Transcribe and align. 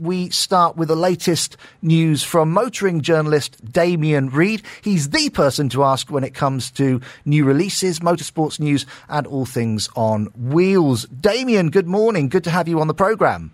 We 0.00 0.30
start 0.30 0.76
with 0.76 0.88
the 0.88 0.96
latest 0.96 1.56
news 1.80 2.24
from 2.24 2.50
motoring 2.50 3.00
journalist 3.00 3.64
Damien 3.72 4.28
Reid. 4.28 4.62
He's 4.82 5.10
the 5.10 5.30
person 5.30 5.68
to 5.68 5.84
ask 5.84 6.10
when 6.10 6.24
it 6.24 6.34
comes 6.34 6.72
to 6.72 7.00
new 7.24 7.44
releases, 7.44 8.00
motorsports 8.00 8.58
news, 8.58 8.86
and 9.08 9.24
all 9.24 9.46
things 9.46 9.88
on 9.94 10.32
wheels. 10.34 11.04
Damien, 11.04 11.70
good 11.70 11.86
morning. 11.86 12.28
Good 12.28 12.42
to 12.42 12.50
have 12.50 12.66
you 12.66 12.80
on 12.80 12.88
the 12.88 12.92
programme. 12.92 13.52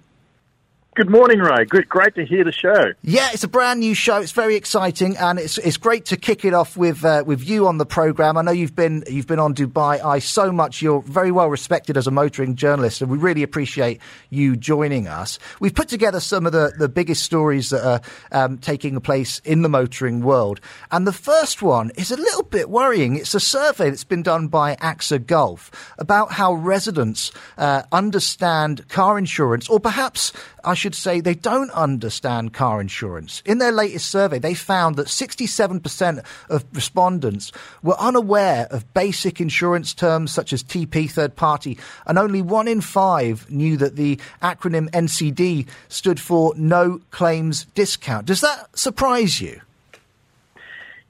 Good 0.96 1.08
morning, 1.08 1.38
Ray. 1.38 1.66
Good, 1.66 1.88
great 1.88 2.16
to 2.16 2.26
hear 2.26 2.42
the 2.42 2.50
show. 2.50 2.92
Yeah, 3.02 3.30
it's 3.32 3.44
a 3.44 3.48
brand 3.48 3.78
new 3.78 3.94
show. 3.94 4.16
It's 4.16 4.32
very 4.32 4.56
exciting, 4.56 5.16
and 5.18 5.38
it's 5.38 5.56
it's 5.58 5.76
great 5.76 6.06
to 6.06 6.16
kick 6.16 6.44
it 6.44 6.52
off 6.52 6.76
with 6.76 7.04
uh, 7.04 7.22
with 7.24 7.48
you 7.48 7.68
on 7.68 7.78
the 7.78 7.86
program. 7.86 8.36
I 8.36 8.42
know 8.42 8.50
you've 8.50 8.74
been 8.74 9.04
you've 9.08 9.28
been 9.28 9.38
on 9.38 9.54
Dubai 9.54 10.04
Eye 10.04 10.18
so 10.18 10.50
much. 10.50 10.82
You're 10.82 11.00
very 11.02 11.30
well 11.30 11.46
respected 11.46 11.96
as 11.96 12.08
a 12.08 12.10
motoring 12.10 12.56
journalist, 12.56 13.02
and 13.02 13.08
we 13.08 13.18
really 13.18 13.44
appreciate 13.44 14.00
you 14.30 14.56
joining 14.56 15.06
us. 15.06 15.38
We've 15.60 15.72
put 15.72 15.86
together 15.86 16.18
some 16.18 16.44
of 16.44 16.50
the, 16.50 16.72
the 16.76 16.88
biggest 16.88 17.22
stories 17.22 17.70
that 17.70 17.86
are 17.86 18.00
um, 18.32 18.58
taking 18.58 19.00
place 19.00 19.38
in 19.44 19.62
the 19.62 19.68
motoring 19.68 20.22
world, 20.22 20.60
and 20.90 21.06
the 21.06 21.12
first 21.12 21.62
one 21.62 21.92
is 21.94 22.10
a 22.10 22.16
little 22.16 22.42
bit 22.42 22.68
worrying. 22.68 23.14
It's 23.14 23.36
a 23.36 23.40
survey 23.40 23.90
that's 23.90 24.02
been 24.02 24.24
done 24.24 24.48
by 24.48 24.74
AXA 24.74 25.24
Gulf 25.24 25.70
about 25.98 26.32
how 26.32 26.54
residents 26.54 27.30
uh, 27.58 27.84
understand 27.92 28.88
car 28.88 29.18
insurance, 29.18 29.68
or 29.68 29.78
perhaps 29.78 30.32
I 30.64 30.74
should 30.74 30.94
say 30.94 31.20
they 31.20 31.34
don't 31.34 31.70
understand 31.70 32.52
car 32.52 32.80
insurance. 32.80 33.42
In 33.44 33.58
their 33.58 33.72
latest 33.72 34.10
survey, 34.10 34.38
they 34.38 34.54
found 34.54 34.96
that 34.96 35.06
67% 35.06 36.24
of 36.48 36.64
respondents 36.72 37.52
were 37.82 37.98
unaware 37.98 38.66
of 38.70 38.92
basic 38.94 39.40
insurance 39.40 39.94
terms 39.94 40.32
such 40.32 40.52
as 40.52 40.62
TP, 40.62 41.10
third 41.10 41.36
party, 41.36 41.78
and 42.06 42.18
only 42.18 42.42
one 42.42 42.68
in 42.68 42.80
five 42.80 43.50
knew 43.50 43.76
that 43.76 43.96
the 43.96 44.18
acronym 44.42 44.90
NCD 44.90 45.66
stood 45.88 46.20
for 46.20 46.54
no 46.56 47.00
claims 47.10 47.64
discount. 47.74 48.26
Does 48.26 48.40
that 48.40 48.78
surprise 48.78 49.40
you? 49.40 49.60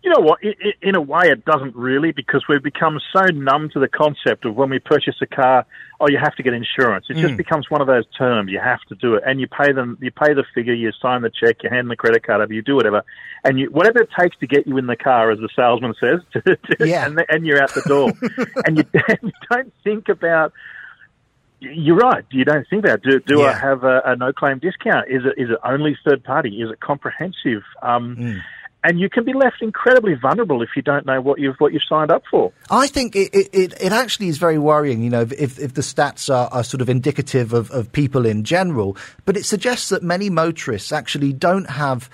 You 0.03 0.11
know 0.11 0.20
what? 0.20 0.43
It, 0.43 0.56
it, 0.61 0.77
in 0.81 0.95
a 0.95 1.01
way, 1.01 1.29
it 1.29 1.45
doesn't 1.45 1.77
really 1.77 2.11
because 2.11 2.45
we've 2.48 2.62
become 2.62 2.98
so 3.12 3.23
numb 3.34 3.69
to 3.75 3.81
the 3.81 3.89
concept 3.89 4.47
of 4.47 4.55
when 4.55 4.70
we 4.70 4.79
purchase 4.79 5.17
a 5.20 5.27
car, 5.27 5.67
oh, 6.01 6.09
you 6.09 6.17
have 6.19 6.34
to 6.37 6.42
get 6.42 6.55
insurance. 6.55 7.07
It 7.11 7.19
mm. 7.19 7.20
just 7.20 7.37
becomes 7.37 7.69
one 7.69 7.83
of 7.83 7.87
those 7.87 8.07
terms. 8.17 8.51
You 8.51 8.61
have 8.61 8.81
to 8.89 8.95
do 8.95 9.15
it, 9.17 9.25
and 9.27 9.41
you 9.41 9.47
pay 9.47 9.73
them. 9.73 9.98
You 10.01 10.11
pay 10.11 10.33
the 10.33 10.45
figure. 10.55 10.73
You 10.73 10.91
sign 11.03 11.20
the 11.20 11.31
check. 11.31 11.62
You 11.62 11.69
hand 11.69 11.91
the 11.91 11.97
credit 11.97 12.27
card 12.27 12.41
over. 12.41 12.53
You 12.53 12.62
do 12.62 12.77
whatever, 12.77 13.05
and 13.45 13.59
you 13.59 13.70
whatever 13.70 14.01
it 14.01 14.09
takes 14.19 14.39
to 14.39 14.47
get 14.47 14.67
you 14.67 14.79
in 14.79 14.87
the 14.87 14.97
car, 14.97 15.31
as 15.31 15.39
the 15.39 15.51
salesman 15.55 15.92
says, 16.01 16.20
yeah. 16.81 17.05
and, 17.05 17.23
and 17.29 17.45
you're 17.45 17.62
out 17.62 17.75
the 17.75 17.83
door, 17.83 18.11
and 18.64 18.79
you, 18.79 18.85
you 19.23 19.33
don't 19.51 19.73
think 19.85 20.09
about 20.09 20.55
you're 21.61 21.97
right. 21.97 22.25
You 22.31 22.47
don't 22.47 22.67
think 22.70 22.87
about 22.87 23.03
do, 23.03 23.20
do 23.20 23.41
yeah. 23.41 23.48
I 23.48 23.53
have 23.53 23.85
a, 23.85 24.01
a, 24.07 24.17
no 24.17 24.33
claim 24.33 24.61
discount? 24.61 25.11
Is 25.11 25.25
it 25.27 25.41
is 25.41 25.51
it 25.51 25.59
only 25.62 25.98
third 26.07 26.25
party? 26.25 26.62
Is 26.62 26.70
it 26.70 26.81
comprehensive? 26.81 27.64
Um, 27.83 28.17
mm 28.17 28.41
and 28.83 28.98
you 28.98 29.11
can 29.11 29.25
be 29.25 29.33
left 29.33 29.56
incredibly 29.61 30.14
vulnerable 30.14 30.62
if 30.62 30.70
you 30.75 30.83
don't 30.83 31.06
know 31.06 31.20
what 31.20 31.39
you've 31.39 31.56
what 31.59 31.73
you've 31.73 31.83
signed 31.89 32.11
up 32.11 32.23
for. 32.31 32.53
I 32.70 32.86
think 32.86 33.14
it, 33.14 33.31
it, 33.33 33.75
it 33.81 33.92
actually 33.92 34.28
is 34.28 34.39
very 34.39 34.59
worrying, 34.59 35.03
you 35.03 35.11
know, 35.11 35.23
if, 35.23 35.59
if 35.59 35.75
the 35.75 35.83
stats 35.83 36.33
are, 36.34 36.48
are 36.53 36.64
sort 36.64 36.81
of 36.81 36.89
indicative 36.89 37.53
of, 37.53 37.70
of 37.70 37.92
people 37.92 38.27
in 38.27 38.45
general, 38.45 38.97
but 39.25 39.36
it 39.36 39.45
suggests 39.45 39.91
that 39.91 40.03
many 40.03 40.31
motorists 40.31 40.92
actually 40.92 41.33
don't 41.33 41.69
have 41.69 42.08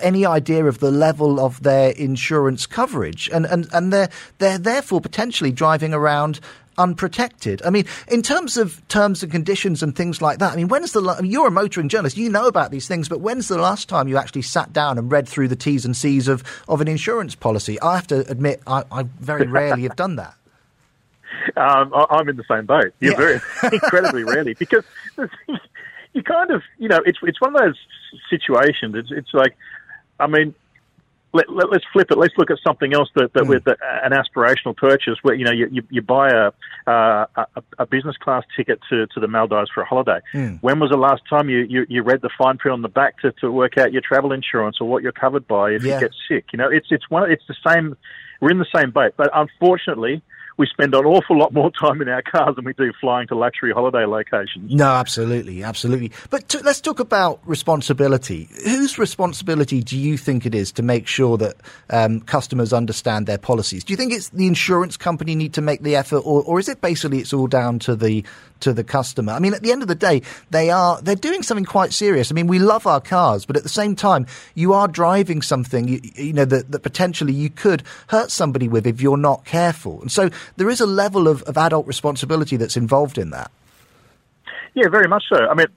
any 0.00 0.26
idea 0.26 0.64
of 0.64 0.78
the 0.78 0.90
level 0.90 1.40
of 1.40 1.62
their 1.62 1.90
insurance 1.90 2.66
coverage 2.66 3.28
and, 3.32 3.46
and, 3.46 3.68
and 3.72 3.92
they're 3.92 4.10
they're 4.38 4.58
therefore 4.58 5.00
potentially 5.00 5.52
driving 5.52 5.94
around 5.94 6.40
unprotected. 6.78 7.62
I 7.64 7.70
mean, 7.70 7.86
in 8.08 8.22
terms 8.22 8.56
of 8.56 8.86
terms 8.88 9.22
and 9.22 9.32
conditions 9.32 9.82
and 9.82 9.94
things 9.94 10.20
like 10.20 10.38
that, 10.38 10.52
I 10.52 10.56
mean, 10.56 10.68
when's 10.68 10.92
the, 10.92 11.02
I 11.02 11.20
mean, 11.20 11.30
you're 11.30 11.48
a 11.48 11.50
motoring 11.50 11.88
journalist, 11.88 12.16
you 12.16 12.28
know 12.28 12.46
about 12.46 12.70
these 12.70 12.86
things, 12.88 13.08
but 13.08 13.20
when's 13.20 13.48
the 13.48 13.58
last 13.58 13.88
time 13.88 14.08
you 14.08 14.16
actually 14.16 14.42
sat 14.42 14.72
down 14.72 14.98
and 14.98 15.10
read 15.10 15.28
through 15.28 15.48
the 15.48 15.56
T's 15.56 15.84
and 15.84 15.96
C's 15.96 16.28
of, 16.28 16.44
of 16.68 16.80
an 16.80 16.88
insurance 16.88 17.34
policy? 17.34 17.80
I 17.80 17.96
have 17.96 18.06
to 18.08 18.30
admit, 18.30 18.62
I, 18.66 18.84
I 18.90 19.04
very 19.20 19.46
rarely 19.46 19.82
have 19.82 19.96
done 19.96 20.16
that. 20.16 20.34
Um, 21.56 21.92
I'm 22.10 22.28
in 22.28 22.36
the 22.36 22.44
same 22.48 22.66
boat. 22.66 22.92
You're 22.98 23.12
yeah. 23.12 23.18
very 23.18 23.40
incredibly 23.74 24.24
rarely 24.24 24.54
because 24.54 24.84
you 26.12 26.22
kind 26.22 26.50
of, 26.50 26.62
you 26.78 26.88
know, 26.88 27.00
it's 27.04 27.18
it's 27.22 27.40
one 27.40 27.54
of 27.54 27.62
those 27.62 27.76
situations. 28.30 28.94
It's 28.94 29.10
it's 29.10 29.34
like, 29.34 29.56
I 30.18 30.26
mean, 30.26 30.54
let, 31.36 31.48
us 31.48 31.64
let, 31.70 31.82
flip 31.92 32.10
it. 32.10 32.18
Let's 32.18 32.34
look 32.38 32.50
at 32.50 32.58
something 32.66 32.94
else 32.94 33.08
that, 33.14 33.32
that 33.34 33.44
mm. 33.44 33.48
with 33.48 33.66
an 33.66 34.12
aspirational 34.12 34.76
purchase, 34.76 35.16
where 35.22 35.34
you 35.34 35.44
know 35.44 35.52
you, 35.52 35.68
you, 35.70 35.82
you 35.90 36.02
buy 36.02 36.30
a, 36.30 36.90
uh, 36.90 37.26
a, 37.36 37.62
a 37.78 37.86
business 37.86 38.16
class 38.16 38.44
ticket 38.56 38.80
to, 38.88 39.06
to 39.08 39.20
the 39.20 39.28
Maldives 39.28 39.70
for 39.72 39.82
a 39.82 39.86
holiday. 39.86 40.20
Mm. 40.34 40.62
When 40.62 40.80
was 40.80 40.90
the 40.90 40.96
last 40.96 41.22
time 41.28 41.48
you, 41.48 41.66
you, 41.68 41.86
you 41.88 42.02
read 42.02 42.22
the 42.22 42.30
fine 42.38 42.58
print 42.58 42.72
on 42.72 42.82
the 42.82 42.88
back 42.88 43.18
to, 43.20 43.32
to 43.40 43.50
work 43.50 43.76
out 43.78 43.92
your 43.92 44.02
travel 44.02 44.32
insurance 44.32 44.78
or 44.80 44.88
what 44.88 45.02
you're 45.02 45.12
covered 45.12 45.46
by 45.46 45.72
if 45.72 45.84
yeah. 45.84 45.94
you 45.94 46.00
get 46.00 46.12
sick? 46.28 46.46
You 46.52 46.58
know, 46.58 46.70
it's 46.70 46.88
it's 46.90 47.08
one 47.10 47.30
it's 47.30 47.44
the 47.48 47.56
same. 47.66 47.96
We're 48.40 48.50
in 48.50 48.58
the 48.58 48.66
same 48.74 48.90
boat, 48.90 49.14
but 49.16 49.30
unfortunately, 49.34 50.22
we 50.56 50.66
spend 50.66 50.94
an 50.94 51.04
awful 51.04 51.38
lot 51.38 51.52
more 51.52 51.70
time 51.70 52.00
in 52.00 52.08
our 52.08 52.22
cars 52.22 52.56
than 52.56 52.64
we 52.64 52.72
do 52.72 52.92
flying 53.00 53.28
to 53.28 53.34
luxury 53.34 53.72
holiday 53.72 54.06
locations. 54.06 54.72
No, 54.72 54.86
absolutely, 54.86 55.62
absolutely. 55.62 56.12
But 56.30 56.48
to, 56.50 56.60
let's 56.60 56.80
talk 56.80 56.98
about 56.98 57.40
responsibility. 57.44 58.48
Whose 58.64 58.98
responsibility 58.98 59.82
do 59.82 59.98
you 59.98 60.16
think 60.16 60.46
it 60.46 60.54
is 60.54 60.72
to 60.72 60.82
make 60.82 61.06
sure 61.06 61.36
that 61.38 61.56
um, 61.90 62.20
customers 62.20 62.72
understand 62.72 63.26
their 63.26 63.38
policies? 63.38 63.84
Do 63.84 63.92
you 63.92 63.96
think 63.96 64.12
it's 64.12 64.30
the 64.30 64.46
insurance 64.46 64.96
company 64.96 65.34
need 65.34 65.52
to 65.54 65.60
make 65.60 65.82
the 65.82 65.96
effort, 65.96 66.20
or, 66.20 66.42
or 66.42 66.58
is 66.58 66.68
it 66.68 66.80
basically 66.80 67.18
it's 67.18 67.32
all 67.32 67.46
down 67.46 67.78
to 67.80 67.94
the 67.94 68.24
to 68.60 68.72
the 68.72 68.84
customer. 68.84 69.32
I 69.32 69.38
mean, 69.38 69.54
at 69.54 69.62
the 69.62 69.72
end 69.72 69.82
of 69.82 69.88
the 69.88 69.94
day, 69.94 70.22
they 70.50 70.70
are 70.70 71.00
they're 71.00 71.14
doing 71.14 71.42
something 71.42 71.64
quite 71.64 71.92
serious. 71.92 72.30
I 72.30 72.34
mean, 72.34 72.46
we 72.46 72.58
love 72.58 72.86
our 72.86 73.00
cars, 73.00 73.44
but 73.46 73.56
at 73.56 73.62
the 73.62 73.68
same 73.68 73.96
time, 73.96 74.26
you 74.54 74.72
are 74.72 74.88
driving 74.88 75.42
something 75.42 75.88
you, 75.88 76.00
you 76.14 76.32
know 76.32 76.44
that, 76.44 76.70
that 76.72 76.80
potentially 76.80 77.32
you 77.32 77.50
could 77.50 77.82
hurt 78.08 78.30
somebody 78.30 78.68
with 78.68 78.86
if 78.86 79.00
you're 79.00 79.16
not 79.16 79.44
careful. 79.44 80.00
And 80.00 80.10
so 80.10 80.30
there 80.56 80.70
is 80.70 80.80
a 80.80 80.86
level 80.86 81.28
of, 81.28 81.42
of 81.42 81.56
adult 81.58 81.86
responsibility 81.86 82.56
that's 82.56 82.76
involved 82.76 83.18
in 83.18 83.30
that. 83.30 83.50
Yeah, 84.74 84.88
very 84.88 85.08
much 85.08 85.24
so. 85.28 85.36
I 85.36 85.54
mean, 85.54 85.68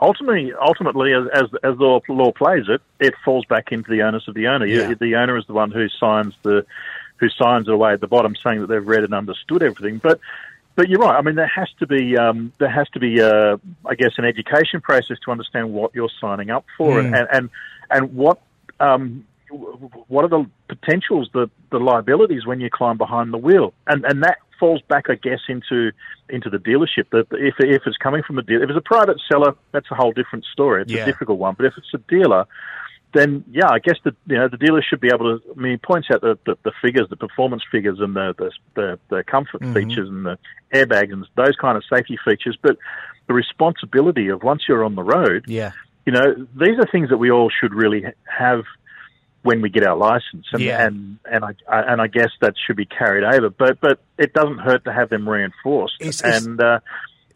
ultimately, 0.00 0.52
ultimately, 0.54 1.12
as 1.12 1.24
as, 1.32 1.44
as 1.62 1.78
the 1.78 2.00
law 2.08 2.32
plays 2.32 2.64
it, 2.68 2.80
it 2.98 3.14
falls 3.24 3.44
back 3.44 3.72
into 3.72 3.90
the 3.90 4.02
onus 4.02 4.28
of 4.28 4.34
the 4.34 4.46
owner. 4.48 4.66
Yeah. 4.66 4.94
The 4.94 5.16
owner 5.16 5.36
is 5.36 5.46
the 5.46 5.52
one 5.52 5.70
who 5.70 5.88
signs 5.88 6.34
the 6.42 6.64
who 7.18 7.28
signs 7.28 7.68
it 7.68 7.74
away 7.74 7.92
at 7.92 8.00
the 8.00 8.08
bottom, 8.08 8.34
saying 8.42 8.60
that 8.62 8.68
they've 8.68 8.86
read 8.86 9.04
and 9.04 9.14
understood 9.14 9.62
everything. 9.62 9.98
But 9.98 10.20
but 10.76 10.88
you're 10.88 11.00
right. 11.00 11.16
I 11.16 11.22
mean, 11.22 11.34
there 11.34 11.50
has 11.54 11.68
to 11.80 11.86
be 11.86 12.16
um, 12.16 12.52
there 12.58 12.70
has 12.70 12.88
to 12.90 13.00
be, 13.00 13.20
uh, 13.20 13.56
I 13.84 13.94
guess, 13.94 14.12
an 14.18 14.24
education 14.24 14.80
process 14.80 15.18
to 15.24 15.30
understand 15.30 15.72
what 15.72 15.94
you're 15.94 16.10
signing 16.20 16.50
up 16.50 16.64
for, 16.76 17.02
mm. 17.02 17.06
and, 17.06 17.28
and 17.32 17.50
and 17.90 18.14
what 18.14 18.40
um, 18.78 19.26
what 19.50 20.24
are 20.24 20.28
the 20.28 20.46
potentials, 20.68 21.28
the 21.32 21.50
the 21.70 21.78
liabilities 21.78 22.46
when 22.46 22.60
you 22.60 22.70
climb 22.70 22.98
behind 22.98 23.32
the 23.32 23.38
wheel, 23.38 23.74
and 23.86 24.04
and 24.04 24.22
that 24.22 24.38
falls 24.58 24.82
back, 24.88 25.06
I 25.08 25.14
guess, 25.14 25.40
into 25.48 25.90
into 26.28 26.50
the 26.50 26.58
dealership. 26.58 27.10
That 27.10 27.26
if 27.32 27.54
if 27.58 27.82
it's 27.86 27.96
coming 27.96 28.22
from 28.22 28.38
a 28.38 28.42
dealer, 28.42 28.64
if 28.64 28.70
it's 28.70 28.78
a 28.78 28.82
private 28.82 29.20
seller, 29.30 29.54
that's 29.72 29.90
a 29.90 29.94
whole 29.94 30.12
different 30.12 30.44
story. 30.52 30.82
It's 30.82 30.92
yeah. 30.92 31.02
a 31.02 31.06
difficult 31.06 31.38
one. 31.38 31.54
But 31.56 31.66
if 31.66 31.74
it's 31.76 31.92
a 31.94 31.98
dealer, 31.98 32.46
then 33.12 33.44
yeah, 33.50 33.68
I 33.68 33.78
guess 33.78 33.96
the 34.04 34.14
you 34.26 34.36
know 34.36 34.48
the 34.48 34.56
dealer 34.56 34.82
should 34.82 35.00
be 35.00 35.08
able 35.08 35.38
to. 35.38 35.50
I 35.50 35.60
mean, 35.60 35.72
he 35.72 35.76
points 35.78 36.08
out 36.12 36.20
the, 36.20 36.38
the, 36.46 36.56
the 36.62 36.72
figures, 36.82 37.08
the 37.10 37.16
performance 37.16 37.62
figures, 37.70 37.98
and 38.00 38.14
the 38.14 38.34
the 38.38 38.50
the, 38.74 38.98
the 39.08 39.24
comfort 39.24 39.62
mm-hmm. 39.62 39.74
features 39.74 40.08
and 40.08 40.24
the 40.24 40.38
airbags 40.72 41.12
and 41.12 41.26
those 41.36 41.56
kind 41.60 41.76
of 41.76 41.84
safety 41.92 42.18
features. 42.24 42.56
But 42.60 42.76
the 43.26 43.34
responsibility 43.34 44.28
of 44.28 44.42
once 44.42 44.62
you're 44.68 44.84
on 44.84 44.94
the 44.94 45.02
road, 45.02 45.44
yeah, 45.48 45.72
you 46.06 46.12
know, 46.12 46.34
these 46.54 46.78
are 46.78 46.86
things 46.90 47.10
that 47.10 47.18
we 47.18 47.30
all 47.30 47.50
should 47.50 47.74
really 47.74 48.04
have 48.24 48.64
when 49.42 49.62
we 49.62 49.70
get 49.70 49.84
our 49.84 49.96
license, 49.96 50.46
and 50.52 50.62
yeah. 50.62 50.86
and 50.86 51.18
and 51.24 51.44
I, 51.44 51.50
I, 51.68 51.92
and 51.92 52.00
I 52.00 52.06
guess 52.06 52.30
that 52.40 52.54
should 52.66 52.76
be 52.76 52.86
carried 52.86 53.24
over. 53.24 53.50
But 53.50 53.80
but 53.80 54.00
it 54.18 54.34
doesn't 54.34 54.58
hurt 54.58 54.84
to 54.84 54.92
have 54.92 55.08
them 55.08 55.28
reinforced. 55.28 55.94
It's, 55.98 56.22
it's, 56.22 56.44
and 56.46 56.60
uh, 56.60 56.80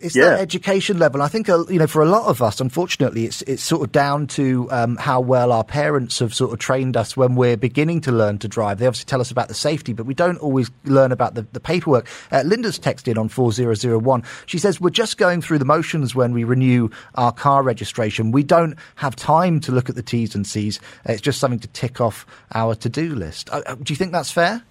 it's 0.01 0.17
yeah. 0.17 0.31
that 0.31 0.41
education 0.41 0.99
level. 0.99 1.23
I 1.23 1.29
think, 1.29 1.49
uh, 1.49 1.65
you 1.67 1.79
know, 1.79 1.87
for 1.87 2.03
a 2.03 2.07
lot 2.07 2.27
of 2.27 2.43
us, 2.43 2.61
unfortunately, 2.61 3.25
it's 3.25 3.43
it's 3.43 3.63
sort 3.63 3.83
of 3.83 3.93
down 3.93 4.27
to 4.29 4.69
um, 4.71 4.97
how 4.97 5.21
well 5.21 5.53
our 5.53 5.65
parents 5.65 6.19
have 6.19 6.35
sort 6.35 6.53
of 6.53 6.59
trained 6.59 6.97
us 6.97 7.17
when 7.17 7.35
we're 7.35 7.57
beginning 7.57 8.01
to 8.03 8.13
learn 8.13 8.39
to 8.39 8.49
drive. 8.49 8.79
They 8.79 8.87
obviously 8.87 9.07
tell 9.07 9.21
us 9.21 9.31
about 9.31 9.49
the 9.49 9.55
safety, 9.55 9.93
but 9.93 10.07
we 10.07 10.15
don't 10.15 10.39
always 10.39 10.71
learn 10.85 11.13
about 11.13 11.35
the, 11.35 11.43
the 11.53 11.61
paperwork. 11.61 12.09
Uh, 12.31 12.43
Linda's 12.43 12.79
texted 12.79 13.19
on 13.19 13.29
4001. 13.29 14.23
She 14.47 14.59
says, 14.59 14.81
We're 14.81 14.91
just 14.91 15.17
going 15.17 15.41
through 15.41 15.59
the 15.59 15.65
motions 15.65 16.15
when 16.15 16.33
we 16.33 16.45
renew 16.45 16.91
our 17.15 17.33
car 17.33 17.63
registration. 17.63 18.33
We 18.33 18.43
don't 18.43 18.77
have 18.97 19.17
time 19.17 19.61
to 19.61 19.73
look 19.73 19.89
at 19.89 19.95
the 19.95 20.03
T's 20.03 20.35
and 20.35 20.47
C's. 20.47 20.81
It's 21.05 21.21
just 21.21 21.41
something 21.41 21.61
to 21.61 21.69
tick 21.69 22.01
off 22.01 22.27
our 22.55 22.75
to 22.75 22.89
do 22.89 23.15
list. 23.15 23.51
Uh, 23.51 23.63
uh, 23.67 23.75
do 23.77 23.93
you 23.93 23.97
think 23.97 24.13
that's 24.13 24.31
fair? 24.31 24.63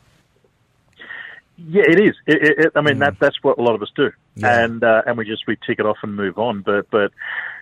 Yeah, 1.57 1.83
it 1.87 1.99
is. 1.99 2.15
It, 2.25 2.65
it, 2.65 2.71
I 2.75 2.81
mean, 2.81 2.95
mm. 2.95 2.99
that 2.99 3.19
that's 3.19 3.37
what 3.43 3.57
a 3.59 3.61
lot 3.61 3.75
of 3.75 3.81
us 3.81 3.91
do, 3.95 4.11
yeah. 4.35 4.63
and 4.63 4.83
uh, 4.83 5.03
and 5.05 5.17
we 5.17 5.25
just 5.25 5.45
we 5.47 5.55
tick 5.55 5.79
it 5.79 5.85
off 5.85 5.97
and 6.01 6.15
move 6.15 6.37
on. 6.39 6.61
But 6.61 6.89
but 6.89 7.11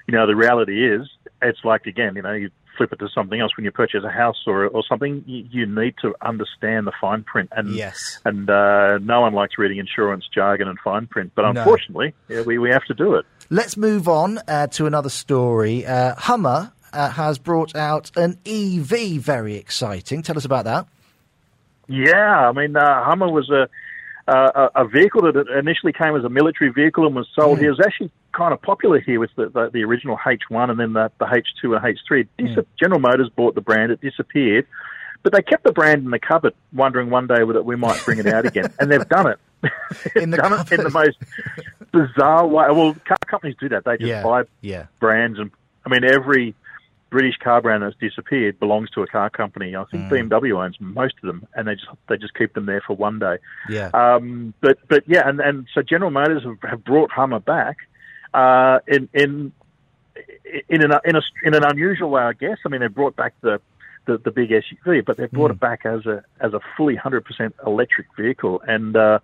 you 0.08 0.14
know, 0.14 0.26
the 0.26 0.36
reality 0.36 0.86
is, 0.86 1.10
it's 1.42 1.60
like 1.64 1.86
again, 1.86 2.16
you 2.16 2.22
know, 2.22 2.32
you 2.32 2.52
flip 2.78 2.94
it 2.94 3.00
to 3.00 3.10
something 3.14 3.40
else 3.40 3.52
when 3.58 3.66
you 3.66 3.72
purchase 3.72 4.04
a 4.06 4.10
house 4.10 4.44
or 4.48 4.68
or 4.68 4.84
something. 4.88 5.24
You, 5.28 5.46
you 5.52 5.66
need 5.66 5.96
to 6.02 6.16
understand 6.22 6.88
the 6.88 6.94
fine 7.02 7.24
print, 7.24 7.50
and 7.52 7.76
yes, 7.76 8.20
and 8.24 8.50
uh, 8.50 8.98
no 9.00 9.22
one 9.22 9.34
likes 9.34 9.58
reading 9.58 9.78
insurance 9.78 10.26
jargon 10.34 10.70
and 10.70 10.80
fine 10.80 11.08
print, 11.08 11.34
but 11.36 11.44
unfortunately, 11.44 12.14
no. 12.30 12.38
yeah, 12.38 12.42
we 12.44 12.58
we 12.58 12.70
have 12.70 12.86
to 12.86 12.94
do 12.94 13.16
it. 13.16 13.26
Let's 13.50 13.76
move 13.76 14.08
on 14.08 14.40
uh, 14.48 14.68
to 14.68 14.86
another 14.86 15.10
story. 15.10 15.86
Uh, 15.86 16.16
Hummer 16.16 16.72
uh, 16.94 17.10
has 17.10 17.38
brought 17.38 17.76
out 17.76 18.12
an 18.16 18.38
EV, 18.46 19.22
very 19.22 19.56
exciting. 19.56 20.22
Tell 20.22 20.38
us 20.38 20.46
about 20.46 20.64
that. 20.66 20.88
Yeah, 21.88 22.50
I 22.50 22.51
mean, 22.51 22.75
uh, 22.75 23.04
Hummer 23.04 23.30
was 23.30 23.50
a 23.50 23.68
uh, 24.28 24.69
a, 24.75 24.86
vehicle 24.86 25.22
that 25.24 25.48
initially 25.57 25.92
came 25.92 26.16
as 26.16 26.24
a 26.24 26.30
military 26.30 26.72
vehicle 26.72 27.06
and 27.06 27.16
was 27.16 27.28
sold 27.36 27.57
mm. 27.57 27.62
here. 27.62 27.69
It 27.69 27.78
was 27.78 27.86
actually 27.86 28.12
kind 28.33 28.54
of 28.54 28.62
popular 28.62 29.00
here 29.00 29.19
with 29.19 29.31
the, 29.36 29.50
the, 29.50 29.69
the 29.74 29.83
original 29.83 30.18
H1 30.18 30.69
and 30.69 30.80
then 30.80 30.94
the, 30.94 31.12
the 31.19 31.25
H2 31.25 31.75
and 31.75 31.98
H3. 31.98 32.28
Dis- 32.38 32.57
mm. 32.57 32.66
General 32.80 33.00
Motors 33.00 33.30
bought 33.36 33.56
the 33.56 33.62
brand, 33.62 33.92
it 33.92 34.00
disappeared, 34.00 34.68
but 35.24 35.33
they 35.33 35.42
kept 35.42 35.63
the 35.63 35.72
brand 35.72 36.06
in 36.06 36.12
the 36.12 36.19
cupboard, 36.19 36.54
wondering 36.74 37.10
one 37.10 37.28
day 37.28 37.44
whether 37.44 37.62
we 37.62 37.75
might 37.75 38.04
bring 38.06 38.19
it 38.19 38.27
out 38.27 38.45
again, 38.45 38.74
and 38.80 38.92
they've 38.92 39.07
done 39.10 39.27
it. 39.27 39.39
in 40.16 40.31
the 40.31 40.38
done 40.42 40.51
cupboard. 40.51 40.72
it 40.74 40.80
in 40.80 40.84
the 40.86 40.92
most 40.92 41.18
bizarre 41.92 42.48
way. 42.48 42.68
Well, 42.72 42.95
car 43.06 43.18
companies 43.27 43.56
do 43.60 43.69
that; 43.69 43.86
they 43.86 43.98
just 43.98 44.07
yeah. 44.07 44.24
buy 44.24 44.44
yeah. 44.62 44.86
brands, 45.00 45.38
and 45.38 45.51
I 45.86 45.89
mean 45.89 46.04
every 46.04 46.56
British 47.12 47.36
car 47.38 47.62
brand 47.62 47.84
that's 47.84 47.96
disappeared 47.98 48.60
belongs 48.60 48.90
to 48.92 49.04
a 49.04 49.08
car 49.08 49.30
company. 49.30 49.75
I 49.75 49.84
think 49.92 50.04
mm. 50.06 50.30
BMW 50.30 50.63
owns 50.63 50.78
most 50.80 51.16
of 51.22 51.28
them, 51.28 51.46
and 51.54 51.68
they 51.68 51.75
just 51.75 51.88
they 52.08 52.18
just 52.18 52.34
keep 52.34 52.54
them 52.54 52.66
there 52.66 52.81
for 52.88 52.96
one 52.96 53.19
day. 53.19 53.38
Yeah. 53.69 53.92
Um, 53.94 54.54
but 54.62 54.80
but 54.88 55.04
yeah, 55.08 55.28
and, 55.28 55.40
and 55.42 55.68
so 55.74 55.81
General 55.81 56.10
Motors 56.10 56.44
have, 56.44 56.58
have 56.68 56.84
brought 56.84 57.12
Hummer 57.12 57.42
back 57.42 57.78
uh, 58.34 58.80
in 58.88 59.10
in 59.13 59.52
in 60.69 60.84
an 60.84 60.94
in 61.06 61.16
a 61.18 61.22
in 61.44 61.54
an 61.54 61.63
unusual 61.66 62.10
way, 62.10 62.22
I 62.22 62.34
guess. 62.34 62.58
I 62.66 62.69
mean, 62.69 62.80
they 62.80 62.88
brought 62.88 63.18
back 63.18 63.34
the 63.42 63.60
the, 64.06 64.18
the 64.18 64.31
big 64.31 64.50
SUV, 64.50 65.06
but 65.06 65.18
they 65.18 65.28
brought 65.28 65.52
mm. 65.52 65.56
it 65.56 65.60
back 65.60 65.86
as 65.86 66.06
a 66.06 66.24
as 66.40 66.54
a 66.54 66.62
fully 66.78 66.96
hundred 66.96 67.25
percent 67.25 67.56
electric 67.68 68.08
vehicle, 68.18 68.62
and 68.66 68.96
uh, 68.96 69.19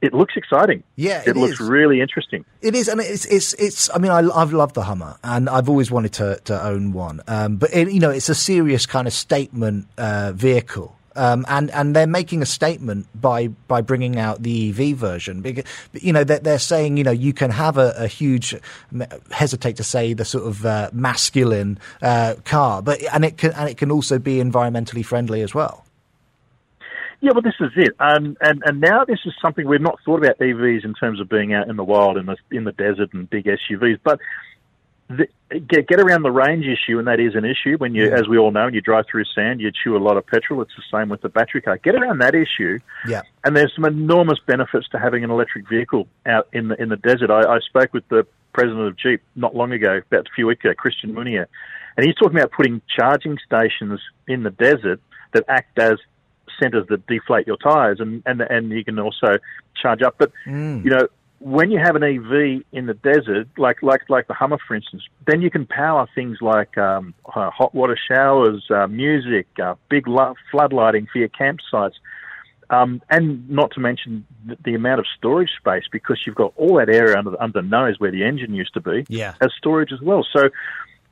it 0.00 0.14
looks 0.14 0.36
exciting. 0.36 0.82
Yeah, 0.96 1.22
it, 1.22 1.28
it 1.28 1.36
looks 1.36 1.60
really 1.60 2.00
interesting. 2.00 2.44
It 2.62 2.74
is, 2.74 2.88
and 2.88 3.00
it's 3.00 3.24
it's 3.26 3.54
it's. 3.54 3.90
I 3.94 3.98
mean, 3.98 4.12
I, 4.12 4.22
have 4.38 4.52
loved 4.52 4.74
the 4.74 4.82
Hummer, 4.82 5.16
and 5.24 5.48
I've 5.48 5.68
always 5.68 5.90
wanted 5.90 6.12
to 6.14 6.40
to 6.44 6.64
own 6.64 6.92
one. 6.92 7.20
Um, 7.26 7.56
but 7.56 7.74
it, 7.74 7.90
you 7.90 8.00
know, 8.00 8.10
it's 8.10 8.28
a 8.28 8.34
serious 8.34 8.86
kind 8.86 9.06
of 9.06 9.12
statement 9.12 9.86
uh, 9.96 10.32
vehicle. 10.34 10.94
Um, 11.16 11.44
and 11.48 11.68
and 11.72 11.96
they're 11.96 12.06
making 12.06 12.42
a 12.42 12.46
statement 12.46 13.08
by 13.20 13.48
by 13.48 13.80
bringing 13.80 14.20
out 14.20 14.44
the 14.44 14.70
EV 14.70 14.96
version. 14.96 15.40
Because, 15.40 15.64
you 15.92 16.12
know, 16.12 16.22
they're, 16.22 16.38
they're 16.38 16.60
saying 16.60 16.96
you 16.96 17.02
know 17.02 17.10
you 17.10 17.32
can 17.32 17.50
have 17.50 17.76
a, 17.76 17.92
a 17.96 18.06
huge, 18.06 18.54
hesitate 19.32 19.76
to 19.76 19.84
say 19.84 20.12
the 20.12 20.24
sort 20.24 20.46
of 20.46 20.64
uh, 20.64 20.90
masculine 20.92 21.80
uh, 22.02 22.36
car, 22.44 22.82
but 22.82 23.02
and 23.12 23.24
it 23.24 23.36
can 23.36 23.50
and 23.52 23.68
it 23.68 23.78
can 23.78 23.90
also 23.90 24.20
be 24.20 24.36
environmentally 24.36 25.04
friendly 25.04 25.42
as 25.42 25.52
well. 25.52 25.84
Yeah, 27.20 27.32
well, 27.32 27.42
this 27.42 27.54
is 27.58 27.72
it, 27.76 27.96
um, 27.98 28.36
and 28.40 28.62
and 28.64 28.80
now 28.80 29.04
this 29.04 29.18
is 29.26 29.32
something 29.42 29.66
we've 29.66 29.80
not 29.80 29.98
thought 30.04 30.22
about 30.22 30.38
EVs 30.38 30.84
in 30.84 30.94
terms 30.94 31.20
of 31.20 31.28
being 31.28 31.52
out 31.52 31.68
in 31.68 31.74
the 31.76 31.82
wild 31.82 32.16
in 32.16 32.26
the 32.26 32.36
in 32.52 32.62
the 32.62 32.72
desert 32.72 33.12
and 33.12 33.28
big 33.28 33.46
SUVs, 33.46 33.98
but 34.04 34.20
the, 35.08 35.26
get 35.66 35.88
get 35.88 36.00
around 36.00 36.22
the 36.22 36.30
range 36.30 36.66
issue, 36.66 36.98
and 36.98 37.08
that 37.08 37.18
is 37.18 37.34
an 37.34 37.44
issue 37.44 37.76
when 37.78 37.94
you, 37.94 38.06
yeah. 38.06 38.14
as 38.14 38.28
we 38.28 38.38
all 38.38 38.50
know, 38.50 38.66
when 38.66 38.74
you 38.74 38.80
drive 38.80 39.06
through 39.10 39.24
sand, 39.34 39.60
you 39.60 39.72
chew 39.72 39.96
a 39.96 39.98
lot 39.98 40.16
of 40.16 40.26
petrol. 40.26 40.60
It's 40.62 40.72
the 40.76 40.96
same 40.96 41.08
with 41.08 41.22
the 41.22 41.28
battery 41.28 41.62
car. 41.62 41.78
Get 41.78 41.94
around 41.94 42.18
that 42.18 42.34
issue, 42.34 42.78
yeah. 43.06 43.22
And 43.44 43.56
there's 43.56 43.72
some 43.74 43.84
enormous 43.84 44.38
benefits 44.46 44.88
to 44.90 44.98
having 44.98 45.24
an 45.24 45.30
electric 45.30 45.68
vehicle 45.68 46.06
out 46.26 46.48
in 46.52 46.68
the 46.68 46.80
in 46.80 46.88
the 46.90 46.96
desert. 46.96 47.30
I, 47.30 47.40
I 47.40 47.58
spoke 47.60 47.94
with 47.94 48.06
the 48.08 48.26
president 48.52 48.86
of 48.86 48.96
Jeep 48.96 49.22
not 49.34 49.54
long 49.54 49.72
ago, 49.72 50.02
about 50.06 50.26
a 50.26 50.30
few 50.34 50.46
weeks 50.46 50.64
ago, 50.64 50.74
Christian 50.74 51.14
Meunier, 51.14 51.48
and 51.96 52.06
he's 52.06 52.14
talking 52.16 52.36
about 52.36 52.52
putting 52.52 52.82
charging 52.94 53.38
stations 53.44 54.00
in 54.26 54.42
the 54.42 54.50
desert 54.50 55.00
that 55.32 55.44
act 55.48 55.78
as 55.78 55.98
centers 56.60 56.86
that 56.88 57.06
deflate 57.06 57.46
your 57.46 57.56
tires, 57.56 58.00
and 58.00 58.22
and 58.26 58.40
and 58.42 58.70
you 58.70 58.84
can 58.84 58.98
also 58.98 59.38
charge 59.80 60.02
up. 60.02 60.16
But 60.18 60.32
mm. 60.46 60.84
you 60.84 60.90
know, 60.90 61.08
when 61.40 61.70
you 61.70 61.78
have 61.78 61.94
an 61.96 62.02
EV 62.02 62.64
in 62.72 62.86
the 62.86 62.94
desert, 62.94 63.48
like 63.56 63.82
like 63.82 64.08
like 64.08 64.26
the 64.26 64.34
Hummer, 64.34 64.58
for 64.66 64.74
instance, 64.74 65.02
then 65.26 65.40
you 65.40 65.50
can 65.50 65.66
power 65.66 66.08
things 66.14 66.38
like 66.40 66.76
um, 66.76 67.14
uh, 67.34 67.50
hot 67.50 67.74
water 67.74 67.98
showers, 68.10 68.64
uh, 68.70 68.86
music, 68.86 69.46
uh, 69.62 69.74
big 69.88 70.08
lo- 70.08 70.34
floodlighting 70.52 71.08
for 71.08 71.18
your 71.18 71.28
campsites. 71.28 71.94
Um, 72.70 73.00
and 73.08 73.48
not 73.48 73.70
to 73.72 73.80
mention 73.80 74.26
the, 74.44 74.58
the, 74.62 74.74
amount 74.74 75.00
of 75.00 75.06
storage 75.16 75.48
space 75.58 75.84
because 75.90 76.20
you've 76.26 76.34
got 76.34 76.52
all 76.56 76.76
that 76.76 76.90
area 76.90 77.16
under 77.16 77.30
the, 77.30 77.42
under 77.42 77.62
the 77.62 77.66
nose 77.66 77.98
where 77.98 78.10
the 78.10 78.24
engine 78.24 78.52
used 78.52 78.74
to 78.74 78.80
be 78.82 79.06
yeah. 79.08 79.32
as 79.40 79.52
storage 79.56 79.90
as 79.90 80.02
well. 80.02 80.26
So 80.30 80.50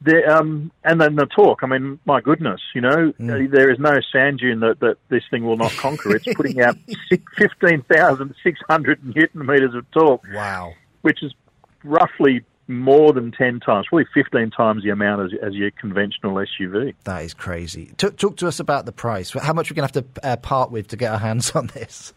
the, 0.02 0.24
um, 0.26 0.70
and 0.84 1.00
then 1.00 1.16
the 1.16 1.26
torque. 1.26 1.60
I 1.62 1.66
mean, 1.66 1.98
my 2.04 2.20
goodness, 2.20 2.60
you 2.74 2.80
know, 2.80 3.12
mm. 3.18 3.50
there 3.50 3.70
is 3.70 3.78
no 3.78 3.98
sand 4.12 4.38
dune 4.38 4.60
that, 4.60 4.80
that 4.80 4.96
this 5.08 5.22
thing 5.30 5.44
will 5.44 5.56
not 5.56 5.72
conquer. 5.72 6.16
It's 6.16 6.32
putting 6.34 6.60
out 6.60 6.76
15,600 7.38 9.16
newton 9.16 9.46
meters 9.46 9.74
of 9.74 9.90
torque. 9.90 10.24
Wow. 10.32 10.74
Which 11.02 11.22
is 11.22 11.34
roughly 11.84 12.44
more 12.68 13.12
than 13.12 13.32
10 13.32 13.60
times, 13.60 13.86
probably 13.88 14.06
15 14.12 14.50
times 14.50 14.82
the 14.82 14.90
amount 14.90 15.22
as, 15.32 15.38
as 15.40 15.54
your 15.54 15.70
conventional 15.72 16.34
SUV. 16.34 16.94
That 17.04 17.22
is 17.22 17.32
crazy. 17.32 17.92
Talk, 17.96 18.16
talk 18.16 18.36
to 18.38 18.48
us 18.48 18.60
about 18.60 18.86
the 18.86 18.92
price. 18.92 19.30
How 19.30 19.52
much 19.52 19.70
are 19.70 19.74
we're 19.74 19.82
going 19.82 19.88
to 19.88 19.98
have 20.00 20.12
to 20.12 20.26
uh, 20.26 20.36
part 20.36 20.70
with 20.70 20.88
to 20.88 20.96
get 20.96 21.12
our 21.12 21.18
hands 21.18 21.50
on 21.54 21.68
this? 21.68 22.12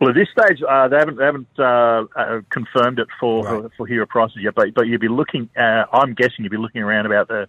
Well, 0.00 0.10
at 0.10 0.14
this 0.14 0.28
stage, 0.30 0.62
uh, 0.68 0.88
they 0.88 0.96
haven't, 0.96 1.16
they 1.16 1.24
haven't 1.24 1.48
uh, 1.58 2.04
uh, 2.14 2.40
confirmed 2.50 3.00
it 3.00 3.08
for, 3.18 3.42
right. 3.42 3.70
for, 3.76 3.86
hero 3.86 4.06
prices 4.06 4.38
yet, 4.40 4.54
but 4.54 4.72
but 4.74 4.86
you'd 4.86 5.00
be 5.00 5.08
looking. 5.08 5.50
Uh, 5.56 5.84
I'm 5.92 6.14
guessing 6.14 6.44
you'd 6.44 6.50
be 6.50 6.56
looking 6.56 6.82
around 6.82 7.06
about 7.06 7.28
the 7.28 7.48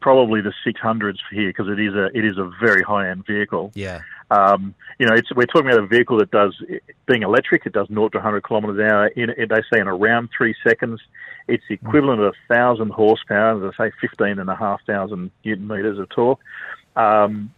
probably 0.00 0.40
the 0.40 0.52
600s 0.66 1.18
here 1.30 1.48
because 1.50 1.68
it 1.68 1.78
is 1.78 1.94
a 1.94 2.06
it 2.16 2.24
is 2.24 2.38
a 2.38 2.50
very 2.60 2.82
high 2.82 3.08
end 3.10 3.24
vehicle. 3.26 3.70
Yeah. 3.74 4.00
Um, 4.30 4.74
you 4.98 5.06
know, 5.06 5.16
we're 5.34 5.46
talking 5.46 5.70
about 5.70 5.82
a 5.82 5.86
vehicle 5.86 6.18
that 6.18 6.30
does 6.30 6.54
being 7.06 7.22
electric. 7.22 7.66
It 7.66 7.72
does 7.72 7.88
0 7.88 8.10
to 8.10 8.18
100 8.18 8.46
kilometres 8.46 8.78
an 8.78 8.84
hour 8.84 9.06
in, 9.08 9.30
in 9.30 9.48
they 9.48 9.62
say 9.72 9.80
in 9.80 9.88
around 9.88 10.30
three 10.36 10.54
seconds. 10.66 11.00
It's 11.48 11.64
the 11.68 11.74
equivalent 11.74 12.20
mm. 12.20 12.28
of 12.28 12.34
a 12.34 12.54
thousand 12.54 12.90
horsepower, 12.90 13.66
as 13.66 13.74
I 13.78 13.86
say, 13.86 13.92
fifteen 14.00 14.38
and 14.38 14.48
a 14.48 14.54
half 14.54 14.80
thousand 14.86 15.30
newton 15.44 15.66
meters 15.66 15.98
of 15.98 16.08
torque. 16.10 16.40
Um, 16.96 17.52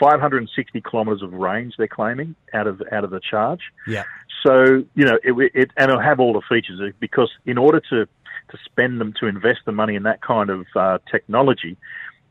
560 0.00 0.80
kilometres 0.80 1.22
of 1.22 1.32
range 1.32 1.74
they're 1.76 1.88
claiming 1.88 2.34
out 2.52 2.66
of 2.66 2.82
out 2.92 3.04
of 3.04 3.10
the 3.10 3.20
charge. 3.20 3.60
Yeah. 3.86 4.04
So 4.42 4.84
you 4.94 5.04
know 5.04 5.18
it, 5.22 5.52
it 5.54 5.70
and 5.76 5.90
it'll 5.90 6.00
have 6.00 6.20
all 6.20 6.32
the 6.32 6.42
features 6.48 6.80
because 7.00 7.30
in 7.46 7.58
order 7.58 7.80
to 7.90 8.06
to 8.06 8.58
spend 8.64 9.00
them 9.00 9.12
to 9.20 9.26
invest 9.26 9.60
the 9.66 9.72
money 9.72 9.94
in 9.94 10.04
that 10.04 10.22
kind 10.22 10.48
of 10.48 10.66
uh, 10.74 10.98
technology, 11.10 11.76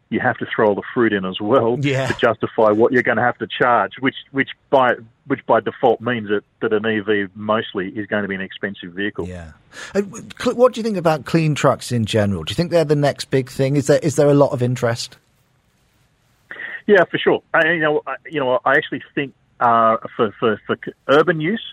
you 0.10 0.20
have 0.20 0.38
to 0.38 0.46
throw 0.46 0.70
all 0.70 0.76
the 0.76 0.84
fruit 0.94 1.14
in 1.14 1.26
as 1.26 1.40
well 1.40 1.78
yeah. 1.82 2.08
to 2.08 2.14
justify 2.20 2.72
what 2.72 2.92
you're 2.92 3.04
going 3.04 3.18
to 3.18 3.24
have 3.24 3.38
to 3.40 3.48
charge, 3.48 3.94
which 4.00 4.16
which 4.32 4.50
by 4.70 4.96
which 5.28 5.46
by 5.46 5.60
default 5.60 6.00
means 6.00 6.30
that, 6.30 6.44
that 6.62 6.72
an 6.74 6.86
EV 6.86 7.30
mostly 7.36 7.90
is 7.90 8.08
going 8.08 8.22
to 8.22 8.30
be 8.30 8.36
an 8.36 8.42
expensive 8.42 8.94
vehicle. 8.94 9.28
Yeah. 9.28 9.52
What 9.94 10.74
do 10.74 10.80
you 10.80 10.84
think 10.84 10.98
about 10.98 11.26
clean 11.26 11.56
trucks 11.56 11.92
in 11.92 12.06
general? 12.06 12.44
Do 12.44 12.52
you 12.52 12.56
think 12.56 12.72
they're 12.72 12.86
the 12.86 12.96
next 12.96 13.26
big 13.30 13.50
thing? 13.50 13.76
Is 13.76 13.88
there 13.88 14.00
is 14.00 14.16
there 14.16 14.30
a 14.30 14.34
lot 14.34 14.52
of 14.52 14.62
interest? 14.62 15.18
Yeah, 16.88 17.04
for 17.04 17.18
sure. 17.18 17.44
I, 17.54 17.74
you 17.74 17.80
know, 17.80 18.02
I, 18.08 18.16
you 18.30 18.40
know, 18.40 18.60
I 18.66 18.76
actually 18.76 19.04
think 19.14 19.34
uh, 19.60 19.98
for, 20.16 20.34
for 20.40 20.60
for 20.66 20.78
urban 21.10 21.42
use, 21.42 21.64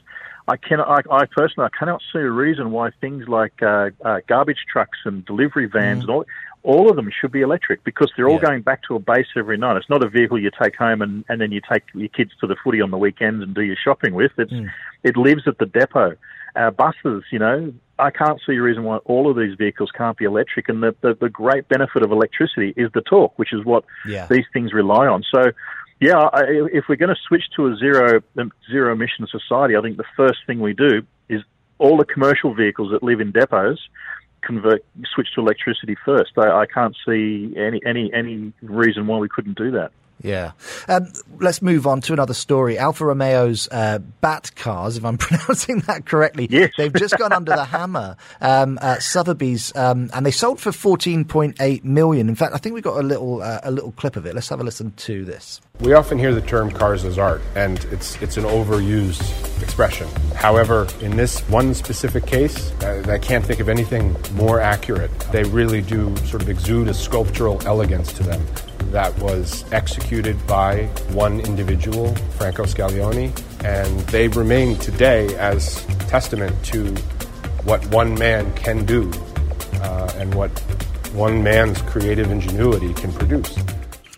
I 0.49 0.57
cannot. 0.57 0.89
I, 0.89 1.15
I, 1.15 1.27
personally, 1.27 1.71
I 1.73 1.79
cannot 1.79 2.03
see 2.13 2.19
a 2.19 2.31
reason 2.31 2.73
why 2.73 2.91
things 3.01 3.29
like 3.29 3.63
uh, 3.63 3.91
uh, 4.05 4.21
garbage 4.27 4.65
trucks 4.71 4.99
and 5.05 5.25
delivery 5.25 5.67
vans 5.67 6.01
mm. 6.01 6.03
and 6.03 6.11
all, 6.11 6.25
all 6.65 6.91
of 6.91 6.97
them 6.97 7.11
should 7.21 7.31
be 7.31 7.43
electric 7.43 7.85
because 7.85 8.11
they're 8.17 8.29
all 8.29 8.37
yeah. 8.37 8.49
going 8.49 8.63
back 8.63 8.83
to 8.89 8.97
a 8.97 8.99
base 8.99 9.27
every 9.37 9.57
night. 9.57 9.77
It's 9.77 9.89
not 9.89 10.03
a 10.03 10.09
vehicle 10.09 10.39
you 10.41 10.51
take 10.61 10.77
home 10.77 11.01
and, 11.01 11.25
and 11.29 11.41
then 11.41 11.53
you 11.53 11.61
take 11.71 11.85
your 11.95 12.09
kids 12.09 12.33
to 12.41 12.47
the 12.47 12.57
footy 12.65 12.81
on 12.81 12.91
the 12.91 12.99
weekends 12.99 13.43
and 13.43 13.55
do 13.55 13.63
your 13.63 13.77
shopping 13.77 14.15
with. 14.15 14.33
It's 14.37 14.53
mm. 14.53 14.69
it 15.05 15.17
lives 15.17 15.47
at 15.47 15.59
the 15.59 15.67
depot. 15.67 16.17
Uh, 16.57 16.71
buses, 16.71 17.25
you 17.33 17.39
know, 17.39 17.73
I 17.99 18.11
can't 18.11 18.41
see 18.47 18.55
a 18.55 18.63
reason 18.63 18.85
why 18.85 18.99
all 18.99 19.31
of 19.31 19.37
these 19.37 19.57
vehicles 19.57 19.91
can't 19.97 20.17
be 20.17 20.25
electric. 20.25 20.69
And 20.69 20.83
the, 20.83 20.95
the, 21.01 21.17
the 21.21 21.29
great 21.29 21.69
benefit 21.69 22.03
of 22.03 22.13
electricity 22.13 22.75
is 22.77 22.91
the 22.93 23.01
torque, 23.01 23.37
which 23.39 23.53
is 23.53 23.65
what 23.65 23.85
yeah. 24.07 24.27
these 24.29 24.45
things 24.53 24.73
rely 24.73 25.07
on. 25.07 25.25
So, 25.35 25.51
yeah, 26.01 26.19
I, 26.19 26.43
if 26.73 26.85
we're 26.89 26.97
going 26.97 27.15
to 27.15 27.21
switch 27.27 27.45
to 27.57 27.67
a 27.69 27.77
zero 27.77 28.21
um, 28.39 28.53
emission 28.69 29.27
society, 29.27 29.77
I 29.77 29.81
think 29.81 29.97
the 29.97 30.05
first 30.17 30.39
thing 30.47 30.61
we 30.61 30.75
do 30.75 31.03
is 31.29 31.43
all 31.79 31.97
the 31.97 32.05
commercial 32.05 32.55
vehicles 32.55 32.91
that 32.93 33.03
live 33.03 33.21
in 33.21 33.33
depots 33.33 33.81
convert 34.43 34.85
switch 35.15 35.29
to 35.35 35.41
electricity 35.41 35.97
first. 36.05 36.33
I, 36.37 36.51
I 36.51 36.67
can't 36.67 36.97
see 37.07 37.55
any 37.57 37.81
any 37.87 38.13
any 38.13 38.53
reason 38.63 39.07
why 39.07 39.19
we 39.19 39.29
couldn't 39.29 39.57
do 39.57 39.71
that. 39.73 39.93
Yeah. 40.25 40.53
Um, 40.89 41.13
let's 41.39 41.61
move 41.61 41.87
on 41.87 42.01
to 42.03 42.15
another 42.15 42.33
story. 42.33 42.79
Alfa 42.79 43.05
Romeo's 43.05 43.69
uh, 43.71 43.99
Bat 43.99 44.57
cars, 44.57 44.97
if 44.97 45.05
I'm 45.05 45.19
pronouncing 45.19 45.81
that 45.81 46.07
correctly, 46.07 46.49
yes. 46.51 46.71
they've 46.79 46.93
just 46.93 47.19
gone 47.19 47.33
under 47.33 47.55
the 47.55 47.65
hammer 47.67 48.17
um, 48.41 48.79
at 48.81 49.03
Sotheby's, 49.03 49.77
um, 49.77 50.11
and 50.15 50.25
they 50.25 50.31
sold 50.31 50.61
for 50.61 50.71
14.8 50.71 51.85
million. 51.85 52.29
In 52.31 52.35
fact, 52.35 52.55
I 52.55 52.59
think 52.59 52.75
we 52.75 52.81
got 52.81 52.99
a 52.99 53.03
little 53.03 53.43
uh, 53.43 53.61
a 53.63 53.71
little 53.71 53.93
clip 53.93 54.17
of 54.17 54.25
it. 54.25 54.35
Let's 54.35 54.49
have 54.49 54.61
a 54.61 54.65
listen 54.65 54.93
to 54.93 55.27
this. 55.27 55.61
We 55.81 55.93
often 55.93 56.19
hear 56.19 56.33
the 56.33 56.41
term 56.41 56.71
cars 56.71 57.05
as 57.05 57.19
art, 57.19 57.43
and 57.55 57.85
it's 57.87 58.21
it's 58.23 58.39
an 58.39 58.45
overused 58.45 59.63
expression. 59.63 60.09
However, 60.35 60.89
in 61.03 61.17
this 61.17 61.41
one 61.51 61.75
specific 61.75 62.25
case, 62.27 62.73
I, 62.81 63.13
I 63.13 63.19
can't 63.19 63.45
think 63.45 63.61
of 63.61 63.69
anything 63.69 64.17
more 64.33 64.59
accurate. 64.59 65.11
They 65.33 65.45
really 65.45 65.83
do 65.83 66.17
sort 66.19 66.41
of 66.41 66.49
exude 66.49 66.89
a 66.89 66.95
sculptural 66.95 67.61
elegance 67.67 68.11
to 68.15 68.23
them 68.23 68.43
that 68.95 69.19
was 69.19 69.65
executed 69.73 70.37
by 70.47 70.85
one 71.11 71.41
individual, 71.41 72.15
Franco 72.39 72.63
Scaglione, 72.63 73.33
and 73.65 73.99
they 74.11 74.29
remain 74.29 74.79
today 74.79 75.35
as 75.37 75.85
testament 76.07 76.55
to 76.67 76.95
what 77.65 77.85
one 77.87 78.15
man 78.15 78.55
can 78.55 78.85
do 78.85 79.11
uh, 79.83 80.13
and 80.15 80.33
what 80.33 80.51
one 81.13 81.43
man's 81.43 81.83
creative 81.83 82.31
ingenuity 82.31 82.95
can 82.95 83.13
produce. 83.13 83.59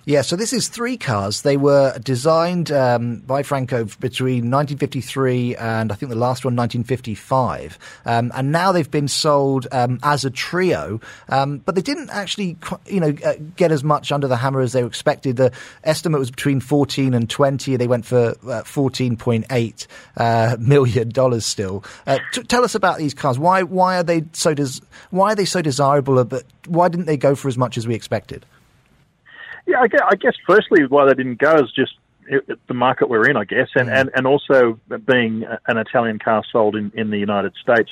Yeah, 0.09 0.23
so 0.23 0.37
this 0.37 0.53
is 0.53 0.69
three 0.69 0.97
cars. 0.97 1.43
They 1.43 1.57
were 1.57 1.99
designed 1.99 2.71
um, 2.71 3.17
by 3.27 3.43
Franco 3.43 3.87
between 3.99 4.53
1953 4.53 5.57
and 5.57 5.91
I 5.91 5.97
think 5.97 6.11
the 6.11 6.15
last 6.15 6.45
one 6.45 6.55
1955, 6.55 7.77
um, 8.05 8.31
and 8.33 8.53
now 8.53 8.71
they've 8.71 8.89
been 8.89 9.09
sold 9.09 9.67
um, 9.73 9.99
as 10.05 10.25
a 10.25 10.31
trio. 10.31 11.01
Um, 11.29 11.59
but 11.59 11.75
they 11.75 11.83
didn't 11.83 12.11
actually, 12.11 12.57
you 12.87 13.01
know, 13.01 13.17
uh, 13.25 13.35
get 13.57 13.73
as 13.73 13.83
much 13.83 14.13
under 14.13 14.29
the 14.29 14.37
hammer 14.37 14.61
as 14.61 14.75
they 14.75 14.83
were 14.85 14.89
expected. 14.89 15.39
The 15.39 15.51
estimate 15.83 16.21
was 16.21 16.31
between 16.31 16.61
14 16.61 17.13
and 17.13 17.29
20. 17.29 17.75
They 17.75 17.89
went 17.89 18.07
for 18.07 18.29
uh, 18.45 18.63
14.8 18.63 19.87
uh, 20.19 20.57
million 20.61 21.09
dollars. 21.09 21.45
Still, 21.45 21.83
uh, 22.07 22.21
t- 22.33 22.45
tell 22.45 22.63
us 22.63 22.77
about 22.77 22.99
these 22.99 23.13
cars. 23.13 23.41
Why 23.41 23.65
why 23.65 23.99
are 23.99 24.05
they 24.05 24.23
so 24.35 24.55
des- 24.55 24.81
why 25.11 25.33
are 25.33 25.35
they 25.35 25.45
so 25.45 25.63
desirable? 25.63 26.23
But 26.25 26.45
why 26.69 26.87
didn't 26.91 27.07
they 27.07 27.17
go 27.17 27.35
for 27.35 27.49
as 27.49 27.59
much 27.59 27.77
as 27.77 27.89
we 27.89 27.97
expected? 27.97 28.47
Yeah, 29.67 29.81
I 29.81 29.89
guess, 29.89 30.01
I 30.09 30.15
guess 30.15 30.35
firstly 30.47 30.87
why 30.87 31.07
they 31.07 31.15
didn't 31.15 31.39
go 31.39 31.57
is 31.57 31.73
just 31.73 31.93
the 32.67 32.75
market 32.75 33.09
we're 33.09 33.29
in, 33.29 33.37
I 33.37 33.45
guess, 33.45 33.69
and, 33.75 33.89
mm. 33.89 34.01
and, 34.01 34.11
and 34.15 34.27
also 34.27 34.81
being 35.07 35.45
an 35.67 35.79
Italian 35.79 36.19
car 36.19 36.43
sold 36.51 36.77
in, 36.77 36.93
in 36.95 37.11
the 37.11 37.19
United 37.19 37.55
States. 37.61 37.91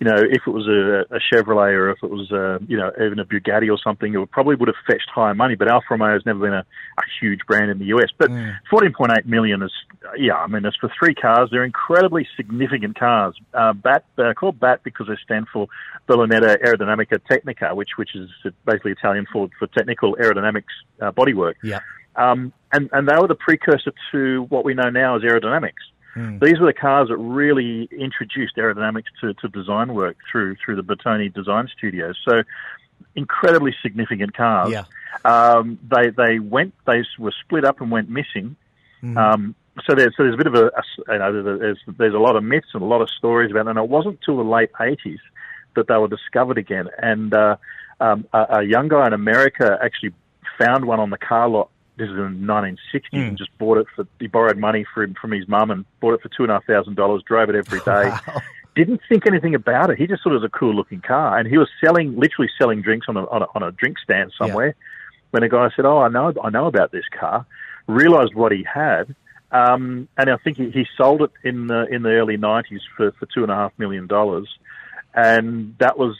You 0.00 0.08
know, 0.08 0.16
if 0.16 0.42
it 0.46 0.50
was 0.50 0.66
a, 0.66 1.14
a 1.14 1.20
Chevrolet 1.20 1.72
or 1.72 1.90
if 1.90 1.98
it 2.02 2.10
was, 2.10 2.30
a, 2.32 2.58
you 2.66 2.76
know, 2.76 2.90
even 3.00 3.18
a 3.18 3.24
Bugatti 3.24 3.70
or 3.70 3.78
something, 3.78 4.14
it 4.14 4.30
probably 4.30 4.56
would 4.56 4.68
have 4.68 4.76
fetched 4.86 5.08
higher 5.14 5.34
money. 5.34 5.54
But 5.54 5.68
Alfa 5.68 5.86
Romeo 5.90 6.12
has 6.12 6.26
never 6.26 6.40
been 6.40 6.54
a, 6.54 6.64
a 6.98 7.02
huge 7.20 7.40
brand 7.46 7.70
in 7.70 7.78
the 7.78 7.86
US. 7.86 8.10
But 8.18 8.30
mm. 8.30 8.56
14.8 8.72 9.26
million 9.26 9.62
is, 9.62 9.72
yeah, 10.16 10.34
I 10.34 10.46
mean, 10.48 10.64
it's 10.64 10.76
for 10.76 10.90
three 10.98 11.14
cars. 11.14 11.50
They're 11.52 11.64
incredibly 11.64 12.26
significant 12.36 12.98
cars. 12.98 13.36
Uh, 13.54 13.72
BAT, 13.72 14.04
uh, 14.18 14.34
called 14.34 14.58
BAT 14.58 14.82
because 14.82 15.06
they 15.06 15.16
stand 15.24 15.46
for 15.52 15.68
Berlinetta 16.08 16.62
Aerodinamica 16.62 17.18
Tecnica, 17.30 17.74
which 17.74 17.90
which 17.96 18.14
is 18.14 18.28
basically 18.66 18.92
Italian 18.92 19.26
for 19.32 19.48
for 19.58 19.66
technical 19.68 20.16
aerodynamics 20.16 20.64
uh, 21.00 21.12
bodywork. 21.12 21.54
Yeah. 21.62 21.80
Um, 22.16 22.52
and 22.72 22.90
and 22.92 23.08
they 23.08 23.14
were 23.18 23.28
the 23.28 23.34
precursor 23.34 23.92
to 24.12 24.46
what 24.48 24.64
we 24.64 24.74
know 24.74 24.90
now 24.90 25.16
as 25.16 25.22
aerodynamics. 25.22 25.82
Mm. 26.16 26.40
These 26.40 26.60
were 26.60 26.66
the 26.66 26.72
cars 26.74 27.08
that 27.08 27.16
really 27.16 27.88
introduced 27.90 28.56
aerodynamics 28.56 29.06
to, 29.20 29.34
to 29.34 29.48
design 29.48 29.94
work 29.94 30.16
through 30.30 30.56
through 30.56 30.76
the 30.76 30.82
Bertone 30.82 31.32
Design 31.32 31.68
Studios. 31.76 32.18
So 32.26 32.42
incredibly 33.14 33.74
significant 33.82 34.34
cars. 34.34 34.70
Yeah. 34.70 34.84
Um, 35.24 35.78
they 35.90 36.10
they 36.10 36.38
went 36.38 36.74
they 36.86 37.04
were 37.18 37.32
split 37.44 37.64
up 37.64 37.80
and 37.80 37.90
went 37.90 38.08
missing. 38.08 38.56
Mm. 39.02 39.16
Um, 39.16 39.54
so 39.86 39.94
there's 39.94 40.14
so 40.16 40.24
there's 40.24 40.34
a 40.34 40.38
bit 40.38 40.46
of 40.46 40.54
a, 40.54 40.66
a 40.66 41.12
you 41.12 41.18
know 41.18 41.58
there's 41.58 41.78
there's 41.86 42.14
a 42.14 42.18
lot 42.18 42.36
of 42.36 42.44
myths 42.44 42.68
and 42.74 42.82
a 42.82 42.86
lot 42.86 43.00
of 43.00 43.08
stories 43.10 43.50
about 43.50 43.64
them. 43.64 43.76
And 43.76 43.84
it 43.84 43.90
wasn't 43.90 44.18
until 44.20 44.36
the 44.36 44.48
late 44.48 44.72
80s 44.74 45.18
that 45.76 45.88
they 45.88 45.96
were 45.96 46.08
discovered 46.08 46.58
again. 46.58 46.88
And 46.98 47.32
uh, 47.32 47.56
um, 48.00 48.26
a, 48.32 48.58
a, 48.58 48.62
young 48.62 48.88
guy 48.88 49.06
in 49.06 49.12
America 49.14 49.78
actually 49.82 50.12
found 50.58 50.84
one 50.84 51.00
on 51.00 51.10
the 51.10 51.18
car 51.18 51.48
lot. 51.48 51.70
This 51.96 52.06
is 52.06 52.16
in 52.16 52.46
1960, 52.46 53.16
mm. 53.16 53.28
and 53.28 53.38
just 53.38 53.56
bought 53.58 53.78
it 53.78 53.86
for. 53.94 54.06
He 54.18 54.26
borrowed 54.26 54.58
money 54.58 54.84
from 54.94 55.14
from 55.14 55.32
his 55.32 55.46
mum 55.46 55.70
and 55.70 55.84
bought 56.00 56.14
it 56.14 56.22
for 56.22 56.28
two 56.28 56.42
and 56.42 56.50
a 56.50 56.54
half 56.54 56.64
thousand 56.64 56.94
dollars. 56.94 57.22
Drove 57.26 57.50
it 57.50 57.56
every 57.56 57.80
day. 57.80 58.12
Wow. 58.26 58.42
Didn't 58.74 59.02
think 59.06 59.26
anything 59.26 59.54
about 59.54 59.90
it. 59.90 59.98
He 59.98 60.06
just 60.06 60.24
thought 60.24 60.30
it 60.30 60.40
was 60.40 60.44
a 60.44 60.48
cool 60.48 60.74
looking 60.74 61.02
car, 61.02 61.36
and 61.36 61.46
he 61.46 61.58
was 61.58 61.68
selling, 61.84 62.18
literally 62.18 62.50
selling 62.58 62.80
drinks 62.80 63.04
on 63.06 63.18
a 63.18 63.26
on 63.26 63.42
a, 63.42 63.46
on 63.54 63.62
a 63.62 63.70
drink 63.70 63.98
stand 64.02 64.32
somewhere. 64.38 64.68
Yeah. 64.68 64.72
When 65.32 65.42
a 65.42 65.48
guy 65.50 65.68
said, 65.76 65.84
"Oh, 65.84 65.98
I 65.98 66.08
know, 66.08 66.32
I 66.42 66.48
know 66.48 66.64
about 66.68 66.90
this 66.90 67.04
car," 67.10 67.44
realized 67.86 68.34
what 68.34 68.50
he 68.50 68.64
had, 68.64 69.14
um, 69.50 70.08
and 70.16 70.30
I 70.30 70.38
think 70.38 70.56
he, 70.56 70.70
he 70.70 70.86
sold 70.96 71.20
it 71.20 71.32
in 71.44 71.66
the 71.66 71.84
in 71.90 72.02
the 72.02 72.12
early 72.12 72.38
'90s 72.38 72.80
for 72.96 73.12
for 73.12 73.26
two 73.26 73.42
and 73.42 73.52
a 73.52 73.54
half 73.54 73.72
million 73.78 74.06
dollars 74.06 74.48
and 75.14 75.76
that 75.78 75.98
was 75.98 76.16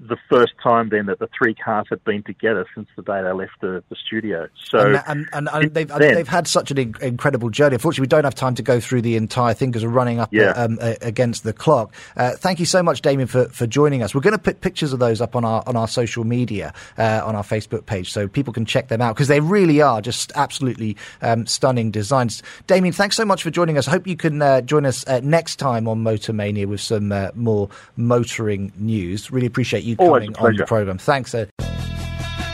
the 0.00 0.16
first 0.28 0.52
time 0.62 0.90
then 0.90 1.06
that 1.06 1.18
the 1.18 1.28
three 1.36 1.54
cars 1.54 1.86
had 1.90 2.02
been 2.04 2.22
together 2.22 2.66
since 2.74 2.88
the 2.96 3.02
day 3.02 3.22
they 3.22 3.32
left 3.32 3.60
the, 3.60 3.82
the 3.88 3.96
studio. 3.96 4.48
So 4.62 4.78
and, 4.78 5.02
and, 5.06 5.28
and, 5.32 5.48
and 5.52 5.74
they've, 5.74 5.88
then, 5.88 6.14
they've 6.14 6.28
had 6.28 6.46
such 6.46 6.70
an 6.70 6.78
incredible 7.00 7.50
journey. 7.50 7.74
Unfortunately, 7.74 8.02
we 8.02 8.08
don't 8.08 8.24
have 8.24 8.34
time 8.34 8.54
to 8.54 8.62
go 8.62 8.78
through 8.80 9.02
the 9.02 9.16
entire 9.16 9.54
thing 9.54 9.70
because 9.70 9.84
we're 9.84 9.90
running 9.90 10.20
up 10.20 10.32
yeah. 10.32 10.50
um, 10.50 10.78
against 10.80 11.42
the 11.42 11.52
clock. 11.52 11.94
Uh, 12.16 12.32
thank 12.36 12.60
you 12.60 12.66
so 12.66 12.82
much, 12.82 13.02
Damien, 13.02 13.26
for, 13.26 13.48
for 13.48 13.66
joining 13.66 14.02
us. 14.02 14.14
We're 14.14 14.20
going 14.20 14.36
to 14.36 14.42
put 14.42 14.60
pictures 14.60 14.92
of 14.92 15.00
those 15.00 15.20
up 15.20 15.34
on 15.34 15.44
our 15.44 15.62
on 15.66 15.76
our 15.76 15.88
social 15.88 16.24
media 16.24 16.72
uh, 16.96 17.22
on 17.24 17.34
our 17.34 17.42
Facebook 17.42 17.86
page 17.86 18.12
so 18.12 18.28
people 18.28 18.52
can 18.52 18.64
check 18.64 18.88
them 18.88 19.00
out 19.00 19.14
because 19.14 19.28
they 19.28 19.40
really 19.40 19.80
are 19.80 20.00
just 20.00 20.32
absolutely 20.34 20.96
um, 21.22 21.46
stunning 21.46 21.90
designs. 21.90 22.42
Damien, 22.66 22.92
thanks 22.92 23.16
so 23.16 23.24
much 23.24 23.42
for 23.42 23.50
joining 23.50 23.78
us. 23.78 23.88
I 23.88 23.92
hope 23.92 24.06
you 24.06 24.16
can 24.16 24.40
uh, 24.42 24.60
join 24.60 24.86
us 24.86 25.06
uh, 25.08 25.20
next 25.22 25.56
time 25.56 25.88
on 25.88 26.02
Motor 26.02 26.32
Mania 26.32 26.68
with 26.68 26.80
some 26.80 27.10
uh, 27.10 27.30
more 27.34 27.68
motoring 27.96 28.72
news. 28.76 29.30
Really 29.30 29.46
appreciate 29.46 29.84
you 29.84 29.87
coming 29.96 30.36
on 30.36 30.56
the 30.56 30.64
program. 30.64 30.98
Thanks, 30.98 31.34
Ed. 31.34 31.50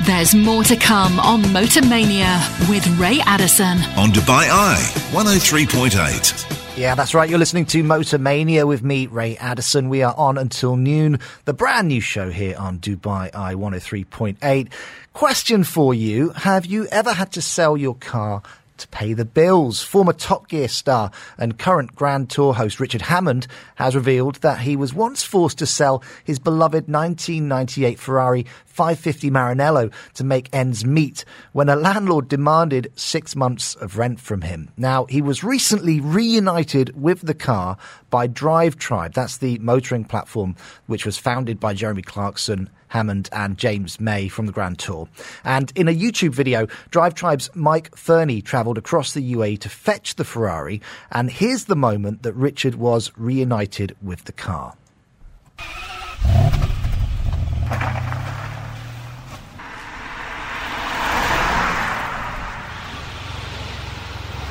There's 0.04 0.34
more 0.34 0.64
to 0.64 0.76
come 0.76 1.18
on 1.20 1.50
Motor 1.52 1.82
Mania 1.86 2.38
with 2.68 2.86
Ray 2.98 3.20
Addison 3.20 3.78
on 3.96 4.10
Dubai 4.10 4.48
Eye 4.50 4.82
103.8. 5.12 6.76
Yeah, 6.76 6.94
that's 6.94 7.14
right. 7.14 7.30
You're 7.30 7.38
listening 7.38 7.66
to 7.66 7.82
Motor 7.82 8.18
Mania 8.18 8.66
with 8.66 8.82
me, 8.82 9.06
Ray 9.06 9.36
Addison. 9.36 9.88
We 9.88 10.02
are 10.02 10.14
on 10.16 10.36
until 10.36 10.76
noon, 10.76 11.20
the 11.44 11.54
brand 11.54 11.88
new 11.88 12.00
show 12.00 12.30
here 12.30 12.56
on 12.58 12.80
Dubai 12.80 13.34
Eye 13.34 13.54
103.8. 13.54 14.68
Question 15.14 15.64
for 15.64 15.94
you 15.94 16.30
Have 16.30 16.66
you 16.66 16.86
ever 16.88 17.12
had 17.12 17.32
to 17.32 17.40
sell 17.40 17.76
your 17.76 17.94
car 17.94 18.42
to 18.78 18.88
pay 18.88 19.12
the 19.12 19.24
bills. 19.24 19.82
Former 19.82 20.12
Top 20.12 20.48
Gear 20.48 20.68
star 20.68 21.10
and 21.38 21.58
current 21.58 21.94
Grand 21.94 22.30
Tour 22.30 22.54
host 22.54 22.80
Richard 22.80 23.02
Hammond 23.02 23.46
has 23.76 23.94
revealed 23.94 24.36
that 24.36 24.60
he 24.60 24.76
was 24.76 24.94
once 24.94 25.22
forced 25.22 25.58
to 25.58 25.66
sell 25.66 26.02
his 26.24 26.38
beloved 26.38 26.88
1998 26.88 27.98
Ferrari 27.98 28.46
550 28.66 29.30
Maranello 29.30 29.92
to 30.14 30.24
make 30.24 30.48
ends 30.52 30.84
meet 30.84 31.24
when 31.52 31.68
a 31.68 31.76
landlord 31.76 32.28
demanded 32.28 32.92
six 32.96 33.36
months 33.36 33.74
of 33.76 33.98
rent 33.98 34.20
from 34.20 34.42
him. 34.42 34.70
Now, 34.76 35.04
he 35.04 35.22
was 35.22 35.44
recently 35.44 36.00
reunited 36.00 37.00
with 37.00 37.20
the 37.20 37.34
car 37.34 37.76
by 38.10 38.26
Drive 38.26 38.76
Tribe. 38.76 39.14
That's 39.14 39.38
the 39.38 39.58
motoring 39.58 40.04
platform 40.04 40.56
which 40.86 41.06
was 41.06 41.18
founded 41.18 41.60
by 41.60 41.74
Jeremy 41.74 42.02
Clarkson 42.02 42.70
Hammond 42.94 43.28
and 43.32 43.58
James 43.58 43.98
May 43.98 44.28
from 44.28 44.46
the 44.46 44.52
Grand 44.52 44.78
Tour. 44.78 45.08
And 45.42 45.72
in 45.74 45.88
a 45.88 45.94
YouTube 45.94 46.30
video, 46.30 46.68
Drive 46.90 47.14
Tribe's 47.14 47.50
Mike 47.52 47.94
Fernie 47.96 48.40
travelled 48.40 48.78
across 48.78 49.14
the 49.14 49.34
UAE 49.34 49.58
to 49.62 49.68
fetch 49.68 50.14
the 50.14 50.22
Ferrari. 50.22 50.80
And 51.10 51.28
here's 51.28 51.64
the 51.64 51.74
moment 51.74 52.22
that 52.22 52.34
Richard 52.34 52.76
was 52.76 53.10
reunited 53.16 53.96
with 54.00 54.22
the 54.26 54.32
car. 54.32 54.76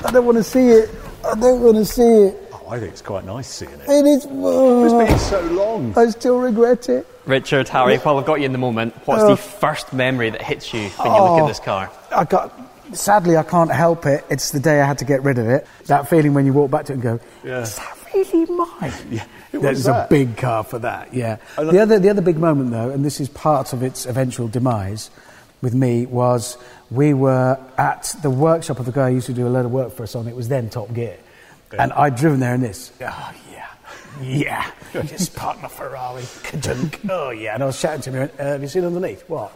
I 0.06 0.12
don't 0.12 0.26
want 0.26 0.38
to 0.38 0.44
see 0.44 0.68
it. 0.68 0.90
I 1.24 1.36
don't 1.40 1.62
want 1.62 1.78
to 1.78 1.86
see 1.86 2.04
it. 2.04 2.43
I 2.74 2.80
think 2.80 2.92
it's 2.92 3.04
quite 3.04 3.24
nice 3.24 3.48
seeing 3.48 3.72
it. 3.72 3.82
It 3.88 4.06
is. 4.06 4.26
Oh, 4.28 4.84
it's 4.84 5.12
been 5.12 5.20
so 5.20 5.42
long. 5.54 5.94
I 5.96 6.10
still 6.10 6.40
regret 6.40 6.90
it. 6.90 7.06
Richard, 7.28 7.70
Harry, 7.70 7.98
while 7.98 8.18
I've 8.18 8.26
got 8.26 8.40
you 8.40 8.48
in 8.48 8.52
the 8.52 8.58
moment, 8.58 8.96
what's 9.06 9.22
uh, 9.22 9.28
the 9.28 9.38
first 9.38 9.94
memory 9.94 10.32
that 10.32 10.42
hits 10.42 10.74
you 10.74 10.90
when 10.90 11.08
oh, 11.08 11.16
you 11.16 11.22
look 11.22 11.40
at 11.40 11.44
oh, 11.44 11.48
this 11.48 11.60
car? 11.60 11.92
I 12.12 12.24
got. 12.26 12.52
Sadly, 12.94 13.38
I 13.38 13.44
can't 13.44 13.72
help 13.72 14.08
it. 14.08 14.26
It's 14.32 14.50
the 14.50 14.60
day 14.60 14.82
I 14.82 14.88
had 14.88 14.98
to 14.98 15.06
get 15.06 15.22
rid 15.22 15.38
of 15.38 15.48
it. 15.48 15.68
That 15.86 16.10
feeling 16.10 16.34
when 16.34 16.48
you 16.48 16.54
walk 16.54 16.72
back 16.72 16.86
to 16.86 16.94
it 16.94 16.96
and 16.96 17.04
go, 17.04 17.20
yeah. 17.44 17.62
"Is 17.62 17.76
that 17.76 17.98
really 18.14 18.46
mine?" 18.46 19.22
Yeah, 19.54 19.60
there's 19.60 19.86
a 19.86 20.08
big 20.10 20.36
car 20.36 20.64
for 20.64 20.80
that. 20.80 21.14
Yeah. 21.14 21.38
The 21.58 21.78
other, 21.78 22.00
the 22.00 22.10
other 22.10 22.24
big 22.24 22.40
moment 22.40 22.72
though, 22.72 22.90
and 22.90 23.06
this 23.06 23.20
is 23.20 23.30
part 23.30 23.72
of 23.72 23.84
its 23.84 24.08
eventual 24.08 24.48
demise, 24.48 25.12
with 25.64 25.74
me 25.74 26.06
was 26.06 26.58
we 26.92 27.14
were 27.14 27.58
at 27.78 28.16
the 28.22 28.30
workshop 28.30 28.80
of 28.80 28.86
the 28.86 28.92
guy 28.92 29.10
who 29.10 29.16
used 29.16 29.28
to 29.28 29.34
do 29.34 29.48
a 29.48 29.50
lot 29.50 29.64
of 29.64 29.72
work 29.72 29.94
for 29.94 30.04
us 30.04 30.14
on. 30.14 30.28
It 30.28 30.36
was 30.36 30.50
then 30.50 30.70
Top 30.70 30.94
Gear, 30.94 31.18
yeah. 31.18 31.23
And 31.80 31.94
I'd 31.94 32.16
driven 32.16 32.40
there 32.40 32.56
in 32.56 32.62
this. 32.62 32.92
Oh, 33.02 33.34
yeah, 33.52 33.68
Yeah. 34.22 34.72
just 35.06 35.36
parked 35.36 35.62
my 35.62 35.68
Ferrari. 35.68 36.24
oh, 37.10 37.32
yeah. 37.32 37.56
And 37.56 37.64
I 37.64 37.66
was 37.66 37.80
shouting 37.80 38.02
to 38.02 38.12
him, 38.12 38.30
uh, 38.38 38.44
have 38.44 38.62
you 38.62 38.68
seen 38.68 38.86
underneath? 38.86 39.28
What? 39.28 39.52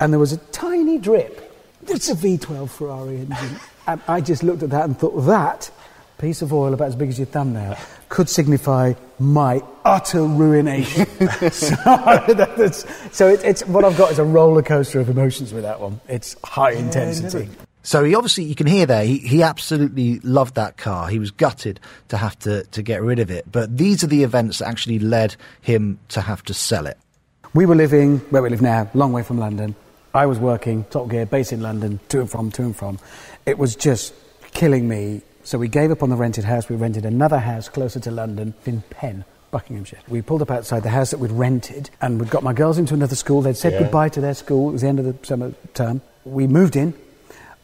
And 0.00 0.12
there 0.12 0.20
was 0.20 0.32
a 0.32 0.38
tiny 0.38 0.98
drip 0.98 1.54
it's 1.88 2.08
a 2.08 2.14
V12 2.14 2.70
Ferrari 2.70 3.16
engine. 3.16 3.60
and 3.86 4.00
I 4.08 4.20
just 4.20 4.42
looked 4.42 4.62
at 4.62 4.70
that 4.70 4.84
and 4.84 4.98
thought, 4.98 5.16
that 5.26 5.70
piece 6.18 6.42
of 6.42 6.52
oil 6.52 6.72
about 6.72 6.88
as 6.88 6.96
big 6.96 7.08
as 7.08 7.18
your 7.18 7.26
thumbnail 7.26 7.76
could 8.08 8.28
signify 8.28 8.94
my 9.18 9.62
utter 9.84 10.22
ruination. 10.22 11.06
so 11.50 11.74
that's, 12.28 12.86
so 13.16 13.28
it, 13.28 13.44
it's 13.44 13.66
what 13.66 13.84
I've 13.84 13.98
got 13.98 14.12
is 14.12 14.18
a 14.18 14.24
roller 14.24 14.62
coaster 14.62 15.00
of 15.00 15.08
emotions 15.08 15.52
with 15.52 15.64
that 15.64 15.80
one. 15.80 16.00
It's 16.08 16.36
high 16.44 16.72
intensity. 16.72 17.50
So 17.84 18.02
he 18.02 18.14
obviously, 18.14 18.44
you 18.44 18.54
can 18.54 18.66
hear 18.66 18.86
there, 18.86 19.04
he, 19.04 19.18
he 19.18 19.42
absolutely 19.42 20.18
loved 20.20 20.54
that 20.54 20.78
car. 20.78 21.08
He 21.08 21.18
was 21.18 21.30
gutted 21.30 21.78
to 22.08 22.16
have 22.16 22.36
to, 22.40 22.64
to 22.64 22.82
get 22.82 23.02
rid 23.02 23.18
of 23.18 23.30
it. 23.30 23.44
But 23.52 23.76
these 23.76 24.02
are 24.02 24.06
the 24.06 24.24
events 24.24 24.58
that 24.58 24.68
actually 24.68 24.98
led 24.98 25.36
him 25.60 25.98
to 26.08 26.22
have 26.22 26.42
to 26.44 26.54
sell 26.54 26.86
it. 26.86 26.96
We 27.52 27.66
were 27.66 27.74
living 27.74 28.18
where 28.30 28.42
we 28.42 28.48
live 28.48 28.62
now, 28.62 28.90
long 28.94 29.12
way 29.12 29.22
from 29.22 29.38
London. 29.38 29.76
I 30.14 30.24
was 30.26 30.38
working, 30.38 30.84
Top 30.84 31.10
Gear, 31.10 31.26
based 31.26 31.52
in 31.52 31.60
London, 31.60 32.00
to 32.08 32.20
and 32.20 32.30
from, 32.30 32.50
to 32.52 32.62
and 32.62 32.74
from. 32.74 32.98
It 33.44 33.58
was 33.58 33.76
just 33.76 34.14
killing 34.52 34.88
me. 34.88 35.20
So 35.42 35.58
we 35.58 35.68
gave 35.68 35.90
up 35.90 36.02
on 36.02 36.08
the 36.08 36.16
rented 36.16 36.44
house. 36.44 36.70
We 36.70 36.76
rented 36.76 37.04
another 37.04 37.38
house 37.38 37.68
closer 37.68 38.00
to 38.00 38.10
London 38.10 38.54
in 38.64 38.80
Penn. 38.90 39.24
Buckinghamshire. 39.50 40.00
We 40.08 40.20
pulled 40.22 40.42
up 40.42 40.50
outside 40.50 40.82
the 40.82 40.90
house 40.90 41.10
that 41.10 41.18
we'd 41.20 41.30
rented 41.30 41.88
and 42.00 42.18
we'd 42.18 42.30
got 42.30 42.42
my 42.42 42.52
girls 42.52 42.76
into 42.78 42.92
another 42.94 43.14
school. 43.14 43.40
They'd 43.42 43.56
said 43.56 43.74
Yeah. 43.74 43.80
goodbye 43.82 44.08
to 44.08 44.20
their 44.20 44.34
school. 44.34 44.70
It 44.70 44.72
was 44.72 44.82
the 44.82 44.88
end 44.88 44.98
of 44.98 45.04
the 45.04 45.14
summer 45.24 45.52
term. 45.74 46.00
We 46.24 46.48
moved 46.48 46.74
in 46.74 46.92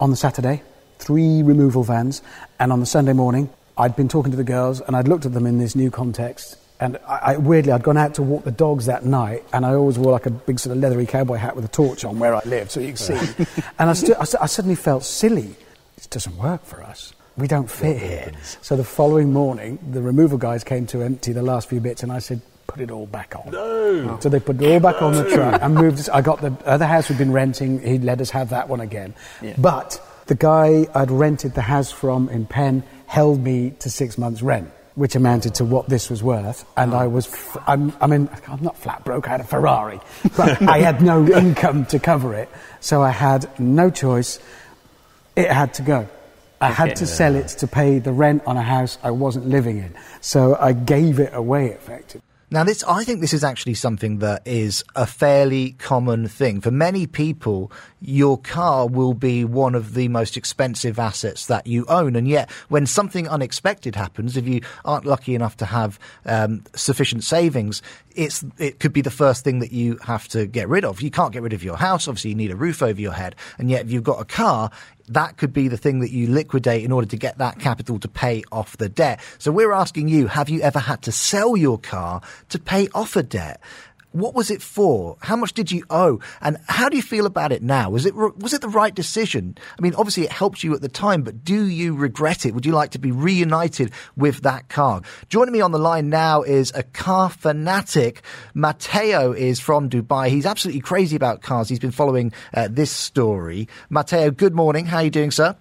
on 0.00 0.10
the 0.10 0.16
Saturday, 0.16 0.62
three 0.98 1.42
removal 1.42 1.84
vans, 1.84 2.22
and 2.58 2.72
on 2.72 2.80
the 2.80 2.86
Sunday 2.86 3.12
morning, 3.12 3.50
I'd 3.76 3.94
been 3.94 4.08
talking 4.08 4.30
to 4.30 4.36
the 4.36 4.44
girls 4.44 4.80
and 4.80 4.96
I'd 4.96 5.06
looked 5.06 5.26
at 5.26 5.32
them 5.32 5.46
in 5.46 5.58
this 5.58 5.76
new 5.76 5.90
context. 5.90 6.56
And 6.80 6.98
I, 7.06 7.18
I, 7.32 7.36
weirdly, 7.36 7.72
I'd 7.72 7.82
gone 7.82 7.98
out 7.98 8.14
to 8.14 8.22
walk 8.22 8.44
the 8.44 8.50
dogs 8.50 8.86
that 8.86 9.04
night, 9.04 9.44
and 9.52 9.66
I 9.66 9.74
always 9.74 9.98
wore 9.98 10.12
like 10.12 10.24
a 10.24 10.30
big 10.30 10.58
sort 10.58 10.74
of 10.74 10.82
leathery 10.82 11.04
cowboy 11.04 11.36
hat 11.36 11.54
with 11.54 11.64
a 11.66 11.68
torch 11.68 12.06
on 12.06 12.18
where 12.18 12.34
I 12.34 12.40
lived, 12.46 12.70
so 12.70 12.80
you 12.80 12.94
could 12.94 12.98
see. 12.98 13.44
and 13.78 13.90
I, 13.90 13.92
stu- 13.92 14.14
I, 14.14 14.24
I 14.40 14.46
suddenly 14.46 14.76
felt 14.76 15.04
silly. 15.04 15.54
This 15.96 16.06
doesn't 16.06 16.36
work 16.38 16.64
for 16.64 16.82
us. 16.82 17.12
We 17.36 17.48
don't 17.48 17.70
fit 17.70 18.00
here. 18.00 18.32
So 18.62 18.76
the 18.76 18.84
following 18.84 19.30
morning, 19.30 19.78
the 19.90 20.00
removal 20.00 20.38
guys 20.38 20.64
came 20.64 20.86
to 20.88 21.02
empty 21.02 21.32
the 21.32 21.42
last 21.42 21.68
few 21.68 21.80
bits, 21.80 22.02
and 22.02 22.10
I 22.10 22.18
said, 22.18 22.40
"Put 22.72 22.80
it 22.80 22.90
all 22.90 23.06
back 23.06 23.34
on." 23.36 23.50
No. 23.52 24.18
So 24.20 24.28
they 24.28 24.40
put 24.40 24.60
it 24.60 24.72
all 24.72 24.80
back 24.80 25.02
on 25.02 25.12
the 25.14 25.24
truck 25.30 25.60
and 25.62 25.74
moved 25.74 25.98
us. 26.00 26.08
I 26.08 26.20
got 26.20 26.40
the 26.40 26.52
other 26.64 26.86
house 26.86 27.08
we'd 27.08 27.18
been 27.18 27.32
renting. 27.32 27.80
He 27.80 27.98
let 27.98 28.20
us 28.20 28.30
have 28.30 28.50
that 28.50 28.68
one 28.68 28.80
again. 28.80 29.14
But 29.58 30.00
the 30.26 30.34
guy 30.34 30.86
I'd 30.94 31.10
rented 31.10 31.54
the 31.54 31.62
house 31.62 31.90
from 31.90 32.28
in 32.28 32.46
Penn 32.46 32.82
held 33.06 33.42
me 33.42 33.70
to 33.80 33.90
six 33.90 34.16
months' 34.18 34.42
rent. 34.42 34.70
Which 34.96 35.14
amounted 35.14 35.54
to 35.54 35.64
what 35.64 35.88
this 35.88 36.10
was 36.10 36.20
worth, 36.22 36.64
and 36.76 36.92
I 36.94 37.06
was, 37.06 37.26
f- 37.28 37.56
I'm, 37.66 37.92
I 38.00 38.06
mean, 38.08 38.28
I'm 38.48 38.60
not 38.62 38.76
flat 38.76 39.02
broke. 39.04 39.28
I 39.28 39.30
had 39.30 39.40
a 39.40 39.44
Ferrari, 39.44 40.00
but 40.36 40.60
I 40.60 40.78
had 40.78 41.00
no 41.00 41.24
income 41.42 41.86
to 41.86 41.98
cover 42.00 42.34
it, 42.34 42.48
so 42.80 43.00
I 43.00 43.10
had 43.10 43.48
no 43.58 43.88
choice. 43.88 44.40
It 45.36 45.48
had 45.48 45.74
to 45.74 45.82
go. 45.82 46.08
I 46.60 46.70
had 46.70 46.96
to 46.96 47.06
sell 47.06 47.34
it 47.36 47.48
to 47.60 47.66
pay 47.68 48.00
the 48.00 48.12
rent 48.12 48.42
on 48.46 48.56
a 48.58 48.62
house 48.62 48.98
I 49.02 49.12
wasn't 49.12 49.46
living 49.48 49.78
in. 49.78 49.94
So 50.20 50.56
I 50.60 50.72
gave 50.72 51.18
it 51.20 51.32
away 51.32 51.68
effectively. 51.68 52.20
Now, 52.52 52.64
this, 52.64 52.82
I 52.82 53.04
think 53.04 53.20
this 53.20 53.32
is 53.32 53.44
actually 53.44 53.74
something 53.74 54.18
that 54.18 54.42
is 54.44 54.82
a 54.96 55.06
fairly 55.06 55.72
common 55.78 56.26
thing. 56.26 56.60
For 56.60 56.72
many 56.72 57.06
people, 57.06 57.70
your 58.00 58.38
car 58.38 58.88
will 58.88 59.14
be 59.14 59.44
one 59.44 59.76
of 59.76 59.94
the 59.94 60.08
most 60.08 60.36
expensive 60.36 60.98
assets 60.98 61.46
that 61.46 61.68
you 61.68 61.86
own. 61.86 62.16
And 62.16 62.26
yet, 62.26 62.50
when 62.68 62.86
something 62.86 63.28
unexpected 63.28 63.94
happens, 63.94 64.36
if 64.36 64.48
you 64.48 64.62
aren't 64.84 65.06
lucky 65.06 65.36
enough 65.36 65.58
to 65.58 65.64
have 65.66 66.00
um, 66.26 66.64
sufficient 66.74 67.22
savings, 67.22 67.82
it's, 68.14 68.44
it 68.58 68.80
could 68.80 68.92
be 68.92 69.00
the 69.00 69.10
first 69.10 69.44
thing 69.44 69.60
that 69.60 69.72
you 69.72 69.98
have 70.04 70.28
to 70.28 70.46
get 70.46 70.68
rid 70.68 70.84
of. 70.84 71.00
You 71.00 71.10
can't 71.10 71.32
get 71.32 71.42
rid 71.42 71.52
of 71.52 71.62
your 71.62 71.76
house. 71.76 72.08
Obviously, 72.08 72.30
you 72.30 72.36
need 72.36 72.50
a 72.50 72.56
roof 72.56 72.82
over 72.82 73.00
your 73.00 73.12
head. 73.12 73.36
And 73.58 73.70
yet, 73.70 73.86
if 73.86 73.92
you've 73.92 74.04
got 74.04 74.20
a 74.20 74.24
car, 74.24 74.70
that 75.08 75.36
could 75.36 75.52
be 75.52 75.68
the 75.68 75.76
thing 75.76 76.00
that 76.00 76.10
you 76.10 76.28
liquidate 76.28 76.84
in 76.84 76.92
order 76.92 77.06
to 77.08 77.16
get 77.16 77.38
that 77.38 77.58
capital 77.58 77.98
to 77.98 78.08
pay 78.08 78.42
off 78.52 78.76
the 78.76 78.88
debt. 78.88 79.20
So 79.38 79.50
we're 79.50 79.72
asking 79.72 80.08
you, 80.08 80.28
have 80.28 80.48
you 80.48 80.60
ever 80.62 80.78
had 80.78 81.02
to 81.02 81.12
sell 81.12 81.56
your 81.56 81.78
car 81.78 82.20
to 82.50 82.58
pay 82.58 82.88
off 82.94 83.16
a 83.16 83.22
debt? 83.22 83.60
What 84.12 84.34
was 84.34 84.50
it 84.50 84.60
for? 84.60 85.16
How 85.20 85.36
much 85.36 85.52
did 85.52 85.70
you 85.70 85.84
owe? 85.88 86.18
And 86.40 86.56
how 86.68 86.88
do 86.88 86.96
you 86.96 87.02
feel 87.02 87.26
about 87.26 87.52
it 87.52 87.62
now? 87.62 87.90
Was 87.90 88.06
it 88.06 88.14
was 88.14 88.52
it 88.52 88.60
the 88.60 88.68
right 88.68 88.94
decision? 88.94 89.56
I 89.78 89.82
mean, 89.82 89.94
obviously 89.94 90.24
it 90.24 90.32
helped 90.32 90.64
you 90.64 90.74
at 90.74 90.80
the 90.80 90.88
time, 90.88 91.22
but 91.22 91.44
do 91.44 91.66
you 91.66 91.94
regret 91.94 92.44
it? 92.44 92.52
Would 92.52 92.66
you 92.66 92.72
like 92.72 92.90
to 92.90 92.98
be 92.98 93.12
reunited 93.12 93.92
with 94.16 94.42
that 94.42 94.68
car? 94.68 95.02
Joining 95.28 95.52
me 95.52 95.60
on 95.60 95.70
the 95.70 95.78
line 95.78 96.08
now 96.10 96.42
is 96.42 96.72
a 96.74 96.82
car 96.82 97.30
fanatic. 97.30 98.22
Matteo 98.54 99.32
is 99.32 99.60
from 99.60 99.88
Dubai. 99.88 100.28
He's 100.28 100.46
absolutely 100.46 100.80
crazy 100.80 101.14
about 101.14 101.42
cars. 101.42 101.68
He's 101.68 101.78
been 101.78 101.92
following 101.92 102.32
uh, 102.52 102.68
this 102.68 102.90
story. 102.90 103.68
Matteo, 103.90 104.32
good 104.32 104.54
morning. 104.54 104.86
How 104.86 104.98
are 104.98 105.04
you 105.04 105.10
doing, 105.10 105.30
sir? 105.30 105.56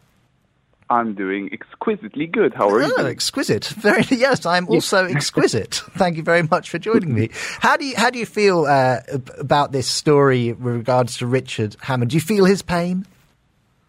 I'm 0.89 1.13
doing 1.13 1.50
exquisitely 1.53 2.25
good. 2.25 2.53
How 2.53 2.69
are 2.69 2.81
you? 2.81 2.91
Oh, 2.93 2.98
doing? 2.98 3.08
exquisite. 3.12 3.65
Very 3.65 4.03
yes, 4.10 4.46
I'm 4.46 4.67
also 4.67 5.05
exquisite. 5.05 5.75
Thank 5.98 6.17
you 6.17 6.24
very 6.24 6.43
much 6.43 6.69
for 6.69 6.79
joining 6.79 7.13
me. 7.13 7.29
How 7.60 7.77
do 7.77 7.86
you 7.86 7.96
how 7.96 8.10
do 8.10 8.17
you 8.19 8.25
feel 8.25 8.65
uh, 8.65 9.01
about 9.38 9.72
this 9.72 9.88
story 9.88 10.53
with 10.53 10.75
regards 10.75 11.17
to 11.17 11.27
Richard 11.27 11.75
Hammond? 11.81 12.12
Do 12.12 12.17
you 12.17 12.22
feel 12.22 12.46
his 12.46 12.62
pain? 12.62 13.05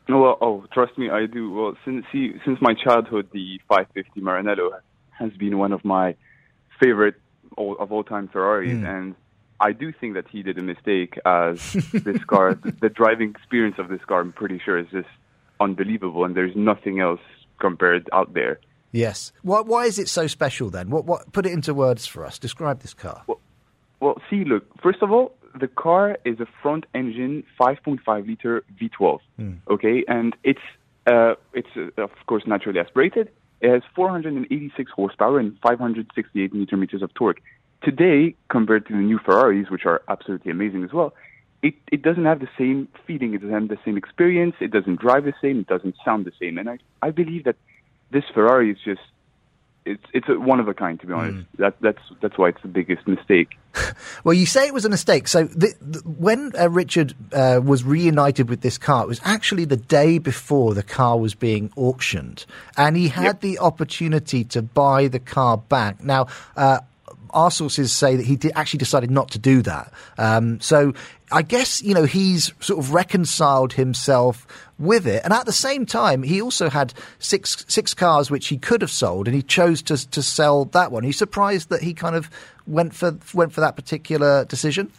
Well, 0.08 0.36
oh, 0.40 0.64
trust 0.72 0.98
me, 0.98 1.08
I 1.08 1.26
do. 1.26 1.52
Well, 1.52 1.76
since 1.84 2.04
he, 2.10 2.32
since 2.44 2.60
my 2.60 2.74
childhood, 2.74 3.28
the 3.32 3.60
550 3.68 4.20
Maranello 4.20 4.70
has 5.12 5.30
been 5.34 5.56
one 5.56 5.72
of 5.72 5.84
my 5.84 6.16
favorite 6.80 7.14
all, 7.56 7.76
of 7.78 7.92
all 7.92 8.02
time 8.02 8.26
Ferraris, 8.28 8.72
Hmm. 8.78 8.84
and 8.86 9.14
I 9.60 9.72
do 9.72 9.92
think 9.92 10.14
that 10.14 10.26
he 10.28 10.42
did 10.42 10.58
a 10.58 10.62
mistake. 10.62 11.18
As 11.24 11.72
this 11.92 12.24
car, 12.24 12.54
the 12.80 12.88
driving 12.88 13.30
experience 13.30 13.76
of 13.78 13.88
this 13.88 14.00
car, 14.04 14.20
I'm 14.20 14.32
pretty 14.32 14.58
sure, 14.64 14.78
is 14.78 14.88
just 14.90 15.08
unbelievable, 15.60 16.24
and 16.24 16.34
there's 16.34 16.56
nothing 16.56 17.00
else 17.00 17.20
compared 17.60 18.08
out 18.12 18.32
there. 18.34 18.58
Yes. 18.92 19.32
Why 19.42 19.60
why 19.60 19.84
is 19.84 19.98
it 19.98 20.08
so 20.08 20.26
special 20.26 20.70
then? 20.70 20.90
What 20.90 21.04
what 21.04 21.32
put 21.32 21.46
it 21.46 21.52
into 21.52 21.74
words 21.74 22.06
for 22.06 22.24
us. 22.24 22.38
Describe 22.38 22.80
this 22.80 22.94
car. 22.94 23.22
Well, 24.00 24.20
see, 24.30 24.44
look, 24.44 24.64
first 24.82 25.02
of 25.02 25.12
all, 25.12 25.34
the 25.58 25.68
car 25.68 26.16
is 26.24 26.40
a 26.40 26.46
front 26.62 26.86
engine 26.94 27.44
5.5 27.60 28.26
liter 28.26 28.64
V12. 28.80 29.18
Okay, 29.68 30.04
and 30.08 30.34
it's 30.42 30.60
uh, 31.06 31.34
it's 31.52 31.68
uh, 31.76 32.02
of 32.02 32.10
course 32.26 32.44
naturally 32.46 32.80
aspirated. 32.80 33.30
It 33.60 33.70
has 33.70 33.82
486 33.94 34.90
horsepower 34.90 35.38
and 35.38 35.56
568 35.62 36.54
newton 36.54 36.80
meters 36.80 37.02
of 37.02 37.12
torque. 37.14 37.40
Today, 37.82 38.34
compared 38.48 38.86
to 38.86 38.92
the 38.94 39.00
new 39.00 39.18
Ferraris, 39.18 39.70
which 39.70 39.84
are 39.86 40.02
absolutely 40.08 40.50
amazing 40.50 40.84
as 40.84 40.92
well, 40.92 41.14
it, 41.62 41.74
it 41.92 42.02
doesn't 42.02 42.24
have 42.24 42.40
the 42.40 42.48
same 42.58 42.88
feeling. 43.06 43.34
It 43.34 43.42
doesn't 43.42 43.52
have 43.52 43.68
the 43.68 43.78
same 43.84 43.96
experience. 43.96 44.54
It 44.60 44.70
doesn't 44.70 45.00
drive 45.00 45.24
the 45.24 45.34
same. 45.42 45.60
It 45.60 45.66
doesn't 45.66 45.96
sound 46.04 46.24
the 46.24 46.32
same. 46.40 46.58
And 46.58 46.70
I, 46.70 46.78
I 47.02 47.10
believe 47.10 47.44
that 47.44 47.56
this 48.10 48.24
Ferrari 48.34 48.70
is 48.70 48.78
just 48.84 49.00
it's 49.84 50.04
it's 50.12 50.28
a 50.28 50.38
one 50.38 50.60
of 50.60 50.68
a 50.68 50.74
kind. 50.74 51.00
To 51.00 51.06
be 51.06 51.12
honest, 51.12 51.46
that 51.58 51.74
that's 51.80 52.02
that's 52.20 52.36
why 52.36 52.50
it's 52.50 52.62
the 52.62 52.68
biggest 52.68 53.06
mistake. 53.06 53.50
Well, 54.24 54.34
you 54.34 54.44
say 54.44 54.66
it 54.66 54.74
was 54.74 54.84
a 54.84 54.90
mistake. 54.90 55.28
So 55.28 55.44
the, 55.44 55.72
the, 55.80 56.00
when 56.00 56.52
uh, 56.58 56.68
Richard 56.68 57.14
uh, 57.32 57.60
was 57.62 57.84
reunited 57.84 58.50
with 58.50 58.60
this 58.60 58.76
car, 58.76 59.04
it 59.04 59.08
was 59.08 59.20
actually 59.24 59.64
the 59.64 59.76
day 59.76 60.18
before 60.18 60.74
the 60.74 60.82
car 60.82 61.18
was 61.18 61.34
being 61.34 61.72
auctioned, 61.76 62.44
and 62.76 62.96
he 62.96 63.08
had 63.08 63.40
the 63.40 63.58
opportunity 63.58 64.44
to 64.44 64.60
buy 64.60 65.08
the 65.08 65.20
car 65.20 65.56
back. 65.56 66.02
Now. 66.02 66.26
Uh, 66.56 66.80
our 67.32 67.50
sources 67.50 67.92
say 67.92 68.16
that 68.16 68.26
he 68.26 68.36
did, 68.36 68.52
actually 68.54 68.78
decided 68.78 69.10
not 69.10 69.30
to 69.30 69.38
do 69.38 69.62
that. 69.62 69.92
Um, 70.18 70.60
so 70.60 70.92
I 71.32 71.42
guess 71.42 71.82
you 71.82 71.94
know 71.94 72.04
he's 72.04 72.52
sort 72.60 72.78
of 72.78 72.92
reconciled 72.92 73.72
himself 73.74 74.46
with 74.78 75.06
it, 75.06 75.22
and 75.24 75.32
at 75.32 75.46
the 75.46 75.52
same 75.52 75.86
time, 75.86 76.22
he 76.22 76.40
also 76.42 76.68
had 76.70 76.94
six 77.18 77.64
six 77.68 77.94
cars 77.94 78.30
which 78.30 78.48
he 78.48 78.58
could 78.58 78.82
have 78.82 78.90
sold, 78.90 79.26
and 79.28 79.34
he 79.34 79.42
chose 79.42 79.82
to 79.82 80.10
to 80.10 80.22
sell 80.22 80.64
that 80.66 80.92
one. 80.92 81.04
Are 81.04 81.06
you 81.06 81.12
surprised 81.12 81.68
that 81.70 81.82
he 81.82 81.94
kind 81.94 82.16
of 82.16 82.30
went 82.66 82.94
for 82.94 83.16
went 83.34 83.52
for 83.52 83.60
that 83.60 83.76
particular 83.76 84.44
decision? 84.44 84.90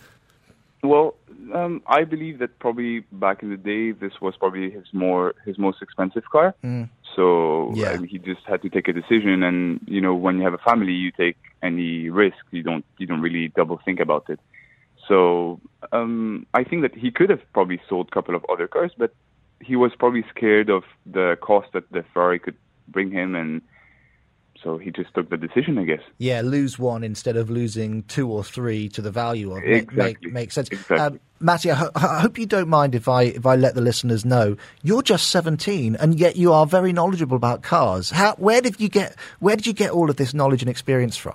Well, 0.83 1.15
um, 1.53 1.81
I 1.85 2.03
believe 2.05 2.39
that 2.39 2.57
probably 2.59 3.01
back 3.11 3.43
in 3.43 3.49
the 3.49 3.57
day, 3.57 3.91
this 3.91 4.13
was 4.21 4.35
probably 4.37 4.71
his 4.71 4.85
more 4.93 5.33
his 5.45 5.57
most 5.57 5.81
expensive 5.81 6.23
car. 6.31 6.55
So 7.15 7.73
Yeah. 7.75 7.97
he 7.97 8.17
just 8.19 8.41
had 8.45 8.61
to 8.61 8.69
take 8.69 8.87
a 8.87 8.93
decision, 8.93 9.43
and 9.43 9.81
you 9.85 9.99
know, 10.01 10.15
when 10.15 10.37
you 10.37 10.43
have 10.43 10.53
a 10.53 10.57
family, 10.59 10.93
you 10.93 11.11
take 11.11 11.37
any 11.63 12.09
risk. 12.09 12.37
You 12.51 12.63
don't 12.63 12.85
you 12.97 13.07
don't 13.07 13.21
really 13.21 13.49
double 13.49 13.79
think 13.83 13.99
about 13.99 14.29
it. 14.29 14.39
So 15.07 15.59
um, 15.91 16.45
I 16.53 16.63
think 16.63 16.83
that 16.83 16.95
he 16.95 17.11
could 17.11 17.29
have 17.29 17.41
probably 17.53 17.81
sold 17.89 18.07
a 18.09 18.11
couple 18.11 18.35
of 18.35 18.45
other 18.49 18.67
cars, 18.67 18.91
but 18.97 19.13
he 19.59 19.75
was 19.75 19.91
probably 19.97 20.23
scared 20.35 20.69
of 20.69 20.83
the 21.05 21.37
cost 21.41 21.69
that 21.73 21.91
the 21.91 22.03
Ferrari 22.13 22.39
could 22.39 22.55
bring 22.87 23.11
him, 23.11 23.35
and 23.35 23.61
so 24.63 24.77
he 24.77 24.91
just 24.91 25.13
took 25.15 25.29
the 25.29 25.37
decision, 25.37 25.77
I 25.79 25.85
guess. 25.85 26.01
Yeah, 26.19 26.41
lose 26.41 26.77
one 26.77 27.03
instead 27.03 27.35
of 27.35 27.49
losing 27.49 28.03
two 28.03 28.29
or 28.29 28.43
three 28.43 28.89
to 28.89 29.01
the 29.01 29.11
value 29.11 29.51
of 29.55 29.63
make, 29.63 29.83
Exactly. 29.83 30.03
make, 30.27 30.33
makes 30.33 30.55
sense. 30.55 30.69
Exactly. 30.69 30.97
Um, 30.97 31.19
Matty, 31.39 31.71
I, 31.71 31.75
ho- 31.75 31.89
I 31.95 32.19
hope 32.21 32.37
you 32.37 32.45
don't 32.45 32.69
mind 32.69 32.93
if 32.93 33.07
I 33.07 33.23
if 33.23 33.45
I 33.47 33.55
let 33.55 33.73
the 33.73 33.81
listeners 33.81 34.23
know 34.23 34.55
you're 34.83 35.01
just 35.01 35.29
17 35.29 35.95
and 35.95 36.19
yet 36.19 36.35
you 36.35 36.53
are 36.53 36.67
very 36.67 36.93
knowledgeable 36.93 37.35
about 37.35 37.63
cars. 37.63 38.11
How 38.11 38.35
where 38.35 38.61
did 38.61 38.79
you 38.79 38.89
get 38.89 39.15
where 39.39 39.55
did 39.55 39.65
you 39.65 39.73
get 39.73 39.89
all 39.89 40.11
of 40.11 40.17
this 40.17 40.33
knowledge 40.35 40.61
and 40.61 40.69
experience 40.69 41.17
from? 41.17 41.33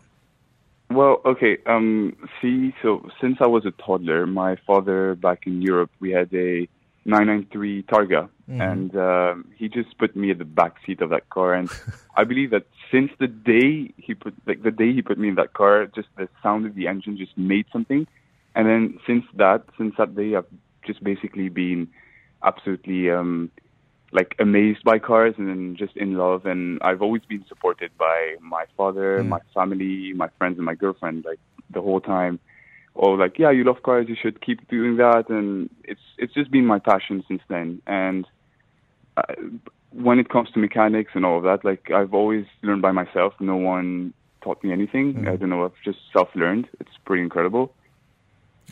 Well, 0.90 1.20
okay. 1.25 1.59
Um, 1.66 2.16
see, 2.40 2.72
so 2.83 3.09
since 3.20 3.38
I 3.40 3.46
was 3.46 3.66
a 3.66 3.72
toddler, 3.72 4.27
my 4.27 4.57
father 4.66 5.14
back 5.16 5.46
in 5.46 5.61
Europe, 5.61 5.90
we 6.01 6.11
had 6.11 6.33
a 6.33 6.68
993 7.05 7.83
Targa, 7.85 8.29
Mhm. 8.49 8.61
and 8.72 8.96
um, 8.96 9.44
he 9.57 9.68
just 9.68 9.99
put 9.99 10.14
me 10.14 10.31
at 10.31 10.38
the 10.38 10.44
back 10.44 10.75
seat 10.85 11.01
of 11.01 11.11
that 11.11 11.29
car. 11.31 11.55
And 11.55 11.68
I 12.16 12.25
believe 12.25 12.51
that 12.51 12.66
since 12.90 13.11
the 13.18 13.27
day 13.27 13.92
he 13.96 14.14
put, 14.14 14.35
like 14.46 14.62
the 14.62 14.70
day 14.70 14.92
he 14.92 15.03
put 15.03 15.18
me 15.18 15.29
in 15.29 15.35
that 15.37 15.53
car, 15.55 15.87
just 15.87 16.09
the 16.16 16.29
sound 16.42 16.66
of 16.66 16.75
the 16.75 16.87
engine 16.87 17.16
just 17.16 17.37
made 17.37 17.66
something. 17.72 18.07
And 18.55 18.66
then 18.68 18.99
since 19.07 19.25
that, 19.35 19.64
since 19.77 19.94
that 19.99 20.14
day, 20.14 20.35
I've 20.37 20.46
just 20.87 21.03
basically 21.03 21.49
been 21.49 21.88
absolutely 22.42 23.11
um, 23.11 23.51
like 24.12 24.35
amazed 24.38 24.85
by 24.85 24.99
cars 24.99 25.35
and 25.37 25.77
just 25.77 25.97
in 25.97 26.14
love. 26.14 26.47
And 26.47 26.79
I've 26.83 27.03
always 27.03 27.23
been 27.29 27.45
supported 27.49 27.90
by 27.99 28.37
my 28.40 28.64
father, 28.77 29.23
Mm. 29.23 29.29
my 29.29 29.40
family, 29.53 30.12
my 30.14 30.29
friends, 30.38 30.57
and 30.59 30.64
my 30.64 30.75
girlfriend. 30.75 31.25
Like 31.25 31.40
the 31.71 31.83
whole 31.83 32.01
time, 32.01 32.38
or 32.95 33.16
like, 33.16 33.38
yeah, 33.38 33.51
you 33.51 33.64
love 33.64 33.83
cars, 33.83 34.09
you 34.09 34.16
should 34.21 34.40
keep 34.40 34.66
doing 34.69 34.97
that. 34.97 35.29
And 35.29 35.69
it's 35.85 36.01
it's 36.19 36.35
just 36.35 36.51
been 36.51 36.66
my 36.66 36.79
passion 36.79 37.25
since 37.29 37.42
then. 37.49 37.83
And 37.87 38.27
uh, 39.16 39.35
when 39.92 40.19
it 40.19 40.29
comes 40.29 40.51
to 40.53 40.59
mechanics 40.59 41.12
and 41.14 41.25
all 41.27 41.38
of 41.38 41.45
that, 41.45 41.64
like 41.64 41.90
I've 41.90 42.14
always 42.14 42.47
learned 42.62 42.83
by 42.83 42.92
myself. 42.92 43.35
No 43.40 43.57
one 43.57 44.12
taught 44.40 44.62
me 44.62 44.73
anything. 44.73 45.14
Mm. 45.14 45.29
I 45.33 45.37
don't 45.37 45.51
know. 45.51 45.64
I've 45.64 45.81
just 45.85 45.99
self-learned. 46.12 46.69
It's 46.81 46.97
pretty 47.05 47.23
incredible. 47.23 47.73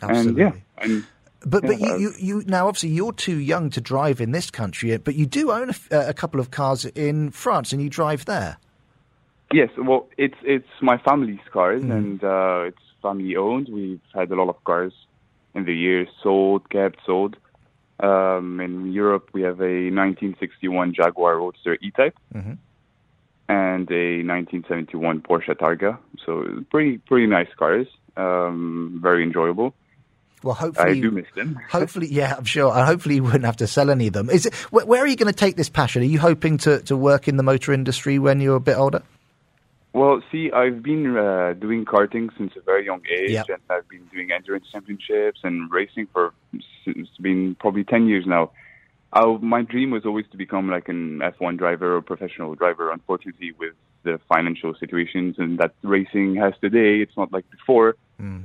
Absolutely. 0.01 0.43
And 0.43 0.53
yeah, 0.55 0.83
and 0.83 1.05
But 1.45 1.61
but 1.63 1.79
you, 1.79 1.97
you, 1.99 2.13
you 2.17 2.43
now 2.47 2.67
obviously 2.67 2.89
you're 2.89 3.13
too 3.13 3.37
young 3.37 3.69
to 3.71 3.81
drive 3.81 4.19
in 4.19 4.31
this 4.31 4.49
country, 4.49 4.97
but 4.97 5.15
you 5.15 5.25
do 5.27 5.51
own 5.51 5.71
a 5.91 6.13
couple 6.13 6.39
of 6.39 6.49
cars 6.51 6.85
in 6.85 7.29
France, 7.31 7.71
and 7.71 7.81
you 7.81 7.89
drive 7.89 8.25
there. 8.25 8.57
Yes, 9.53 9.69
well, 9.77 10.07
it's 10.17 10.37
it's 10.43 10.67
my 10.81 10.97
family's 10.97 11.45
cars, 11.53 11.83
Mm. 11.83 11.91
and 11.97 12.23
uh, 12.23 12.63
it's 12.69 12.81
family 13.01 13.35
owned. 13.35 13.69
We've 13.69 14.01
had 14.13 14.31
a 14.31 14.35
lot 14.35 14.49
of 14.49 14.63
cars 14.63 14.93
in 15.53 15.65
the 15.65 15.75
years, 15.75 16.07
sold, 16.23 16.67
kept, 16.71 16.99
sold. 17.05 17.37
Um, 17.99 18.59
in 18.59 18.91
Europe, 18.91 19.29
we 19.33 19.43
have 19.43 19.61
a 19.61 19.89
1961 19.91 20.93
Jaguar 20.93 21.37
Roadster 21.37 21.77
E-Type 21.81 22.17
Mhm. 22.33 22.57
and 23.47 23.89
a 23.91 24.23
1971 24.23 25.21
Porsche 25.21 25.55
Targa. 25.55 25.97
So 26.25 26.63
pretty 26.71 26.97
pretty 26.97 27.27
nice 27.27 27.47
cars, 27.57 27.87
um, 28.17 28.99
very 29.01 29.23
enjoyable. 29.23 29.73
Well, 30.43 30.53
hopefully, 30.53 30.91
I 30.91 31.01
do 31.01 31.09
miss 31.11 31.25
them. 31.35 31.59
Hopefully, 31.71 32.07
yeah, 32.07 32.35
I'm 32.37 32.43
sure. 32.45 32.71
And 32.71 32.85
hopefully, 32.85 33.15
you 33.15 33.23
wouldn't 33.25 33.45
have 33.45 33.57
to 33.57 33.67
sell 33.67 33.89
any 33.89 34.07
of 34.07 34.13
them. 34.13 34.29
Is 34.29 34.45
it? 34.45 34.53
Where, 34.71 34.85
where 34.85 35.03
are 35.03 35.07
you 35.07 35.15
going 35.15 35.31
to 35.31 35.37
take 35.37 35.55
this 35.55 35.69
passion? 35.69 36.03
Are 36.03 36.05
you 36.05 36.19
hoping 36.19 36.57
to, 36.59 36.81
to 36.83 36.95
work 36.95 37.27
in 37.27 37.37
the 37.37 37.43
motor 37.43 37.73
industry 37.73 38.19
when 38.19 38.39
you're 38.39 38.57
a 38.57 38.59
bit 38.59 38.77
older? 38.77 39.01
Well, 39.93 40.21
see, 40.31 40.51
I've 40.51 40.83
been 40.83 41.15
uh, 41.17 41.53
doing 41.53 41.85
karting 41.85 42.29
since 42.37 42.51
a 42.57 42.61
very 42.61 42.85
young 42.85 43.01
age, 43.09 43.29
Yep. 43.31 43.45
and 43.49 43.61
I've 43.69 43.87
been 43.87 44.05
doing 44.13 44.29
endurance 44.31 44.65
championships 44.71 45.39
and 45.43 45.71
racing 45.71 46.07
for 46.11 46.33
it's 46.85 47.17
been 47.19 47.55
probably 47.59 47.85
ten 47.85 48.07
years 48.07 48.25
now. 48.27 48.51
Uh, 49.13 49.37
my 49.41 49.61
dream 49.61 49.91
was 49.91 50.05
always 50.05 50.25
to 50.31 50.37
become 50.37 50.69
like 50.69 50.89
an 50.89 51.19
F1 51.19 51.57
driver 51.57 51.95
or 51.95 52.01
professional 52.01 52.53
driver. 52.55 52.91
Unfortunately, 52.91 53.53
with 53.57 53.73
the 54.03 54.19
financial 54.27 54.75
situations 54.77 55.35
and 55.37 55.57
that 55.59 55.73
racing 55.81 56.35
has 56.35 56.53
today, 56.59 56.99
it's 57.01 57.15
not 57.15 57.31
like 57.31 57.49
before. 57.49 57.95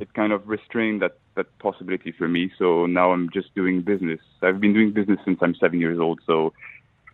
It 0.01 0.13
kind 0.15 0.33
of 0.33 0.49
restrained 0.49 1.01
that 1.03 1.17
that 1.41 1.59
possibility 1.59 2.13
for 2.13 2.29
me. 2.29 2.53
So 2.59 2.87
now 2.87 3.13
I'm 3.13 3.31
just 3.31 3.55
doing 3.55 3.81
business. 3.81 4.21
I've 4.43 4.61
been 4.61 4.75
doing 4.75 4.93
business 4.93 5.19
since 5.25 5.39
I'm 5.41 5.55
seven 5.55 5.81
years 5.81 5.99
old. 5.99 6.21
So 6.27 6.53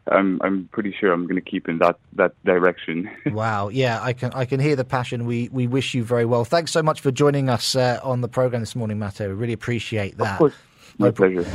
I'm 0.08 0.40
I'm 0.42 0.68
pretty 0.72 0.94
sure 0.98 1.12
I'm 1.12 1.24
going 1.26 1.42
to 1.42 1.50
keep 1.50 1.68
in 1.68 1.78
that 1.78 1.98
that 2.14 2.32
direction. 2.44 3.10
wow, 3.26 3.68
yeah, 3.68 4.00
I 4.02 4.12
can 4.12 4.32
I 4.32 4.44
can 4.44 4.60
hear 4.60 4.76
the 4.76 4.84
passion. 4.84 5.26
We 5.26 5.48
we 5.52 5.66
wish 5.66 5.94
you 5.94 6.04
very 6.04 6.24
well. 6.24 6.44
Thanks 6.44 6.72
so 6.72 6.82
much 6.82 7.00
for 7.00 7.10
joining 7.10 7.48
us 7.48 7.76
uh, 7.76 8.00
on 8.02 8.20
the 8.20 8.28
program 8.28 8.62
this 8.62 8.76
morning, 8.76 8.98
Matteo. 8.98 9.28
We 9.28 9.34
really 9.34 9.52
appreciate 9.52 10.16
that. 10.18 10.32
Of 10.32 10.38
course. 10.38 10.54
My 10.98 11.10
pleasure. 11.10 11.46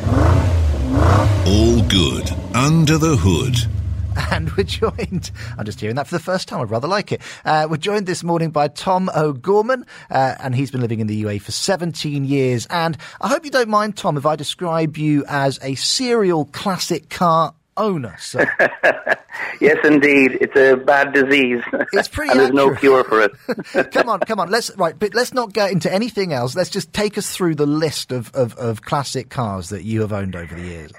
All 1.48 1.82
good 1.84 2.30
under 2.54 2.98
the 2.98 3.18
hood. 3.18 3.81
And 4.32 4.50
we're 4.56 4.63
joined, 4.63 5.30
I'm 5.58 5.65
just 5.65 5.80
hearing 5.80 5.97
that 5.97 6.08
for 6.08 6.15
the 6.15 6.24
first 6.24 6.47
time. 6.47 6.62
I'd 6.62 6.69
rather 6.69 6.88
like 6.88 7.12
it. 7.12 7.21
Uh, 7.43 7.67
we're 7.69 7.78
joined 7.78 8.08
this 8.08 8.24
morning 8.24 8.50
by 8.50 8.69
Tom 8.69 9.10
O'Gorman, 9.15 9.86
uh, 10.10 10.36
and 10.39 10.56
he's 10.56 10.71
been 10.71 10.80
living 10.80 11.00
in 11.02 11.08
the 11.08 11.15
UA 11.15 11.39
for 11.39 11.52
17 11.52 12.24
years. 12.24 12.65
And 12.69 12.97
I 13.19 13.28
hope 13.28 13.43
you 13.43 13.52
don't 13.52 13.69
mind, 13.69 13.97
Tom, 13.97 14.17
if 14.17 14.26
I 14.26 14.36
describe 14.38 14.97
you 14.97 15.26
as 15.28 15.60
a 15.62 15.76
serial 15.76 16.45
classic 16.45 17.10
car 17.10 17.54
owner. 17.78 18.15
So 18.19 18.45
Yes, 19.60 19.78
indeed. 19.86 20.38
It's 20.41 20.56
a 20.56 20.76
bad 20.76 21.13
disease. 21.13 21.62
It's 21.93 22.08
pretty 22.08 22.32
and 22.32 22.39
there's 22.39 22.52
no 22.52 22.74
cure 22.76 23.04
for 23.04 23.21
it. 23.21 23.91
come 23.91 24.10
on, 24.10 24.19
come 24.21 24.39
on. 24.39 24.50
Let's 24.50 24.76
right, 24.78 24.97
but 24.97 25.13
let's 25.13 25.34
not 25.34 25.54
get 25.54 25.71
into 25.71 25.91
anything 25.91 26.34
else. 26.34 26.56
Let's 26.56 26.69
just 26.69 26.93
take 26.93 27.17
us 27.17 27.32
through 27.36 27.56
the 27.56 27.65
list 27.65 28.12
of, 28.12 28.34
of, 28.34 28.56
of 28.56 28.82
classic 28.82 29.30
cars 29.30 29.69
that 29.69 29.84
you 29.84 30.02
have 30.02 30.13
owned 30.13 30.36
over 30.36 30.56
the 30.56 30.62
years. 30.62 30.91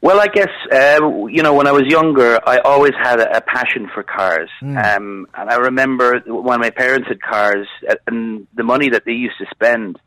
Well, 0.00 0.20
I 0.20 0.28
guess 0.28 0.50
uh, 0.72 1.26
you 1.26 1.42
know 1.42 1.54
when 1.54 1.66
I 1.66 1.72
was 1.72 1.82
younger, 1.86 2.38
I 2.46 2.58
always 2.58 2.92
had 3.02 3.18
a, 3.18 3.38
a 3.38 3.40
passion 3.40 3.90
for 3.92 4.04
cars, 4.04 4.48
um, 4.62 5.26
and 5.34 5.50
I 5.50 5.56
remember 5.56 6.20
when 6.26 6.60
my 6.60 6.70
parents 6.70 7.08
had 7.08 7.20
cars, 7.20 7.66
uh, 7.88 7.96
and 8.06 8.46
the 8.54 8.62
money 8.62 8.90
that 8.90 9.04
they 9.04 9.12
used 9.12 9.38
to 9.38 9.46
spend 9.50 9.98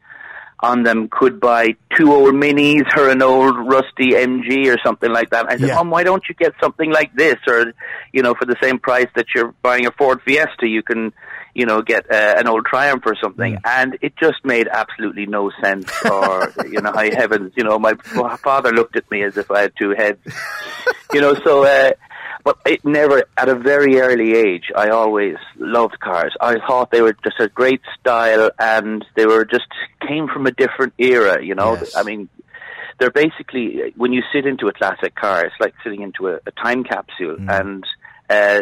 on 0.61 0.83
them 0.83 1.07
could 1.09 1.39
buy 1.39 1.75
two 1.97 2.11
old 2.11 2.33
minis 2.33 2.85
or 2.95 3.09
an 3.09 3.21
old 3.21 3.57
rusty 3.57 4.11
MG 4.11 4.67
or 4.73 4.77
something 4.85 5.11
like 5.11 5.31
that. 5.31 5.47
I 5.49 5.57
said, 5.57 5.67
Yeah. 5.69 5.75
Mom, 5.75 5.89
why 5.89 6.03
don't 6.03 6.23
you 6.29 6.35
get 6.35 6.53
something 6.61 6.91
like 6.91 7.13
this? 7.15 7.37
Or, 7.47 7.73
you 8.13 8.21
know, 8.21 8.33
for 8.35 8.45
the 8.45 8.55
same 8.61 8.77
price 8.79 9.07
that 9.15 9.25
you're 9.33 9.53
buying 9.63 9.85
a 9.87 9.91
Ford 9.91 10.21
Fiesta, 10.23 10.67
you 10.67 10.83
can, 10.83 11.13
you 11.55 11.65
know, 11.65 11.81
get 11.81 12.09
uh, 12.11 12.35
an 12.37 12.47
old 12.47 12.65
Triumph 12.65 13.03
or 13.05 13.15
something. 13.21 13.57
And 13.65 13.97
it 14.01 14.13
just 14.17 14.45
made 14.45 14.67
absolutely 14.67 15.25
no 15.25 15.51
sense. 15.63 15.91
Or, 16.05 16.53
you 16.69 16.79
know, 16.81 16.91
high 16.91 17.11
heavens, 17.15 17.53
you 17.57 17.63
know, 17.63 17.79
my 17.79 17.93
fa- 17.95 18.37
father 18.37 18.71
looked 18.71 18.95
at 18.95 19.09
me 19.09 19.23
as 19.23 19.37
if 19.37 19.49
I 19.49 19.61
had 19.61 19.73
two 19.77 19.91
heads. 19.97 20.19
you 21.13 21.21
know, 21.21 21.33
so, 21.43 21.65
uh, 21.65 21.91
but 22.43 22.57
it 22.65 22.83
never, 22.85 23.23
at 23.37 23.49
a 23.49 23.55
very 23.55 23.99
early 23.99 24.35
age, 24.35 24.71
I 24.75 24.89
always 24.89 25.35
loved 25.57 25.99
cars. 25.99 26.33
I 26.39 26.57
thought 26.67 26.91
they 26.91 27.01
were 27.01 27.15
just 27.23 27.39
a 27.39 27.47
great 27.47 27.81
style 27.99 28.51
and 28.59 29.05
they 29.15 29.25
were 29.25 29.45
just 29.45 29.67
came 30.07 30.27
from 30.27 30.47
a 30.47 30.51
different 30.51 30.93
era, 30.97 31.43
you 31.43 31.55
know. 31.55 31.77
I 31.95 32.03
mean, 32.03 32.29
they're 32.99 33.11
basically, 33.11 33.93
when 33.95 34.13
you 34.13 34.21
sit 34.33 34.45
into 34.45 34.67
a 34.67 34.73
classic 34.73 35.15
car, 35.15 35.45
it's 35.45 35.55
like 35.59 35.73
sitting 35.83 36.01
into 36.01 36.27
a, 36.29 36.39
a 36.45 36.51
time 36.51 36.83
capsule 36.83 37.37
and 37.49 37.83
uh, 38.29 38.61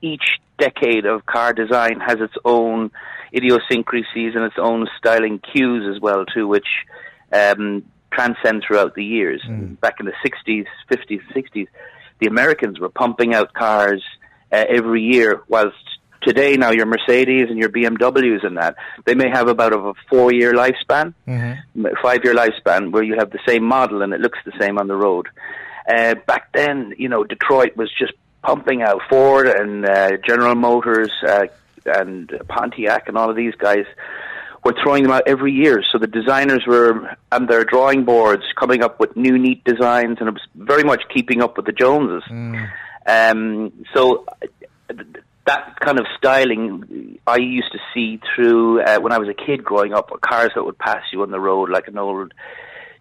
each 0.00 0.40
decade 0.58 1.06
of 1.06 1.26
car 1.26 1.52
design 1.52 2.00
has 2.00 2.20
its 2.20 2.34
own 2.44 2.90
idiosyncrasies 3.34 4.34
and 4.34 4.44
its 4.44 4.56
own 4.58 4.86
styling 4.98 5.38
cues 5.38 5.94
as 5.94 6.00
well 6.00 6.24
too, 6.24 6.46
which 6.46 6.66
um, 7.32 7.84
transcend 8.12 8.64
throughout 8.66 8.94
the 8.94 9.04
years. 9.04 9.42
Back 9.76 10.00
in 10.00 10.06
the 10.06 10.12
60s, 10.24 10.66
50s, 10.90 11.20
60s, 11.34 11.68
the 12.20 12.26
Americans 12.26 12.78
were 12.78 12.88
pumping 12.88 13.34
out 13.34 13.52
cars 13.52 14.02
uh, 14.52 14.64
every 14.68 15.02
year, 15.02 15.42
whilst 15.48 15.76
today 16.22 16.56
now 16.56 16.70
your 16.70 16.86
Mercedes 16.86 17.48
and 17.50 17.58
your 17.58 17.68
BMWs 17.68 18.44
and 18.46 18.56
that, 18.56 18.76
they 19.04 19.14
may 19.14 19.28
have 19.28 19.48
about 19.48 19.72
a 19.72 19.92
four-year 20.08 20.54
lifespan, 20.54 21.14
five-year 22.02 22.34
lifespan, 22.34 22.92
where 22.92 23.02
you 23.02 23.16
have 23.18 23.30
the 23.30 23.40
same 23.46 23.64
model 23.64 24.02
and 24.02 24.12
it 24.14 24.20
looks 24.20 24.38
the 24.44 24.52
same 24.58 24.78
on 24.78 24.88
the 24.88 24.96
road. 24.96 25.28
Uh, 25.88 26.14
back 26.26 26.50
then, 26.52 26.94
you 26.98 27.08
know, 27.08 27.24
Detroit 27.24 27.76
was 27.76 27.90
just 27.98 28.14
pumping 28.42 28.82
out 28.82 29.02
Ford 29.10 29.46
and 29.46 29.84
uh, 29.84 30.16
General 30.26 30.54
Motors 30.54 31.12
uh, 31.26 31.46
and 31.84 32.32
Pontiac 32.48 33.08
and 33.08 33.18
all 33.18 33.28
of 33.28 33.36
these 33.36 33.54
guys 33.56 33.84
were 34.64 34.74
throwing 34.82 35.02
them 35.02 35.12
out 35.12 35.24
every 35.26 35.52
year. 35.52 35.82
So 35.92 35.98
the 35.98 36.06
designers 36.06 36.64
were 36.66 37.16
on 37.30 37.46
their 37.46 37.64
drawing 37.64 38.04
boards 38.04 38.42
coming 38.58 38.82
up 38.82 38.98
with 38.98 39.16
new, 39.16 39.38
neat 39.38 39.62
designs, 39.64 40.16
and 40.20 40.28
it 40.28 40.32
was 40.32 40.46
very 40.54 40.82
much 40.84 41.02
keeping 41.12 41.42
up 41.42 41.56
with 41.56 41.66
the 41.66 41.72
Joneses. 41.72 42.28
Um, 43.06 43.84
so 43.94 44.24
uh, 44.88 44.94
that 45.46 45.78
kind 45.80 45.98
of 45.98 46.06
styling 46.16 47.18
I 47.26 47.36
used 47.36 47.70
to 47.72 47.78
see 47.92 48.18
through 48.34 48.82
uh, 48.82 48.98
when 49.00 49.12
I 49.12 49.18
was 49.18 49.28
a 49.28 49.34
kid 49.34 49.62
growing 49.62 49.92
up. 49.92 50.10
Cars 50.22 50.52
that 50.54 50.64
would 50.64 50.78
pass 50.78 51.02
you 51.12 51.22
on 51.22 51.30
the 51.30 51.40
road, 51.40 51.68
like 51.68 51.86
an 51.88 51.98
old 51.98 52.32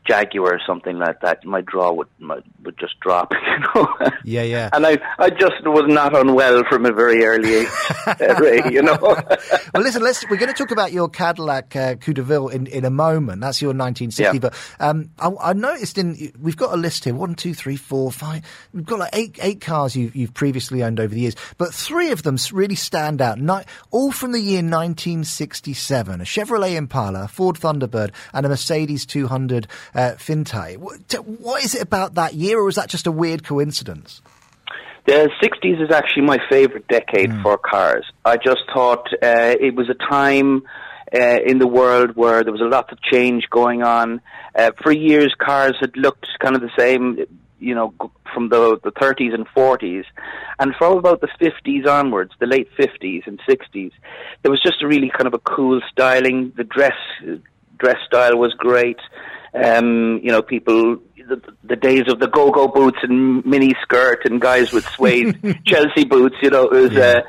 Jaguar 0.05 0.55
or 0.55 0.59
something 0.65 0.97
like 0.97 1.21
that. 1.21 1.45
My 1.45 1.61
draw 1.61 1.91
would 1.93 2.07
would 2.19 2.77
just 2.77 2.99
drop, 2.99 3.33
you 3.47 3.59
know. 3.75 3.87
Yeah, 4.23 4.43
yeah. 4.43 4.69
and 4.73 4.85
I 4.85 4.99
I 5.17 5.29
just 5.29 5.63
was 5.65 5.85
not 5.87 6.15
unwell 6.15 6.63
from 6.69 6.85
a 6.85 6.91
very 6.91 7.23
early 7.23 7.55
age, 7.55 7.67
uh, 8.07 8.35
Ray, 8.39 8.61
you 8.71 8.81
know. 8.81 8.97
well, 9.01 9.83
listen, 9.83 10.01
let's, 10.01 10.27
we're 10.29 10.37
going 10.37 10.51
to 10.51 10.57
talk 10.57 10.71
about 10.71 10.91
your 10.91 11.09
Cadillac 11.09 11.75
uh, 11.75 11.95
Coupe 11.95 12.15
de 12.15 12.23
Ville 12.23 12.49
in, 12.49 12.67
in 12.67 12.85
a 12.85 12.89
moment. 12.89 13.41
That's 13.41 13.61
your 13.61 13.69
1960. 13.69 14.23
Yeah. 14.23 14.39
But 14.39 14.53
um, 14.79 15.09
I, 15.19 15.51
I 15.51 15.53
noticed 15.53 15.97
in 15.97 16.33
we've 16.39 16.57
got 16.57 16.73
a 16.73 16.77
list 16.77 17.05
here: 17.05 17.13
one, 17.13 17.35
two, 17.35 17.53
three, 17.53 17.77
four, 17.77 18.11
five. 18.11 18.43
We've 18.73 18.85
got 18.85 18.99
like 18.99 19.15
eight 19.15 19.39
eight 19.41 19.61
cars 19.61 19.95
you've, 19.95 20.15
you've 20.15 20.33
previously 20.33 20.83
owned 20.83 20.99
over 20.99 21.13
the 21.13 21.21
years, 21.21 21.35
but 21.57 21.73
three 21.73 22.11
of 22.11 22.23
them 22.23 22.37
really 22.51 22.75
stand 22.75 23.21
out. 23.21 23.39
Ni- 23.39 23.63
all 23.91 24.11
from 24.11 24.31
the 24.31 24.39
year 24.39 24.57
1967: 24.57 26.21
a 26.21 26.23
Chevrolet 26.23 26.75
Impala, 26.75 27.23
a 27.23 27.27
Ford 27.27 27.55
Thunderbird, 27.55 28.11
and 28.33 28.45
a 28.45 28.49
Mercedes 28.49 29.05
200 29.05 29.67
uh, 29.95 30.15
Fintail. 30.17 30.79
What, 30.79 30.99
what 31.25 31.63
is 31.63 31.75
it 31.75 31.82
about 31.82 32.15
that 32.15 32.34
year, 32.34 32.60
or 32.60 32.69
is 32.69 32.75
that 32.75 32.89
just 32.89 33.08
a 33.08 33.12
weird 33.12 33.43
coincidence? 33.43 34.21
The 35.06 35.29
60s 35.41 35.84
is 35.84 35.91
actually 35.91 36.23
my 36.23 36.38
favorite 36.49 36.88
decade 36.88 37.34
for 37.41 37.58
cars. 37.58 38.06
I 38.23 38.38
just 38.38 38.62
thought 38.73 39.08
uh, 39.21 39.56
it 39.60 39.75
was 39.75 39.89
a 39.89 39.95
time 39.95 40.63
uh, 41.13 41.39
in 41.45 41.60
the 41.60 41.67
world 41.67 42.15
where 42.15 42.43
there 42.43 42.53
was 42.53 42.62
a 42.62 42.65
lot 42.65 42.91
of 42.91 43.01
change 43.01 43.49
going 43.49 43.84
on. 43.84 44.21
Uh, 44.56 44.71
for 44.82 44.93
years, 44.93 45.34
cars 45.38 45.75
had 45.82 45.97
looked 45.97 46.27
kind 46.39 46.56
of 46.56 46.62
the 46.62 46.71
same, 46.77 47.19
you 47.60 47.75
know, 47.75 47.93
from 48.34 48.47
the, 48.47 48.79
the 48.84 48.91
30s 48.91 49.34
and 49.34 49.45
40s. 49.47 50.06
And 50.58 50.73
from 50.77 50.97
about 50.97 51.19
the 51.19 51.27
50s 51.41 51.86
onwards, 51.86 52.32
the 52.39 52.47
late 52.47 52.69
50s 52.77 53.27
and 53.27 53.41
60s, 53.41 53.91
there 54.41 54.51
was 54.51 54.62
just 54.62 54.82
a 54.82 54.88
really 54.88 55.10
kind 55.10 55.27
of 55.27 55.34
a 55.34 55.39
cool 55.39 55.82
styling. 55.91 56.53
The 56.56 56.63
dress, 56.63 56.95
dress 57.77 57.97
style 58.08 58.38
was 58.38 58.53
great. 58.53 58.99
Um, 59.53 60.19
you 60.23 60.31
know, 60.31 60.41
people, 60.41 60.97
the, 61.15 61.41
the 61.63 61.75
days 61.75 62.03
of 62.07 62.19
the 62.19 62.27
go-go 62.27 62.67
boots 62.67 62.97
and 63.03 63.45
mini 63.45 63.73
skirt 63.83 64.25
and 64.25 64.41
guys 64.41 64.71
with 64.71 64.87
suede 64.89 65.61
Chelsea 65.65 66.05
boots, 66.05 66.35
you 66.41 66.49
know, 66.49 66.69
it 66.69 66.89
was 66.89 66.97
uh, 66.97 67.21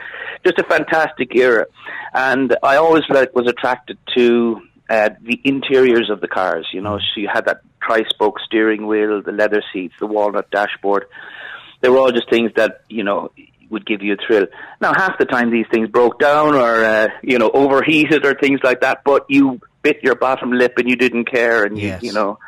just 0.44 0.58
a 0.58 0.64
fantastic 0.64 1.34
era. 1.36 1.66
And 2.14 2.56
I 2.62 2.76
always 2.76 3.02
like 3.10 3.34
was 3.34 3.48
attracted 3.48 3.98
to 4.16 4.60
uh, 4.88 5.10
the 5.22 5.40
interiors 5.44 6.10
of 6.10 6.20
the 6.20 6.28
cars. 6.28 6.66
You 6.72 6.80
know, 6.80 6.98
so 6.98 7.20
you 7.20 7.28
had 7.32 7.46
that 7.46 7.60
tri-spoke 7.82 8.38
steering 8.46 8.86
wheel, 8.86 9.22
the 9.22 9.32
leather 9.32 9.62
seats, 9.72 9.94
the 10.00 10.06
walnut 10.06 10.50
dashboard. 10.50 11.06
They 11.80 11.88
were 11.88 11.98
all 11.98 12.12
just 12.12 12.30
things 12.30 12.52
that 12.56 12.82
you 12.88 13.04
know 13.04 13.30
would 13.70 13.86
give 13.86 14.02
you 14.02 14.14
a 14.14 14.16
thrill. 14.26 14.46
Now, 14.80 14.92
half 14.94 15.18
the 15.18 15.24
time 15.24 15.50
these 15.50 15.66
things 15.70 15.88
broke 15.88 16.18
down 16.18 16.54
or 16.54 16.84
uh, 16.84 17.08
you 17.22 17.38
know 17.38 17.50
overheated 17.50 18.24
or 18.24 18.34
things 18.34 18.60
like 18.62 18.80
that, 18.80 19.02
but 19.04 19.26
you 19.28 19.60
bit 19.84 20.02
your 20.02 20.16
bottom 20.16 20.50
lip 20.50 20.74
and 20.78 20.88
you 20.90 20.96
didn't 20.96 21.26
care, 21.30 21.62
and 21.62 21.78
Yes. 21.78 22.02
you, 22.02 22.08
you 22.08 22.14
know. 22.14 22.38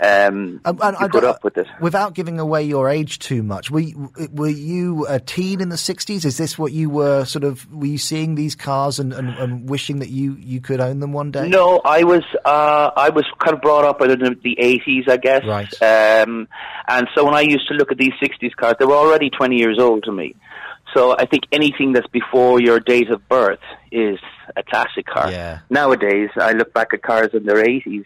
Um, 0.00 0.60
Um, 0.64 0.80
and 0.82 0.96
you 0.98 1.06
I 1.06 1.08
put 1.08 1.22
up 1.22 1.44
with 1.44 1.56
it. 1.56 1.68
Without 1.80 2.14
giving 2.14 2.40
away 2.40 2.64
your 2.64 2.88
age 2.90 3.20
too 3.20 3.44
much, 3.44 3.70
were 3.70 3.78
you, 3.78 4.10
were 4.32 4.48
you 4.48 5.06
a 5.08 5.20
teen 5.20 5.60
in 5.60 5.68
the 5.68 5.76
'60s? 5.76 6.24
Is 6.24 6.36
this 6.36 6.58
what 6.58 6.72
you 6.72 6.90
were 6.90 7.24
sort 7.24 7.44
of? 7.44 7.72
Were 7.72 7.86
you 7.86 7.96
seeing 7.98 8.34
these 8.34 8.56
cars 8.56 8.98
and, 8.98 9.12
and, 9.12 9.28
and 9.28 9.70
wishing 9.70 10.00
that 10.00 10.08
you, 10.10 10.34
you 10.40 10.60
could 10.60 10.80
own 10.80 10.98
them 10.98 11.12
one 11.12 11.30
day? 11.30 11.48
No, 11.48 11.80
I 11.84 12.02
was 12.02 12.24
uh, 12.44 12.90
I 12.96 13.10
was 13.10 13.24
kind 13.38 13.54
of 13.54 13.62
brought 13.62 13.84
up 13.84 14.02
in 14.02 14.08
the, 14.18 14.36
the 14.42 14.56
80s, 14.60 15.08
I 15.08 15.16
guess. 15.16 15.44
Right. 15.46 15.72
Um, 15.80 16.48
and 16.88 17.06
so 17.14 17.24
when 17.24 17.34
I 17.34 17.42
used 17.42 17.68
to 17.68 17.74
look 17.74 17.92
at 17.92 17.96
these 17.98 18.14
60s 18.20 18.56
cars, 18.56 18.74
they 18.80 18.86
were 18.86 18.96
already 18.96 19.30
20 19.30 19.56
years 19.56 19.78
old 19.78 20.02
to 20.04 20.12
me. 20.12 20.34
So 20.94 21.16
I 21.18 21.26
think 21.26 21.44
anything 21.52 21.92
that's 21.92 22.06
before 22.08 22.60
your 22.60 22.78
date 22.78 23.10
of 23.10 23.28
birth 23.28 23.60
is 23.90 24.18
a 24.56 24.62
classic 24.62 25.06
car. 25.06 25.30
Yeah. 25.30 25.60
Nowadays, 25.68 26.30
I 26.36 26.52
look 26.52 26.72
back 26.72 26.94
at 26.94 27.02
cars 27.02 27.30
in 27.32 27.44
their 27.44 27.64
80s, 27.64 28.04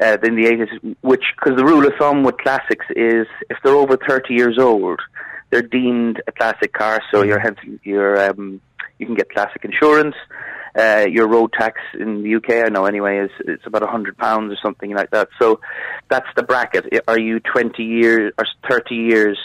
uh, 0.00 0.18
in 0.22 0.36
the 0.36 0.44
80s, 0.44 0.96
which, 1.00 1.24
because 1.36 1.56
the 1.56 1.64
rule 1.64 1.86
of 1.86 1.94
thumb 1.98 2.22
with 2.22 2.36
classics 2.38 2.86
is 2.90 3.26
if 3.48 3.56
they're 3.64 3.74
over 3.74 3.96
30 3.96 4.34
years 4.34 4.58
old, 4.58 5.00
they're 5.50 5.62
deemed 5.62 6.22
a 6.26 6.32
classic 6.32 6.72
car, 6.72 7.00
so 7.10 7.22
you're 7.22 7.38
hence, 7.38 7.58
you're, 7.82 8.30
um, 8.30 8.60
you 8.98 9.06
can 9.06 9.14
get 9.14 9.30
classic 9.30 9.64
insurance. 9.64 10.14
Uh, 10.74 11.04
your 11.06 11.28
road 11.28 11.52
tax 11.52 11.78
in 12.00 12.22
the 12.22 12.34
UK, 12.36 12.64
I 12.64 12.70
know 12.70 12.86
anyway, 12.86 13.18
is 13.18 13.30
it's 13.40 13.66
about 13.66 13.82
a 13.82 13.86
hundred 13.86 14.16
pounds 14.16 14.50
or 14.50 14.56
something 14.62 14.94
like 14.94 15.10
that. 15.10 15.28
So 15.38 15.60
that's 16.08 16.28
the 16.34 16.42
bracket. 16.42 16.86
Are 17.06 17.20
you 17.20 17.40
twenty 17.40 17.82
years 17.82 18.32
or 18.38 18.46
thirty 18.66 18.94
years 18.94 19.38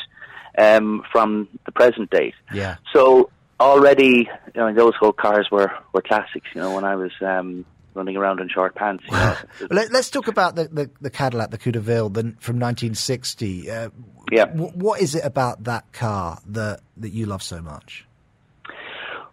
um, 0.58 1.04
from 1.12 1.48
the 1.66 1.72
present 1.72 2.10
date? 2.10 2.34
Yeah. 2.54 2.78
So 2.94 3.30
already, 3.60 4.30
you 4.54 4.62
know, 4.62 4.74
those 4.74 4.94
old 5.02 5.18
cars 5.18 5.48
were 5.52 5.72
were 5.94 6.02
classics. 6.02 6.48
You 6.54 6.62
know, 6.62 6.74
when 6.76 6.84
I 6.84 6.96
was 6.96 7.12
um, 7.22 7.66
running 7.94 8.16
around 8.18 8.40
in 8.40 8.50
short 8.50 8.76
pants. 8.76 9.04
You 9.08 9.12
know. 9.14 9.36
Let, 9.72 9.92
us 9.94 10.10
talk 10.12 10.28
about 10.28 10.56
the, 10.56 10.66
the, 10.68 10.90
the 11.02 11.10
Cadillac, 11.10 11.50
the 11.50 11.58
Coupe 11.58 11.74
de 11.74 11.80
Ville, 11.80 12.10
the, 12.10 12.22
from 12.40 12.60
1960. 12.60 13.70
Uh, 13.72 13.90
Yeah. 14.32 14.46
w- 14.46 14.72
what 14.76 15.02
is 15.02 15.16
it 15.16 15.26
about 15.26 15.64
that 15.64 15.92
car 15.94 16.40
that 16.48 16.82
that 16.98 17.10
you 17.10 17.26
love 17.26 17.42
so 17.42 17.60
much? 17.62 18.06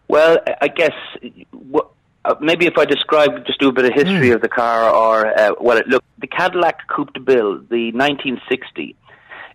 Well, 0.09 0.39
I- 0.61 0.69
guess 0.69 0.93
wh- 1.75 1.89
uh, 2.25 2.35
maybe 2.41 2.67
if 2.67 2.79
I 2.79 2.85
describe, 2.87 3.45
just 3.47 3.59
do 3.61 3.69
a 3.69 3.73
bit 3.73 3.85
of 3.85 3.93
history 3.93 4.31
of 4.31 4.41
the 4.41 4.49
car 4.49 4.89
or 4.91 5.27
uh, 5.39 5.51
what 5.59 5.77
it 5.79 5.87
looked. 5.89 6.07
The 6.21 6.27
Cadillac 6.27 6.89
Coupe 6.89 7.13
de 7.13 7.21
Ville, 7.21 7.59
the 7.69 7.93
1960. 7.93 8.97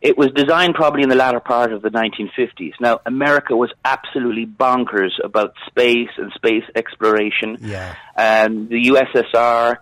It 0.02 0.18
was 0.18 0.30
designed 0.34 0.76
probably 0.76 1.04
in 1.04 1.10
the 1.10 1.16
latter 1.16 1.42
part 1.42 1.74
of 1.74 1.82
the 1.82 1.90
1950s. 1.90 2.74
Now, 2.80 3.02
America 3.06 3.56
was 3.56 3.70
absolutely 3.84 4.46
bonkers 4.46 5.12
about 5.22 5.54
space 5.68 6.10
and 6.18 6.32
space 6.34 6.64
exploration. 6.74 7.58
Yeah. 7.60 7.96
And 8.16 8.70
the 8.70 8.92
USSR 8.92 9.78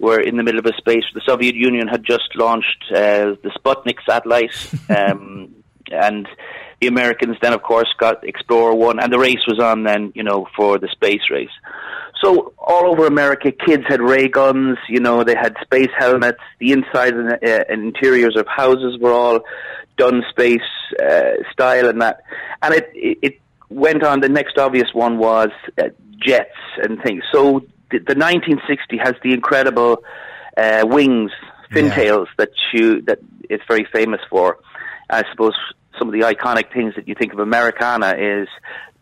were 0.00 0.18
in 0.18 0.36
the 0.36 0.42
middle 0.42 0.58
of 0.58 0.66
a 0.66 0.76
space. 0.76 1.04
The 1.14 1.22
Soviet 1.24 1.54
Union 1.54 1.86
had 1.86 2.02
just 2.04 2.34
launched 2.34 2.84
uh, 2.90 3.36
the 3.42 3.52
Sputnik 3.58 3.98
satellite, 4.08 4.56
um, 4.88 5.54
and 5.90 6.26
the 6.80 6.86
Americans 6.86 7.36
then, 7.42 7.52
of 7.52 7.62
course, 7.62 7.88
got 7.98 8.26
Explorer 8.26 8.74
One, 8.74 8.98
and 8.98 9.12
the 9.12 9.18
race 9.18 9.46
was 9.46 9.58
on 9.58 9.84
then, 9.84 10.12
you 10.14 10.22
know, 10.22 10.46
for 10.56 10.78
the 10.78 10.88
space 10.88 11.30
race. 11.30 11.50
So 12.22 12.52
all 12.58 12.90
over 12.90 13.06
America, 13.06 13.50
kids 13.50 13.84
had 13.88 14.00
ray 14.00 14.28
guns. 14.28 14.78
You 14.88 15.00
know, 15.00 15.24
they 15.24 15.34
had 15.34 15.56
space 15.62 15.90
helmets. 15.96 16.40
The 16.58 16.72
insides 16.72 17.16
and, 17.16 17.32
uh, 17.32 17.64
and 17.68 17.84
interiors 17.84 18.36
of 18.36 18.46
houses 18.46 18.98
were 19.00 19.12
all 19.12 19.40
done 19.96 20.22
space 20.30 20.60
uh, 21.02 21.42
style 21.52 21.88
and 21.88 22.02
that. 22.02 22.22
And 22.62 22.74
it, 22.74 22.90
it 22.94 23.18
it 23.22 23.40
went 23.70 24.02
on. 24.02 24.20
The 24.20 24.28
next 24.28 24.58
obvious 24.58 24.92
one 24.92 25.18
was 25.18 25.48
uh, 25.78 25.88
jets 26.18 26.56
and 26.82 27.00
things. 27.02 27.22
So 27.32 27.60
the, 27.90 27.98
the 27.98 28.14
1960 28.14 28.98
has 28.98 29.14
the 29.22 29.32
incredible 29.32 30.02
uh, 30.56 30.84
wings, 30.84 31.30
fintails 31.72 32.28
that 32.36 32.50
you 32.72 33.00
that 33.02 33.20
it's 33.48 33.64
very 33.68 33.86
famous 33.92 34.20
for. 34.28 34.58
I 35.08 35.24
suppose 35.30 35.54
some 35.98 36.08
of 36.08 36.12
the 36.14 36.20
iconic 36.20 36.72
things 36.72 36.94
that 36.96 37.06
you 37.08 37.14
think 37.14 37.32
of 37.32 37.38
Americana 37.38 38.14
is 38.18 38.48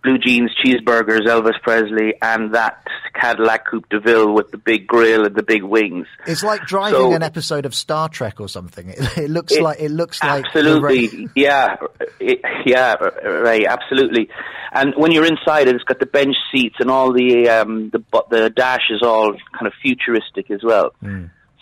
blue 0.04 0.16
jeans, 0.18 0.50
cheeseburgers, 0.64 1.26
Elvis 1.26 1.60
Presley, 1.60 2.14
and 2.22 2.54
that 2.54 2.86
Cadillac 3.20 3.66
Coupe 3.68 3.88
de 3.88 3.98
Ville 3.98 4.32
with 4.32 4.50
the 4.52 4.56
big 4.56 4.86
grill 4.86 5.26
and 5.26 5.34
the 5.34 5.42
big 5.42 5.64
wings. 5.64 6.06
It's 6.26 6.44
like 6.44 6.62
driving 6.62 7.00
So- 7.00 7.12
an 7.14 7.22
episode 7.24 7.66
of 7.66 7.74
Star 7.74 8.08
Trek 8.08 8.40
or 8.40 8.48
something. 8.48 8.88
It, 8.96 9.18
it 9.18 9.30
looks 9.30 9.52
It- 9.52 9.62
like 9.62 9.80
it 9.80 9.90
looks 9.90 10.22
like 10.22 10.44
Absolutely, 10.46 11.28
yeah, 11.34 11.76
it, 12.20 12.40
yeah, 12.64 12.94
right, 12.94 13.64
absolutely. 13.66 14.28
And 14.72 14.94
when 14.96 15.12
you're 15.12 15.24
inside 15.26 15.66
it, 15.66 15.74
it's 15.74 15.84
got 15.84 15.98
the 15.98 16.06
bench 16.06 16.36
seats 16.52 16.76
and 16.78 16.90
all 16.90 17.12
the 17.12 17.48
um, 17.48 17.90
the 17.90 18.02
the 18.30 18.50
dash 18.50 18.90
is 18.90 19.02
all 19.02 19.32
kind 19.52 19.66
of 19.66 19.72
futuristic 19.82 20.50
as 20.50 20.60
well. 20.62 20.92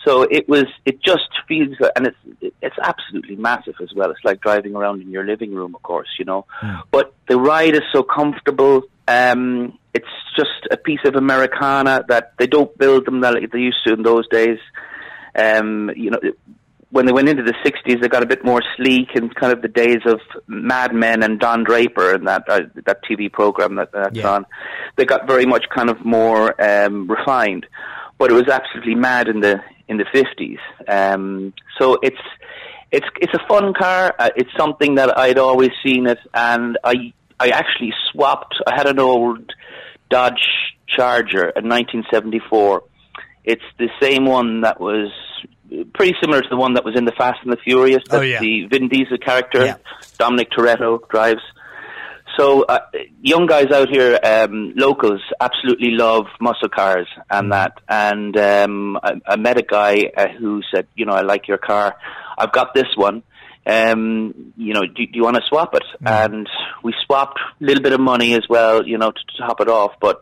So 0.07 0.21
it 0.23 0.47
was, 0.47 0.65
it 0.85 1.01
just 1.03 1.27
feels, 1.47 1.75
and 1.95 2.07
it's 2.07 2.51
it's 2.61 2.75
absolutely 2.81 3.35
massive 3.35 3.75
as 3.81 3.89
well. 3.93 4.09
It's 4.11 4.23
like 4.23 4.39
driving 4.41 4.73
around 4.75 5.01
in 5.01 5.09
your 5.09 5.25
living 5.25 5.53
room, 5.53 5.75
of 5.75 5.83
course, 5.83 6.07
you 6.17 6.23
know. 6.25 6.45
But 6.91 7.13
the 7.27 7.37
ride 7.37 7.75
is 7.75 7.81
so 7.91 8.03
comfortable. 8.03 8.83
Um, 9.07 9.77
it's 9.93 10.07
just 10.35 10.67
a 10.71 10.77
piece 10.77 11.01
of 11.05 11.15
Americana 11.15 12.05
that 12.07 12.33
they 12.39 12.47
don't 12.47 12.75
build 12.77 13.05
them 13.05 13.19
like 13.19 13.51
they 13.51 13.59
used 13.59 13.83
to 13.85 13.93
in 13.93 14.03
those 14.03 14.27
days. 14.29 14.59
Um, 15.35 15.91
you 15.95 16.09
know, 16.11 16.19
when 16.89 17.05
they 17.05 17.11
went 17.11 17.27
into 17.27 17.43
the 17.43 17.53
60s, 17.65 18.01
they 18.01 18.07
got 18.07 18.23
a 18.23 18.25
bit 18.25 18.45
more 18.45 18.61
sleek 18.77 19.09
and 19.15 19.33
kind 19.35 19.51
of 19.51 19.61
the 19.61 19.67
days 19.67 19.99
of 20.05 20.19
Mad 20.47 20.93
Men 20.93 21.21
and 21.21 21.37
Don 21.39 21.63
Draper 21.65 22.13
and 22.13 22.27
that 22.27 22.43
uh, 22.47 22.61
that 22.85 23.03
TV 23.03 23.31
program 23.31 23.75
that 23.75 23.91
that's 23.91 24.15
Yeah. 24.17 24.29
on. 24.35 24.45
They 24.95 25.05
got 25.05 25.27
very 25.27 25.45
much 25.45 25.65
kind 25.75 25.89
of 25.89 26.03
more 26.05 26.59
um, 26.61 27.07
refined, 27.09 27.65
but 28.17 28.31
it 28.31 28.35
was 28.35 28.47
absolutely 28.47 28.95
mad 28.95 29.27
in 29.27 29.41
the 29.41 29.59
in 29.87 29.97
the 29.97 30.05
50s. 30.05 30.59
Um, 30.87 31.53
so 31.79 31.97
it's 32.01 32.17
it's 32.91 33.07
it's 33.21 33.33
a 33.33 33.47
fun 33.47 33.73
car. 33.73 34.13
Uh, 34.17 34.29
it's 34.35 34.49
something 34.57 34.95
that 34.95 35.17
I'd 35.17 35.37
always 35.37 35.71
seen 35.83 36.07
it, 36.07 36.19
and 36.33 36.77
I 36.83 37.13
I 37.39 37.49
actually 37.49 37.93
swapped. 38.11 38.55
I 38.65 38.75
had 38.75 38.87
an 38.87 38.99
old 38.99 39.51
Dodge 40.09 40.73
Charger 40.87 41.49
in 41.49 41.67
1974. 41.69 42.83
It's 43.43 43.61
the 43.77 43.89
same 44.01 44.25
one 44.25 44.61
that 44.61 44.79
was 44.79 45.09
pretty 45.93 46.15
similar 46.21 46.41
to 46.41 46.47
the 46.49 46.55
one 46.57 46.73
that 46.75 46.85
was 46.85 46.95
in 46.97 47.05
the 47.05 47.11
Fast 47.11 47.39
and 47.43 47.51
the 47.51 47.57
Furious. 47.57 48.03
Oh, 48.09 48.19
That 48.19 48.27
yeah. 48.27 48.39
the 48.39 48.65
Vin 48.67 48.87
Diesel 48.87 49.17
character, 49.17 49.65
Yeah. 49.65 49.75
Dominic 50.17 50.49
Toretto, 50.51 51.07
drives. 51.09 51.41
So 52.37 52.63
uh, 52.63 52.79
young 53.21 53.47
guys 53.47 53.71
out 53.71 53.89
here, 53.89 54.19
um, 54.23 54.73
locals, 54.75 55.21
absolutely 55.41 55.91
love 55.91 56.25
muscle 56.39 56.69
cars 56.69 57.07
and 57.31 57.51
that. 57.51 57.79
And 57.89 58.37
um, 58.37 58.99
I, 59.01 59.13
I 59.25 59.35
met 59.37 59.57
a 59.57 59.63
guy 59.63 60.11
uh, 60.15 60.27
who 60.27 60.61
said, 60.71 60.87
you 60.95 61.05
know, 61.05 61.13
I 61.13 61.21
like 61.21 61.47
your 61.47 61.57
car. 61.57 61.95
I've 62.37 62.51
got 62.51 62.75
this 62.75 62.95
one. 62.95 63.23
Um, 63.65 64.53
you 64.55 64.73
know, 64.73 64.85
do, 64.85 65.05
do 65.05 65.11
you 65.13 65.23
want 65.23 65.35
to 65.37 65.41
swap 65.49 65.73
it? 65.73 65.83
And 66.05 66.47
we 66.83 66.93
swapped 67.05 67.39
a 67.59 67.63
little 67.63 67.81
bit 67.81 67.93
of 67.93 67.99
money 67.99 68.35
as 68.35 68.43
well, 68.47 68.85
you 68.85 68.97
know, 68.97 69.11
to, 69.11 69.19
to 69.19 69.37
top 69.45 69.59
it 69.59 69.67
off. 69.67 69.93
But 69.99 70.21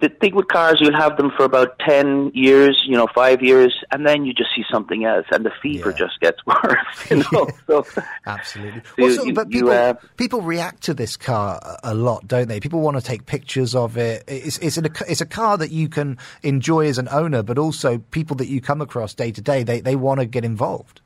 the 0.00 0.08
thing 0.08 0.34
with 0.34 0.48
cars, 0.48 0.78
you'll 0.80 0.96
have 0.96 1.16
them 1.16 1.30
for 1.36 1.44
about 1.44 1.78
10 1.80 2.30
years, 2.34 2.80
you 2.86 2.96
know, 2.96 3.06
five 3.14 3.42
years, 3.42 3.74
and 3.90 4.06
then 4.06 4.24
you 4.24 4.32
just 4.32 4.50
see 4.54 4.64
something 4.70 5.04
else, 5.04 5.26
and 5.32 5.44
the 5.44 5.50
fever 5.62 5.90
Yeah. 5.90 5.96
just 5.96 6.20
gets 6.20 6.38
worse, 6.46 7.10
you 7.10 7.16
know. 7.32 7.48
so, 7.66 7.86
Absolutely. 8.26 8.80
So 8.84 8.92
Well, 8.98 9.10
so- 9.16 9.24
you- 9.24 9.32
but 9.32 9.50
you, 9.50 9.60
people 9.60 9.70
uh, 9.70 9.94
people 10.16 10.40
react 10.42 10.82
to 10.84 10.94
this 10.94 11.16
car 11.16 11.58
a- 11.62 11.92
a 11.92 11.94
lot, 11.94 12.26
don't 12.28 12.48
they? 12.48 12.60
People 12.60 12.80
want 12.80 12.96
to 12.96 13.02
take 13.02 13.26
pictures 13.26 13.74
of 13.74 13.96
it. 13.96 14.24
It's 14.28 14.58
it's, 14.58 14.76
an, 14.76 14.86
it's 15.08 15.20
a 15.20 15.26
car 15.26 15.58
that 15.58 15.70
you 15.70 15.88
can 15.88 16.18
enjoy 16.42 16.86
as 16.86 16.98
an 16.98 17.08
owner, 17.10 17.42
but 17.42 17.58
also 17.58 17.98
people 17.98 18.36
that 18.36 18.48
you 18.48 18.60
come 18.60 18.80
across 18.80 19.14
day 19.14 19.32
to 19.32 19.40
day, 19.40 19.62
they 19.62 19.80
they 19.80 19.96
want 19.96 20.20
to 20.20 20.26
get 20.26 20.44
involved. 20.44 21.00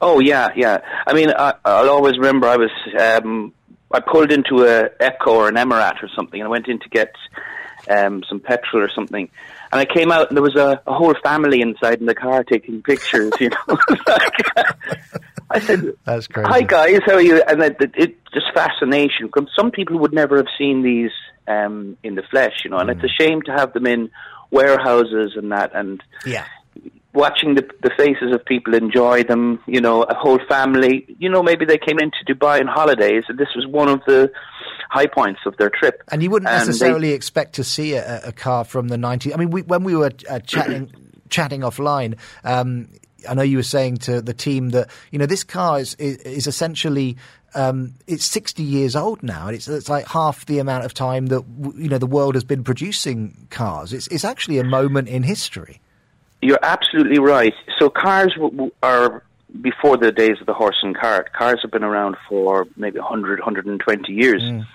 Oh 0.00 0.18
yeah, 0.20 0.50
yeah. 0.54 0.78
I 1.06 1.14
mean, 1.14 1.30
I, 1.30 1.54
I'll 1.64 1.88
always 1.88 2.18
remember 2.18 2.46
I 2.48 2.56
was 2.56 2.70
um, 3.00 3.52
I 3.92 4.00
pulled 4.00 4.30
into 4.32 4.64
a 4.64 4.90
Echo 5.00 5.30
or 5.34 5.48
an 5.48 5.54
Emarat 5.54 6.02
or 6.02 6.08
something, 6.14 6.40
and 6.40 6.46
I 6.48 6.50
went 6.50 6.66
in 6.68 6.78
to 6.80 6.88
get 6.88 7.14
um, 7.88 8.22
some 8.28 8.40
petrol 8.40 8.82
or 8.82 8.90
something. 8.90 9.28
And 9.72 9.80
I 9.80 9.84
came 9.84 10.12
out 10.12 10.28
and 10.28 10.36
there 10.36 10.42
was 10.42 10.56
a, 10.56 10.80
a 10.86 10.94
whole 10.94 11.14
family 11.22 11.60
inside 11.60 12.00
in 12.00 12.06
the 12.06 12.14
car 12.14 12.44
taking 12.44 12.82
pictures. 12.82 13.32
You 13.40 13.50
know, 13.50 13.78
I 15.50 15.60
said, 15.60 15.92
That's 16.04 16.26
crazy. 16.26 16.48
"Hi 16.48 16.62
guys, 16.62 17.00
how 17.06 17.14
are 17.14 17.22
you?" 17.22 17.42
And 17.42 17.62
it, 17.62 17.76
it, 17.80 17.92
it 17.96 18.16
just 18.32 18.46
fascination. 18.54 19.30
Some 19.56 19.70
people 19.70 19.98
would 19.98 20.12
never 20.12 20.36
have 20.36 20.48
seen 20.56 20.82
these 20.82 21.10
um, 21.46 21.96
in 22.02 22.14
the 22.14 22.22
flesh, 22.22 22.62
you 22.64 22.70
know, 22.70 22.78
and 22.78 22.90
it's 22.90 23.04
a 23.04 23.08
shame 23.08 23.42
to 23.42 23.52
have 23.52 23.72
them 23.72 23.86
in 23.86 24.10
warehouses 24.50 25.32
and 25.36 25.52
that. 25.52 25.72
And 25.74 26.02
Yeah. 26.24 26.46
Watching 27.14 27.54
the, 27.54 27.62
the 27.82 27.90
faces 27.96 28.34
of 28.34 28.44
people 28.44 28.74
enjoy 28.74 29.22
them, 29.22 29.60
you 29.66 29.80
know, 29.80 30.02
a 30.02 30.14
whole 30.14 30.40
family, 30.48 31.06
you 31.18 31.28
know, 31.30 31.42
maybe 31.42 31.64
they 31.64 31.78
came 31.78 31.98
into 31.98 32.18
Dubai 32.28 32.60
on 32.60 32.66
holidays 32.66 33.24
and 33.28 33.38
this 33.38 33.48
was 33.54 33.66
one 33.66 33.88
of 33.88 34.00
the 34.06 34.30
high 34.90 35.06
points 35.06 35.40
of 35.46 35.56
their 35.56 35.70
trip. 35.70 36.02
And 36.10 36.22
you 36.22 36.30
wouldn't 36.30 36.50
they- 36.50 36.58
necessarily 36.58 37.12
expect 37.12 37.54
to 37.54 37.64
see 37.64 37.94
a, 37.94 38.20
a 38.26 38.32
car 38.32 38.64
from 38.64 38.88
the 38.88 38.96
90s. 38.96 39.32
I 39.32 39.36
mean, 39.36 39.50
we, 39.50 39.62
when 39.62 39.84
we 39.84 39.96
were 39.96 40.10
uh, 40.28 40.40
chatting 40.40 40.92
chatting 41.30 41.62
offline, 41.62 42.18
um, 42.44 42.88
I 43.28 43.34
know 43.34 43.42
you 43.42 43.56
were 43.56 43.62
saying 43.62 43.96
to 43.98 44.20
the 44.20 44.34
team 44.34 44.70
that 44.70 44.90
you 45.10 45.18
know 45.18 45.26
this 45.26 45.44
car 45.44 45.80
is 45.80 45.94
is, 45.94 46.16
is 46.18 46.46
essentially. 46.46 47.16
Um, 47.56 47.94
it's 48.08 48.24
60 48.24 48.64
years 48.64 48.96
old 48.96 49.22
now, 49.22 49.46
and 49.46 49.54
it's, 49.54 49.68
it's 49.68 49.88
like 49.88 50.08
half 50.08 50.44
the 50.44 50.58
amount 50.58 50.86
of 50.86 50.92
time 50.92 51.26
that 51.26 51.44
you 51.76 51.88
know 51.88 51.98
the 51.98 52.06
world 52.06 52.34
has 52.34 52.42
been 52.42 52.64
producing 52.64 53.46
cars. 53.50 53.92
It's, 53.92 54.08
it's 54.08 54.24
actually 54.24 54.58
a 54.58 54.64
moment 54.64 55.06
in 55.06 55.22
history. 55.22 55.80
You're 56.44 56.58
absolutely 56.62 57.18
right. 57.18 57.54
So 57.78 57.88
cars 57.88 58.32
w- 58.34 58.50
w- 58.50 58.72
are 58.82 59.22
before 59.62 59.96
the 59.96 60.12
days 60.12 60.36
of 60.40 60.46
the 60.46 60.52
horse 60.52 60.76
and 60.82 60.94
cart. 60.94 61.32
Cars 61.32 61.60
have 61.62 61.70
been 61.70 61.84
around 61.84 62.16
for 62.28 62.66
maybe 62.76 62.98
100, 62.98 63.38
120 63.38 64.12
years. 64.12 64.42
Mm. 64.42 64.66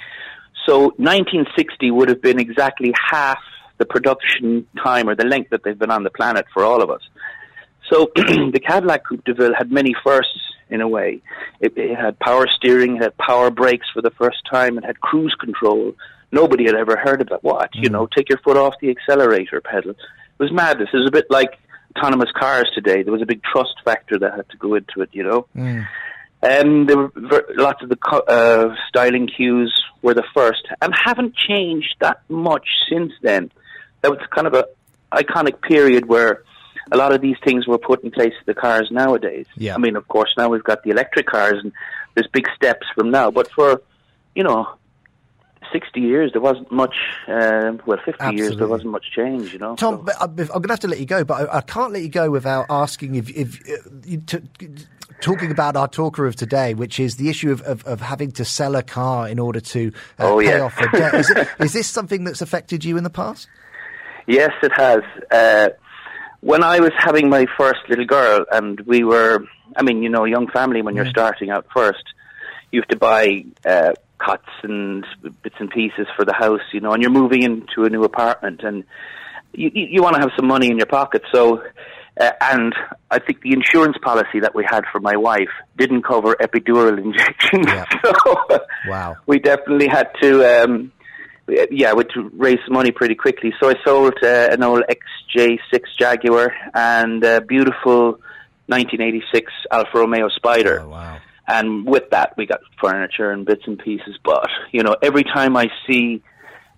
So 0.66 0.86
1960 0.98 1.92
would 1.92 2.10
have 2.10 2.24
been 2.24 2.40
exactly 2.40 2.92
half 3.12 3.38
the 3.78 3.86
production 3.86 4.68
time 4.84 5.08
or 5.08 5.16
the 5.16 5.26
length 5.26 5.52
that 5.52 5.64
they've 5.64 5.78
been 5.78 5.92
on 5.92 6.04
the 6.04 6.10
planet 6.10 6.48
for 6.54 6.64
all 6.64 6.82
of 6.82 6.90
us. 6.90 7.02
So 7.92 8.12
the 8.16 8.62
Cadillac 8.66 9.06
Coupe 9.08 9.24
de 9.26 9.36
Ville 9.36 9.54
had 9.56 9.72
many 9.72 9.94
firsts 10.04 10.40
in 10.72 10.82
a 10.82 10.88
way. 10.88 11.22
It, 11.60 11.74
it 11.78 11.96
had 11.96 12.18
power 12.18 12.48
steering, 12.48 12.98
it 12.98 13.04
had 13.04 13.18
power 13.18 13.52
brakes 13.52 13.88
for 13.94 14.02
the 14.02 14.12
first 14.12 14.38
time, 14.52 14.80
it 14.80 14.86
had 14.86 15.00
cruise 15.02 15.36
control. 15.40 15.94
Nobody 16.32 16.66
had 16.66 16.76
ever 16.76 16.96
heard 16.96 17.22
of 17.22 17.30
it. 17.32 17.44
What? 17.44 17.76
You 17.76 17.90
mm. 17.90 17.94
know, 17.94 18.08
take 18.08 18.30
your 18.30 18.40
foot 18.40 18.58
off 18.58 18.74
the 18.82 18.90
accelerator 18.90 19.62
pedal. 19.62 19.94
It 20.40 20.44
was 20.44 20.52
madness. 20.52 20.90
It 20.94 20.98
was 20.98 21.08
a 21.08 21.12
bit 21.12 21.28
like 21.30 21.58
autonomous 21.98 22.30
cars 22.38 22.70
today. 22.74 23.04
There 23.04 23.12
was 23.12 23.22
a 23.22 23.26
big 23.26 23.42
trust 23.44 23.76
factor 23.84 24.18
that 24.20 24.36
had 24.36 24.50
to 24.50 24.58
go 24.58 24.76
into 24.76 25.02
it, 25.02 25.10
you 25.12 25.24
know. 25.24 25.48
Um, 26.42 26.86
there 26.86 26.98
were 26.98 27.12
ver- 27.14 27.48
lots 27.58 27.84
of 27.84 27.90
the 27.90 27.98
co- 27.98 28.20
uh, 28.28 28.74
styling 28.88 29.28
cues 29.28 29.74
were 30.02 30.14
the 30.14 30.24
first, 30.34 30.66
and 30.82 30.94
haven't 31.06 31.36
changed 31.36 31.96
that 32.00 32.22
much 32.30 32.66
since 32.90 33.12
then. 33.22 33.52
That 34.02 34.12
was 34.12 34.20
kind 34.34 34.48
of 34.48 34.54
a 34.54 34.66
iconic 35.12 35.62
period 35.62 36.08
where 36.08 36.44
a 36.92 36.98
lot 36.98 37.12
of 37.12 37.20
these 37.20 37.36
things 37.44 37.68
were 37.68 37.78
put 37.78 38.04
in 38.06 38.12
place 38.12 38.32
for 38.40 38.46
the 38.46 38.54
cars 38.54 38.88
nowadays. 38.90 39.48
Yeah. 39.58 39.76
I 39.76 39.78
mean, 39.80 39.98
of 39.98 40.08
course, 40.08 40.30
now 40.38 40.48
we've 40.48 40.64
got 40.64 40.84
the 40.84 40.92
electric 40.92 41.26
cars, 41.26 41.56
and 41.62 41.74
there's 42.16 42.28
big 42.32 42.48
steps 42.56 42.88
from 42.96 43.12
now. 43.12 43.32
But 43.32 43.52
for 43.52 43.82
you 44.36 44.44
know, 44.44 44.70
sixty 45.72 46.02
years 46.02 46.32
there 46.34 46.42
wasn't 46.42 46.72
much. 46.72 46.96
Uh, 47.28 47.74
well, 47.86 48.00
fifty 48.04 48.36
years 48.36 48.58
there 48.58 48.68
wasn't 48.68 48.92
much 48.92 49.12
change. 49.16 49.54
You 49.54 49.60
know. 49.60 49.76
Tom, 49.76 50.04
but 50.06 50.16
I- 50.20 50.26
I'm 50.26 50.36
going 50.36 50.48
to 50.64 50.70
have 50.70 50.80
to 50.82 50.88
let 50.88 51.00
you 51.00 51.06
go, 51.06 51.24
but 51.24 51.50
I, 51.50 51.58
I 51.58 51.62
can't 51.62 51.92
let 51.94 52.02
you 52.02 52.10
go 52.10 52.30
without 52.32 52.66
asking 52.70 53.16
if, 53.16 53.30
if 53.30 53.62
uh, 53.70 54.38
talking 55.22 55.52
about 55.52 55.76
our 55.76 55.88
talker 55.88 56.26
of 56.26 56.36
today, 56.36 56.74
which 56.74 57.00
is 57.00 57.18
the 57.18 57.30
issue 57.30 57.52
of, 57.52 57.62
of, 57.64 57.84
of 57.86 58.00
having 58.02 58.32
to 58.32 58.46
sell 58.46 58.76
a 58.76 58.84
car 58.84 59.28
in 59.28 59.38
order 59.40 59.60
to 59.60 59.92
uh, 60.18 60.24
Oh, 60.32 60.40
pay 60.40 60.48
yeah. 60.58 60.62
off 60.62 60.78
the 60.78 60.88
debt. 60.94 61.14
Is, 61.16 61.30
it, 61.30 61.48
is 61.60 61.74
this 61.74 61.88
something 61.88 62.24
that's 62.24 62.42
affected 62.42 62.86
you 62.86 62.96
in 62.98 63.04
the 63.04 63.10
past? 63.10 63.48
Yes, 64.28 64.52
it 64.64 64.72
has. 64.76 65.02
Uh, 65.32 65.70
when 66.42 66.64
I 66.64 66.80
was 66.80 66.92
having 66.98 67.30
my 67.30 67.46
first 67.58 67.80
little 67.90 68.06
girl, 68.06 68.46
and 68.52 68.80
we 68.82 69.04
were, 69.04 69.44
I 69.76 69.82
mean, 69.84 70.04
you 70.04 70.10
know, 70.10 70.24
a 70.26 70.30
young 70.30 70.48
family 70.48 70.82
when 70.82 70.96
you're 70.96 71.10
starting 71.10 71.50
out 71.50 71.66
first, 71.76 72.04
you 72.72 72.80
have 72.80 72.88
to 72.90 72.96
buy 72.98 73.44
cuts 74.20 74.48
and 74.64 75.06
bits 75.44 75.56
and 75.60 75.70
pieces 75.70 76.08
for 76.16 76.26
the 76.26 76.34
house, 76.34 76.62
you 76.74 76.80
know, 76.82 76.92
and 76.92 77.02
you're 77.02 77.12
moving 77.12 77.44
into 77.44 77.86
a 77.86 77.90
new 77.90 78.04
apartment, 78.04 78.62
and 78.64 78.84
you, 79.54 79.72
you, 79.74 79.88
you 79.92 80.04
want 80.04 80.16
to 80.16 80.22
have 80.22 80.32
some 80.38 80.48
money 80.48 80.68
in 80.70 80.78
your 80.78 80.86
pocket. 80.86 81.24
So, 81.34 81.64
uh, 82.20 82.32
and 82.42 82.74
I 83.10 83.20
think 83.20 83.42
the 83.42 83.54
insurance 83.54 83.98
policy 84.04 84.42
that 84.42 84.54
we 84.54 84.66
had 84.70 84.84
for 84.92 85.00
my 85.00 85.16
wife 85.16 85.50
didn't 85.78 86.04
cover 86.04 86.36
epidural 86.42 86.98
injections. 87.04 87.68
so, 88.04 88.60
Wow. 88.88 89.18
we 89.26 89.40
definitely 89.40 89.88
had 89.88 90.10
to, 90.22 90.64
um, 90.64 90.92
yeah, 91.48 91.94
we 91.94 92.04
had 92.04 92.10
to 92.14 92.30
raise 92.34 92.60
some 92.66 92.74
money 92.74 92.92
pretty 92.92 93.16
quickly. 93.16 93.54
So 93.62 93.70
I 93.70 93.74
sold 93.86 94.14
uh, 94.22 94.50
an 94.52 94.62
old 94.64 94.84
XJ6 95.36 95.82
Jaguar 95.98 96.54
and 96.74 97.24
a 97.24 97.42
beautiful 97.42 98.20
1986 98.68 99.52
Alfa 99.72 99.90
Romeo 99.98 100.30
Spider. 100.30 100.82
Oh, 100.82 100.90
wow. 100.90 101.18
And 101.52 101.86
with 101.86 102.12
that, 102.12 102.36
we 102.38 102.46
got 102.46 102.60
furniture 102.80 103.32
and 103.32 103.46
bits 103.46 103.64
and 103.66 103.78
pieces. 103.80 104.18
But 104.24 104.48
you 104.72 104.84
know, 104.84 104.96
every 105.02 105.24
time 105.24 105.58
I 105.58 105.68
see 105.88 106.22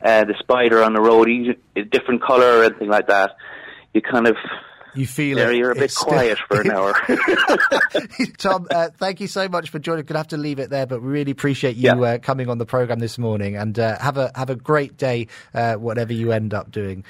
uh, 0.03 0.23
the 0.23 0.34
Spider 0.39 0.81
on 0.81 0.93
the 0.93 1.01
road, 1.01 1.27
either 1.29 1.55
a 1.75 1.84
different 1.84 2.23
color 2.23 2.60
or 2.60 2.63
anything 2.63 2.88
like 2.89 3.07
that, 3.07 3.31
you 3.93 4.01
kind 4.01 4.27
of 4.27 4.38
You 4.95 5.05
feel 5.05 5.36
there 5.38 5.51
it. 5.51 5.57
you're 5.57 5.71
a 5.71 5.75
bit 5.75 5.84
It's 5.84 5.95
still- 5.99 6.07
quiet 6.13 6.38
for 6.47 6.62
an 6.62 6.71
hour. 6.71 6.93
Tom, 8.38 8.67
uh, 8.71 8.89
thank 8.97 9.19
you 9.19 9.27
so 9.27 9.49
much 9.49 9.69
for 9.69 9.79
joining. 9.79 10.05
Going 10.05 10.13
to 10.15 10.19
have 10.19 10.27
to 10.29 10.38
leave 10.38 10.60
it 10.60 10.69
there, 10.69 10.86
but 10.86 11.01
we 11.01 11.10
really 11.10 11.31
appreciate 11.31 11.75
you 11.75 11.89
Yeah. 11.89 11.99
uh, 11.99 12.17
coming 12.19 12.49
on 12.49 12.57
the 12.57 12.65
program 12.65 12.99
this 12.99 13.17
morning, 13.17 13.57
and 13.57 13.77
uh, 13.77 13.99
have 13.99 14.17
a 14.17 14.31
have 14.36 14.49
a 14.49 14.55
great 14.55 14.95
day, 14.97 15.27
uh, 15.53 15.73
whatever 15.75 16.13
you 16.13 16.31
end 16.31 16.53
up 16.53 16.71
doing. 16.71 17.03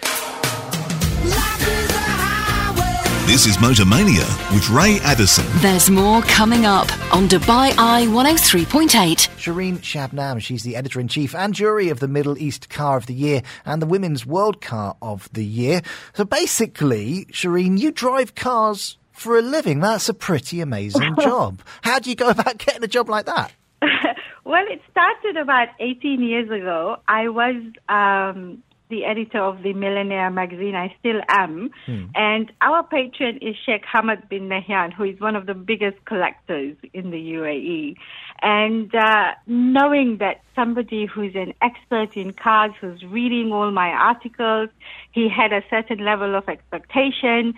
This 3.32 3.46
is 3.46 3.56
Motormania 3.56 4.28
with 4.54 4.70
Ray 4.70 5.00
Addison. 5.04 5.46
There's 5.62 5.90
more 5.90 6.22
coming 6.24 6.66
up 6.66 6.92
on 7.14 7.30
Dubai 7.30 7.74
Eye 7.78 8.06
103.8. 8.08 8.90
Shireen 9.38 9.78
Shabnam, 9.78 10.42
she's 10.42 10.64
the 10.64 10.76
editor 10.76 11.00
in 11.00 11.08
chief 11.08 11.34
and 11.34 11.54
jury 11.54 11.88
of 11.88 12.02
the 12.02 12.10
Middle 12.10 12.38
East 12.38 12.70
Car 12.70 12.98
of 12.98 13.06
the 13.06 13.14
Year 13.14 13.42
and 13.64 13.82
the 13.82 13.86
Women's 13.86 14.26
World 14.26 14.60
Car 14.60 14.98
of 15.02 15.32
the 15.32 15.46
Year. 15.46 15.82
So 16.14 16.26
basically, 16.26 17.24
Shireen, 17.32 17.80
you 17.80 17.92
drive 17.92 18.36
cars 18.36 18.98
for 19.14 19.38
a 19.38 19.42
living. 19.42 19.80
That's 19.80 20.10
a 20.10 20.14
pretty 20.14 20.60
amazing 20.60 21.16
job. 21.22 21.62
How 21.84 22.00
do 22.00 22.10
you 22.10 22.18
go 22.18 22.32
about 22.32 22.58
getting 22.58 22.84
a 22.84 22.88
job 22.88 23.08
like 23.08 23.28
that? 23.28 23.54
Well, 24.44 24.66
it 24.70 24.82
started 24.90 25.38
about 25.38 25.68
18 25.80 26.22
years 26.22 26.50
ago. 26.50 26.98
I 27.08 27.30
was 27.30 27.56
um, 27.88 28.64
the 28.92 29.06
editor 29.06 29.42
of 29.42 29.64
the 29.64 29.74
Millionaire 29.74 30.30
magazine. 30.30 30.76
I 30.76 30.94
still 31.00 31.22
am. 31.28 31.72
And 32.14 32.52
our 32.62 32.84
patron 32.84 33.40
is 33.42 33.56
Sheikh 33.66 33.84
Hamad 33.92 34.30
bin 34.30 34.50
Nahyan, 34.50 34.94
who 34.94 35.06
is 35.06 35.20
one 35.20 35.36
of 35.36 35.48
the 35.48 35.56
biggest 35.56 35.98
collectors 36.06 36.78
in 36.94 37.10
the 37.10 37.18
UAE. 37.18 37.96
And 38.44 38.94
uh, 38.94 39.32
knowing 39.48 40.18
that 40.20 40.42
somebody 40.56 41.08
who's 41.08 41.36
an 41.36 41.54
expert 41.62 42.16
in 42.16 42.34
cars, 42.34 42.72
who's 42.80 43.02
reading 43.04 43.52
all 43.52 43.72
my 43.72 43.90
articles, 43.90 44.70
he 45.12 45.28
had 45.28 45.52
a 45.54 45.64
certain 45.70 46.06
level 46.06 46.36
of 46.36 46.48
expectation. 46.48 47.56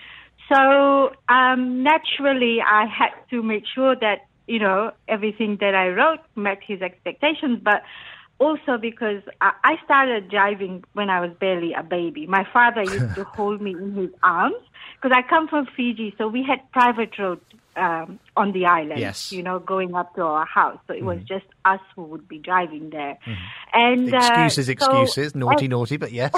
So 0.52 1.12
um, 1.30 1.84
naturally, 1.84 2.60
I 2.62 2.86
had 2.86 3.12
to 3.32 3.42
make 3.42 3.64
sure 3.74 3.96
that 3.96 4.28
you 4.46 4.60
know 4.60 4.92
everything 5.08 5.58
that 5.62 5.74
I 5.74 5.88
wrote 5.90 6.20
met 6.36 6.60
his 6.62 6.82
expectations, 6.82 7.60
but 7.64 7.82
also 8.44 8.78
because 8.90 9.22
I 9.42 9.52
I 9.72 9.74
started 9.86 10.30
driving 10.38 10.84
when 10.98 11.10
I 11.10 11.20
was 11.26 11.32
barely 11.46 11.72
a 11.74 11.84
baby. 11.98 12.24
My 12.28 12.46
father 12.56 12.84
used 12.84 13.16
to 13.20 13.24
hold 13.38 13.62
me 13.62 13.72
in 13.84 13.90
his 14.02 14.10
arms 14.22 14.62
because 14.96 15.14
I 15.20 15.22
come 15.34 15.46
from 15.48 15.66
Fiji, 15.76 16.14
so 16.18 16.28
we 16.28 16.42
had 16.52 16.60
private 16.72 17.14
road 17.20 17.40
um, 17.76 18.20
on 18.42 18.48
the 18.58 18.66
island. 18.66 19.00
Yes. 19.00 19.32
you 19.32 19.44
know, 19.48 19.58
going 19.60 19.92
up 19.96 20.10
to 20.16 20.22
our 20.22 20.46
house, 20.46 20.80
so 20.88 20.94
it 20.94 21.04
was 21.04 21.20
just 21.34 21.46
us 21.66 21.80
who 21.96 22.04
would 22.12 22.28
be 22.28 22.38
driving 22.50 22.90
there. 22.92 23.18
And 23.74 24.14
uh, 24.14 24.18
Excuses, 24.18 24.66
so- 24.68 24.72
excuses. 24.72 25.36
Naughty, 25.36 25.68
naughty, 25.76 25.98
but 25.98 26.12
yes. 26.12 26.32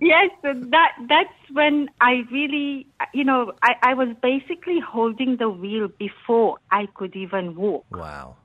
yes, 0.00 0.30
so 0.42 0.52
that 0.54 0.92
that's 1.08 1.38
when 1.52 1.88
I 2.00 2.22
really, 2.30 2.86
you 3.14 3.24
know, 3.24 3.52
I, 3.62 3.72
I 3.90 3.94
was 3.94 4.08
basically 4.22 4.80
holding 4.80 5.36
the 5.38 5.48
wheel 5.48 5.88
before 5.98 6.58
I 6.70 6.86
could 6.94 7.16
even 7.16 7.54
walk. 7.56 7.86
wow. 7.90 8.36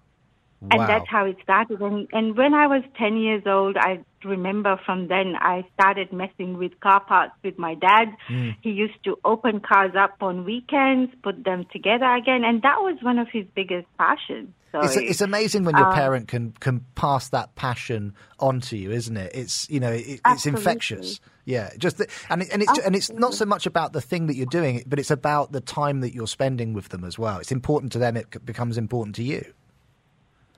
And 0.72 0.82
that's 0.82 1.08
how 1.10 1.26
it 1.26 1.38
started. 1.44 1.82
And, 1.82 2.08
and 2.12 2.38
when 2.38 2.54
I 2.54 2.68
was 2.68 2.84
10 2.98 3.18
years 3.18 3.44
old, 3.46 3.78
I 3.78 4.00
remember 4.24 4.80
from 4.86 5.08
then 5.08 5.34
I 5.38 5.66
started 5.74 6.14
messing 6.14 6.58
with 6.58 6.80
car 6.80 7.02
parts 7.02 7.34
with 7.44 7.58
my 7.58 7.76
dad. 7.76 8.08
Mm. 8.30 8.56
He 8.62 8.70
used 8.70 9.04
to 9.06 9.18
open 9.26 9.60
cars 9.60 9.92
up 9.98 10.16
on 10.22 10.46
weekends, 10.46 11.12
put 11.22 11.44
them 11.44 11.66
together 11.72 12.06
again. 12.14 12.44
And 12.46 12.62
that 12.62 12.78
was 12.80 12.98
one 13.02 13.20
of 13.20 13.28
his 13.32 13.46
biggest 13.56 13.88
passions. 13.98 14.50
So 14.72 14.82
It's, 14.82 14.96
it's 14.96 15.22
amazing 15.22 15.66
when 15.66 15.78
your 15.78 15.86
um, 15.86 15.94
parent 15.94 16.28
can 16.28 16.52
can 16.54 16.84
pass 16.96 17.30
that 17.30 17.54
passion 17.54 18.16
onto 18.40 18.76
you, 18.76 18.90
isn't 18.90 19.16
it? 19.16 19.32
It's 19.36 19.70
you 19.70 19.80
know 19.80 19.92
it, 19.92 20.20
it's 20.26 20.48
infectious. 20.48 21.20
Yeah, 21.46 21.70
just 21.78 22.00
the, 22.00 22.08
and 22.28 22.42
it, 22.42 22.50
and 22.52 22.64
it's 22.64 22.80
and 22.80 22.96
it's 22.96 23.12
not 23.12 23.36
so 23.36 23.46
much 23.46 23.68
about 23.68 23.94
the 23.94 24.02
thing 24.02 24.26
that 24.28 24.36
you're 24.36 24.48
doing, 24.48 24.84
but 24.88 24.98
it's 24.98 25.12
about 25.12 25.52
the 25.52 25.62
time 25.62 26.02
that 26.02 26.16
you're 26.16 26.26
spending 26.26 26.74
with 26.74 26.90
them 26.90 27.04
as 27.04 27.20
well. 27.20 27.38
It's 27.38 27.52
important 27.52 27.92
to 27.92 28.00
them. 28.00 28.18
It 28.18 28.44
becomes 28.44 28.80
important 28.80 29.16
to 29.18 29.24
you. 29.24 29.46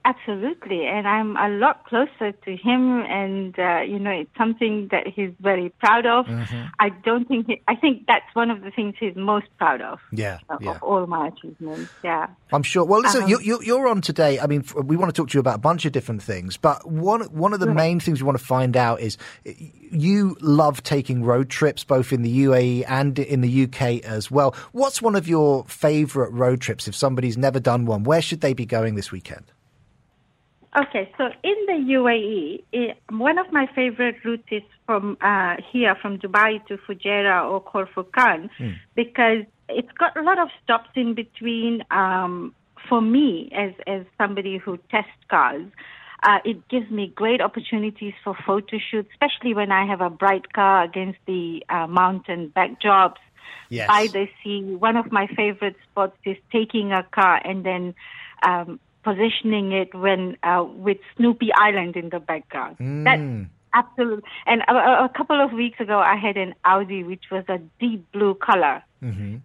Absolutely. 0.06 0.86
And 0.86 1.06
I'm 1.06 1.36
a 1.36 1.48
lot 1.48 1.84
closer 1.84 2.32
to 2.32 2.56
him, 2.56 3.00
and 3.00 3.58
uh, 3.58 3.80
you 3.80 3.98
know, 3.98 4.10
it's 4.10 4.30
something 4.38 4.88
that 4.90 5.06
he's 5.06 5.32
very 5.40 5.70
proud 5.80 6.06
of. 6.06 6.26
Mm-hmm. 6.26 6.66
I 6.78 6.90
don't 6.90 7.26
think 7.26 7.46
he, 7.46 7.60
I 7.66 7.74
think 7.74 8.06
that's 8.06 8.34
one 8.34 8.50
of 8.50 8.62
the 8.62 8.70
things 8.70 8.94
he's 8.98 9.16
most 9.16 9.46
proud 9.58 9.80
of. 9.80 9.98
Yeah, 10.12 10.38
of, 10.48 10.62
yeah. 10.62 10.70
of 10.72 10.82
all 10.82 11.06
my 11.06 11.28
achievements. 11.28 11.90
Yeah. 12.04 12.28
I'm 12.52 12.62
sure. 12.62 12.84
Well, 12.84 13.00
listen, 13.00 13.24
Um, 13.24 13.28
you, 13.28 13.40
you, 13.40 13.60
you're 13.62 13.88
on 13.88 14.00
today. 14.00 14.38
I 14.38 14.46
mean, 14.46 14.64
we 14.76 14.96
want 14.96 15.14
to 15.14 15.20
talk 15.20 15.30
to 15.30 15.34
you 15.34 15.40
about 15.40 15.56
a 15.56 15.60
bunch 15.60 15.84
of 15.84 15.92
different 15.92 16.22
things, 16.22 16.56
but 16.56 16.86
one 16.88 17.22
one 17.22 17.52
of 17.52 17.60
the 17.60 17.72
main 17.72 18.00
things 18.00 18.22
we 18.22 18.26
want 18.26 18.38
to 18.38 18.44
find 18.44 18.76
out 18.76 19.00
is 19.00 19.18
you 19.44 20.36
love 20.40 20.82
taking 20.82 21.24
road 21.24 21.50
trips, 21.50 21.84
both 21.84 22.12
in 22.12 22.22
the 22.22 22.44
UAE 22.44 22.84
and 22.88 23.18
in 23.18 23.40
the 23.40 23.64
UK 23.64 24.04
as 24.04 24.30
well. 24.30 24.54
What's 24.72 25.02
one 25.02 25.16
of 25.16 25.26
your 25.26 25.64
favourite 25.64 26.32
road 26.32 26.60
trips? 26.60 26.86
If 26.86 26.94
somebody's 26.94 27.36
never 27.36 27.58
done 27.58 27.86
one, 27.86 28.04
where 28.04 28.22
should 28.22 28.40
they 28.40 28.52
be 28.52 28.66
going 28.66 28.94
this 28.94 29.10
weekend? 29.10 29.52
Okay, 30.78 31.10
so 31.16 31.24
in 31.42 31.56
the 31.66 31.94
UAE, 31.94 32.62
it, 32.72 32.98
one 33.08 33.38
of 33.38 33.50
my 33.50 33.66
favorite 33.74 34.16
routes 34.24 34.44
is 34.50 34.62
from 34.84 35.16
uh, 35.22 35.54
here, 35.72 35.96
from 36.02 36.18
Dubai 36.18 36.64
to 36.66 36.76
Fujairah 36.76 37.50
or 37.50 37.60
Khor 37.60 37.88
Fakkan, 37.94 38.50
because 38.94 39.44
it's 39.70 39.92
got 39.92 40.14
a 40.18 40.22
lot 40.22 40.38
of 40.38 40.48
stops 40.62 40.90
in 40.94 41.14
between. 41.14 41.82
Um, 41.90 42.54
for 42.90 43.00
me, 43.00 43.50
as 43.54 43.72
as 43.86 44.04
somebody 44.18 44.58
who 44.58 44.78
tests 44.90 45.10
cars, 45.30 45.66
uh, 46.22 46.38
it 46.44 46.68
gives 46.68 46.90
me 46.90 47.10
great 47.14 47.40
opportunities 47.40 48.12
for 48.22 48.36
photo 48.46 48.76
shoots, 48.90 49.08
especially 49.12 49.54
when 49.54 49.72
I 49.72 49.86
have 49.86 50.02
a 50.02 50.10
bright 50.10 50.52
car 50.52 50.84
against 50.84 51.18
the 51.26 51.64
uh, 51.70 51.86
mountain 51.86 52.52
backdrops 52.54 53.22
Yes. 53.68 53.88
by 53.88 54.06
the 54.12 54.26
sea. 54.42 54.76
One 54.76 54.96
of 54.96 55.10
my 55.10 55.26
favorite 55.26 55.76
spots 55.90 56.16
is 56.24 56.36
taking 56.52 56.92
a 56.92 57.02
car 57.02 57.40
and 57.44 57.64
then 57.64 57.94
um, 58.42 58.78
positioning 59.08 59.66
it 59.82 59.90
when 60.04 60.22
uh, 60.50 60.64
with 60.86 60.98
Snoopy 61.16 61.48
Island 61.66 61.92
in 62.02 62.08
the 62.14 62.20
background. 62.32 62.74
that 63.06 63.20
absolutely. 63.80 64.24
And 64.50 64.58
a, 64.72 64.74
a- 64.74 65.04
a 65.08 65.10
couple 65.18 65.38
of 65.46 65.50
weeks 65.62 65.78
ago, 65.86 65.98
I 66.14 66.16
had 66.26 66.36
an 66.44 66.52
Audi 66.64 67.00
which 67.10 67.26
was 67.30 67.44
a 67.56 67.58
deep 67.84 68.02
blue 68.12 68.34
color, 68.48 68.76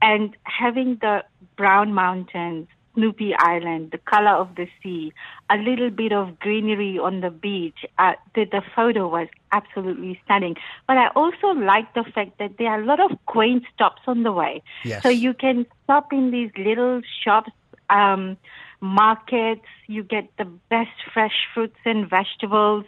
and 0.09 0.27
having 0.61 0.89
the 1.05 1.15
brown 1.61 1.87
mountains. 2.03 2.67
Snoopy 2.95 3.31
Island, 3.39 3.83
the 3.95 3.99
color 4.13 4.35
of 4.43 4.49
the 4.59 4.67
sea, 4.83 5.13
a 5.49 5.55
little 5.67 5.89
bit 6.01 6.11
of 6.11 6.25
greenery 6.45 6.99
on 7.07 7.21
the 7.25 7.29
beach. 7.45 7.79
Uh, 8.03 8.15
the, 8.35 8.43
the 8.55 8.61
photo 8.75 9.07
was 9.07 9.29
absolutely 9.53 10.13
stunning. 10.25 10.55
But 10.89 10.97
I 10.97 11.07
also 11.21 11.47
like 11.71 11.87
the 11.99 12.03
fact 12.15 12.31
that 12.41 12.51
there 12.59 12.67
are 12.73 12.81
a 12.81 12.85
lot 12.85 12.99
of 12.99 13.11
quaint 13.27 13.63
stops 13.73 14.01
on 14.07 14.23
the 14.27 14.33
way. 14.41 14.61
Yes. 14.83 15.03
So 15.03 15.09
you 15.25 15.33
can 15.33 15.65
stop 15.85 16.11
in 16.11 16.31
these 16.31 16.51
little 16.69 16.99
shops, 17.23 17.51
um, 17.89 18.35
markets. 18.81 19.65
You 19.87 20.03
get 20.03 20.29
the 20.37 20.45
best 20.69 20.89
fresh 21.13 21.47
fruits 21.53 21.77
and 21.85 22.09
vegetables. 22.09 22.85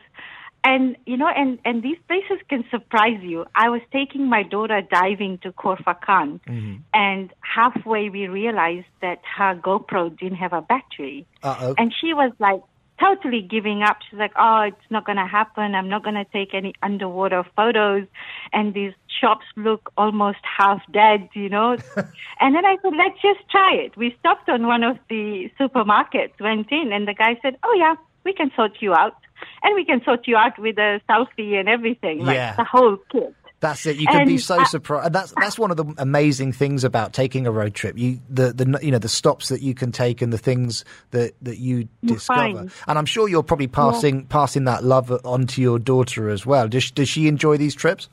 And, 0.66 0.96
you 1.06 1.18
know, 1.18 1.28
and, 1.28 1.60
and 1.66 1.84
these 1.84 1.98
places 2.08 2.38
can 2.48 2.64
surprise 2.72 3.20
you. 3.22 3.46
I 3.54 3.70
was 3.70 3.82
taking 3.92 4.30
my 4.30 4.44
daughter 4.44 4.82
diving 4.82 5.40
to 5.40 5.52
Khor 5.52 5.76
Fakkan 5.76 6.40
mm-hmm. 6.40 6.76
and 6.94 7.34
halfway 7.42 8.10
we 8.10 8.28
realized 8.28 8.88
that 9.02 9.20
her 9.38 9.56
GoPro 9.56 10.18
didn't 10.18 10.38
have 10.38 10.54
a 10.54 10.62
battery. 10.62 11.28
Uh-oh. 11.44 11.76
And 11.78 11.94
she 12.00 12.14
was 12.14 12.32
like 12.40 12.62
totally 13.00 13.42
giving 13.42 13.82
up. 13.84 13.98
She's 14.10 14.20
like, 14.20 14.34
oh, 14.38 14.62
it's 14.68 14.90
not 14.92 15.06
going 15.06 15.18
to 15.18 15.26
happen. 15.26 15.76
I'm 15.76 15.90
not 15.90 16.04
going 16.04 16.16
to 16.16 16.26
take 16.26 16.54
any 16.54 16.74
underwater 16.82 17.44
photos. 17.56 18.06
And 18.52 18.74
these 18.74 18.94
shops 19.20 19.46
look 19.56 19.92
almost 19.98 20.40
half 20.58 20.82
dead, 20.92 21.30
you 21.34 21.50
know. 21.50 21.72
and 22.40 22.56
then 22.56 22.66
I 22.66 22.78
said, 22.82 22.94
let's 22.98 23.22
just 23.22 23.50
try 23.50 23.74
it. 23.76 23.98
We 23.98 24.16
stopped 24.20 24.50
on 24.50 24.68
one 24.68 24.84
of 24.84 24.98
the 25.10 25.52
supermarkets, 25.60 26.40
went 26.40 26.72
in, 26.72 26.92
and 26.94 27.08
the 27.08 27.14
guy 27.14 27.38
said, 27.42 27.58
oh, 27.64 27.76
yeah, 27.78 27.96
we 28.24 28.34
can 28.34 28.52
sort 28.56 28.74
you 28.80 28.94
out. 28.94 29.16
And 29.64 29.76
we 29.76 29.84
can 29.84 30.02
sort 30.04 30.28
you 30.28 30.38
out 30.38 30.58
with 30.58 30.78
a 30.78 31.02
selfie 31.10 31.56
and 31.60 31.68
everything, 31.68 32.20
like 32.20 32.36
Yeah. 32.36 32.56
the 32.56 32.64
whole 32.64 32.98
kit. 33.12 33.36
That's 33.64 33.86
it. 33.86 33.96
You 33.96 34.08
can 34.08 34.28
be 34.28 34.38
so 34.38 34.62
surprised. 34.66 35.06
And 35.08 35.16
that's 35.16 35.34
that's 35.40 35.58
one 35.58 35.72
of 35.72 35.78
the 35.78 35.86
amazing 35.98 36.52
things 36.52 36.84
about 36.84 37.14
taking 37.14 37.48
a 37.48 37.52
road 37.52 37.74
trip. 37.74 37.98
You 37.98 38.20
the 38.30 38.52
the 38.52 38.78
you 38.84 38.92
know 38.92 39.00
the 39.00 39.08
stops 39.08 39.48
that 39.50 39.62
you 39.62 39.74
can 39.74 39.92
take 39.94 40.22
and 40.22 40.34
the 40.34 40.38
things 40.38 40.84
that 41.12 41.34
that 41.42 41.60
you 41.60 41.88
discover. 42.04 42.40
find. 42.58 42.72
And 42.88 43.00
I'm 43.00 43.06
sure 43.06 43.30
you're 43.30 43.42
probably 43.42 43.68
passing 43.68 44.26
passing 44.26 44.66
that 44.66 44.84
love 44.84 45.12
on 45.26 45.48
to 45.48 45.62
your 45.62 45.80
daughter 45.80 46.30
as 46.30 46.46
well. 46.46 46.68
Does 46.68 46.92
does 46.92 47.08
she 47.08 47.28
enjoy 47.30 47.56
these 47.56 47.74
trips? 47.74 48.10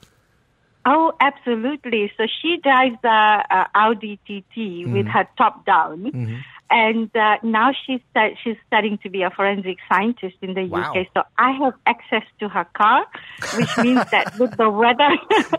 Oh, 0.87 1.13
absolutely. 1.21 2.11
So 2.17 2.27
she 2.41 2.57
drives 2.63 2.97
a, 3.05 3.09
a 3.09 3.67
Audi 3.75 4.19
TT 4.25 4.87
with 4.91 5.07
Mhm. 5.07 5.11
her 5.11 5.29
top 5.37 5.67
down. 5.67 5.99
Mm-hmm. 6.05 6.37
And 6.71 7.11
uh, 7.17 7.37
now 7.43 7.73
she's 7.85 8.01
stu- 8.11 8.35
she's 8.45 8.57
studying 8.69 8.99
to 8.99 9.11
be 9.11 9.23
a 9.23 9.31
forensic 9.31 9.79
scientist 9.89 10.37
in 10.41 10.55
the 10.55 10.67
Wow. 10.67 10.93
UK. 10.95 11.07
So 11.15 11.23
I 11.37 11.51
have 11.63 11.75
access 11.85 12.23
to 12.39 12.49
her 12.49 12.65
car, 12.75 13.05
which 13.57 13.77
means 13.79 14.09
that 14.13 14.39
with 14.39 14.57
the 14.57 14.71
weather, 14.71 15.09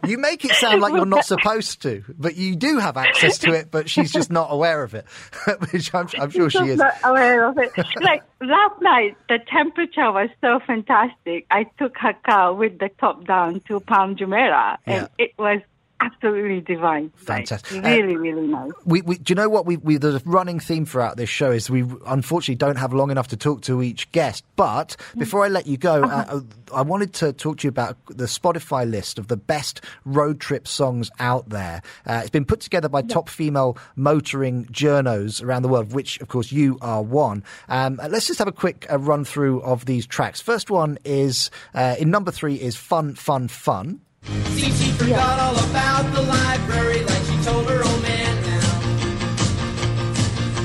You 0.07 0.17
make 0.17 0.45
it 0.45 0.51
sound 0.53 0.81
like 0.81 0.93
you're 0.93 1.05
not 1.05 1.25
supposed 1.25 1.81
to, 1.81 2.03
but 2.17 2.35
you 2.37 2.55
do 2.55 2.79
have 2.79 2.95
access 2.97 3.37
to 3.39 3.51
it. 3.53 3.69
But 3.71 3.89
she's 3.89 4.11
just 4.11 4.31
not 4.31 4.47
aware 4.51 4.83
of 4.83 4.93
it, 4.95 5.05
which 5.71 5.93
I'm, 5.93 6.07
I'm 6.19 6.29
sure 6.31 6.49
she 6.49 6.59
is. 6.69 6.77
not 6.77 6.93
aware 7.03 7.45
of 7.47 7.57
it. 7.57 7.71
like 8.01 8.23
last 8.39 8.81
night, 8.81 9.17
the 9.27 9.39
temperature 9.53 10.11
was 10.11 10.29
so 10.39 10.59
fantastic. 10.65 11.45
I 11.51 11.65
took 11.77 11.97
her 11.97 12.13
car 12.25 12.53
with 12.53 12.79
the 12.79 12.89
top 12.99 13.25
down 13.27 13.59
to 13.67 13.79
Palm 13.81 14.15
Jumeirah, 14.15 14.77
and 14.85 15.09
it 15.17 15.31
was 15.37 15.59
absolutely 16.01 16.61
divine. 16.61 17.11
Like, 17.27 17.47
Fantastic. 17.47 17.83
really, 17.83 18.17
really 18.17 18.47
nice. 18.47 18.71
We, 18.85 19.01
we, 19.01 19.17
do 19.17 19.31
you 19.31 19.35
know 19.35 19.49
what 19.49 19.65
we, 19.65 19.77
we 19.77 19.97
the 19.97 20.21
running 20.25 20.59
theme 20.59 20.85
throughout 20.85 21.17
this 21.17 21.29
show 21.29 21.51
is 21.51 21.69
we 21.69 21.85
unfortunately 22.07 22.55
don't 22.55 22.77
have 22.77 22.93
long 22.93 23.11
enough 23.11 23.27
to 23.29 23.37
talk 23.37 23.61
to 23.63 23.81
each 23.81 24.11
guest. 24.11 24.43
But 24.55 24.95
before 25.17 25.45
I 25.45 25.47
let 25.47 25.67
you 25.67 25.77
go, 25.77 26.03
uh, 26.03 26.41
I 26.73 26.81
wanted 26.81 27.13
to 27.15 27.33
talk 27.33 27.59
to 27.59 27.67
you 27.67 27.69
about 27.69 27.97
the 28.07 28.25
Spotify 28.25 28.89
list 28.89 29.19
of 29.19 29.27
the 29.27 29.37
best 29.37 29.81
road 30.05 30.39
trip 30.39 30.67
songs 30.67 31.11
out 31.19 31.49
there. 31.49 31.81
Uh, 32.05 32.19
it's 32.21 32.29
been 32.29 32.45
put 32.45 32.61
together 32.61 32.89
by 32.89 33.01
top 33.01 33.29
female 33.29 33.77
motoring 33.95 34.65
journos 34.65 35.43
around 35.43 35.61
the 35.61 35.69
world, 35.69 35.93
which 35.93 36.19
of 36.21 36.27
course 36.27 36.51
you 36.51 36.77
are 36.81 37.01
one. 37.01 37.43
Um, 37.69 37.99
uh, 38.01 38.07
let's 38.09 38.27
just 38.27 38.39
have 38.39 38.47
a 38.47 38.53
quick 38.53 38.87
uh, 38.91 38.97
run 38.97 39.25
through 39.25 39.61
of 39.61 39.85
these 39.85 40.05
tracks. 40.07 40.41
First 40.41 40.69
one 40.69 40.97
is 41.05 41.51
uh, 41.73 41.95
in 41.99 42.09
number 42.09 42.31
three 42.31 42.55
is 42.55 42.75
Fun, 42.75 43.15
Fun, 43.15 43.47
Fun. 43.47 44.01
See, 44.23 44.69
she 44.71 44.91
forgot 44.91 45.39
all 45.39 45.57
about 45.69 46.13
the 46.13 46.21
library 46.21 47.03
like 47.03 47.23
she 47.23 47.37
told 47.43 47.67
her 47.69 47.83
old 47.83 48.01
man 48.03 48.35
now. 48.43 48.79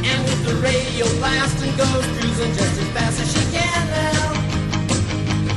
And 0.05 0.25
with 0.25 0.45
the 0.45 0.55
radio 0.57 1.07
blasting, 1.19 1.75
goes 1.77 2.05
cruising 2.19 2.53
just 2.53 2.81
as 2.81 2.89
fast 2.91 3.21
as 3.21 3.33
she 3.33 3.57
can 3.57 3.89
now. 3.89 4.35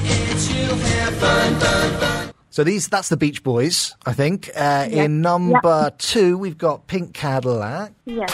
And 0.05 0.39
she'll 0.39 0.75
have 0.77 1.13
fun, 1.15 1.55
fun, 1.59 1.99
fun. 1.99 2.33
So 2.51 2.63
these 2.63 2.87
that's 2.87 3.09
the 3.09 3.17
Beach 3.17 3.43
Boys, 3.43 3.95
I 4.05 4.13
think. 4.13 4.49
Uh, 4.55 4.87
In 4.89 5.21
number 5.21 5.91
two, 5.97 6.37
we've 6.37 6.57
got 6.57 6.87
Pink 6.87 7.13
Cadillac. 7.13 7.93
Yes. 8.05 8.33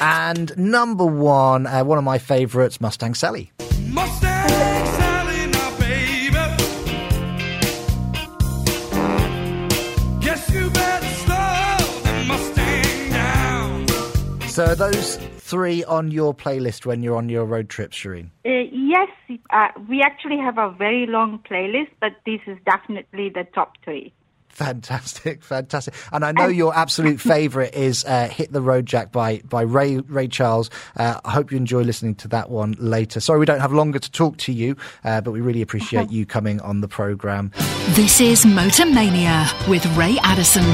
And 0.00 0.56
number 0.56 1.04
one, 1.04 1.66
uh, 1.66 1.84
one 1.84 1.98
of 1.98 2.04
my 2.04 2.18
favourites, 2.18 2.80
Mustang 2.80 3.14
Sally. 3.14 3.52
Guess 10.20 10.50
you 10.50 10.70
better 10.70 11.06
slow 11.06 11.76
the 12.04 12.24
Mustang 12.26 13.10
down. 13.10 13.88
So 14.48 14.66
are 14.66 14.74
those 14.74 15.16
three 15.16 15.82
on 15.84 16.10
your 16.10 16.34
playlist 16.34 16.84
when 16.84 17.02
you're 17.02 17.16
on 17.16 17.28
your 17.28 17.44
road 17.44 17.68
trips, 17.68 17.96
Shireen? 17.96 18.30
Uh, 18.44 18.68
yes, 18.70 19.08
uh, 19.50 19.68
we 19.88 20.02
actually 20.02 20.36
have 20.38 20.58
a 20.58 20.70
very 20.78 21.06
long 21.06 21.38
playlist, 21.50 21.90
but 22.00 22.12
this 22.26 22.40
is 22.46 22.58
definitely 22.66 23.30
the 23.30 23.44
top 23.54 23.72
three. 23.84 24.12
Fantastic, 24.58 25.44
fantastic. 25.44 25.94
And 26.10 26.24
I 26.24 26.32
know 26.32 26.48
your 26.48 26.76
absolute 26.76 27.20
favourite 27.20 27.74
is 27.74 28.04
uh, 28.04 28.26
"Hit 28.26 28.52
the 28.52 28.60
Road 28.60 28.86
Jack" 28.86 29.12
by 29.12 29.38
by 29.48 29.62
Ray 29.62 29.98
Ray 29.98 30.26
Charles. 30.26 30.68
Uh, 30.96 31.20
I 31.24 31.30
hope 31.30 31.52
you 31.52 31.56
enjoy 31.56 31.82
listening 31.82 32.16
to 32.16 32.28
that 32.28 32.50
one 32.50 32.74
later. 32.80 33.20
Sorry, 33.20 33.38
we 33.38 33.46
don't 33.46 33.60
have 33.60 33.72
longer 33.72 34.00
to 34.00 34.10
talk 34.10 34.36
to 34.38 34.52
you, 34.52 34.76
uh, 35.04 35.20
but 35.20 35.30
we 35.30 35.40
really 35.40 35.62
appreciate 35.62 36.10
you 36.10 36.26
coming 36.26 36.60
on 36.60 36.80
the 36.80 36.88
program. 36.88 37.52
This 37.90 38.20
is 38.20 38.44
Motor 38.44 38.86
Mania 38.86 39.48
with 39.68 39.86
Ray 39.96 40.18
Addison. 40.24 40.64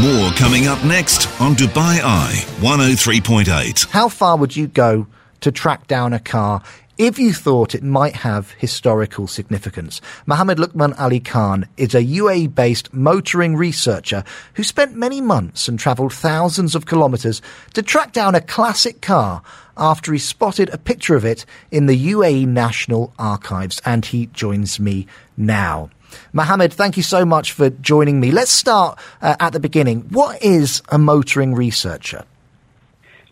More 0.00 0.30
coming 0.30 0.68
up 0.68 0.82
next 0.82 1.28
on 1.38 1.54
Dubai 1.54 2.00
Eye 2.02 2.46
103.8. 2.60 3.90
How 3.90 4.08
far 4.08 4.38
would 4.38 4.56
you 4.56 4.68
go 4.68 5.06
to 5.42 5.52
track 5.52 5.86
down 5.86 6.14
a 6.14 6.18
car 6.18 6.62
if 7.00 7.18
you 7.18 7.32
thought 7.32 7.74
it 7.74 7.82
might 7.82 8.14
have 8.14 8.50
historical 8.58 9.26
significance. 9.26 10.02
Mohammed 10.26 10.58
Lukman 10.58 10.94
Ali 11.00 11.18
Khan 11.18 11.66
is 11.78 11.94
a 11.94 12.04
UAE 12.04 12.54
based 12.54 12.92
motoring 12.92 13.56
researcher 13.56 14.22
who 14.52 14.62
spent 14.62 14.94
many 14.94 15.22
months 15.22 15.66
and 15.66 15.78
travelled 15.78 16.12
thousands 16.12 16.74
of 16.74 16.84
kilometres 16.84 17.40
to 17.72 17.82
track 17.82 18.12
down 18.12 18.34
a 18.34 18.40
classic 18.42 19.00
car 19.00 19.40
after 19.78 20.12
he 20.12 20.18
spotted 20.18 20.68
a 20.68 20.76
picture 20.76 21.16
of 21.16 21.24
it 21.24 21.46
in 21.70 21.86
the 21.86 22.12
UAE 22.12 22.46
National 22.46 23.14
Archives. 23.18 23.80
And 23.86 24.04
he 24.04 24.26
joins 24.26 24.78
me 24.78 25.06
now. 25.38 25.88
Mohammed, 26.34 26.70
thank 26.70 26.98
you 26.98 27.02
so 27.02 27.24
much 27.24 27.52
for 27.52 27.70
joining 27.70 28.20
me. 28.20 28.30
Let's 28.30 28.50
start 28.50 28.98
uh, 29.22 29.36
at 29.40 29.54
the 29.54 29.60
beginning. 29.60 30.02
What 30.10 30.42
is 30.42 30.82
a 30.90 30.98
motoring 30.98 31.54
researcher? 31.54 32.26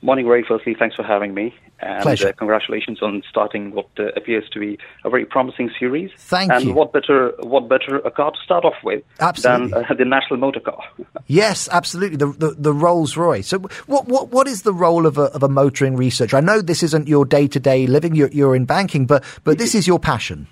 Morning, 0.00 0.26
Ray. 0.26 0.42
Firstly, 0.42 0.74
thanks 0.78 0.96
for 0.96 1.02
having 1.02 1.34
me. 1.34 1.54
And 1.80 2.02
Pleasure. 2.02 2.28
Uh, 2.28 2.32
congratulations 2.32 3.00
on 3.02 3.22
starting 3.30 3.70
what 3.70 3.88
uh, 4.00 4.06
appears 4.16 4.48
to 4.50 4.58
be 4.58 4.78
a 5.04 5.10
very 5.10 5.24
promising 5.24 5.70
series. 5.78 6.10
Thank 6.16 6.50
and 6.50 6.64
you. 6.64 6.72
what 6.72 6.92
better, 6.92 7.32
what 7.40 7.68
better 7.68 7.98
a 7.98 8.10
car 8.10 8.32
to 8.32 8.38
start 8.44 8.64
off 8.64 8.74
with 8.82 9.04
Absolutely. 9.20 9.68
than 9.68 9.84
uh, 9.84 9.94
the 9.94 10.04
national 10.04 10.38
motor 10.38 10.60
car? 10.60 10.82
Yes, 11.30 11.68
absolutely. 11.70 12.16
The, 12.16 12.26
the, 12.32 12.54
the 12.58 12.72
Rolls 12.72 13.14
Royce. 13.14 13.48
So, 13.48 13.58
what, 13.84 14.08
what, 14.08 14.30
what 14.30 14.48
is 14.48 14.62
the 14.62 14.72
role 14.72 15.04
of 15.04 15.18
a, 15.18 15.24
of 15.24 15.42
a 15.42 15.48
motoring 15.48 15.94
researcher? 15.94 16.38
I 16.38 16.40
know 16.40 16.62
this 16.62 16.82
isn't 16.82 17.06
your 17.06 17.26
day 17.26 17.46
to 17.48 17.60
day 17.60 17.86
living, 17.86 18.14
you're, 18.14 18.30
you're 18.30 18.56
in 18.56 18.64
banking, 18.64 19.04
but, 19.04 19.22
but 19.44 19.58
this 19.58 19.74
is 19.74 19.86
your 19.86 19.98
passion. 19.98 20.46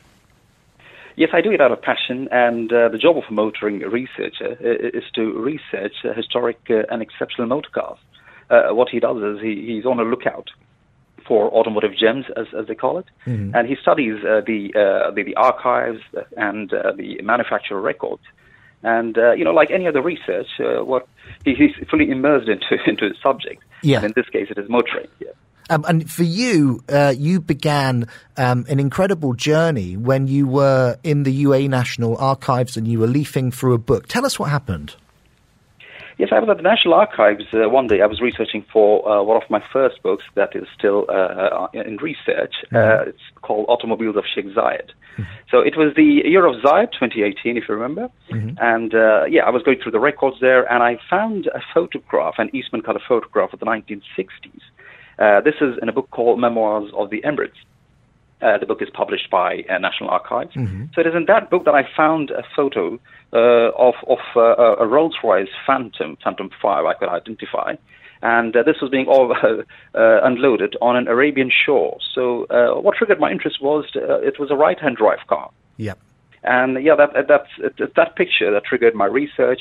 Yes, 1.17 1.31
I 1.33 1.41
do 1.41 1.51
it 1.51 1.63
out 1.63 1.73
of 1.73 1.81
passion, 1.81 2.29
and 2.31 2.71
uh, 2.71 2.91
the 2.91 2.99
job 2.99 3.17
of 3.17 3.23
a 3.31 3.33
motoring 3.33 3.79
researcher 3.79 4.59
is 4.61 5.05
to 5.15 5.33
research 5.33 5.95
uh, 6.05 6.13
historic 6.13 6.59
uh, 6.69 6.83
and 6.91 7.01
exceptional 7.01 7.47
motor 7.47 7.71
cars. 7.71 7.99
Uh, 8.51 8.75
what 8.75 8.91
he 8.91 9.01
does 9.01 9.17
is 9.23 9.41
he, 9.41 9.65
he's 9.67 9.87
on 9.87 9.99
a 9.99 10.03
lookout 10.03 10.51
for 11.27 11.51
automotive 11.51 11.97
gems, 11.97 12.25
as, 12.37 12.47
as 12.59 12.67
they 12.67 12.75
call 12.75 12.99
it, 12.99 13.07
and 13.27 13.67
he 13.67 13.77
studies 13.81 14.17
uh, 14.25 14.41
the, 14.47 14.73
uh, 14.75 15.11
the 15.11 15.23
the 15.23 15.35
archives 15.37 16.01
and 16.37 16.73
uh, 16.73 16.93
the 16.93 17.21
manufacturer 17.23 17.81
records. 17.81 18.23
And 18.83 19.19
uh, 19.19 19.33
you 19.33 19.45
know, 19.45 19.53
like 19.53 19.71
any 19.71 19.89
other 19.89 20.03
research, 20.03 20.49
uh, 20.61 20.85
what 20.85 21.09
he, 21.45 21.55
he's 21.55 21.89
fully 21.91 22.11
immersed 22.11 22.49
into 22.49 22.77
into 22.87 23.09
the 23.09 23.15
subject. 23.23 23.63
Yeah. 23.83 23.99
And 23.99 24.07
in 24.07 24.13
this 24.15 24.29
case, 24.29 24.49
it 24.51 24.59
is 24.59 24.69
motoring. 24.69 25.09
Yeah. 25.21 25.31
Um, 25.69 25.85
and 25.89 26.09
for 26.09 26.23
you, 26.23 26.85
uh, 26.89 27.13
you 27.17 27.41
began 27.41 28.07
um, 28.37 28.67
an 28.69 28.79
incredible 28.79 29.35
journey 29.35 29.97
when 29.97 30.29
you 30.29 30.47
were 30.47 30.97
in 31.03 31.25
the 31.25 31.45
UAE 31.45 31.69
National 31.69 32.17
Archives 32.19 32.77
and 32.77 32.87
you 32.87 33.01
were 33.01 33.09
leafing 33.09 33.51
through 33.51 33.75
a 33.75 33.79
book. 33.79 34.07
Tell 34.07 34.25
us 34.25 34.39
what 34.39 34.51
happened. 34.51 34.95
Yes, 36.19 36.31
I 36.33 36.39
was 36.39 36.49
at 36.49 36.57
the 36.57 36.63
National 36.63 36.95
Archives 36.95 37.45
uh, 37.53 37.69
one 37.69 37.89
day. 37.89 38.01
I 38.01 38.07
was 38.07 38.23
researching 38.23 38.65
for 38.73 39.07
uh, 39.07 39.23
one 39.23 39.37
of 39.37 39.49
my 39.51 39.63
first 39.71 40.03
books 40.03 40.25
that 40.35 40.57
is 40.57 40.67
still 40.77 41.05
uh, 41.11 41.13
uh, 41.13 41.69
in 41.75 41.99
research. 41.99 42.55
Uh, 42.75 43.11
it's 43.11 43.21
called 43.43 43.67
Automobiles 43.69 44.17
of 44.17 44.25
Sheikh 44.35 44.47
Zayed. 44.47 44.93
So 45.51 45.61
it 45.61 45.77
was 45.77 45.95
the 45.95 46.23
year 46.25 46.47
of 46.47 46.57
Zayed, 46.63 46.93
2018, 46.93 47.57
if 47.57 47.65
you 47.69 47.75
remember. 47.75 48.09
And 48.59 48.95
uh, 48.95 49.25
yeah, 49.25 49.43
I 49.43 49.51
was 49.51 49.63
going 49.63 49.79
through 49.83 49.93
the 49.93 50.01
records 50.01 50.37
there, 50.41 50.71
and 50.73 50.83
I 50.83 50.99
found 51.09 51.49
a 51.49 51.61
photograph, 51.75 52.35
an 52.39 52.51
Eastman 52.55 52.83
color 52.83 53.01
photograph 53.07 53.53
of 53.53 53.61
the 53.61 53.67
1960s. 53.67 54.61
Uh, 55.19 55.41
this 55.41 55.55
is 55.61 55.77
in 55.83 55.89
a 55.89 55.93
book 55.93 56.11
called 56.11 56.41
Memoirs 56.41 56.93
of 56.97 57.11
the 57.11 57.23
Emirates. 57.23 57.61
Uh, 58.43 58.59
the 58.59 58.67
book 58.67 58.83
is 58.83 58.89
published 58.93 59.31
by 59.31 59.65
uh, 59.71 59.79
National 59.79 60.11
Archives. 60.11 60.55
So 60.95 61.01
it 61.01 61.07
is 61.07 61.15
in 61.15 61.25
that 61.27 61.49
book 61.49 61.65
that 61.65 61.75
I 61.75 61.89
found 61.97 62.31
a 62.31 62.43
photo 62.55 62.99
uh, 63.33 63.71
of, 63.77 63.95
of 64.07 64.19
uh, 64.37 64.77
a 64.77 64.87
Rolls 64.87 65.17
Royce 65.25 65.49
Phantom, 65.67 66.19
Phantom 66.23 66.51
5, 66.61 66.85
I 66.85 66.95
could 66.95 67.09
identify. 67.09 67.77
And 68.23 68.57
uh, 68.57 68.63
this 68.63 68.77
was 68.81 68.91
being 68.91 69.07
all 69.07 69.33
uh, 69.43 69.99
uh, 69.99 70.21
unloaded 70.23 70.77
on 70.81 70.97
an 70.97 71.09
Arabian 71.09 71.51
shore. 71.51 71.99
So 72.15 72.45
uh, 72.47 72.81
what 72.81 72.97
triggered 72.97 73.21
my 73.21 73.31
interest 73.31 73.63
was 73.63 73.85
uh, 73.97 74.21
it 74.21 74.39
was 74.39 74.51
a 74.51 74.57
right-hand 74.57 74.97
drive 74.97 75.27
car. 75.29 75.51
Yep. 75.77 75.99
And 76.43 76.83
yeah, 76.85 76.95
that, 76.95 77.27
that's 77.29 77.49
it's 77.59 77.95
that 77.97 78.17
picture 78.17 78.53
that 78.53 78.65
triggered 78.65 78.95
my 78.95 79.07
research 79.07 79.61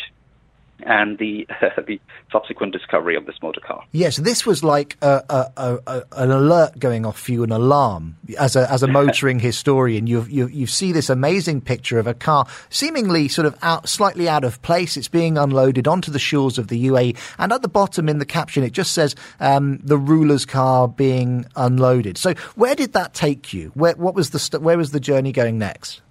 and 0.84 1.18
the 1.18 1.48
the 1.88 2.00
subsequent 2.32 2.74
discovery 2.74 3.16
of 3.16 3.26
this 3.26 3.36
motor 3.42 3.62
car. 3.62 3.84
Yes, 3.92 4.18
this 4.18 4.46
was 4.46 4.64
like 4.64 4.98
a, 5.02 5.24
a, 5.30 5.52
a, 5.58 5.80
a, 5.88 6.04
an 6.18 6.32
alert 6.32 6.80
going 6.80 7.06
off 7.06 7.20
for 7.20 7.32
you, 7.32 7.44
an 7.44 7.52
alarm. 7.52 8.18
As 8.38 8.56
a 8.56 8.70
as 8.72 8.84
a 8.84 8.88
motoring 9.00 9.40
historian, 9.40 10.08
you 10.08 10.24
you 10.24 10.48
you 10.48 10.68
see 10.68 10.92
this 10.92 11.10
amazing 11.10 11.62
picture 11.62 12.00
of 12.00 12.08
a 12.08 12.14
car 12.14 12.46
seemingly 12.70 13.28
sort 13.28 13.46
of 13.46 13.58
out 13.62 13.88
slightly 13.88 14.28
out 14.28 14.44
of 14.44 14.62
place. 14.62 14.98
It's 14.98 15.08
being 15.08 15.38
unloaded 15.38 15.88
onto 15.88 16.12
the 16.12 16.20
shores 16.20 16.58
of 16.58 16.68
the 16.68 16.86
UAE, 16.88 17.18
and 17.38 17.52
at 17.52 17.62
the 17.62 17.68
bottom 17.68 18.10
in 18.10 18.20
the 18.20 18.26
caption 18.26 18.64
it 18.64 18.74
just 18.74 18.92
says 18.92 19.16
um, 19.40 19.80
the 19.84 19.98
ruler's 19.98 20.46
car 20.46 20.88
being 20.88 21.46
unloaded. 21.56 22.18
So 22.18 22.34
where 22.56 22.76
did 22.76 22.94
that 22.94 23.14
take 23.14 23.54
you? 23.54 23.72
Where 23.76 23.96
what 23.96 24.16
was 24.16 24.32
the 24.32 24.40
st- 24.40 24.62
where 24.62 24.78
was 24.78 24.92
the 24.92 25.00
journey 25.00 25.32
going 25.32 25.58
next? 25.58 26.02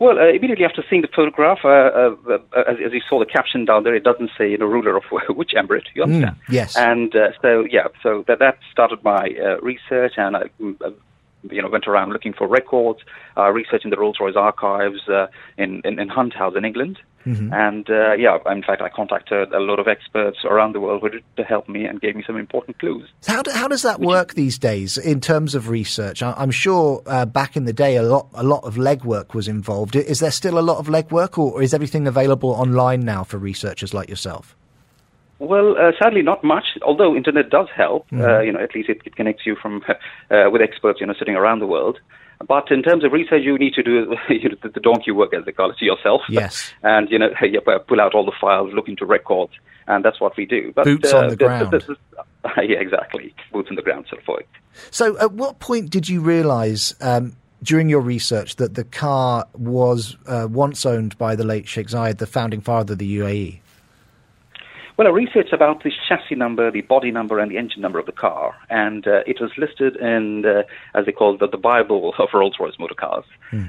Well, 0.00 0.18
uh, 0.18 0.28
immediately 0.28 0.64
after 0.64 0.82
seeing 0.88 1.02
the 1.02 1.08
photograph, 1.14 1.58
uh, 1.62 1.68
uh, 1.68 2.16
uh, 2.26 2.62
as, 2.66 2.78
as 2.86 2.92
you 2.94 3.02
saw 3.06 3.18
the 3.18 3.26
caption 3.26 3.66
down 3.66 3.84
there, 3.84 3.94
it 3.94 4.02
doesn't 4.02 4.30
say 4.36 4.50
you 4.50 4.56
know 4.56 4.64
ruler 4.64 4.96
of 4.96 5.04
which 5.28 5.50
emirate. 5.54 5.84
You 5.94 6.04
understand? 6.04 6.36
yes. 6.48 6.74
And 6.74 7.14
uh, 7.14 7.32
so 7.42 7.66
yeah, 7.70 7.88
so 8.02 8.24
that 8.26 8.38
that 8.38 8.58
started 8.72 9.04
my 9.04 9.28
uh, 9.38 9.60
research, 9.60 10.14
and 10.16 10.36
I, 10.38 10.44
mm, 10.58 10.94
you 11.48 11.62
know, 11.62 11.68
went 11.68 11.86
around 11.86 12.12
looking 12.12 12.32
for 12.32 12.46
records, 12.46 13.00
uh, 13.36 13.50
researching 13.50 13.90
the 13.90 13.96
Rolls-Royce 13.96 14.36
archives 14.36 15.08
uh, 15.08 15.26
in, 15.56 15.80
in 15.84 15.98
in 15.98 16.08
Hunt 16.08 16.34
House 16.34 16.54
in 16.56 16.64
England. 16.64 16.98
And 17.52 17.88
uh, 17.90 18.14
yeah, 18.14 18.38
in 18.50 18.62
fact, 18.62 18.80
I 18.80 18.88
contacted 18.88 19.52
a 19.52 19.60
lot 19.60 19.78
of 19.78 19.86
experts 19.86 20.38
around 20.44 20.74
the 20.74 20.80
world 20.80 21.02
who 21.02 21.10
did 21.10 21.24
to 21.36 21.44
help 21.44 21.68
me 21.68 21.84
and 21.84 22.00
gave 22.00 22.16
me 22.16 22.24
some 22.26 22.36
important 22.36 22.78
clues. 22.78 23.08
So 23.20 23.32
how, 23.32 23.42
do, 23.42 23.50
how 23.50 23.68
does 23.68 23.82
that 23.82 24.00
work 24.00 24.34
these 24.34 24.58
days 24.58 24.96
in 24.96 25.20
terms 25.20 25.54
of 25.54 25.68
research? 25.68 26.22
I, 26.22 26.32
I'm 26.36 26.50
sure 26.50 27.02
uh, 27.06 27.26
back 27.26 27.56
in 27.56 27.64
the 27.66 27.74
day 27.74 27.96
a 27.96 28.02
lot 28.02 28.28
a 28.34 28.42
lot 28.42 28.64
of 28.64 28.76
legwork 28.76 29.34
was 29.34 29.48
involved. 29.48 29.96
Is 29.96 30.20
there 30.20 30.30
still 30.30 30.58
a 30.58 30.60
lot 30.60 30.78
of 30.78 30.86
legwork, 30.86 31.36
or, 31.36 31.52
or 31.52 31.62
is 31.62 31.74
everything 31.74 32.06
available 32.06 32.50
online 32.50 33.00
now 33.00 33.24
for 33.24 33.36
researchers 33.36 33.92
like 33.92 34.08
yourself? 34.08 34.56
Well, 35.40 35.74
uh, 35.78 35.92
sadly, 35.98 36.20
not 36.20 36.44
much. 36.44 36.64
Although 36.82 37.16
internet 37.16 37.48
does 37.48 37.68
help, 37.74 38.06
uh, 38.12 38.40
you 38.40 38.52
know, 38.52 38.60
at 38.60 38.74
least 38.74 38.90
it, 38.90 39.00
it 39.06 39.16
connects 39.16 39.46
you 39.46 39.56
from 39.56 39.82
uh, 40.30 40.50
with 40.52 40.60
experts, 40.60 41.00
you 41.00 41.06
know, 41.06 41.14
sitting 41.18 41.34
around 41.34 41.60
the 41.60 41.66
world. 41.66 41.98
But 42.46 42.70
in 42.70 42.82
terms 42.82 43.04
of 43.04 43.12
research, 43.12 43.42
you 43.42 43.58
need 43.58 43.72
to 43.74 43.82
do 43.82 44.14
you 44.28 44.50
know, 44.50 44.56
the, 44.62 44.68
the 44.68 44.80
donkey 44.80 45.12
work, 45.12 45.32
as 45.34 45.46
they 45.46 45.52
call 45.52 45.70
it, 45.70 45.76
yourself. 45.80 46.22
Yes. 46.28 46.72
and 46.82 47.10
you 47.10 47.18
know, 47.18 47.30
you 47.42 47.60
pull 47.60 48.00
out 48.00 48.14
all 48.14 48.24
the 48.24 48.36
files, 48.38 48.72
look 48.74 48.88
into 48.88 49.06
records, 49.06 49.52
and 49.88 50.04
that's 50.04 50.20
what 50.20 50.36
we 50.36 50.44
do. 50.44 50.72
But, 50.76 50.84
Boots 50.84 51.12
uh, 51.12 51.18
on 51.18 51.28
the 51.28 51.36
ground. 51.36 51.72
yeah, 52.58 52.78
exactly. 52.78 53.34
Boots 53.50 53.70
on 53.70 53.76
the 53.76 53.82
ground, 53.82 54.06
so 54.10 54.18
forth. 54.26 54.44
So, 54.90 55.18
at 55.18 55.32
what 55.32 55.58
point 55.58 55.88
did 55.88 56.06
you 56.08 56.20
realise 56.20 56.94
um, 57.00 57.34
during 57.62 57.88
your 57.88 58.00
research 58.00 58.56
that 58.56 58.74
the 58.74 58.84
car 58.84 59.46
was 59.54 60.18
uh, 60.26 60.48
once 60.50 60.84
owned 60.84 61.16
by 61.16 61.34
the 61.34 61.44
late 61.44 61.66
Sheikh 61.66 61.88
Zayed, 61.88 62.18
the 62.18 62.26
founding 62.26 62.60
father 62.60 62.92
of 62.92 62.98
the? 62.98 63.18
UAE? 63.18 63.60
Well, 65.00 65.08
I 65.08 65.12
researched 65.12 65.54
about 65.54 65.82
the 65.82 65.90
chassis 66.06 66.34
number, 66.34 66.70
the 66.70 66.82
body 66.82 67.10
number, 67.10 67.38
and 67.38 67.50
the 67.50 67.56
engine 67.56 67.80
number 67.80 67.98
of 67.98 68.04
the 68.04 68.12
car, 68.12 68.54
and 68.68 69.06
uh, 69.06 69.22
it 69.26 69.40
was 69.40 69.50
listed 69.56 69.96
in, 69.96 70.44
uh, 70.44 70.64
as 70.94 71.06
they 71.06 71.12
call 71.12 71.32
it, 71.32 71.40
the, 71.40 71.48
the 71.48 71.56
Bible 71.56 72.12
of 72.18 72.28
Rolls-Royce 72.34 72.78
motor 72.78 72.92
cars. 72.92 73.24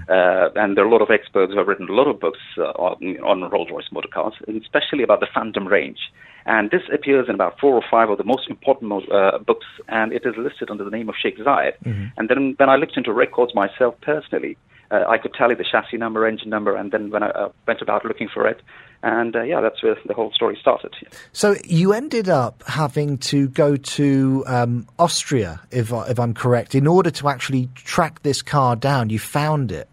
Uh, 0.10 0.50
and 0.58 0.76
there 0.76 0.84
are 0.84 0.88
a 0.90 0.92
lot 0.92 1.02
of 1.02 1.10
experts 1.10 1.54
who 1.54 1.58
have 1.58 1.70
written 1.70 1.88
a 1.88 1.94
lot 1.94 2.10
of 2.10 2.20
books 2.20 2.42
uh, 2.58 2.64
on, 2.72 3.18
on 3.24 3.50
Rolls-Royce 3.50 3.94
motor 3.94 4.10
cars, 4.10 4.34
especially 4.46 5.04
about 5.04 5.22
the 5.22 5.28
Phantom 5.34 5.66
range. 5.66 6.00
And 6.46 6.70
this 6.70 6.82
appears 6.94 7.30
in 7.30 7.36
about 7.36 7.58
four 7.62 7.76
or 7.76 7.84
five 7.90 8.10
of 8.10 8.18
the 8.18 8.26
most 8.26 8.50
important 8.50 8.92
uh, 9.10 9.38
books, 9.38 9.68
and 9.88 10.12
it 10.12 10.24
is 10.26 10.34
listed 10.36 10.70
under 10.70 10.84
the 10.84 10.92
name 10.92 11.08
of 11.08 11.16
Sheikh 11.16 11.38
Zayed. 11.38 11.76
And 12.18 12.28
then 12.28 12.56
when 12.58 12.68
I 12.68 12.76
looked 12.76 12.98
into 12.98 13.14
records 13.14 13.56
myself 13.56 13.96
personally, 14.02 14.58
uh, 14.92 15.06
I 15.08 15.18
could 15.18 15.34
tell 15.34 15.48
tally 15.48 15.56
the 15.56 15.64
chassis 15.64 15.98
number, 15.98 16.28
engine 16.28 16.50
number, 16.50 16.76
and 16.76 16.92
then 16.92 17.10
when 17.10 17.24
I 17.24 17.30
uh, 17.30 17.50
went 17.68 17.82
about 17.82 18.04
looking 18.06 18.28
for 18.28 18.48
it, 18.48 18.62
and 19.04 19.36
uh, 19.36 19.42
yeah, 19.42 19.62
that's 19.62 19.82
where 19.82 19.96
the 20.06 20.14
whole 20.14 20.32
story 20.34 20.58
started. 20.60 20.94
So 21.32 21.56
you 21.64 21.94
ended 21.94 22.30
up 22.30 22.64
having 22.68 23.18
to 23.20 23.48
go 23.48 23.76
to 23.76 24.44
um, 24.48 24.88
Austria, 25.00 25.62
if, 25.72 25.92
I- 25.92 26.08
if 26.10 26.20
I'm 26.20 26.34
correct, 26.34 26.76
in 26.76 26.86
order 26.88 27.10
to 27.12 27.30
actually 27.30 27.70
track 27.76 28.22
this 28.24 28.42
car 28.42 28.76
down. 28.76 29.10
You 29.10 29.20
found 29.20 29.72
it. 29.72 29.88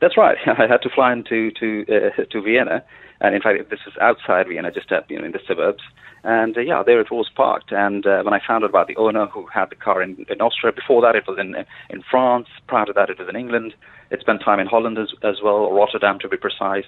That's 0.00 0.16
right. 0.16 0.36
I 0.46 0.66
had 0.66 0.82
to 0.82 0.90
fly 0.90 1.12
into 1.12 1.50
to 1.52 1.84
uh, 1.88 2.24
to 2.30 2.42
Vienna, 2.42 2.82
and 3.22 3.36
in 3.36 3.40
fact, 3.40 3.70
this 3.70 3.78
is 3.86 3.94
outside 4.00 4.48
Vienna, 4.48 4.72
just 4.72 4.90
uh, 4.90 5.00
you 5.08 5.18
know 5.18 5.24
in 5.24 5.32
the 5.32 5.38
suburbs. 5.46 5.82
And 6.24 6.56
uh, 6.56 6.60
yeah, 6.60 6.82
there 6.84 7.00
it 7.00 7.10
was 7.10 7.30
parked. 7.34 7.70
And 7.70 8.04
uh, 8.04 8.22
when 8.22 8.34
I 8.34 8.40
found 8.44 8.64
out 8.64 8.70
about 8.70 8.88
the 8.88 8.96
owner 8.96 9.26
who 9.26 9.46
had 9.46 9.70
the 9.70 9.76
car 9.76 10.02
in, 10.02 10.26
in 10.28 10.40
Austria, 10.40 10.72
before 10.72 11.00
that 11.02 11.14
it 11.14 11.24
was 11.28 11.38
in 11.38 11.54
in 11.88 12.02
France. 12.10 12.48
Prior 12.66 12.84
to 12.86 12.92
that, 12.92 13.10
it 13.10 13.20
was 13.20 13.28
in 13.28 13.36
England. 13.36 13.74
It 14.10 14.20
spent 14.20 14.42
time 14.44 14.58
in 14.58 14.66
Holland 14.66 14.98
as, 14.98 15.08
as 15.22 15.36
well, 15.42 15.72
Rotterdam 15.72 16.18
to 16.18 16.28
be 16.28 16.36
precise. 16.36 16.84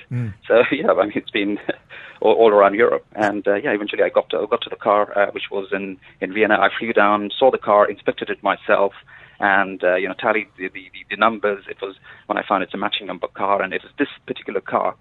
So 0.49 0.63
yeah, 0.73 0.91
I 0.91 1.05
mean 1.07 1.13
it's 1.15 1.31
been 1.31 1.59
all, 2.21 2.35
all 2.35 2.51
around 2.51 2.75
Europe. 2.75 3.07
And 3.15 3.47
uh, 3.47 3.55
yeah, 3.55 3.71
eventually 3.71 4.03
I 4.03 4.09
got 4.09 4.29
to, 4.31 4.45
got 4.51 4.63
to 4.63 4.71
the 4.71 4.77
car, 4.77 5.17
uh, 5.17 5.31
which 5.31 5.51
was 5.53 5.69
in 5.71 5.99
in 6.21 6.35
Vienna. 6.35 6.59
I 6.59 6.69
flew 6.77 6.93
down, 6.93 7.31
saw 7.39 7.53
the 7.53 7.59
car, 7.59 7.89
inspected 7.89 8.29
it 8.29 8.43
myself 8.43 8.93
and 9.39 9.83
uh, 9.85 9.95
you 9.95 10.09
know 10.09 10.15
tallied 10.15 10.49
the, 10.59 10.69
the, 10.69 10.91
the 11.11 11.17
numbers. 11.17 11.65
It 11.71 11.79
was 11.81 11.95
when 12.27 12.39
I 12.39 12.43
found 12.47 12.65
it's 12.65 12.75
a 12.75 12.77
matching 12.77 13.07
number 13.07 13.29
car, 13.29 13.63
and 13.63 13.73
it 13.73 13.83
is 13.85 13.91
this 13.99 14.09
particular 14.27 14.61
car 14.61 14.97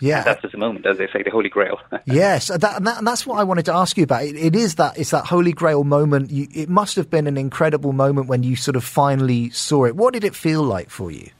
Yeah. 0.00 0.24
That's 0.24 0.42
just 0.42 0.52
the 0.52 0.58
moment, 0.58 0.84
as 0.84 0.98
they 0.98 1.06
say, 1.06 1.22
the 1.22 1.30
Holy 1.30 1.48
Grail. 1.48 1.78
yes, 2.06 2.50
and 2.50 2.60
that, 2.60 2.76
and, 2.76 2.86
that, 2.86 2.98
and 2.98 3.06
that's 3.06 3.24
what 3.24 3.38
I 3.38 3.44
wanted 3.44 3.66
to 3.66 3.74
ask 3.74 3.96
you 3.96 4.02
about. 4.02 4.24
It, 4.24 4.34
it 4.34 4.56
is 4.56 4.74
that 4.76 4.98
it's 4.98 5.10
that 5.10 5.26
holy 5.26 5.52
grail 5.52 5.84
moment. 5.84 6.30
You, 6.30 6.48
it 6.52 6.68
must 6.68 6.96
have 6.96 7.08
been 7.08 7.28
an 7.28 7.36
incredible 7.36 7.92
moment 7.92 8.26
when 8.26 8.42
you 8.42 8.56
sort 8.56 8.76
of 8.76 8.82
finally 8.82 9.50
saw 9.50 9.84
it. 9.84 9.94
What 9.94 10.12
did 10.12 10.24
it 10.24 10.34
feel 10.34 10.62
like 10.62 10.90
for 10.90 11.10
you? 11.12 11.30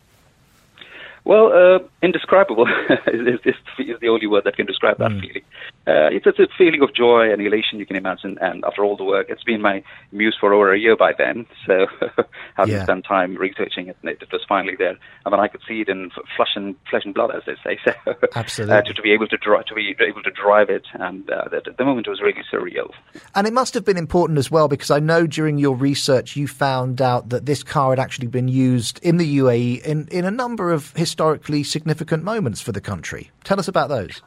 Well, 1.24 1.52
uh, 1.52 1.78
indescribable 2.02 2.66
is, 3.06 3.38
is, 3.44 3.54
is 3.78 4.00
the 4.00 4.08
only 4.08 4.26
word 4.26 4.42
that 4.44 4.56
can 4.56 4.66
describe 4.66 4.98
that 4.98 5.12
feeling. 5.12 5.42
Uh, 5.86 6.10
it's, 6.10 6.26
it's 6.26 6.38
a 6.40 6.48
feeling 6.58 6.82
of 6.82 6.92
joy 6.94 7.32
and 7.32 7.40
elation 7.40 7.78
you 7.78 7.86
can 7.86 7.94
imagine. 7.96 8.38
And 8.40 8.64
after 8.64 8.84
all 8.84 8.96
the 8.96 9.04
work, 9.04 9.26
it's 9.28 9.44
been 9.44 9.60
my 9.62 9.84
muse 10.10 10.36
for 10.40 10.52
over 10.52 10.72
a 10.72 10.78
year 10.78 10.96
by 10.96 11.12
then. 11.16 11.46
So 11.66 11.86
having 12.56 12.74
Yeah. 12.74 12.82
spent 12.82 13.04
time 13.04 13.36
researching 13.36 13.86
it, 13.86 13.96
it 14.02 14.32
was 14.32 14.42
finally 14.48 14.74
there. 14.76 14.96
I 15.24 15.30
mean, 15.30 15.38
I 15.38 15.46
could 15.46 15.60
see 15.66 15.80
it 15.82 15.88
in 15.88 16.10
flesh 16.36 16.50
and 16.56 16.74
flesh 16.90 17.02
and 17.04 17.14
blood, 17.14 17.30
as 17.36 17.42
they 17.46 17.54
say. 17.62 17.78
So 17.84 17.92
Absolutely. 18.34 18.74
uh, 18.76 18.82
to, 18.82 18.92
to 18.94 19.02
be 19.02 19.12
able 19.12 19.28
to 19.28 19.36
dri- 19.36 19.62
to 19.68 19.74
be 19.74 19.94
able 20.00 20.22
to 20.24 20.30
drive 20.30 20.68
it, 20.68 20.84
and 20.94 21.30
uh, 21.30 21.44
the, 21.50 21.72
the 21.78 21.84
moment 21.84 22.08
it 22.08 22.10
was 22.10 22.20
really 22.20 22.42
surreal. 22.52 22.90
And 23.36 23.46
it 23.46 23.52
must 23.52 23.74
have 23.74 23.84
been 23.84 23.96
important 23.96 24.38
as 24.40 24.50
well 24.50 24.66
because 24.66 24.90
I 24.90 24.98
know 24.98 25.26
during 25.26 25.58
your 25.58 25.76
research 25.76 26.34
you 26.36 26.48
found 26.48 27.00
out 27.00 27.28
that 27.28 27.46
this 27.46 27.62
car 27.62 27.90
had 27.90 28.00
actually 28.00 28.26
been 28.28 28.48
used 28.48 28.98
in 29.04 29.18
the 29.18 29.38
UAE 29.38 29.82
in, 29.82 30.08
in 30.08 30.24
a 30.24 30.30
number 30.30 30.72
of 30.72 30.92
historically 31.12 31.62
significant 31.62 32.24
moments 32.24 32.62
for 32.62 32.72
the 32.72 32.80
country. 32.80 33.30
Tell 33.44 33.60
us 33.60 33.68
about 33.68 33.90
those. 33.90 34.22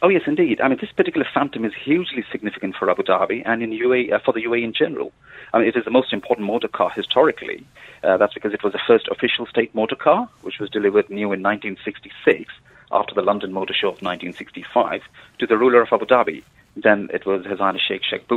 Oh 0.00 0.08
yes, 0.08 0.22
indeed. 0.28 0.60
I 0.60 0.68
mean, 0.68 0.78
this 0.80 0.92
particular 0.92 1.26
Phantom 1.34 1.64
is 1.64 1.72
hugely 1.74 2.24
significant 2.30 2.76
for 2.76 2.88
Abu 2.88 3.02
Dhabi 3.02 3.42
and 3.44 3.64
in 3.64 3.70
UAE 3.72 4.12
uh, 4.12 4.20
for 4.24 4.32
the 4.32 4.44
UAE 4.44 4.62
in 4.62 4.72
general. 4.72 5.10
I 5.52 5.58
mean, 5.58 5.66
it 5.66 5.74
is 5.74 5.84
the 5.84 5.90
most 5.90 6.12
important 6.12 6.46
motor 6.46 6.68
car 6.68 6.90
historically. 6.90 7.66
Uh, 8.04 8.16
that's 8.16 8.32
because 8.32 8.54
it 8.54 8.62
was 8.62 8.72
the 8.72 8.86
first 8.86 9.08
official 9.08 9.46
state 9.46 9.74
motor 9.74 9.96
car, 9.96 10.28
which 10.42 10.60
was 10.60 10.70
delivered 10.70 11.10
new 11.10 11.32
in 11.32 11.42
1966 11.42 12.52
after 12.92 13.12
the 13.12 13.22
London 13.22 13.52
Motor 13.52 13.74
Show 13.74 13.88
of 13.88 14.00
1965 14.02 15.00
to 15.40 15.46
the 15.48 15.58
ruler 15.58 15.82
of 15.82 15.88
Abu 15.90 16.06
Dhabi. 16.06 16.44
Then 16.76 17.08
it 17.12 17.26
was 17.26 17.44
His 17.44 17.58
Highness 17.58 17.82
Sheikh 17.82 18.04
Sheikh 18.04 18.28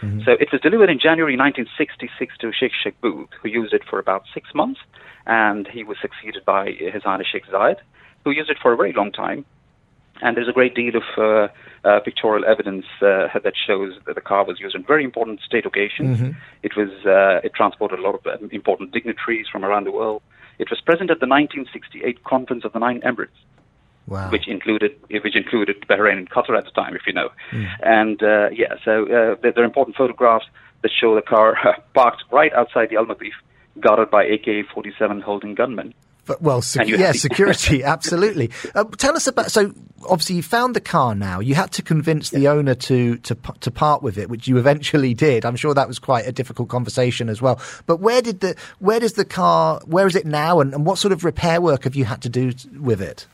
Booth. 0.00 0.24
So 0.24 0.32
it 0.32 0.48
was 0.52 0.60
delivered 0.60 0.90
in 0.90 0.98
January 0.98 1.36
1966 1.36 2.38
to 2.38 2.52
Sheikh 2.52 2.72
Shakhbut, 2.72 3.28
who 3.42 3.48
used 3.48 3.72
it 3.72 3.82
for 3.88 3.98
about 3.98 4.24
six 4.32 4.54
months, 4.54 4.80
and 5.26 5.66
he 5.66 5.84
was 5.84 5.96
succeeded 6.00 6.44
by 6.44 6.72
His 6.72 7.02
Highness 7.02 7.26
Sheikh 7.30 7.46
Zayed, 7.46 7.76
who 8.24 8.30
used 8.30 8.50
it 8.50 8.58
for 8.60 8.72
a 8.72 8.76
very 8.76 8.92
long 8.92 9.12
time. 9.12 9.44
And 10.20 10.36
there's 10.36 10.48
a 10.48 10.52
great 10.52 10.74
deal 10.74 10.94
of 10.96 11.02
uh, 11.16 11.48
uh, 11.88 12.00
pictorial 12.00 12.44
evidence 12.44 12.86
uh, 13.00 13.28
that 13.42 13.54
shows 13.56 13.94
that 14.06 14.14
the 14.16 14.20
car 14.20 14.44
was 14.44 14.58
used 14.58 14.74
in 14.74 14.82
very 14.82 15.04
important 15.04 15.40
state 15.42 15.64
occasions. 15.64 16.18
Mm-hmm. 16.18 16.38
It 16.62 16.76
was 16.76 16.90
uh, 17.06 17.40
it 17.44 17.54
transported 17.54 18.00
a 18.00 18.02
lot 18.02 18.16
of 18.16 18.26
um, 18.26 18.48
important 18.50 18.92
dignitaries 18.92 19.46
from 19.50 19.64
around 19.64 19.84
the 19.84 19.92
world. 19.92 20.22
It 20.58 20.70
was 20.70 20.80
present 20.80 21.10
at 21.10 21.20
the 21.20 21.28
1968 21.28 22.24
Conference 22.24 22.64
of 22.64 22.72
the 22.72 22.80
Nine 22.80 23.00
Emirates, 23.02 23.38
Wow. 24.08 24.30
which 24.30 24.48
included 24.48 24.92
which 25.10 25.36
included 25.36 25.84
Bahrain 25.88 26.18
and 26.18 26.30
Qatar 26.30 26.56
at 26.56 26.64
the 26.64 26.70
time, 26.70 26.96
if 26.96 27.02
you 27.06 27.12
know. 27.12 27.28
And 27.82 28.22
uh, 28.22 28.48
yeah, 28.50 28.74
so 28.84 29.02
uh, 29.04 29.36
there, 29.42 29.52
there 29.52 29.62
are 29.62 29.66
important 29.66 29.96
photographs 29.96 30.46
that 30.82 30.90
show 30.98 31.14
the 31.14 31.22
car 31.22 31.56
parked 31.94 32.24
right 32.32 32.52
outside 32.52 32.90
the 32.90 32.96
Al 32.96 33.06
Matif, 33.06 33.32
guarded 33.80 34.10
by 34.10 34.24
AK-47 34.24 35.22
holding 35.22 35.54
gunmen. 35.54 35.94
But, 36.28 36.42
well, 36.42 36.62
yeah, 36.84 37.12
security, 37.12 37.82
absolutely. 37.84 38.50
Uh, 38.74 38.84
tell 38.98 39.16
us 39.16 39.26
about. 39.26 39.50
So, 39.50 39.72
obviously, 40.02 40.36
you 40.36 40.42
found 40.42 40.76
the 40.76 40.80
car. 40.80 41.14
Now 41.14 41.40
you 41.40 41.54
had 41.54 41.72
to 41.72 41.82
convince 41.82 42.28
the 42.28 42.48
owner 42.48 42.74
to 42.74 43.16
to 43.16 43.34
to 43.60 43.70
part 43.70 44.02
with 44.02 44.18
it, 44.18 44.28
which 44.28 44.46
you 44.46 44.58
eventually 44.58 45.14
did. 45.14 45.46
I'm 45.46 45.56
sure 45.56 45.72
that 45.72 45.88
was 45.88 45.98
quite 45.98 46.26
a 46.26 46.32
difficult 46.32 46.68
conversation 46.68 47.30
as 47.30 47.40
well. 47.40 47.58
But 47.86 48.00
where 48.00 48.20
did 48.20 48.40
the 48.40 48.56
where 48.78 49.00
does 49.00 49.14
the 49.14 49.24
car? 49.24 49.80
Where 49.86 50.06
is 50.06 50.16
it 50.16 50.26
now? 50.26 50.60
And, 50.60 50.74
and 50.74 50.84
what 50.84 50.98
sort 50.98 51.12
of 51.12 51.24
repair 51.24 51.62
work 51.62 51.84
have 51.84 51.96
you 51.96 52.04
had 52.04 52.20
to 52.20 52.28
do 52.28 52.52
with 52.78 53.00
it? 53.00 53.26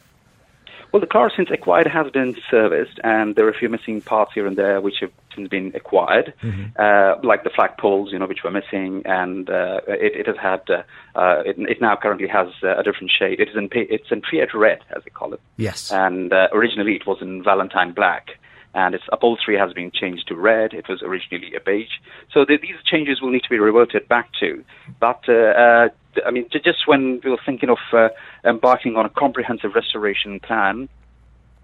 Well, 0.95 1.01
the 1.01 1.09
car 1.09 1.29
since 1.37 1.51
acquired 1.51 1.89
has 1.89 2.09
been 2.13 2.37
serviced, 2.49 3.01
and 3.03 3.35
there 3.35 3.45
are 3.47 3.51
a 3.51 3.59
few 3.59 3.69
missing 3.69 4.01
parts 4.01 4.31
here 4.33 4.47
and 4.47 4.57
there 4.57 4.81
which 4.81 5.01
have 5.01 5.11
since 5.35 5.49
been 5.49 5.73
acquired, 5.75 6.33
uh, 6.79 7.17
like 7.25 7.43
the 7.43 7.51
flagpoles, 7.51 8.13
you 8.13 8.19
know, 8.21 8.27
which 8.29 8.45
were 8.45 8.53
missing, 8.53 9.03
and 9.05 9.51
uh, 9.51 9.81
it, 9.89 10.21
it 10.21 10.27
has 10.29 10.37
had. 10.37 10.61
Uh, 10.71 10.83
uh, 11.17 11.43
it, 11.45 11.57
it 11.59 11.81
now 11.81 11.97
currently 11.97 12.29
has 12.29 12.47
uh, 12.63 12.77
a 12.77 12.85
different 12.85 13.11
shade. 13.11 13.41
It 13.41 13.49
is 13.49 13.57
in 13.57 13.69
it's 13.73 14.13
in 14.13 14.23
Fiat 14.23 14.55
red, 14.55 14.83
as 14.95 15.03
they 15.03 15.11
call 15.11 15.35
it, 15.35 15.41
Yes. 15.57 15.91
and 15.91 16.33
uh, 16.33 16.47
originally 16.53 16.95
it 16.95 17.09
was 17.09 17.19
in 17.21 17.43
Valentine 17.43 17.91
black. 17.91 18.39
And 18.75 18.95
its 18.95 19.05
upholstery 19.13 19.57
has 19.57 19.73
been 19.73 19.91
changed 19.93 20.27
to 20.29 20.35
red. 20.35 20.73
It 20.73 20.89
was 20.89 21.01
originally 21.03 21.55
a 21.55 21.61
beige. 21.61 21.93
So 22.33 22.45
the, 22.45 22.59
these 22.61 22.77
changes 22.85 23.21
will 23.23 23.31
need 23.31 23.45
to 23.45 23.51
be 23.51 23.59
reverted 23.59 24.09
back 24.09 24.31
to. 24.41 24.65
But 24.99 25.21
uh, 25.29 25.33
uh, 25.33 25.89
I 26.27 26.31
mean, 26.31 26.47
just 26.51 26.87
when 26.87 27.21
we 27.23 27.31
were 27.31 27.41
thinking 27.47 27.71
of 27.71 27.79
uh, 27.93 28.09
embarking 28.45 28.97
on 28.97 29.07
a 29.07 29.11
comprehensive 29.11 29.75
restoration 29.75 30.41
plan, 30.41 30.89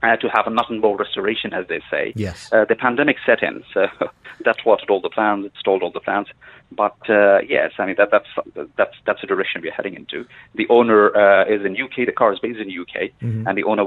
uh, 0.03 0.17
to 0.17 0.29
have 0.29 0.47
a 0.47 0.51
nut 0.51 0.67
and 0.71 0.81
bolt 0.83 0.99
restoration, 0.99 1.53
as 1.53 1.67
they 1.69 1.81
say. 1.91 2.13
Yes. 2.17 2.51
Uh, 2.53 2.65
the 2.69 2.77
pandemic 2.77 3.17
set 3.25 3.43
in, 3.43 3.63
so 3.75 3.87
that 4.45 4.57
thwarted 4.63 4.91
all 4.91 5.01
the 5.01 5.11
plans, 5.11 5.45
it 5.47 5.53
stalled 5.59 5.83
all 5.83 5.91
the 5.93 6.01
plans. 6.01 6.29
But 6.73 6.97
uh, 7.11 7.41
yes, 7.49 7.73
I 7.79 7.87
mean 7.87 7.97
that, 7.99 8.11
that's 8.13 8.29
that's 8.77 8.95
that's 9.05 9.21
the 9.21 9.27
direction 9.27 9.61
we're 9.61 9.73
heading 9.73 9.95
into. 9.95 10.25
The 10.55 10.67
owner 10.71 11.15
uh, 11.17 11.45
is 11.45 11.65
in 11.65 11.73
UK. 11.81 12.07
The 12.07 12.13
car 12.13 12.33
is 12.33 12.39
based 12.39 12.61
in 12.61 12.69
UK, 12.71 13.11
Mhm. 13.23 13.47
and 13.49 13.59
the 13.59 13.65
owner 13.65 13.85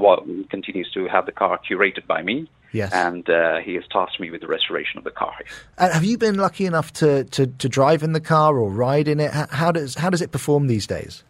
continues 0.50 0.90
to 0.92 1.06
have 1.08 1.24
the 1.26 1.32
car 1.32 1.58
curated 1.68 2.06
by 2.06 2.22
me. 2.22 2.46
Yes. 2.72 2.92
And 2.92 3.28
uh, 3.30 3.58
he 3.58 3.74
has 3.76 3.84
tasked 3.90 4.18
me 4.20 4.30
with 4.30 4.40
the 4.40 4.48
restoration 4.48 4.98
of 4.98 5.04
the 5.04 5.12
car. 5.12 5.32
And 5.78 5.92
have 5.92 6.04
you 6.04 6.18
been 6.18 6.34
lucky 6.34 6.66
enough 6.66 6.92
to, 6.94 7.22
to, 7.22 7.46
to 7.46 7.68
drive 7.68 8.02
in 8.02 8.12
the 8.12 8.20
car 8.20 8.58
or 8.58 8.68
ride 8.68 9.06
in 9.06 9.20
it? 9.20 9.30
How 9.32 9.70
does 9.70 9.94
how 9.94 10.10
does 10.10 10.20
it 10.20 10.32
perform 10.32 10.66
these 10.66 10.86
days? 10.86 11.22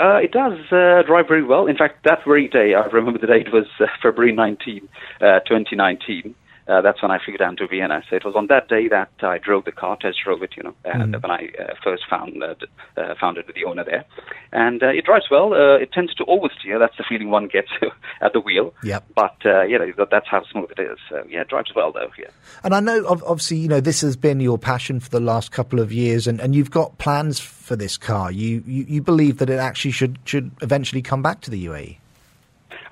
Uh, 0.00 0.16
it 0.16 0.32
does 0.32 0.58
uh, 0.72 1.02
drive 1.06 1.28
very 1.28 1.44
well. 1.44 1.66
In 1.66 1.76
fact, 1.76 2.04
that 2.04 2.18
very 2.26 2.48
day, 2.48 2.74
I 2.74 2.84
remember 2.86 3.18
the 3.18 3.28
date 3.28 3.52
was 3.52 3.66
uh, 3.78 3.86
February 4.02 4.32
19, 4.32 4.88
uh, 5.20 5.40
2019. 5.46 6.34
Uh, 6.66 6.80
that's 6.80 7.02
when 7.02 7.10
I 7.10 7.18
flew 7.22 7.36
down 7.36 7.56
to 7.56 7.66
Vienna. 7.66 8.02
So 8.08 8.16
it 8.16 8.24
was 8.24 8.34
on 8.36 8.46
that 8.46 8.68
day 8.68 8.88
that 8.88 9.10
I 9.22 9.36
drove 9.38 9.64
the 9.66 9.72
car, 9.72 9.98
test 10.00 10.18
drove 10.24 10.42
it, 10.42 10.52
you 10.56 10.62
know, 10.62 10.74
and 10.84 11.14
Mhm. 11.14 11.22
when 11.22 11.30
I 11.30 11.50
uh, 11.58 11.74
first 11.82 12.04
found 12.08 12.42
uh, 12.42 12.54
uh, 12.96 13.14
found 13.20 13.36
it 13.38 13.46
with 13.46 13.56
the 13.56 13.64
owner 13.64 13.84
there. 13.84 14.04
And 14.52 14.82
uh, 14.82 14.88
it 14.88 15.04
drives 15.04 15.26
well. 15.30 15.52
Uh, 15.52 15.76
it 15.76 15.92
tends 15.92 16.14
to 16.14 16.24
oversteer. 16.24 16.78
That's 16.78 16.96
the 16.96 17.04
feeling 17.08 17.30
one 17.30 17.48
gets 17.48 17.68
at 18.22 18.32
the 18.32 18.40
wheel. 18.40 18.72
Yep. 18.82 19.04
But 19.14 19.36
uh, 19.44 19.62
you 19.62 19.78
know, 19.78 19.92
that's 20.10 20.28
how 20.28 20.42
smooth 20.50 20.70
it 20.76 20.80
is. 20.80 20.98
So 21.10 21.24
yeah, 21.28 21.40
it 21.42 21.48
drives 21.48 21.74
well 21.74 21.92
though. 21.92 22.10
Yeah. 22.18 22.28
And 22.62 22.74
I 22.74 22.80
know, 22.80 23.04
obviously, 23.08 23.58
you 23.58 23.68
know, 23.68 23.80
this 23.80 24.00
has 24.00 24.16
been 24.16 24.40
your 24.40 24.58
passion 24.58 25.00
for 25.00 25.10
the 25.10 25.20
last 25.20 25.52
couple 25.52 25.80
of 25.80 25.92
years, 25.92 26.26
and, 26.26 26.40
and 26.40 26.54
you've 26.54 26.70
got 26.70 26.98
plans 26.98 27.40
for 27.40 27.76
this 27.76 27.96
car. 27.96 28.30
You, 28.30 28.62
you 28.66 28.84
you 28.88 29.02
believe 29.02 29.38
that 29.38 29.50
it 29.50 29.58
actually 29.58 29.90
should 29.90 30.18
should 30.24 30.50
eventually 30.62 31.02
come 31.02 31.20
back 31.22 31.40
to 31.42 31.50
the? 31.50 31.64
UAE. 31.64 31.96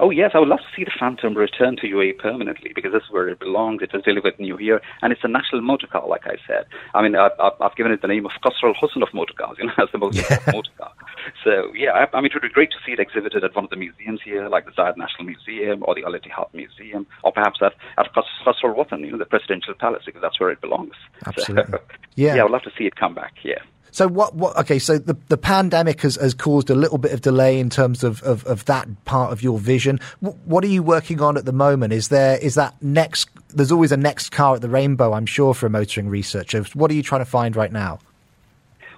Oh 0.02 0.10
yes, 0.10 0.32
I 0.34 0.40
would 0.40 0.48
love 0.48 0.58
to 0.58 0.72
see 0.76 0.82
the 0.82 0.90
Phantom 0.98 1.32
return 1.36 1.76
to 1.76 1.86
UAE 1.86 2.18
permanently 2.18 2.72
because 2.74 2.90
this 2.92 3.04
is 3.04 3.10
where 3.12 3.28
it 3.28 3.38
belongs. 3.38 3.82
It 3.82 3.92
was 3.92 4.02
delivered 4.02 4.36
new 4.40 4.56
here, 4.56 4.82
and 5.00 5.12
it's 5.12 5.22
a 5.22 5.28
national 5.28 5.62
motor 5.62 5.86
car, 5.86 6.08
like 6.08 6.26
I 6.26 6.34
said. 6.44 6.66
I 6.92 7.02
mean, 7.02 7.14
I've, 7.14 7.30
I've 7.38 7.52
I've 7.60 7.76
given 7.76 7.92
it 7.92 8.02
the 8.02 8.08
name 8.08 8.26
of 8.26 8.32
Qasr 8.44 8.64
Al 8.64 8.74
Hosn 8.74 9.00
of 9.00 9.14
motor 9.14 9.32
cars, 9.34 9.58
you 9.60 9.66
know, 9.66 9.72
as 9.78 9.88
the 9.92 9.98
most 9.98 10.18
important 10.18 10.54
motor 10.56 10.72
car. 10.76 10.90
So 11.44 11.70
yeah, 11.72 11.92
I, 11.92 12.16
I 12.16 12.20
mean, 12.20 12.26
it 12.26 12.34
would 12.34 12.42
be 12.42 12.48
great 12.48 12.72
to 12.72 12.78
see 12.84 12.90
it 12.90 12.98
exhibited 12.98 13.44
at 13.44 13.54
one 13.54 13.62
of 13.64 13.70
the 13.70 13.76
museums 13.76 14.18
here, 14.24 14.48
like 14.48 14.64
the 14.64 14.72
Zayed 14.72 14.96
National 14.96 15.24
Museum 15.24 15.84
or 15.86 15.94
the 15.94 16.02
Al 16.02 16.14
Ittihad 16.14 16.52
Museum, 16.52 17.06
or 17.22 17.30
perhaps 17.30 17.60
at 17.62 17.74
at 17.96 18.12
Khos- 18.12 18.42
Qasr 18.44 18.64
Al 18.64 18.74
Watan, 18.74 19.02
you 19.06 19.12
know, 19.12 19.18
the 19.18 19.24
presidential 19.24 19.74
palace, 19.74 20.02
because 20.04 20.20
that's 20.20 20.40
where 20.40 20.50
it 20.50 20.60
belongs. 20.60 20.94
Absolutely. 21.26 21.78
So, 21.78 21.78
Yeah. 22.16 22.34
yeah, 22.34 22.40
I 22.40 22.44
would 22.44 22.52
love 22.52 22.62
to 22.62 22.72
see 22.76 22.86
it 22.86 22.96
come 22.96 23.14
back. 23.14 23.34
Yeah. 23.44 23.62
So 23.92 24.08
what? 24.08 24.34
What? 24.34 24.56
Okay. 24.56 24.78
So 24.78 24.98
the 24.98 25.16
the 25.28 25.36
pandemic 25.36 26.00
has, 26.00 26.16
has 26.16 26.34
caused 26.34 26.70
a 26.70 26.74
little 26.74 26.98
bit 26.98 27.12
of 27.12 27.20
delay 27.20 27.60
in 27.60 27.70
terms 27.70 28.02
of, 28.02 28.22
of, 28.22 28.44
of 28.46 28.64
that 28.64 28.88
part 29.04 29.32
of 29.32 29.42
your 29.42 29.58
vision. 29.58 30.00
What, 30.20 30.36
what 30.38 30.64
are 30.64 30.68
you 30.68 30.82
working 30.82 31.20
on 31.20 31.36
at 31.36 31.44
the 31.44 31.52
moment? 31.52 31.92
Is 31.92 32.08
there 32.08 32.38
is 32.38 32.54
that 32.56 32.74
next? 32.82 33.28
There's 33.50 33.70
always 33.70 33.92
a 33.92 33.96
next 33.96 34.30
car 34.30 34.54
at 34.54 34.62
the 34.62 34.68
rainbow, 34.68 35.12
I'm 35.12 35.26
sure, 35.26 35.54
for 35.54 35.66
a 35.66 35.70
motoring 35.70 36.08
researcher. 36.08 36.64
What 36.74 36.90
are 36.90 36.94
you 36.94 37.02
trying 37.02 37.20
to 37.20 37.26
find 37.30 37.54
right 37.54 37.70
now? 37.70 37.98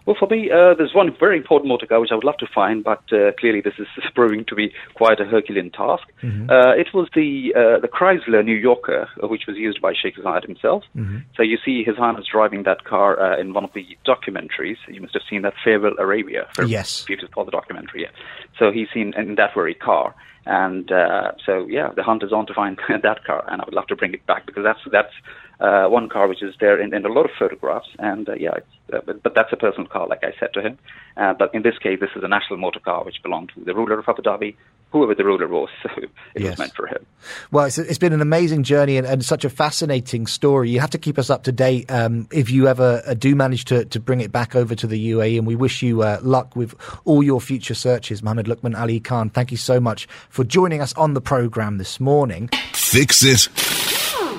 Well, 0.07 0.17
for 0.19 0.29
me, 0.29 0.51
uh, 0.51 0.75
there's 0.75 0.93
one 0.95 1.17
very 1.19 1.37
important 1.39 1.69
motor 1.69 1.87
car 1.87 1.99
which 1.99 2.11
I 2.13 2.15
would 2.15 2.25
love 2.25 2.37
to 2.39 2.47
find, 2.55 2.85
but 2.85 3.03
uh, 3.13 3.33
clearly 3.41 3.63
this 3.63 3.75
is 3.79 3.87
proving 4.15 4.45
to 4.47 4.55
be 4.55 4.73
quite 4.95 5.19
a 5.21 5.25
Herculean 5.25 5.71
task. 5.71 6.05
Mhm. 6.23 6.51
Uh, 6.51 6.75
it 6.77 6.89
was 6.93 7.09
the 7.15 7.55
uh, 7.57 7.81
the 7.81 7.89
Chrysler 7.89 8.45
New 8.45 8.57
Yorker, 8.57 9.09
uh, 9.23 9.29
which 9.29 9.47
was 9.47 9.57
used 9.57 9.81
by 9.81 9.93
Sheikh 9.95 10.17
Zayed 10.17 10.45
himself. 10.45 10.85
Mhm. 10.97 11.23
So 11.37 11.43
you 11.43 11.57
see 11.65 11.83
His 11.85 11.97
Highness 11.97 12.27
driving 12.31 12.65
that 12.65 12.85
car 12.85 13.19
uh, 13.19 13.39
in 13.41 13.55
one 13.55 13.65
of 13.65 13.73
the 13.73 13.87
documentaries. 14.07 14.77
You 14.89 15.01
must 15.01 15.15
have 15.15 15.23
seen 15.31 15.43
that 15.43 15.55
Farewell 15.65 15.95
Arabia. 15.99 16.47
For 16.55 16.65
Yes. 16.65 17.05
People 17.05 17.29
call 17.29 17.45
the 17.47 17.51
documentary. 17.51 18.03
Yeah. 18.03 18.11
So 18.59 18.71
he's 18.71 18.89
seen 18.93 19.15
in 19.17 19.37
that 19.37 19.55
very 19.55 19.75
car. 19.75 20.15
And 20.47 20.93
uh, 20.93 21.33
so, 21.47 21.67
yeah, 21.71 21.89
the 21.97 22.03
hunt 22.03 22.23
is 22.23 22.31
on 22.33 22.47
to 22.49 22.53
find 22.55 22.79
that 23.03 23.25
car, 23.25 23.45
and 23.49 23.63
I 23.63 23.65
would 23.65 23.73
love 23.73 23.87
to 23.87 23.97
bring 23.97 24.13
it 24.13 24.27
back 24.27 24.45
because 24.45 24.63
that's 24.63 24.81
that's 24.93 25.15
uh, 25.61 25.87
one 25.87 26.09
car 26.09 26.29
which 26.29 26.43
is 26.43 26.55
there 26.61 26.81
in, 26.81 26.93
in 26.95 27.05
a 27.05 27.09
lot 27.09 27.25
of 27.25 27.31
photographs. 27.39 27.89
And 27.99 28.29
uh, 28.29 28.35
yeah, 28.35 28.55
it's, 28.57 28.67
uh, 28.93 29.01
but, 29.07 29.23
but 29.23 29.35
that's 29.35 29.53
a 29.53 29.57
personal 29.57 29.89
car, 29.89 30.07
like 30.09 30.23
I 30.25 30.33
said 30.41 30.53
to 30.55 30.61
him. 30.63 30.79
Uh, 31.17 31.33
but 31.35 31.55
in 31.55 31.63
this 31.63 31.79
case, 31.79 32.01
this 32.01 32.11
is 32.17 32.23
a 32.25 32.29
national 32.29 32.59
motor 32.59 32.81
car 32.81 33.05
which 33.05 33.23
belonged 33.23 33.53
to 33.55 33.65
the 33.65 33.75
ruler 33.75 33.99
of 33.99 34.09
Abu 34.09 34.23
Dhabi, 34.23 34.57
whoever 34.91 35.15
the 35.15 35.25
ruler 35.25 35.47
was. 35.49 35.69
So 35.85 35.91
it 36.03 36.43
Yes. 36.43 36.51
was 36.53 36.59
meant 36.59 36.75
for 36.75 36.87
him. 36.89 37.07
Well, 37.53 37.67
it's, 37.67 37.79
it's 37.79 37.99
been 37.99 38.13
an 38.13 38.21
amazing 38.21 38.65
journey 38.65 38.97
and, 38.97 39.07
and 39.07 39.25
such 39.25 39.45
a 39.45 39.51
fascinating 39.51 40.27
story. 40.27 40.71
You 40.71 40.81
have 40.81 40.91
to 40.91 40.99
keep 40.99 41.19
us 41.19 41.31
up 41.31 41.45
to 41.45 41.53
date 41.53 41.89
um, 41.91 42.27
if 42.33 42.51
you 42.51 42.67
ever 42.67 43.03
uh, 43.07 43.15
do 43.15 43.37
manage 43.37 43.65
to, 43.67 43.85
to 43.85 44.01
bring 44.01 44.21
it 44.21 44.33
back 44.33 44.57
over 44.57 44.75
to 44.75 44.87
the 44.89 45.11
UAE. 45.13 45.39
And 45.39 45.47
we 45.47 45.55
wish 45.55 45.83
you 45.83 46.03
uh, 46.03 46.19
luck 46.23 46.57
with 46.57 46.75
all 47.05 47.23
your 47.23 47.41
future 47.41 47.75
searches. 47.75 48.23
Mohammed 48.23 48.47
Lukman 48.47 48.77
Ali 48.79 48.99
Khan, 48.99 49.31
thank 49.31 49.53
you 49.53 49.57
so 49.57 49.79
much 49.79 50.09
for 50.29 50.43
joining 50.43 50.81
us 50.81 50.93
on 50.95 51.15
the 51.15 51.21
program 51.21 51.79
this 51.79 52.01
morning. 52.01 52.49
Fix 52.73 53.23
it 53.25 53.49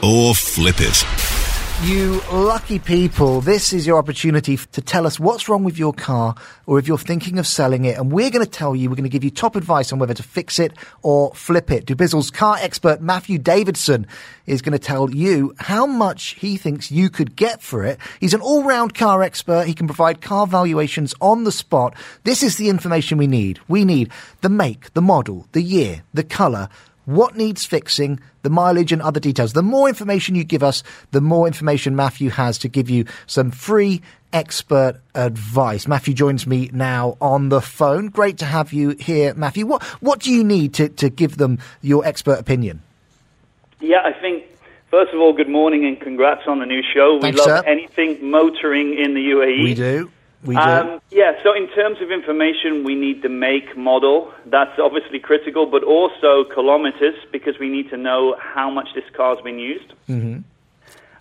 or 0.04 0.36
flip 0.36 0.76
it. 0.80 1.04
You 1.84 2.22
lucky 2.32 2.80
people, 2.80 3.42
this 3.42 3.74
is 3.74 3.86
your 3.86 3.98
opportunity 3.98 4.56
to 4.58 4.82
tell 4.82 5.06
us 5.06 5.20
what's 5.20 5.50
wrong 5.50 5.66
with 5.66 5.78
your 5.78 5.92
car 5.92 6.34
or 6.66 6.80
if 6.80 6.88
you're 6.88 6.98
thinking 6.98 7.38
of 7.38 7.46
selling 7.46 7.84
it. 7.84 7.98
And 7.98 8.12
we're 8.12 8.30
going 8.30 8.46
to 8.46 8.50
tell 8.50 8.76
you, 8.76 8.90
we're 8.90 8.96
going 8.96 9.04
to 9.04 9.10
give 9.10 9.26
you 9.26 9.30
top 9.30 9.58
advice 9.58 9.92
on 9.92 10.00
whether 10.00 10.14
to 10.14 10.24
fix 10.24 10.58
it 10.58 10.72
or 11.04 11.36
flip 11.36 11.70
it. 11.70 11.86
Dubizzle's 11.86 12.32
car 12.32 12.58
expert, 12.60 13.02
Matthew 13.02 13.38
Davidson, 13.38 14.08
is 14.46 14.62
going 14.62 14.72
to 14.72 14.80
tell 14.80 15.12
you 15.12 15.54
how 15.60 15.86
much 15.86 16.36
he 16.36 16.56
thinks 16.56 16.92
you 16.92 17.10
could 17.10 17.36
get 17.36 17.62
for 17.62 17.84
it. 17.84 18.00
He's 18.22 18.34
an 18.34 18.42
all 18.42 18.64
round 18.64 18.96
car 18.96 19.22
expert. 19.22 19.68
He 19.68 19.74
can 19.74 19.86
provide 19.86 20.22
car 20.22 20.48
valuations 20.48 21.14
on 21.20 21.44
the 21.44 21.52
spot. 21.52 21.94
This 22.24 22.42
is 22.42 22.56
the 22.56 22.70
information 22.70 23.18
we 23.18 23.28
need. 23.28 23.60
We 23.68 23.84
need 23.84 24.12
the 24.42 24.50
make, 24.50 24.94
the 24.94 25.02
model, 25.02 25.46
the 25.52 25.62
year, 25.62 26.04
the 26.14 26.24
colour, 26.24 26.70
what 27.06 27.36
needs 27.36 27.66
fixing, 27.66 28.20
the 28.44 28.50
mileage 28.50 28.92
and 28.92 29.02
other 29.02 29.20
details. 29.20 29.54
The 29.54 29.64
more 29.64 29.88
information 29.88 30.36
you 30.36 30.44
give 30.44 30.64
us, 30.64 30.84
the 31.12 31.22
more 31.22 31.48
information 31.48 31.96
Matthew 31.96 32.30
has 32.32 32.58
to 32.60 32.68
give 32.68 32.90
you 32.90 33.06
some 33.28 33.52
free 33.52 34.02
expert 34.34 35.00
advice. 35.14 35.88
Matthew 35.88 36.14
joins 36.14 36.46
me 36.46 36.70
now 36.74 37.18
on 37.22 37.50
the 37.50 37.62
phone. 37.62 38.08
Great 38.08 38.38
to 38.40 38.46
have 38.46 38.74
you 38.74 38.90
here, 39.00 39.34
Matthew. 39.34 39.66
What 39.66 39.84
what 40.02 40.20
do 40.20 40.32
you 40.32 40.44
need 40.44 40.74
to, 40.76 40.90
to 40.90 41.10
give 41.10 41.38
them 41.38 41.60
your 41.82 42.06
expert 42.06 42.40
opinion? 42.40 42.82
Yeah, 43.80 44.02
I 44.04 44.14
think 44.14 44.44
first 44.92 45.14
of 45.14 45.20
all, 45.20 45.34
good 45.34 45.50
morning 45.50 45.86
and 45.86 46.00
congrats 46.00 46.48
on 46.48 46.60
the 46.60 46.66
new 46.66 46.82
show. 46.94 47.20
Thanks, 47.22 47.40
we 47.40 47.52
love 47.52 47.64
sir. 47.64 47.70
anything 47.70 48.30
motoring 48.30 48.98
in 48.98 49.14
the 49.14 49.22
UAE. 49.22 49.64
We 49.64 49.74
do. 49.74 50.12
We 50.46 50.56
do. 50.56 50.62
Um, 50.62 51.02
yeah, 51.10 51.34
so 51.44 51.54
in 51.54 51.68
terms 51.70 52.02
of 52.02 52.12
information, 52.12 52.84
we 52.84 52.96
need 52.96 53.24
the 53.24 53.30
make, 53.30 53.76
model. 53.76 54.32
That's 54.46 54.78
obviously 54.80 55.20
critical, 55.20 55.66
but 55.66 55.84
also 55.84 56.44
kilometers 56.54 57.16
because 57.32 57.58
we 57.60 57.70
need 57.70 57.90
to 57.90 57.98
know 57.98 58.36
how 58.40 58.70
much 58.70 58.90
this 58.94 59.06
car's 59.16 59.42
been 59.42 59.60
used. 59.60 59.94
mm-hmm. 60.08 60.42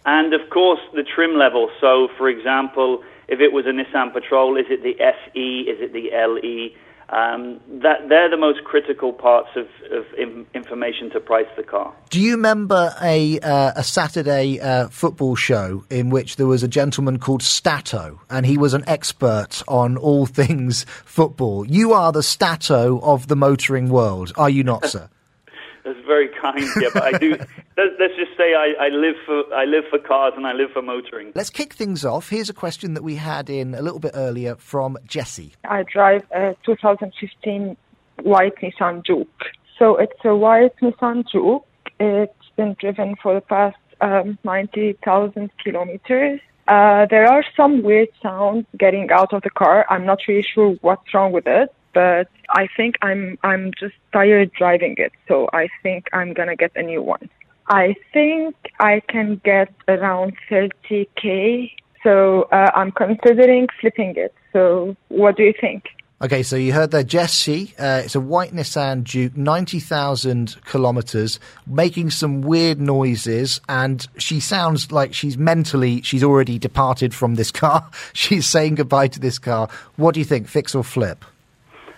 And 0.06 0.34
of 0.34 0.50
course, 0.50 0.80
the 0.92 1.02
trim 1.02 1.36
level. 1.36 1.70
So, 1.80 2.08
for 2.18 2.28
example, 2.28 3.02
if 3.26 3.40
it 3.40 3.52
was 3.52 3.64
a 3.64 3.70
Nissan 3.70 4.12
Patrol, 4.12 4.56
is 4.58 4.66
it 4.68 4.82
the 4.82 5.00
SE? 5.00 5.60
Is 5.60 5.80
it 5.80 5.94
the 5.94 6.10
LE? 6.12 6.76
Um, 7.14 7.60
that 7.80 8.08
they're 8.08 8.28
the 8.28 8.36
most 8.36 8.64
critical 8.64 9.12
parts 9.12 9.50
of, 9.54 9.68
of 9.92 10.04
in, 10.18 10.46
information 10.52 11.10
to 11.10 11.20
price 11.20 11.46
the 11.56 11.62
car. 11.62 11.94
Do 12.10 12.20
you 12.20 12.32
remember 12.32 12.92
a 13.00 13.38
uh, 13.38 13.72
a 13.76 13.84
Saturday 13.84 14.58
uh, 14.58 14.88
football 14.88 15.36
show 15.36 15.84
in 15.90 16.10
which 16.10 16.34
there 16.34 16.48
was 16.48 16.64
a 16.64 16.68
gentleman 16.68 17.20
called 17.20 17.44
Stato, 17.44 18.20
and 18.28 18.44
he 18.44 18.58
was 18.58 18.74
an 18.74 18.82
expert 18.88 19.62
on 19.68 19.96
all 19.96 20.26
things 20.40 20.86
football? 21.04 21.64
You 21.64 21.92
are 21.92 22.10
the 22.10 22.22
Stato 22.22 22.98
of 22.98 23.28
the 23.28 23.36
motoring 23.36 23.90
world, 23.90 24.32
are 24.36 24.50
you 24.50 24.64
not, 24.64 24.84
sir? 24.86 25.08
That's 25.84 26.04
very 26.06 26.28
kind, 26.44 26.66
yeah. 26.80 26.88
But 26.92 27.02
I 27.02 27.18
do. 27.18 27.30
let's, 27.76 27.94
let's 27.98 28.16
just 28.16 28.36
say 28.36 28.54
I, 28.54 28.86
I 28.86 28.88
live 28.88 29.16
for 29.26 29.54
I 29.54 29.64
live 29.64 29.84
for 29.90 29.98
cars 29.98 30.34
and 30.36 30.46
I 30.46 30.52
live 30.52 30.70
for 30.72 30.82
motoring. 30.82 31.32
Let's 31.34 31.50
kick 31.50 31.72
things 31.74 32.04
off. 32.04 32.28
Here's 32.28 32.50
a 32.50 32.54
question 32.54 32.94
that 32.94 33.02
we 33.02 33.16
had 33.16 33.48
in 33.48 33.74
a 33.74 33.82
little 33.82 34.00
bit 34.00 34.12
earlier 34.14 34.56
from 34.56 34.98
Jesse. 35.06 35.52
I 35.68 35.84
drive 35.84 36.22
a 36.32 36.54
2015 36.64 37.76
white 38.22 38.56
Nissan 38.56 39.04
Juke. 39.04 39.44
So 39.78 39.96
it's 39.96 40.24
a 40.24 40.34
white 40.34 40.76
Nissan 40.80 41.24
Juke. 41.30 41.66
It's 41.98 42.32
been 42.56 42.76
driven 42.78 43.16
for 43.22 43.34
the 43.34 43.40
past 43.40 43.76
um, 44.00 44.38
90,000 44.44 45.50
kilometers. 45.62 46.40
Uh, 46.66 47.06
there 47.10 47.26
are 47.26 47.44
some 47.56 47.82
weird 47.82 48.08
sounds 48.22 48.66
getting 48.78 49.10
out 49.10 49.32
of 49.32 49.42
the 49.42 49.50
car. 49.50 49.84
I'm 49.90 50.06
not 50.06 50.20
really 50.26 50.42
sure 50.42 50.76
what's 50.80 51.12
wrong 51.12 51.32
with 51.32 51.46
it, 51.46 51.72
but 51.94 52.28
I 52.50 52.68
think 52.76 52.96
I'm 53.02 53.38
I'm 53.42 53.72
just 53.78 53.94
tired 54.12 54.52
driving 54.52 54.96
it. 54.98 55.12
So 55.28 55.48
I 55.52 55.68
think 55.82 56.08
I'm 56.12 56.34
gonna 56.34 56.56
get 56.56 56.72
a 56.76 56.82
new 56.82 57.02
one. 57.02 57.30
I 57.68 57.94
think 58.12 58.54
I 58.80 59.00
can 59.08 59.40
get 59.44 59.72
around 59.88 60.34
30k. 60.50 61.70
So 62.02 62.42
uh, 62.52 62.70
I'm 62.74 62.92
considering 62.92 63.68
flipping 63.80 64.14
it. 64.16 64.34
So 64.52 64.94
what 65.08 65.36
do 65.36 65.44
you 65.44 65.54
think? 65.58 65.84
Okay, 66.22 66.42
so 66.42 66.56
you 66.56 66.72
heard 66.72 66.90
there, 66.90 67.02
Jesse. 67.02 67.74
Uh, 67.78 68.02
it's 68.04 68.14
a 68.14 68.20
white 68.20 68.52
Nissan 68.52 69.02
Juke, 69.02 69.36
90,000 69.36 70.56
kilometres, 70.64 71.40
making 71.66 72.10
some 72.10 72.40
weird 72.40 72.80
noises, 72.80 73.60
and 73.68 74.06
she 74.16 74.40
sounds 74.40 74.92
like 74.92 75.12
she's 75.12 75.36
mentally, 75.36 76.02
she's 76.02 76.22
already 76.22 76.58
departed 76.58 77.12
from 77.12 77.34
this 77.34 77.50
car. 77.50 77.90
she's 78.12 78.46
saying 78.46 78.76
goodbye 78.76 79.08
to 79.08 79.20
this 79.20 79.38
car. 79.38 79.68
What 79.96 80.14
do 80.14 80.20
you 80.20 80.24
think, 80.24 80.48
fix 80.48 80.74
or 80.74 80.84
flip? 80.84 81.24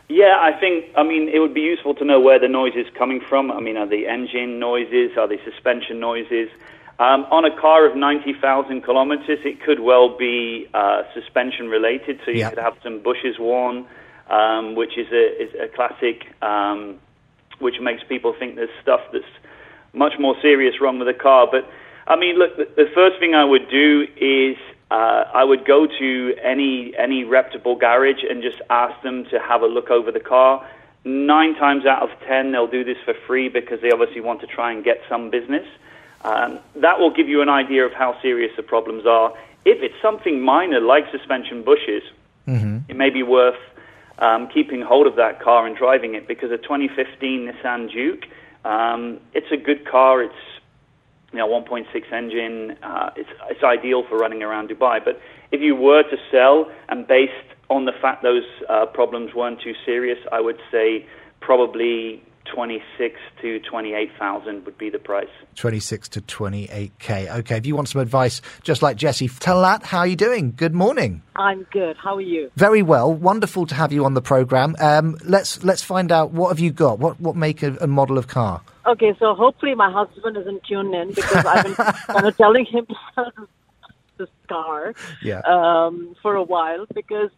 Yeah, 0.08 0.36
I 0.38 0.52
think. 0.58 0.86
I 0.96 1.02
mean, 1.02 1.28
it 1.28 1.40
would 1.40 1.54
be 1.54 1.62
useful 1.62 1.94
to 1.96 2.04
know 2.04 2.20
where 2.20 2.38
the 2.38 2.48
noise 2.48 2.74
is 2.76 2.86
coming 2.96 3.20
from. 3.28 3.50
I 3.50 3.60
mean, 3.60 3.76
are 3.76 3.86
they 3.88 4.06
engine 4.06 4.58
noises? 4.60 5.16
Are 5.18 5.26
they 5.26 5.38
suspension 5.44 5.98
noises? 5.98 6.48
Um, 6.98 7.26
on 7.30 7.44
a 7.44 7.54
car 7.60 7.84
of 7.84 7.94
90,000 7.96 8.82
kilometers, 8.82 9.38
it 9.44 9.60
could 9.60 9.80
well 9.80 10.16
be 10.16 10.66
uh, 10.72 11.02
suspension 11.12 11.68
related. 11.68 12.20
So 12.24 12.30
you 12.30 12.38
Yeah. 12.38 12.50
could 12.50 12.58
have 12.58 12.74
some 12.82 13.00
bushes 13.00 13.38
worn, 13.38 13.84
um, 14.30 14.76
which 14.76 14.96
is 14.96 15.08
a, 15.12 15.42
is 15.42 15.50
a 15.60 15.68
classic, 15.68 16.24
um, 16.40 16.98
which 17.58 17.80
makes 17.80 18.02
people 18.04 18.32
think 18.38 18.54
there's 18.56 18.70
stuff 18.80 19.00
that's 19.12 19.24
much 19.92 20.18
more 20.18 20.36
serious 20.40 20.80
wrong 20.80 20.98
with 20.98 21.08
the 21.08 21.14
car. 21.14 21.46
But 21.50 21.68
I 22.06 22.16
mean, 22.16 22.38
look, 22.38 22.56
the, 22.56 22.64
the 22.76 22.88
first 22.94 23.18
thing 23.18 23.34
I 23.34 23.44
would 23.44 23.68
do 23.68 24.06
is 24.16 24.56
uh, 24.90 25.24
I 25.34 25.44
would 25.44 25.64
go 25.64 25.86
to 25.86 26.34
any 26.42 26.94
any 26.96 27.24
reputable 27.24 27.76
garage 27.76 28.22
and 28.28 28.42
just 28.42 28.60
ask 28.70 29.00
them 29.02 29.24
to 29.26 29.38
have 29.40 29.62
a 29.62 29.66
look 29.66 29.90
over 29.90 30.12
the 30.12 30.20
car. 30.20 30.66
Nine 31.04 31.54
times 31.54 31.86
out 31.86 32.02
of 32.02 32.10
ten, 32.26 32.52
they'll 32.52 32.66
do 32.66 32.84
this 32.84 32.98
for 33.04 33.14
free 33.26 33.48
because 33.48 33.80
they 33.80 33.90
obviously 33.90 34.20
want 34.20 34.40
to 34.40 34.46
try 34.46 34.72
and 34.72 34.84
get 34.84 35.00
some 35.08 35.30
business. 35.30 35.66
Um, 36.22 36.58
that 36.76 36.98
will 36.98 37.12
give 37.12 37.28
you 37.28 37.42
an 37.42 37.48
idea 37.48 37.84
of 37.84 37.92
how 37.92 38.20
serious 38.20 38.52
the 38.56 38.62
problems 38.62 39.06
are. 39.06 39.32
If 39.64 39.82
it's 39.82 40.00
something 40.00 40.40
minor 40.40 40.80
like 40.80 41.04
suspension 41.10 41.62
bushes, 41.62 42.02
Mm-hmm. 42.46 42.88
it 42.88 42.96
may 42.96 43.10
be 43.10 43.22
worth 43.22 43.58
um, 44.18 44.48
keeping 44.48 44.80
hold 44.80 45.06
of 45.06 45.16
that 45.16 45.40
car 45.40 45.66
and 45.66 45.76
driving 45.76 46.14
it 46.14 46.28
because 46.28 46.50
a 46.52 46.58
2015 46.58 47.50
Nissan 47.50 47.90
Juke, 47.90 48.24
um, 48.64 49.18
it's 49.34 49.50
a 49.50 49.56
good 49.56 49.84
car. 49.86 50.22
It's 50.22 50.34
you 51.32 51.38
know 51.38 51.48
1.6 51.48 52.12
engine. 52.12 52.76
Uh, 52.82 53.10
it's 53.16 53.30
it's 53.50 53.62
ideal 53.62 54.04
for 54.08 54.18
running 54.18 54.42
around 54.42 54.68
Dubai. 54.70 55.04
But 55.04 55.20
if 55.52 55.60
you 55.60 55.74
were 55.74 56.02
to 56.02 56.16
sell 56.30 56.70
and 56.88 57.06
based 57.06 57.32
on 57.68 57.84
the 57.84 57.92
fact 58.00 58.22
those 58.22 58.44
uh, 58.68 58.86
problems 58.86 59.34
weren't 59.34 59.60
too 59.60 59.74
serious, 59.84 60.18
I 60.32 60.40
would 60.40 60.60
say 60.70 61.06
probably 61.40 62.22
26 62.54 63.18
to 63.42 63.58
28,000 63.60 64.64
would 64.64 64.78
be 64.78 64.90
the 64.90 64.98
price. 64.98 65.28
26 65.56 66.08
to 66.10 66.20
28k. 66.20 67.38
Okay, 67.38 67.56
if 67.56 67.66
you 67.66 67.74
want 67.74 67.88
some 67.88 68.00
advice, 68.00 68.40
just 68.62 68.82
like 68.82 68.96
Jesse, 68.96 69.28
Talat, 69.28 69.82
how 69.82 69.98
are 69.98 70.06
you 70.06 70.16
doing? 70.16 70.52
Good 70.56 70.74
morning. 70.74 71.22
I'm 71.34 71.64
good. 71.72 71.96
How 71.96 72.16
are 72.16 72.20
you? 72.20 72.50
Very 72.56 72.82
well. 72.82 73.12
Wonderful 73.12 73.66
to 73.66 73.74
have 73.74 73.92
you 73.92 74.04
on 74.04 74.14
the 74.14 74.22
program. 74.22 74.76
Um, 74.78 75.16
let's 75.24 75.62
let's 75.64 75.82
find 75.82 76.12
out 76.12 76.30
what 76.30 76.48
have 76.48 76.60
you 76.60 76.70
got. 76.70 76.98
What 76.98 77.20
what 77.20 77.36
make 77.36 77.62
a, 77.62 77.76
a 77.80 77.86
model 77.86 78.16
of 78.16 78.28
car? 78.28 78.62
Okay, 78.86 79.14
so 79.18 79.34
hopefully 79.34 79.74
my 79.74 79.90
husband 79.90 80.36
isn't 80.36 80.62
tuned 80.64 80.94
in 80.94 81.08
because 81.12 81.44
I've 81.44 81.64
been 81.64 81.74
kind 82.06 82.26
of 82.26 82.36
telling 82.36 82.64
him 82.66 82.86
this, 83.16 83.46
this 84.18 84.28
car 84.48 84.94
Yeah. 85.22 85.40
um, 85.40 86.14
for 86.22 86.34
a 86.36 86.42
while 86.42 86.86
because 86.94 87.30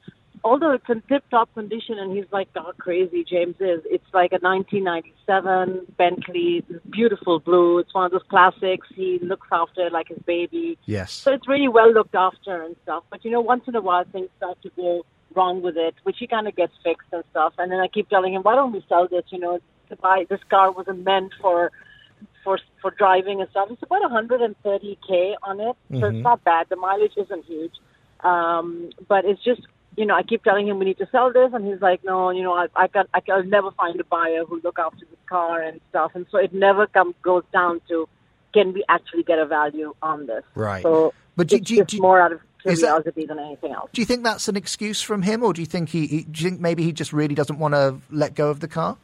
although 0.44 0.72
it's 0.72 0.88
in 0.88 1.01
tip-top 1.09 1.53
condition 1.55 1.99
and 1.99 2.16
he's 2.16 2.30
like, 2.30 2.49
oh, 2.57 2.72
crazy, 2.78 3.24
James 3.24 3.57
is, 3.61 3.80
it's 3.86 4.05
like 4.12 4.32
a 4.32 4.38
1997 4.40 5.86
Bentley, 5.96 6.64
beautiful 6.90 7.40
blue. 7.40 7.78
It's 7.78 7.92
one 7.94 8.05
of 8.07 8.12
those 8.12 8.22
classics. 8.28 8.86
He 8.94 9.18
looks 9.22 9.49
after 9.51 9.86
it 9.86 9.92
like 9.92 10.09
his 10.09 10.18
baby. 10.26 10.78
Yes. 10.84 11.12
So 11.12 11.32
it's 11.32 11.49
really 11.49 11.68
well 11.68 11.92
looked 11.92 12.14
after 12.14 12.62
and 12.62 12.76
stuff. 12.84 13.05
But 13.11 13.24
you 13.24 13.30
know, 13.30 13.40
once 13.40 13.64
in 13.66 13.74
a 13.74 13.80
while 13.80 14.05
things 14.12 14.28
start 14.36 14.61
to 14.62 14.70
go 14.76 15.05
wrong 15.34 15.61
with 15.62 15.76
it, 15.76 15.94
which 16.05 16.16
he 16.18 16.26
kind 16.26 16.46
of 16.46 16.55
gets 16.57 16.72
fixed 16.84 17.09
and 17.12 17.24
stuff. 17.30 17.55
And 17.59 17.70
then 17.72 17.80
I 17.80 17.88
keep 17.88 18.09
telling 18.09 18.34
him, 18.34 18.42
why 18.42 18.55
don't 18.55 18.72
we 18.72 18.84
sell 18.88 19.09
this? 19.09 19.24
You 19.30 19.40
know, 19.40 19.59
to 19.89 19.97
buy 19.97 20.26
this 20.28 20.41
car 20.51 20.70
wasn't 20.72 21.05
meant 21.05 21.32
for 21.41 21.70
for 22.45 22.59
for 22.80 22.91
driving 22.93 23.41
and 23.41 23.51
stuff. 23.51 23.68
It's 23.70 23.82
about 23.82 24.03
130k 24.03 25.34
on 25.43 25.61
it, 25.61 25.76
so 25.91 25.97
Mhm. 26.01 26.14
it's 26.14 26.22
not 26.22 26.43
bad. 26.45 26.66
The 26.68 26.76
mileage 26.76 27.16
isn't 27.16 27.45
huge, 27.45 27.72
um, 28.20 28.91
but 29.09 29.24
it's 29.24 29.43
just 29.43 29.62
you 29.97 30.07
know 30.07 30.14
I 30.14 30.22
keep 30.22 30.43
telling 30.45 30.68
him 30.68 30.78
we 30.78 30.84
need 30.84 30.99
to 30.99 31.09
sell 31.11 31.32
this, 31.32 31.53
and 31.53 31.66
he's 31.66 31.80
like, 31.82 32.03
no, 32.05 32.30
you 32.30 32.43
know 32.43 32.55
I 32.55 32.66
I 32.76 32.86
can 32.89 33.07
I 33.14 33.20
can 33.20 33.49
never 33.51 33.70
find 33.72 33.99
a 34.01 34.05
buyer 34.05 34.45
who 34.45 34.61
look 34.62 34.78
after 34.78 35.05
this 35.05 35.18
car 35.28 35.61
and 35.61 35.80
stuff, 35.91 36.12
and 36.14 36.26
so 36.30 36.39
it 36.39 36.53
never 36.53 36.86
comes 36.86 37.14
goes 37.22 37.45
down 37.53 37.80
to 37.89 38.09
can 38.55 38.72
we 38.72 38.82
actually 38.89 39.22
get 39.24 39.39
a 39.39 39.45
value 39.47 39.95
on 40.03 40.26
this? 40.26 40.43
Right. 40.55 40.82
So 40.82 41.12
But 41.36 41.49
do- 41.49 41.57
it's 41.57 41.68
do 41.68 41.76
just 41.76 41.91
do 41.91 42.01
more 42.01 42.18
out 42.20 42.32
of 42.32 42.41
is 42.64 42.80
that- 42.80 42.86
curiosity 42.86 43.26
than 43.26 43.39
anything 43.39 43.72
else. 43.72 43.91
Do 43.93 44.01
you 44.01 44.07
think 44.07 44.24
that's 44.24 44.49
an 44.49 44.57
excuse 44.57 45.03
from 45.03 45.22
him, 45.22 45.43
or 45.43 45.53
do 45.53 45.61
you 45.61 45.66
think 45.66 45.91
he, 45.91 46.07
he 46.07 46.22
do 46.24 46.43
you 46.45 46.51
think 46.51 46.61
maybe 46.61 46.82
he 46.82 46.93
just 46.93 47.12
really 47.12 47.34
doesn't 47.34 47.59
want 47.59 47.74
to 47.74 47.97
let 48.11 48.34
go 48.34 48.49
of 48.49 48.61
the 48.61 48.68
car? 48.68 48.97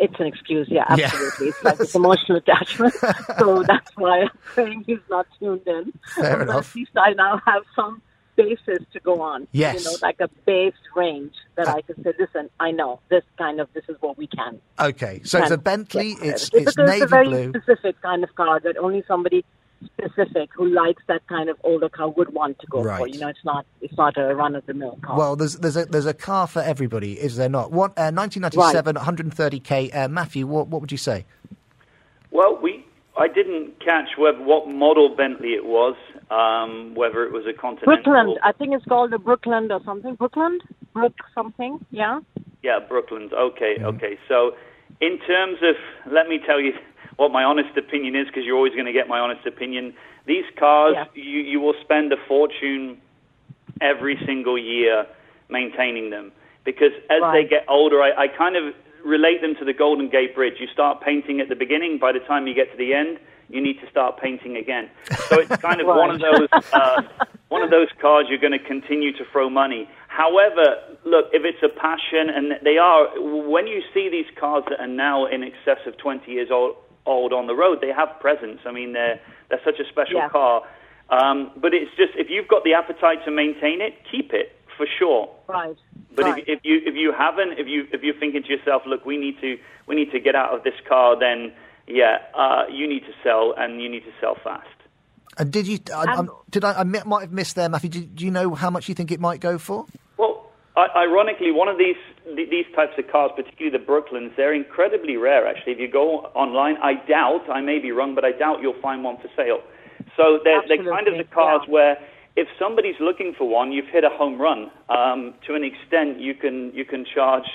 It's 0.00 0.18
an 0.18 0.26
excuse, 0.26 0.66
yeah, 0.70 0.84
Yeah. 0.96 1.04
absolutely. 1.06 1.48
It's 1.48 1.62
like 1.64 1.78
this 1.78 1.94
emotional 1.94 2.38
attachment. 2.38 2.94
so 3.38 3.62
that's 3.62 3.90
why 3.96 4.22
I'm 4.22 4.30
saying 4.54 4.84
he's 4.86 4.98
not 5.10 5.26
tuned 5.38 5.62
in. 5.66 5.92
Fair 6.16 6.38
But 6.38 6.42
enough. 6.48 6.70
At 6.70 6.76
least 6.76 6.90
I 6.96 7.12
now 7.12 7.40
have 7.46 7.62
some 7.76 8.02
basis 8.36 8.78
to 8.94 9.00
go 9.00 9.20
on. 9.20 9.46
Yes. 9.52 9.84
You 9.84 9.90
know, 9.90 9.96
like 10.02 10.18
a 10.20 10.28
base 10.46 10.72
range 10.96 11.34
that 11.56 11.68
uh, 11.68 11.74
I 11.76 11.82
can 11.82 12.02
say, 12.02 12.12
listen, 12.18 12.48
I 12.58 12.70
know 12.70 13.00
this 13.10 13.24
kind 13.36 13.60
of, 13.60 13.68
this 13.74 13.84
is 13.88 13.96
what 14.00 14.16
we 14.16 14.26
can. 14.26 14.58
Okay, 14.80 15.20
so 15.24 15.38
it's 15.40 15.50
a 15.50 15.58
Bentley. 15.58 16.12
It's 16.22 16.48
because 16.48 16.68
it's 16.68 16.78
it's 16.78 16.90
navy 16.90 17.02
a 17.02 17.06
very 17.06 17.26
blue. 17.28 17.50
specific 17.50 18.00
kind 18.00 18.24
of 18.24 18.34
car 18.34 18.58
that 18.60 18.76
only 18.78 19.04
somebody 19.06 19.44
specific 19.84 20.50
who 20.54 20.68
likes 20.68 21.02
that 21.08 21.26
kind 21.26 21.48
of 21.48 21.56
older 21.64 21.88
car 21.88 22.08
would 22.08 22.32
want 22.32 22.58
to 22.60 22.66
go 22.66 22.82
for. 22.82 23.06
You 23.06 23.18
know, 23.18 23.28
it's 23.28 23.44
not 23.44 23.66
it's 23.80 23.96
not 23.96 24.16
a 24.16 24.34
run 24.34 24.54
of 24.54 24.66
the 24.66 24.74
mill 24.74 24.98
car. 25.02 25.16
Well, 25.16 25.36
there's 25.36 25.56
there's 25.56 25.76
a 25.76 25.86
there's 25.86 26.06
a 26.06 26.14
car 26.14 26.46
for 26.46 26.60
everybody, 26.60 27.20
is 27.20 27.36
there 27.36 27.48
not? 27.48 27.72
What 27.72 27.92
uh, 27.98 28.12
1997, 28.12 28.96
130k. 28.96 29.94
Uh, 29.94 30.08
Matthew, 30.08 30.46
what 30.46 30.68
what 30.68 30.80
would 30.80 30.92
you 30.92 30.98
say? 30.98 31.24
Well, 32.30 32.58
we 32.60 32.84
I 33.16 33.28
didn't 33.28 33.80
catch 33.80 34.16
whether, 34.16 34.42
what 34.42 34.68
model 34.68 35.14
Bentley 35.14 35.50
it 35.50 35.64
was, 35.64 35.94
um, 36.30 36.94
whether 36.94 37.24
it 37.24 37.32
was 37.32 37.44
a 37.46 37.52
Continental. 37.52 38.12
Brookland, 38.12 38.36
I 38.42 38.52
think 38.52 38.72
it's 38.72 38.84
called 38.86 39.12
a 39.12 39.18
Brookland 39.18 39.70
or 39.70 39.82
something. 39.84 40.16
Brookland, 40.16 40.60
Brook 40.94 41.14
something, 41.34 41.84
yeah. 41.90 42.20
Yeah, 42.62 42.78
Brooklands. 42.78 43.32
Okay, 43.32 43.76
okay. 43.82 44.18
So, 44.28 44.52
in 45.00 45.18
terms 45.26 45.58
of, 45.62 45.76
let 46.10 46.28
me 46.28 46.40
tell 46.44 46.60
you 46.60 46.72
what 47.20 47.30
my 47.30 47.44
honest 47.44 47.76
opinion 47.76 48.16
is, 48.16 48.26
because 48.26 48.44
you're 48.46 48.56
always 48.56 48.72
going 48.72 48.86
to 48.86 48.94
get 48.94 49.06
my 49.06 49.20
honest 49.20 49.46
opinion. 49.46 49.92
These 50.26 50.46
cars, 50.58 50.96
you 51.14 51.40
you 51.40 51.60
will 51.60 51.74
spend 51.82 52.10
a 52.14 52.16
fortune 52.26 52.98
every 53.82 54.18
single 54.24 54.56
year 54.56 55.06
maintaining 55.50 56.08
them, 56.08 56.32
because 56.64 56.92
as 57.10 57.20
they 57.32 57.44
get 57.44 57.66
older, 57.68 58.00
I, 58.00 58.24
I 58.24 58.28
kind 58.28 58.56
of 58.56 58.74
relate 59.04 59.42
them 59.42 59.54
to 59.56 59.66
the 59.66 59.74
Golden 59.74 60.08
Gate 60.08 60.34
Bridge. 60.34 60.54
You 60.60 60.66
start 60.72 61.02
painting 61.02 61.40
at 61.40 61.50
the 61.50 61.54
beginning. 61.54 61.98
By 61.98 62.12
the 62.12 62.20
time 62.20 62.46
you 62.46 62.54
get 62.54 62.70
to 62.72 62.78
the 62.78 62.94
end, 62.94 63.18
you 63.50 63.60
need 63.60 63.78
to 63.80 63.90
start 63.90 64.18
painting 64.18 64.56
again. 64.56 64.88
So 65.28 65.40
it's 65.40 65.56
kind 65.68 65.82
of 65.82 65.88
one 65.88 66.10
of 66.10 66.20
those 66.20 66.48
uh, 66.72 67.02
one 67.48 67.62
of 67.62 67.68
those 67.68 67.88
cars 68.00 68.26
you're 68.30 68.38
going 68.38 68.58
to 68.58 68.64
continue 68.64 69.12
to 69.12 69.24
throw 69.30 69.50
money. 69.50 69.86
However, 70.08 70.76
look, 71.04 71.26
if 71.34 71.44
it's 71.44 71.62
a 71.62 71.68
passion, 71.68 72.30
and 72.34 72.52
they 72.64 72.78
are, 72.78 73.08
when 73.46 73.66
you 73.66 73.82
see 73.92 74.08
these 74.08 74.30
cars 74.38 74.64
that 74.70 74.80
are 74.80 74.94
now 75.08 75.26
in 75.26 75.42
excess 75.42 75.80
of 75.86 75.98
20 75.98 76.30
years 76.30 76.48
old, 76.50 76.76
old 77.06 77.32
on 77.32 77.46
the 77.46 77.54
road, 77.54 77.78
they 77.80 77.92
have 77.92 78.08
presence. 78.20 78.60
I 78.66 78.72
mean, 78.72 78.92
they're 78.92 79.20
they're 79.48 79.60
such 79.64 79.78
a 79.80 79.88
special 79.88 80.16
Yeah. 80.16 80.28
car. 80.28 80.62
Um, 81.10 81.50
but 81.56 81.74
it's 81.74 81.90
just 81.96 82.12
if 82.16 82.28
you've 82.30 82.46
got 82.48 82.62
the 82.64 82.74
appetite 82.74 83.24
to 83.24 83.30
maintain 83.30 83.80
it, 83.80 83.94
keep 84.10 84.32
it 84.32 84.56
for 84.76 84.86
sure. 84.98 85.28
Right. 85.48 85.76
But 86.14 86.24
right. 86.24 86.44
if, 86.46 86.58
if 86.58 86.64
you 86.64 86.80
if 86.84 86.94
you 86.94 87.12
haven't, 87.16 87.58
if 87.58 87.66
you 87.66 87.86
if 87.92 88.02
you're 88.02 88.18
thinking 88.18 88.42
to 88.42 88.48
yourself, 88.48 88.82
look, 88.86 89.04
we 89.04 89.16
need 89.16 89.40
to 89.40 89.58
we 89.86 89.94
need 89.96 90.10
to 90.12 90.20
get 90.20 90.34
out 90.34 90.54
of 90.54 90.62
this 90.62 90.74
car, 90.88 91.18
then 91.18 91.52
yeah, 91.86 92.18
uh, 92.34 92.64
you 92.70 92.88
need 92.88 93.00
to 93.00 93.12
sell 93.24 93.54
and 93.56 93.82
you 93.82 93.88
need 93.88 94.04
to 94.04 94.12
sell 94.20 94.36
fast. 94.42 94.68
And 95.38 95.52
did 95.52 95.66
you? 95.66 95.78
I, 95.94 96.04
I'm- 96.04 96.30
did 96.50 96.64
I? 96.64 96.80
I 96.80 96.82
might 96.84 97.22
have 97.22 97.32
missed 97.32 97.56
there, 97.56 97.68
Matthew. 97.68 97.90
Do, 97.90 98.00
do 98.04 98.24
you 98.24 98.30
know 98.30 98.54
how 98.54 98.70
much 98.70 98.88
you 98.88 98.94
think 98.94 99.10
it 99.10 99.20
might 99.20 99.40
go 99.40 99.58
for? 99.58 99.86
Well, 100.16 100.50
I, 100.76 100.86
ironically, 100.96 101.50
one 101.52 101.68
of 101.68 101.78
these 101.78 101.96
th- 101.96 102.09
these 102.26 102.66
types 102.74 102.92
of 102.98 103.10
cars, 103.10 103.30
particularly 103.34 103.76
the 103.76 103.84
Brooklands, 103.84 104.34
they're 104.36 104.54
incredibly 104.54 105.16
rare. 105.16 105.46
Actually, 105.46 105.72
if 105.72 105.78
you 105.80 105.90
go 105.90 106.30
online, 106.34 106.76
I 106.82 106.94
doubt 107.08 107.48
I 107.50 107.60
may 107.60 107.78
be 107.78 107.92
wrong, 107.92 108.14
but 108.14 108.24
I 108.24 108.32
doubt 108.32 108.60
you'll 108.60 108.80
find 108.80 109.02
one 109.02 109.16
for 109.16 109.28
sale. 109.36 109.60
So 110.16 110.38
they're 110.44 110.62
they're 110.68 110.84
kind 110.84 111.08
of 111.08 111.16
the 111.16 111.24
cars 111.24 111.62
where 111.68 111.96
if 112.36 112.48
somebody's 112.58 112.96
looking 113.00 113.34
for 113.36 113.48
one, 113.48 113.72
you've 113.72 113.88
hit 113.88 114.04
a 114.04 114.10
home 114.10 114.40
run. 114.40 114.70
Um, 114.88 115.34
to 115.46 115.54
an 115.54 115.64
extent, 115.64 116.20
you 116.20 116.34
can 116.34 116.72
you 116.74 116.84
can 116.84 117.04
charge. 117.04 117.48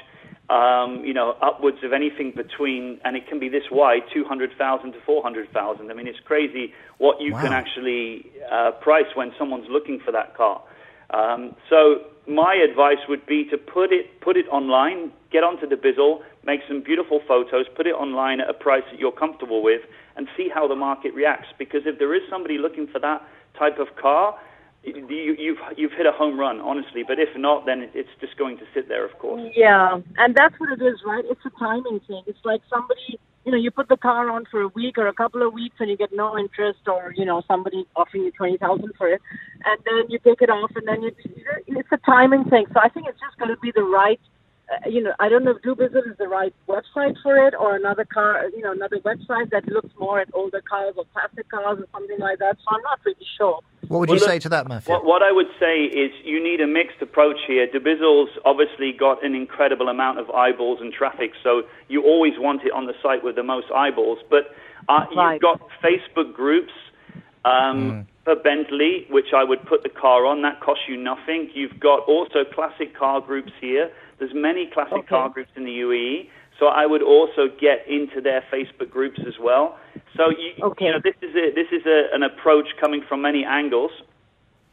Um, 0.47 1.01
you 1.03 1.11
know, 1.11 1.35
upwards 1.41 1.79
of 1.83 1.91
anything 1.91 2.31
between, 2.35 2.99
and 3.03 3.17
it 3.17 3.27
can 3.27 3.39
be 3.39 3.49
this 3.49 3.63
wide, 3.71 4.03
two 4.13 4.23
hundred 4.23 4.51
thousand 4.59 4.91
to 4.91 4.99
four 5.03 5.23
hundred 5.23 5.51
thousand. 5.51 5.89
I 5.89 5.95
mean, 5.95 6.05
it's 6.05 6.19
crazy 6.23 6.71
what 6.99 7.19
you 7.19 7.31
can 7.31 7.51
actually 7.51 8.31
uh, 8.51 8.69
price 8.79 9.07
when 9.15 9.31
someone's 9.39 9.65
looking 9.71 9.99
for 10.05 10.11
that 10.11 10.37
car. 10.37 10.61
Um, 11.11 11.55
so 11.69 12.01
my 12.27 12.55
advice 12.55 13.03
would 13.07 13.25
be 13.25 13.45
to 13.51 13.57
put 13.57 13.91
it 13.91 14.21
put 14.21 14.37
it 14.37 14.47
online, 14.47 15.11
get 15.31 15.43
onto 15.43 15.67
Dubizzle, 15.67 16.21
make 16.45 16.61
some 16.67 16.81
beautiful 16.81 17.21
photos, 17.27 17.65
put 17.75 17.87
it 17.87 17.93
online 17.93 18.41
at 18.41 18.49
a 18.49 18.53
price 18.53 18.83
that 18.91 18.99
you're 18.99 19.11
comfortable 19.11 19.61
with, 19.61 19.81
and 20.15 20.27
see 20.35 20.49
how 20.53 20.67
the 20.67 20.75
market 20.75 21.13
reacts. 21.13 21.49
Because 21.57 21.81
if 21.85 21.99
there 21.99 22.13
is 22.15 22.21
somebody 22.29 22.57
looking 22.57 22.87
for 22.87 22.99
that 22.99 23.21
type 23.57 23.79
of 23.79 23.95
car, 23.95 24.37
you, 24.83 25.35
you've 25.37 25.57
you've 25.77 25.91
hit 25.91 26.05
a 26.05 26.11
home 26.11 26.39
run, 26.39 26.59
honestly. 26.59 27.03
But 27.07 27.19
if 27.19 27.29
not, 27.35 27.65
then 27.65 27.89
it's 27.93 28.09
just 28.19 28.37
going 28.37 28.57
to 28.57 28.63
sit 28.73 28.87
there, 28.87 29.05
of 29.05 29.17
course. 29.19 29.41
Yeah, 29.55 29.99
and 30.17 30.35
that's 30.35 30.55
what 30.59 30.71
it 30.71 30.81
is, 30.81 30.99
right? 31.05 31.23
It's 31.27 31.41
a 31.45 31.51
timing 31.59 31.99
thing. 32.07 32.23
It's 32.27 32.43
like 32.43 32.61
somebody, 32.69 33.19
you 33.45 33.51
know, 33.51 33.57
you 33.57 33.69
put 33.69 33.87
the 33.87 33.97
car 33.97 34.29
on 34.29 34.45
for 34.49 34.61
a 34.61 34.67
week 34.69 34.97
or 34.97 35.07
a 35.07 35.13
couple 35.13 35.45
of 35.45 35.53
weeks 35.53 35.75
and 35.79 35.89
you 35.89 35.95
get 35.95 36.09
no 36.11 36.37
interest, 36.37 36.79
or 36.87 37.13
you 37.15 37.25
know, 37.25 37.43
somebody 37.47 37.85
offering 37.95 38.23
you 38.23 38.31
twenty 38.31 38.57
thousand 38.57 38.91
for 38.97 39.07
it, 39.07 39.21
and 39.65 39.79
then 39.85 40.09
you 40.09 40.19
take 40.19 40.41
it 40.41 40.49
off, 40.49 40.71
and 40.75 40.87
then 40.87 41.03
you, 41.03 41.11
it's 41.67 41.89
a 41.91 41.97
timing 42.05 42.45
thing. 42.45 42.65
So 42.73 42.79
I 42.83 42.89
think 42.89 43.07
it's 43.07 43.19
just 43.19 43.37
going 43.37 43.53
to 43.53 43.61
be 43.61 43.71
the 43.73 43.83
right. 43.83 44.19
Uh, 44.67 44.89
you 44.89 45.01
know, 45.01 45.13
I 45.19 45.29
don't 45.29 45.43
know 45.43 45.51
if 45.51 45.61
Dubizzle 45.61 46.09
is 46.09 46.17
the 46.17 46.27
right 46.27 46.53
website 46.67 47.15
for 47.21 47.37
it, 47.47 47.53
or 47.53 47.75
another 47.75 48.03
car, 48.03 48.49
you 48.49 48.61
know, 48.61 48.71
another 48.71 48.97
website 48.99 49.51
that 49.51 49.67
looks 49.67 49.89
more 49.99 50.19
at 50.19 50.29
older 50.33 50.61
cars 50.67 50.95
or 50.97 51.05
classic 51.13 51.47
cars 51.49 51.79
or 51.79 51.87
something 51.91 52.17
like 52.19 52.39
that. 52.39 52.57
So 52.57 52.75
I'm 52.75 52.81
not 52.81 52.99
really 53.05 53.27
sure. 53.37 53.59
What 53.87 53.99
would 53.99 54.09
Well, 54.09 54.17
you 54.17 54.21
look, 54.21 54.29
say 54.29 54.39
to 54.39 54.49
that, 54.49 54.67
Matthew? 54.67 54.91
What, 54.91 55.05
what 55.05 55.21
I 55.21 55.31
would 55.31 55.49
say 55.59 55.83
is 55.83 56.11
you 56.23 56.43
need 56.43 56.61
a 56.61 56.67
mixed 56.67 56.99
approach 57.01 57.37
here. 57.45 57.67
Dubizzle's 57.67 58.31
obviously 58.43 58.91
got 58.91 59.23
an 59.23 59.35
incredible 59.35 59.89
amount 59.89 60.17
of 60.17 60.31
eyeballs 60.31 60.79
and 60.81 60.91
traffic, 60.91 61.33
so 61.43 61.61
you 61.87 62.01
always 62.03 62.33
want 62.37 62.63
it 62.63 62.71
on 62.71 62.87
the 62.87 62.95
site 63.03 63.23
with 63.23 63.35
the 63.35 63.43
most 63.43 63.67
eyeballs. 63.71 64.17
But 64.29 64.55
uh, 64.89 65.05
you've 65.11 65.41
got 65.41 65.61
Facebook 65.83 66.33
groups 66.33 66.73
um, 67.45 68.07
for 68.23 68.35
Bentley, 68.35 69.05
which 69.11 69.33
I 69.35 69.43
would 69.43 69.63
put 69.67 69.83
the 69.83 69.89
car 69.89 70.25
on. 70.25 70.41
That 70.41 70.59
costs 70.61 70.85
you 70.87 70.97
nothing. 70.97 71.51
You've 71.53 71.79
got 71.79 71.99
also 72.07 72.43
classic 72.43 72.97
car 72.97 73.21
groups 73.21 73.51
here. 73.61 73.91
There's 74.19 74.33
many 74.33 74.69
classic 74.73 75.07
car 75.07 75.29
groups 75.29 75.49
in 75.55 75.65
the 75.65 75.71
UAE. 75.71 76.29
So 76.59 76.67
I 76.67 76.85
would 76.85 77.03
also 77.03 77.49
get 77.59 77.85
into 77.87 78.21
their 78.21 78.41
Facebook 78.51 78.89
groups 78.89 79.19
as 79.27 79.33
well. 79.41 79.77
So 80.15 80.29
you, 80.29 80.73
you 80.79 80.91
know, 80.91 80.99
this 81.03 81.15
is 81.21 81.35
a, 81.35 81.51
this 81.53 81.67
is 81.71 81.85
a, 81.85 82.07
an 82.13 82.23
approach 82.23 82.67
coming 82.79 83.03
from 83.07 83.21
many 83.21 83.43
angles, 83.43 83.91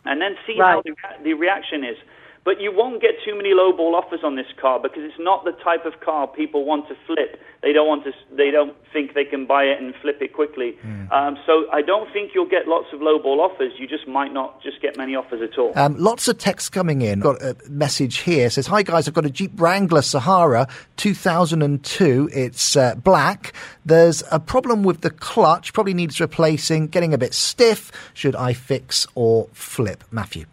and 0.05 0.21
then 0.21 0.37
see 0.47 0.57
how 0.59 0.83
the, 0.85 0.95
the 1.25 1.35
reaction 1.35 1.83
is. 1.83 1.97
But 2.45 2.61
you 2.61 2.73
won't 2.75 3.01
get 3.01 3.13
too 3.25 3.37
many 3.37 3.51
lowball 3.51 3.95
offers 3.95 4.21
on 4.25 4.35
this 4.35 4.47
car 4.61 4.81
because 4.81 5.03
it's 5.05 5.19
not 5.19 5.45
the 5.45 5.53
type 5.53 5.87
of 5.87 6.01
car 6.01 6.27
people 6.27 6.65
want 6.65 6.89
to 6.89 6.97
flip. 7.07 7.41
They 7.63 7.73
don't 7.73 7.87
want 7.87 8.03
to. 8.05 8.13
They 8.37 8.51
don't 8.51 8.75
think 8.93 9.15
they 9.15 9.25
can 9.25 9.47
buy 9.47 9.63
it 9.63 9.81
and 9.81 9.95
flip 10.03 10.21
it 10.21 10.33
quickly. 10.33 10.77
Um, 11.13 11.39
so 11.47 11.67
I 11.73 11.83
don't 11.83 12.13
think 12.13 12.33
you'll 12.35 12.49
get 12.49 12.67
lots 12.67 12.87
of 12.93 12.99
lowball 12.99 13.39
offers. 13.39 13.73
You 13.79 13.87
just 13.87 14.09
might 14.09 14.33
not 14.33 14.61
just 14.61 14.83
get 14.83 14.97
many 14.97 15.15
offers 15.15 15.41
at 15.41 15.57
all. 15.57 15.73
Um, 15.79 15.97
lots 15.99 16.27
of 16.27 16.39
texts 16.39 16.69
coming 16.69 17.03
in. 17.03 17.21
Got 17.21 17.41
a 17.41 17.57
message 17.69 18.19
here. 18.19 18.51
Says, 18.51 18.67
"Hi 18.67 18.83
guys, 18.83 19.07
I've 19.07 19.15
got 19.15 19.25
a 19.25 19.31
Jeep 19.31 19.53
Wrangler 19.61 20.03
Sahara 20.03 20.67
2002. 20.97 22.29
It's 22.33 22.77
uh, 22.77 22.97
black. 22.97 23.53
There's 23.87 24.25
a 24.33 24.41
problem 24.41 24.83
with 24.83 25.03
the 25.03 25.11
clutch. 25.11 25.73
Probably 25.73 25.95
needs 25.95 26.21
replacing. 26.21 26.89
Getting 26.89 27.15
a 27.15 27.19
bit 27.19 27.35
stiff. 27.35 27.93
Should 28.15 28.35
I 28.35 28.53
fix 28.53 29.07
or 29.15 29.49
flip?" 29.53 30.03
Matthew. 30.11 30.47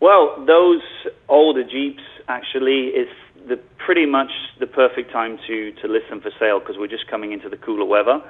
Well, 0.00 0.44
those 0.46 0.82
older 1.28 1.64
Jeeps 1.64 2.02
actually 2.28 2.88
is 2.88 3.08
the 3.48 3.56
pretty 3.78 4.06
much 4.06 4.30
the 4.58 4.66
perfect 4.66 5.10
time 5.12 5.38
to 5.46 5.72
to 5.72 5.88
list 5.88 6.10
them 6.10 6.20
for 6.20 6.30
sale 6.38 6.58
because 6.60 6.76
we're 6.78 6.88
just 6.88 7.06
coming 7.08 7.32
into 7.32 7.48
the 7.48 7.56
cooler 7.56 7.84
weather, 7.84 8.20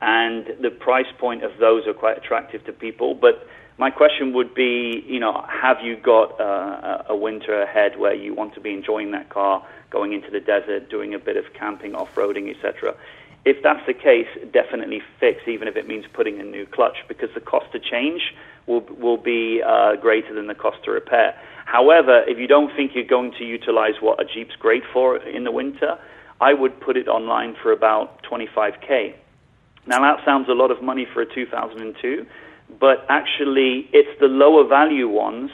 and 0.00 0.46
the 0.60 0.70
price 0.70 1.10
point 1.18 1.42
of 1.42 1.52
those 1.58 1.86
are 1.86 1.94
quite 1.94 2.18
attractive 2.18 2.64
to 2.66 2.72
people. 2.72 3.14
But 3.14 3.46
my 3.78 3.90
question 3.90 4.32
would 4.34 4.54
be, 4.54 5.04
you 5.06 5.18
know, 5.18 5.44
have 5.48 5.78
you 5.82 5.96
got 5.96 6.38
a 6.40 7.06
a 7.08 7.16
winter 7.16 7.62
ahead 7.62 7.98
where 7.98 8.14
you 8.14 8.34
want 8.34 8.54
to 8.54 8.60
be 8.60 8.72
enjoying 8.72 9.10
that 9.12 9.28
car, 9.30 9.66
going 9.90 10.12
into 10.12 10.30
the 10.30 10.40
desert, 10.40 10.90
doing 10.90 11.14
a 11.14 11.18
bit 11.18 11.36
of 11.36 11.44
camping, 11.54 11.94
off-roading, 11.94 12.54
etc. 12.54 12.94
If 13.46 13.62
that's 13.62 13.86
the 13.86 13.94
case, 13.94 14.26
definitely 14.52 15.00
fix, 15.20 15.38
even 15.46 15.68
if 15.68 15.76
it 15.76 15.86
means 15.86 16.04
putting 16.12 16.40
a 16.40 16.42
new 16.42 16.66
clutch, 16.66 16.96
because 17.06 17.28
the 17.32 17.40
cost 17.40 17.70
to 17.72 17.78
change 17.78 18.34
will 18.66 18.84
will 18.98 19.16
be 19.16 19.62
uh, 19.64 19.94
greater 19.96 20.34
than 20.34 20.48
the 20.48 20.54
cost 20.54 20.78
to 20.84 20.90
repair. 20.90 21.32
However, 21.64 22.24
if 22.26 22.38
you 22.38 22.48
don't 22.48 22.74
think 22.74 22.90
you're 22.96 23.04
going 23.04 23.32
to 23.38 23.44
utilize 23.44 23.94
what 24.00 24.20
a 24.20 24.24
Jeep's 24.24 24.56
great 24.58 24.82
for 24.92 25.16
in 25.18 25.44
the 25.44 25.52
winter, 25.52 25.96
I 26.40 26.54
would 26.54 26.80
put 26.80 26.96
it 26.96 27.06
online 27.06 27.54
for 27.62 27.70
about 27.70 28.20
25k. 28.24 29.14
Now 29.86 30.00
that 30.00 30.24
sounds 30.24 30.48
a 30.48 30.52
lot 30.52 30.72
of 30.72 30.82
money 30.82 31.06
for 31.14 31.22
a 31.22 31.26
2002, 31.32 32.26
but 32.80 33.06
actually 33.08 33.88
it's 33.92 34.18
the 34.18 34.26
lower 34.26 34.66
value 34.66 35.08
ones 35.08 35.52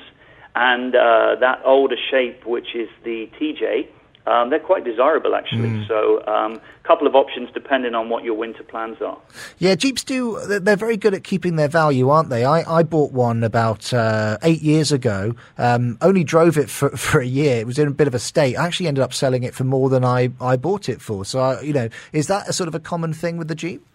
and 0.54 0.94
uh, 0.94 1.36
that 1.40 1.60
older 1.66 1.96
shape, 2.10 2.46
which 2.46 2.74
is 2.74 2.88
the 3.04 3.28
TJ, 3.38 3.88
um, 4.26 4.50
they're 4.50 4.60
quite 4.60 4.84
desirable 4.84 5.34
actually. 5.34 5.68
Mm. 5.68 5.88
So, 5.88 6.22
a 6.26 6.30
um, 6.30 6.60
couple 6.84 7.06
of 7.06 7.14
options 7.14 7.48
depending 7.52 7.94
on 7.94 8.08
what 8.08 8.24
your 8.24 8.34
winter 8.34 8.62
plans 8.62 9.00
are. 9.00 9.18
Yeah, 9.58 9.74
Jeeps 9.74 10.04
do. 10.04 10.38
they're- 10.46 10.76
very 10.82 10.96
good 10.96 11.14
at 11.14 11.22
keeping 11.22 11.56
their 11.56 11.68
value, 11.68 12.08
aren't 12.08 12.28
they? 12.28 12.44
I, 12.44 12.78
I 12.78 12.82
bought 12.82 13.12
one 13.12 13.44
about 13.44 13.92
uh, 13.92 14.38
eight 14.42 14.62
years 14.62 14.90
ago. 14.90 15.34
Um, 15.58 15.96
only 16.00 16.24
drove 16.24 16.58
it 16.58 16.68
for, 16.68 16.90
for 16.96 17.20
a 17.20 17.26
year. 17.26 17.58
It 17.58 17.66
was 17.66 17.78
in 17.78 17.86
a 17.86 17.92
bit 17.92 18.08
of 18.08 18.14
a 18.14 18.18
state. 18.18 18.56
I 18.56 18.66
actually 18.66 18.88
ended 18.88 19.04
up 19.04 19.14
selling 19.14 19.44
it 19.44 19.54
for 19.54 19.64
more 19.64 19.88
than 19.90 20.04
I, 20.04 20.30
I 20.40 20.56
bought 20.56 20.88
it 20.88 21.00
for. 21.00 21.24
So, 21.24 21.38
I, 21.40 21.60
you 21.60 21.72
know, 21.72 21.88
is 22.12 22.26
that 22.26 22.48
a 22.48 22.52
sort 22.52 22.68
of 22.68 22.74
a 22.74 22.80
common 22.80 23.12
thing 23.12 23.36
with 23.36 23.48
the 23.48 23.54
Jeep? 23.54 23.86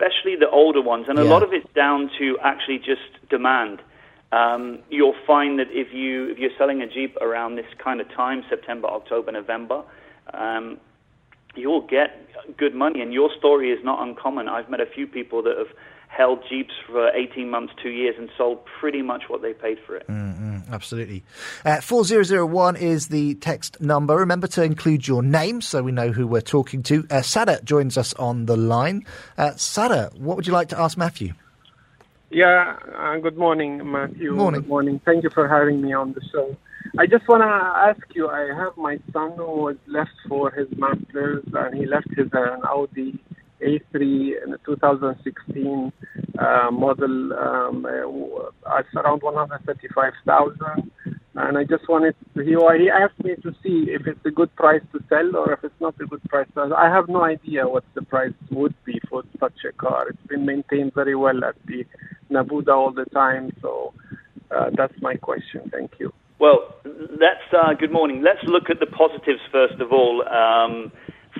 especially 0.00 0.36
the 0.36 0.48
older 0.48 0.80
ones, 0.80 1.06
and 1.08 1.18
a 1.18 1.24
lot 1.24 1.42
of 1.42 1.52
it's 1.52 1.66
down 1.74 2.10
to 2.18 2.38
actually 2.42 2.78
just 2.78 3.28
demand. 3.28 3.80
Um, 4.32 4.78
you'll 4.90 5.16
find 5.26 5.58
that 5.58 5.68
if 5.70 5.92
you 5.92 6.30
if 6.30 6.38
you're 6.38 6.56
selling 6.56 6.82
a 6.82 6.86
Jeep 6.86 7.16
around 7.16 7.56
this 7.56 7.66
kind 7.82 8.00
of 8.00 8.08
time, 8.10 8.44
September, 8.48 8.86
October, 8.88 9.32
November, 9.32 9.82
um, 10.32 10.78
you'll 11.56 11.86
get 11.86 12.28
good 12.56 12.74
money. 12.74 13.00
And 13.00 13.12
your 13.12 13.30
story 13.36 13.70
is 13.70 13.84
not 13.84 14.06
uncommon. 14.06 14.48
I've 14.48 14.70
met 14.70 14.80
a 14.80 14.86
few 14.86 15.06
people 15.06 15.42
that 15.42 15.56
have 15.58 15.76
held 16.08 16.42
Jeeps 16.48 16.74
for 16.86 17.08
18 17.10 17.48
months, 17.48 17.72
two 17.80 17.90
years, 17.90 18.16
and 18.18 18.28
sold 18.36 18.60
pretty 18.80 19.00
much 19.00 19.24
what 19.28 19.42
they 19.42 19.52
paid 19.52 19.78
for 19.86 19.96
it. 19.96 20.06
Mm, 20.08 20.68
absolutely. 20.70 21.22
Uh, 21.64 21.80
4001 21.80 22.76
is 22.76 23.08
the 23.08 23.34
text 23.36 23.80
number. 23.80 24.16
Remember 24.16 24.48
to 24.48 24.62
include 24.62 25.06
your 25.06 25.22
name 25.22 25.60
so 25.60 25.82
we 25.82 25.92
know 25.92 26.10
who 26.10 26.26
we're 26.26 26.40
talking 26.40 26.82
to. 26.84 27.06
Uh, 27.10 27.22
Sada 27.22 27.60
joins 27.62 27.96
us 27.96 28.12
on 28.14 28.46
the 28.46 28.56
line. 28.56 29.06
Uh, 29.38 29.54
Sada, 29.56 30.10
what 30.16 30.36
would 30.36 30.46
you 30.46 30.52
like 30.52 30.68
to 30.70 30.78
ask 30.78 30.98
Matthew? 30.98 31.32
Yeah, 32.30 32.76
uh, 32.96 33.16
good 33.18 33.36
morning, 33.36 33.90
Matthew. 33.90 34.32
Morning. 34.34 34.60
Good 34.60 34.68
morning. 34.68 35.00
Thank 35.04 35.24
you 35.24 35.30
for 35.30 35.48
having 35.48 35.82
me 35.82 35.92
on 35.92 36.12
the 36.12 36.20
show. 36.32 36.56
I 36.96 37.06
just 37.06 37.26
want 37.26 37.42
to 37.42 37.46
ask 37.46 38.00
you 38.14 38.28
I 38.28 38.54
have 38.56 38.76
my 38.76 38.98
son 39.12 39.32
who 39.36 39.46
was 39.46 39.76
left 39.88 40.14
for 40.28 40.52
his 40.52 40.68
master's 40.76 41.42
and 41.52 41.74
he 41.76 41.86
left 41.86 42.06
his 42.16 42.28
uh, 42.32 42.54
an 42.54 42.62
Audi 42.62 43.18
A3 43.60 44.44
in 44.44 44.50
the 44.52 44.58
2016 44.64 45.92
uh, 46.38 46.70
model. 46.70 47.32
Um, 47.32 47.84
uh, 47.84 48.78
it's 48.78 48.94
around 48.94 49.22
135,000. 49.22 50.90
And 51.34 51.56
I 51.56 51.64
just 51.64 51.88
wanted 51.88 52.16
to, 52.34 52.42
he, 52.42 52.56
he 52.82 52.90
asked 52.90 53.22
me 53.22 53.36
to 53.36 53.52
see 53.62 53.86
if 53.88 54.06
it's 54.06 54.24
a 54.24 54.30
good 54.30 54.54
price 54.56 54.82
to 54.92 54.98
sell 55.08 55.36
or 55.36 55.52
if 55.52 55.62
it's 55.62 55.80
not 55.80 55.94
a 56.00 56.06
good 56.06 56.22
price 56.24 56.48
to 56.48 56.54
sell. 56.54 56.74
I 56.74 56.88
have 56.88 57.08
no 57.08 57.22
idea 57.22 57.68
what 57.68 57.84
the 57.94 58.02
price 58.02 58.32
would 58.50 58.74
be 58.84 59.00
for 59.08 59.22
such 59.38 59.64
a 59.68 59.72
car. 59.72 60.08
It's 60.08 60.26
been 60.26 60.44
maintained 60.44 60.92
very 60.94 61.14
well 61.14 61.44
at 61.44 61.54
the 61.66 61.84
Nabooda 62.30 62.74
all 62.74 62.92
the 62.92 63.04
time. 63.06 63.52
So 63.62 63.94
uh, 64.50 64.70
that's 64.76 64.94
my 65.00 65.14
question. 65.14 65.70
Thank 65.70 65.92
you. 66.00 66.12
Well, 66.40 66.74
let's 66.84 67.46
uh, 67.52 67.74
good 67.78 67.92
morning. 67.92 68.22
Let's 68.22 68.42
look 68.44 68.70
at 68.70 68.80
the 68.80 68.86
positives 68.86 69.40
first 69.52 69.80
of 69.80 69.92
all. 69.92 70.26
Um, 70.26 70.90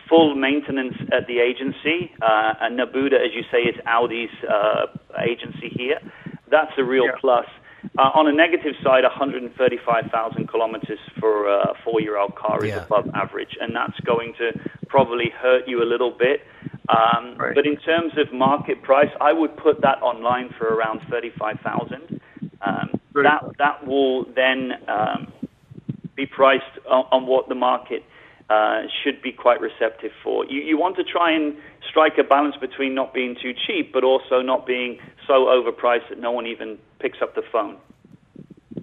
full 0.09 0.35
maintenance 0.35 0.95
at 1.13 1.27
the 1.27 1.39
agency, 1.39 2.13
uh, 2.21 2.55
and 2.61 2.79
Nabooda, 2.79 3.15
as 3.15 3.33
you 3.35 3.43
say, 3.51 3.59
is 3.63 3.75
Audi's 3.87 4.31
uh, 4.49 4.87
agency 5.25 5.73
here. 5.75 5.99
That's 6.51 6.73
a 6.79 6.85
real 6.85 7.07
plus. 7.21 7.47
Uh, 7.99 8.11
on 8.15 8.27
a 8.29 8.33
negative 8.33 8.75
side, 8.83 9.05
135,000 9.05 10.47
kilometers 10.49 10.99
for 11.19 11.49
a 11.49 11.75
four-year-old 11.85 12.35
car 12.35 12.65
is 12.65 12.71
above 12.85 13.09
average, 13.15 13.57
and 13.61 13.75
that's 13.75 13.99
going 14.01 14.35
to 14.39 14.53
probably 14.89 15.31
hurt 15.31 15.67
you 15.67 15.83
a 15.83 15.89
little 15.89 16.11
bit. 16.11 16.43
Um, 16.89 17.37
But 17.55 17.67
in 17.67 17.77
terms 17.77 18.13
of 18.19 18.33
market 18.33 18.83
price, 18.83 19.11
I 19.21 19.33
would 19.33 19.57
put 19.57 19.81
that 19.83 20.03
online 20.03 20.51
for 20.59 20.67
around 20.67 21.01
35,000. 21.09 22.21
Um, 22.63 23.01
that 23.15 23.43
that 23.59 23.87
will 23.87 24.25
then 24.35 24.73
um, 24.89 25.33
be 26.15 26.27
priced 26.27 26.79
on, 26.89 27.05
on 27.11 27.27
what 27.27 27.49
the 27.49 27.55
market 27.55 28.05
uh, 28.51 28.83
should 29.03 29.23
be 29.23 29.33
quite 29.33 29.61
receptive 29.61 30.11
for. 30.23 30.45
You, 30.47 30.61
you 30.61 30.77
want 30.77 30.97
to 30.97 31.05
try 31.05 31.31
and 31.31 31.57
strike 31.89 32.19
a 32.19 32.25
balance 32.25 32.57
between 32.61 32.95
not 32.95 33.15
being 33.15 33.37
too 33.41 33.55
cheap, 33.67 33.93
but 33.93 34.03
also 34.03 34.43
not 34.43 34.67
being 34.67 34.99
so 35.27 35.47
overpriced 35.47 36.09
that 36.11 36.19
no 36.19 36.33
one 36.33 36.47
even 36.47 36.77
picks 36.99 37.19
up 37.23 37.35
the 37.37 37.43
phone. 37.53 37.77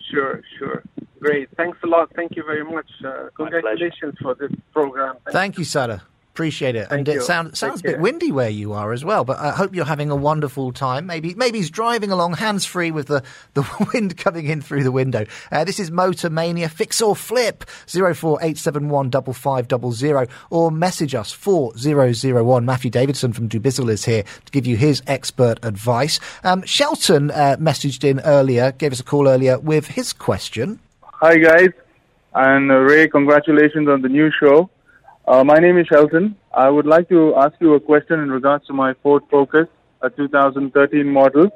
Sure, 0.09 0.41
sure. 0.57 0.84
Great. 1.20 1.49
Thanks 1.57 1.78
a 1.84 1.88
lot. 1.88 2.11
Thank 2.15 2.36
you 2.36 2.43
very 2.43 2.63
much. 2.63 2.89
Uh, 3.03 3.28
congratulations 3.36 4.15
for 4.22 4.36
this 4.36 4.51
program. 4.72 5.18
Thank 5.32 5.57
you, 5.57 5.65
Sada. 5.65 6.03
Appreciate 6.38 6.76
it. 6.76 6.82
and 6.82 6.90
Thank 6.90 7.08
it 7.08 7.14
you. 7.16 7.22
sound, 7.22 7.58
sounds 7.58 7.80
a 7.80 7.84
bit 7.84 7.92
care. 7.94 8.00
windy 8.00 8.32
where 8.32 8.48
you 8.48 8.74
are 8.74 8.94
as 8.94 9.04
well, 9.04 9.24
but 9.26 9.40
I 9.40 9.50
hope 9.50 9.74
you're 9.74 9.86
having 9.86 10.12
a 10.12 10.16
wonderful 10.16 10.72
time. 10.72 11.08
Maybe 11.08 11.34
maybe 11.34 11.58
he's 11.58 11.72
driving 11.72 12.12
along 12.12 12.36
hands 12.36 12.64
free 12.64 12.92
with 12.92 13.08
the, 13.08 13.24
the 13.56 13.66
wind 13.92 14.18
coming 14.18 14.46
in 14.46 14.62
through 14.62 14.84
the 14.84 14.92
window. 14.92 15.26
Uh, 15.52 15.64
this 15.64 15.80
is 15.80 15.90
Motor 15.90 16.30
Mania. 16.30 16.70
Fix 16.70 17.02
or 17.02 17.16
flip 17.16 17.68
04871 17.88 19.10
5500 19.34 20.30
or 20.52 20.70
message 20.70 21.16
us 21.16 21.32
4001. 21.32 22.64
Matthew 22.66 22.92
Davidson 22.92 23.34
from 23.34 23.50
Dubizzle 23.50 23.90
is 23.90 24.06
here 24.06 24.22
to 24.22 24.52
give 24.52 24.68
you 24.68 24.78
his 24.78 25.02
expert 25.08 25.58
advice. 25.64 26.20
Um, 26.44 26.62
Shelton 26.68 27.32
uh, 27.32 27.58
messaged 27.60 28.04
in 28.04 28.20
earlier, 28.20 28.74
gave 28.74 28.92
us 28.92 29.00
a 29.00 29.04
call 29.04 29.28
earlier 29.28 29.58
with 29.58 29.88
his 29.88 30.14
question. 30.14 30.78
Hi, 31.02 31.38
guys. 31.38 31.70
And 32.36 32.70
uh, 32.70 32.76
Ray, 32.76 33.08
congratulations 33.08 33.90
on 33.90 34.04
the 34.04 34.10
new 34.10 34.30
show. 34.40 34.70
Uh, 35.28 35.44
my 35.44 35.58
name 35.58 35.78
is 35.78 35.86
Shelton. 35.88 36.38
I 36.54 36.70
would 36.70 36.86
like 36.86 37.10
to 37.10 37.36
ask 37.36 37.54
you 37.60 37.74
a 37.74 37.82
question 37.82 38.22
in 38.22 38.32
regards 38.32 38.66
to 38.68 38.74
my 38.74 38.94
Ford 39.04 39.24
Focus, 39.30 39.68
a 40.02 40.10
2013 40.10 41.06
model. 41.06 41.50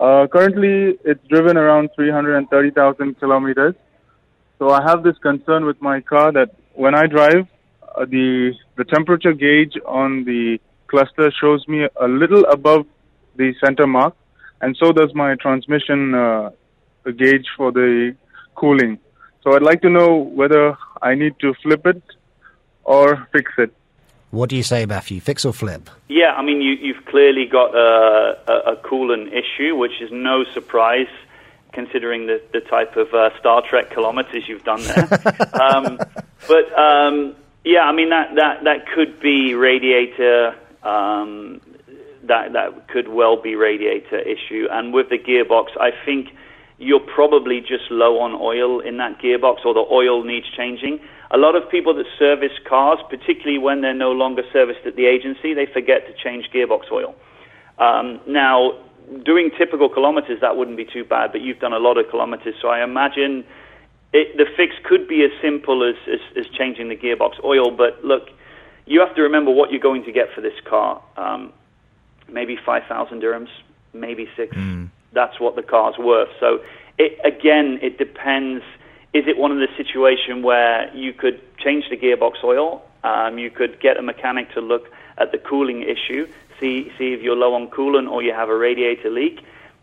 Uh, 0.00 0.26
currently, 0.26 0.98
it's 1.04 1.20
driven 1.28 1.58
around 1.58 1.90
330,000 1.96 3.20
kilometers. 3.20 3.74
So 4.58 4.70
I 4.70 4.82
have 4.88 5.02
this 5.02 5.18
concern 5.18 5.66
with 5.66 5.82
my 5.82 6.00
car 6.00 6.32
that 6.32 6.54
when 6.72 6.94
I 6.94 7.06
drive, 7.06 7.46
uh, 7.94 8.06
the 8.06 8.54
the 8.76 8.84
temperature 8.84 9.34
gauge 9.34 9.74
on 9.84 10.24
the 10.24 10.58
cluster 10.86 11.30
shows 11.38 11.62
me 11.68 11.86
a 12.00 12.08
little 12.08 12.46
above 12.46 12.86
the 13.36 13.52
center 13.62 13.86
mark, 13.86 14.16
and 14.62 14.74
so 14.80 14.92
does 14.92 15.14
my 15.14 15.34
transmission 15.34 16.14
uh, 16.14 16.50
gauge 17.04 17.46
for 17.54 17.70
the 17.70 18.16
cooling. 18.54 18.98
So 19.42 19.54
I'd 19.54 19.62
like 19.70 19.82
to 19.82 19.90
know 19.90 20.16
whether 20.40 20.74
I 21.02 21.14
need 21.14 21.34
to 21.40 21.52
flip 21.62 21.86
it 21.86 22.02
or 22.84 23.26
fix 23.32 23.52
it. 23.58 23.72
What 24.30 24.50
do 24.50 24.56
you 24.56 24.64
say, 24.64 24.84
Matthew? 24.84 25.20
Fix 25.20 25.44
or 25.44 25.52
flip? 25.52 25.88
Yeah, 26.08 26.32
I 26.32 26.42
mean, 26.42 26.60
you, 26.60 26.72
you've 26.72 27.04
clearly 27.04 27.46
got 27.46 27.74
a, 27.74 28.36
a, 28.48 28.72
a 28.72 28.76
coolant 28.76 29.28
issue, 29.32 29.76
which 29.76 30.00
is 30.00 30.10
no 30.10 30.44
surprise 30.52 31.06
considering 31.72 32.26
the, 32.26 32.42
the 32.52 32.60
type 32.60 32.96
of 32.96 33.12
uh, 33.14 33.30
Star 33.38 33.62
Trek 33.68 33.90
kilometers 33.90 34.48
you've 34.48 34.64
done 34.64 34.82
there. 34.82 35.08
um, 35.60 35.98
but 36.48 36.78
um, 36.78 37.36
yeah, 37.64 37.80
I 37.80 37.92
mean 37.92 38.10
that, 38.10 38.34
that, 38.36 38.64
that 38.64 38.86
could 38.94 39.20
be 39.20 39.54
radiator. 39.54 40.54
Um, 40.82 41.60
that 42.26 42.52
that 42.54 42.88
could 42.88 43.08
well 43.08 43.40
be 43.40 43.54
radiator 43.54 44.18
issue. 44.18 44.66
And 44.70 44.92
with 44.92 45.10
the 45.10 45.18
gearbox, 45.18 45.78
I 45.78 45.90
think 46.04 46.28
you're 46.78 47.00
probably 47.00 47.60
just 47.60 47.90
low 47.90 48.18
on 48.18 48.34
oil 48.34 48.80
in 48.80 48.96
that 48.98 49.20
gearbox, 49.20 49.64
or 49.64 49.74
the 49.74 49.86
oil 49.90 50.24
needs 50.24 50.46
changing. 50.56 51.00
A 51.34 51.38
lot 51.38 51.56
of 51.56 51.68
people 51.68 51.92
that 51.94 52.06
service 52.18 52.56
cars, 52.68 52.98
particularly 53.10 53.58
when 53.58 53.80
they're 53.80 53.92
no 53.92 54.12
longer 54.12 54.42
serviced 54.52 54.86
at 54.86 54.94
the 54.94 55.06
agency, 55.06 55.52
they 55.52 55.66
forget 55.66 56.06
to 56.06 56.12
change 56.22 56.48
gearbox 56.54 56.92
oil. 56.92 57.14
Um, 57.78 58.20
now, 58.28 58.78
doing 59.24 59.50
typical 59.58 59.88
kilometers, 59.88 60.40
that 60.40 60.56
wouldn't 60.56 60.76
be 60.76 60.84
too 60.84 61.04
bad, 61.04 61.32
but 61.32 61.40
you've 61.40 61.58
done 61.58 61.72
a 61.72 61.78
lot 61.78 61.98
of 61.98 62.08
kilometers, 62.08 62.54
so 62.62 62.68
I 62.68 62.84
imagine 62.84 63.44
it, 64.12 64.36
the 64.36 64.46
fix 64.56 64.76
could 64.84 65.08
be 65.08 65.24
as 65.24 65.32
simple 65.42 65.82
as, 65.82 65.96
as, 66.06 66.20
as 66.38 66.46
changing 66.56 66.88
the 66.88 66.96
gearbox 66.96 67.42
oil. 67.42 67.72
But 67.72 68.04
look, 68.04 68.30
you 68.86 69.00
have 69.00 69.14
to 69.16 69.22
remember 69.22 69.50
what 69.50 69.72
you're 69.72 69.80
going 69.80 70.04
to 70.04 70.12
get 70.12 70.32
for 70.32 70.40
this 70.40 70.54
car. 70.64 71.02
Um, 71.16 71.52
maybe 72.30 72.56
5,000 72.64 73.20
dirhams, 73.20 73.48
maybe 73.92 74.28
six. 74.36 74.54
That's 75.12 75.40
what 75.40 75.56
the 75.56 75.62
car's 75.62 75.98
worth. 75.98 76.28
So, 76.38 76.60
it, 76.96 77.18
again, 77.24 77.80
it 77.82 77.98
depends. 77.98 78.62
Is 79.14 79.28
it 79.28 79.38
one 79.38 79.52
of 79.52 79.58
the 79.58 79.68
situation 79.76 80.42
where 80.42 80.92
you 80.92 81.12
could 81.12 81.40
change 81.58 81.84
the 81.88 81.96
gearbox 81.96 82.42
oil? 82.42 82.82
Um, 83.04 83.38
you 83.38 83.48
could 83.48 83.80
get 83.80 83.96
a 83.96 84.02
mechanic 84.02 84.52
to 84.54 84.60
look 84.60 84.90
at 85.18 85.30
the 85.30 85.38
cooling 85.38 85.82
issue, 85.82 86.26
see 86.58 86.90
see 86.98 87.12
if 87.12 87.22
you're 87.22 87.36
low 87.36 87.54
on 87.54 87.68
coolant 87.68 88.10
or 88.10 88.24
you 88.24 88.32
have 88.32 88.48
a 88.48 88.56
radiator 88.56 89.10
leak. 89.10 89.38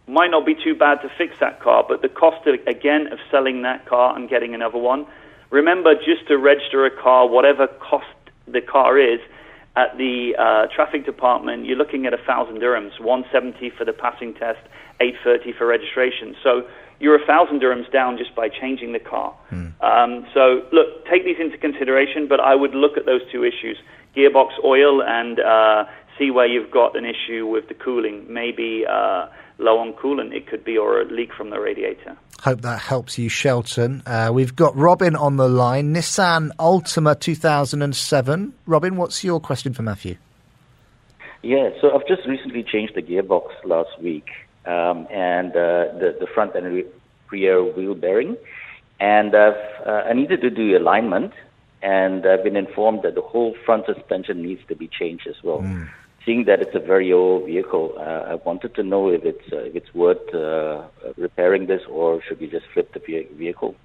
Might 0.05 0.31
not 0.31 0.45
be 0.45 0.53
too 0.53 0.75
bad 0.75 1.01
to 1.03 1.09
fix 1.17 1.35
that 1.39 1.61
car, 1.61 1.85
but 1.87 2.01
the 2.01 2.09
cost 2.09 2.45
of, 2.45 2.59
again 2.67 3.07
of 3.07 3.19
selling 3.31 3.61
that 3.61 3.85
car 3.85 4.13
and 4.17 4.27
getting 4.27 4.53
another 4.53 4.77
one. 4.77 5.05
Remember, 5.49 5.95
just 5.95 6.27
to 6.27 6.37
register 6.37 6.85
a 6.85 6.91
car, 6.91 7.25
whatever 7.25 7.67
cost 7.67 8.07
the 8.47 8.59
car 8.59 8.99
is, 8.99 9.21
at 9.77 9.97
the 9.97 10.35
uh, 10.37 10.67
traffic 10.75 11.05
department, 11.05 11.65
you're 11.65 11.77
looking 11.77 12.05
at 12.05 12.13
a 12.13 12.17
thousand 12.17 12.59
dirhams, 12.59 12.99
170 12.99 13.69
for 13.77 13.85
the 13.85 13.93
passing 13.93 14.33
test, 14.33 14.59
830 14.99 15.53
for 15.57 15.65
registration. 15.65 16.35
So 16.43 16.67
you're 17.01 17.21
a 17.21 17.25
thousand 17.25 17.61
dirhams 17.61 17.91
down 17.91 18.17
just 18.17 18.35
by 18.35 18.47
changing 18.49 18.93
the 18.93 18.99
car. 18.99 19.35
Um, 19.81 20.25
so 20.33 20.61
look, 20.71 21.05
take 21.09 21.25
these 21.25 21.37
into 21.39 21.57
consideration, 21.57 22.27
but 22.27 22.39
I 22.39 22.55
would 22.55 22.75
look 22.75 22.97
at 22.97 23.05
those 23.05 23.21
two 23.31 23.43
issues: 23.43 23.77
gearbox 24.15 24.51
oil 24.63 25.01
and 25.03 25.39
uh, 25.39 25.85
see 26.17 26.31
where 26.31 26.47
you've 26.47 26.71
got 26.71 26.95
an 26.95 27.05
issue 27.05 27.47
with 27.47 27.67
the 27.67 27.73
cooling. 27.73 28.25
Maybe 28.29 28.85
uh, 28.87 29.27
low 29.57 29.79
on 29.79 29.93
coolant, 29.93 30.33
it 30.33 30.47
could 30.47 30.63
be, 30.63 30.77
or 30.77 31.01
a 31.01 31.05
leak 31.05 31.33
from 31.33 31.49
the 31.49 31.59
radiator. 31.59 32.17
Hope 32.41 32.61
that 32.61 32.79
helps 32.79 33.19
you, 33.19 33.29
Shelton. 33.29 34.01
Uh, 34.05 34.31
we've 34.33 34.55
got 34.55 34.75
Robin 34.75 35.15
on 35.15 35.37
the 35.37 35.47
line. 35.47 35.93
Nissan 35.93 36.49
Altima 36.57 37.19
2007. 37.19 38.53
Robin, 38.65 38.95
what's 38.95 39.23
your 39.23 39.39
question 39.39 39.73
for 39.73 39.83
Matthew? 39.83 40.15
Yeah, 41.43 41.69
so 41.79 41.91
I've 41.91 42.07
just 42.07 42.27
recently 42.27 42.63
changed 42.63 42.95
the 42.95 43.01
gearbox 43.01 43.49
last 43.63 43.99
week, 44.01 44.29
um, 44.65 45.07
and 45.11 45.51
uh, 45.51 45.91
the 45.99 46.15
the 46.19 46.27
front 46.33 46.55
and 46.55 46.65
re- 46.73 46.85
rear 47.31 47.63
wheel 47.63 47.95
bearing, 47.95 48.37
and 48.99 49.35
I've 49.35 49.63
uh, 49.85 50.03
I 50.09 50.13
needed 50.13 50.41
to 50.41 50.49
do 50.49 50.77
alignment, 50.77 51.33
and 51.81 52.25
I've 52.25 52.43
been 52.43 52.55
informed 52.57 53.01
that 53.03 53.15
the 53.15 53.21
whole 53.21 53.55
front 53.65 53.85
suspension 53.85 54.41
needs 54.43 54.61
to 54.67 54.75
be 54.75 54.87
changed 54.87 55.27
as 55.27 55.41
well. 55.43 55.61
Seeing 56.25 56.45
that 56.45 56.61
it's 56.61 56.75
a 56.75 56.79
very 56.79 57.11
old 57.11 57.47
vehicle, 57.47 57.95
uh, 57.97 58.01
I 58.31 58.35
wanted 58.35 58.75
to 58.75 58.83
know 58.83 59.09
if 59.09 59.25
it's 59.25 59.51
uh, 59.51 59.57
if 59.69 59.75
it's 59.75 59.93
worth 59.95 60.33
uh, 60.35 60.83
repairing 61.17 61.65
this, 61.65 61.81
or 61.89 62.21
should 62.21 62.39
we 62.39 62.47
just 62.47 62.65
flip 62.73 62.93
the 62.93 62.99
ve- 62.99 63.27
vehicle? 63.35 63.75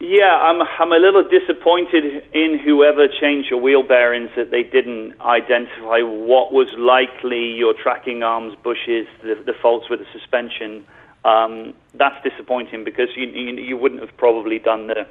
Yeah, 0.00 0.30
I'm 0.30 0.62
I'm 0.62 0.92
a 0.92 0.98
little 0.98 1.24
disappointed 1.28 2.22
in 2.32 2.60
whoever 2.64 3.08
changed 3.08 3.50
your 3.50 3.60
wheel 3.60 3.82
bearings 3.82 4.30
that 4.36 4.52
they 4.52 4.62
didn't 4.62 5.20
identify 5.20 6.02
what 6.02 6.52
was 6.52 6.68
likely 6.78 7.52
your 7.56 7.74
tracking 7.74 8.22
arms, 8.22 8.54
bushes, 8.62 9.08
the, 9.22 9.42
the 9.44 9.54
faults 9.60 9.90
with 9.90 9.98
the 9.98 10.06
suspension. 10.12 10.86
Um, 11.24 11.74
that's 11.94 12.14
disappointing 12.22 12.84
because 12.84 13.08
you, 13.16 13.26
you 13.26 13.56
you 13.56 13.76
wouldn't 13.76 14.00
have 14.00 14.16
probably 14.16 14.60
done 14.60 14.86
the 14.86 15.04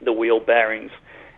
the 0.00 0.12
wheel 0.12 0.38
bearings 0.38 0.92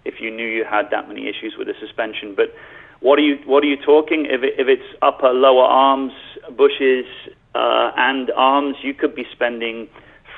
if 0.05 0.21
you 0.21 0.31
knew 0.31 0.47
you 0.47 0.65
had 0.65 0.91
that 0.91 1.09
many 1.09 1.27
issues 1.27 1.55
with 1.57 1.69
the 1.69 1.75
suspension. 1.81 2.35
But 2.35 2.55
what 3.01 3.19
are 3.19 3.23
you 3.23 3.39
what 3.47 3.65
are 3.65 3.67
you 3.69 3.79
talking? 3.79 4.27
If 4.27 4.43
it, 4.43 4.55
if 4.59 4.69
it's 4.69 4.99
upper 5.01 5.31
lower 5.31 5.65
arms, 5.65 6.13
bushes, 6.55 7.07
uh, 7.55 7.93
and 7.97 8.31
arms, 8.37 8.77
you 8.83 8.93
could 8.93 9.15
be 9.15 9.25
spending 9.33 9.89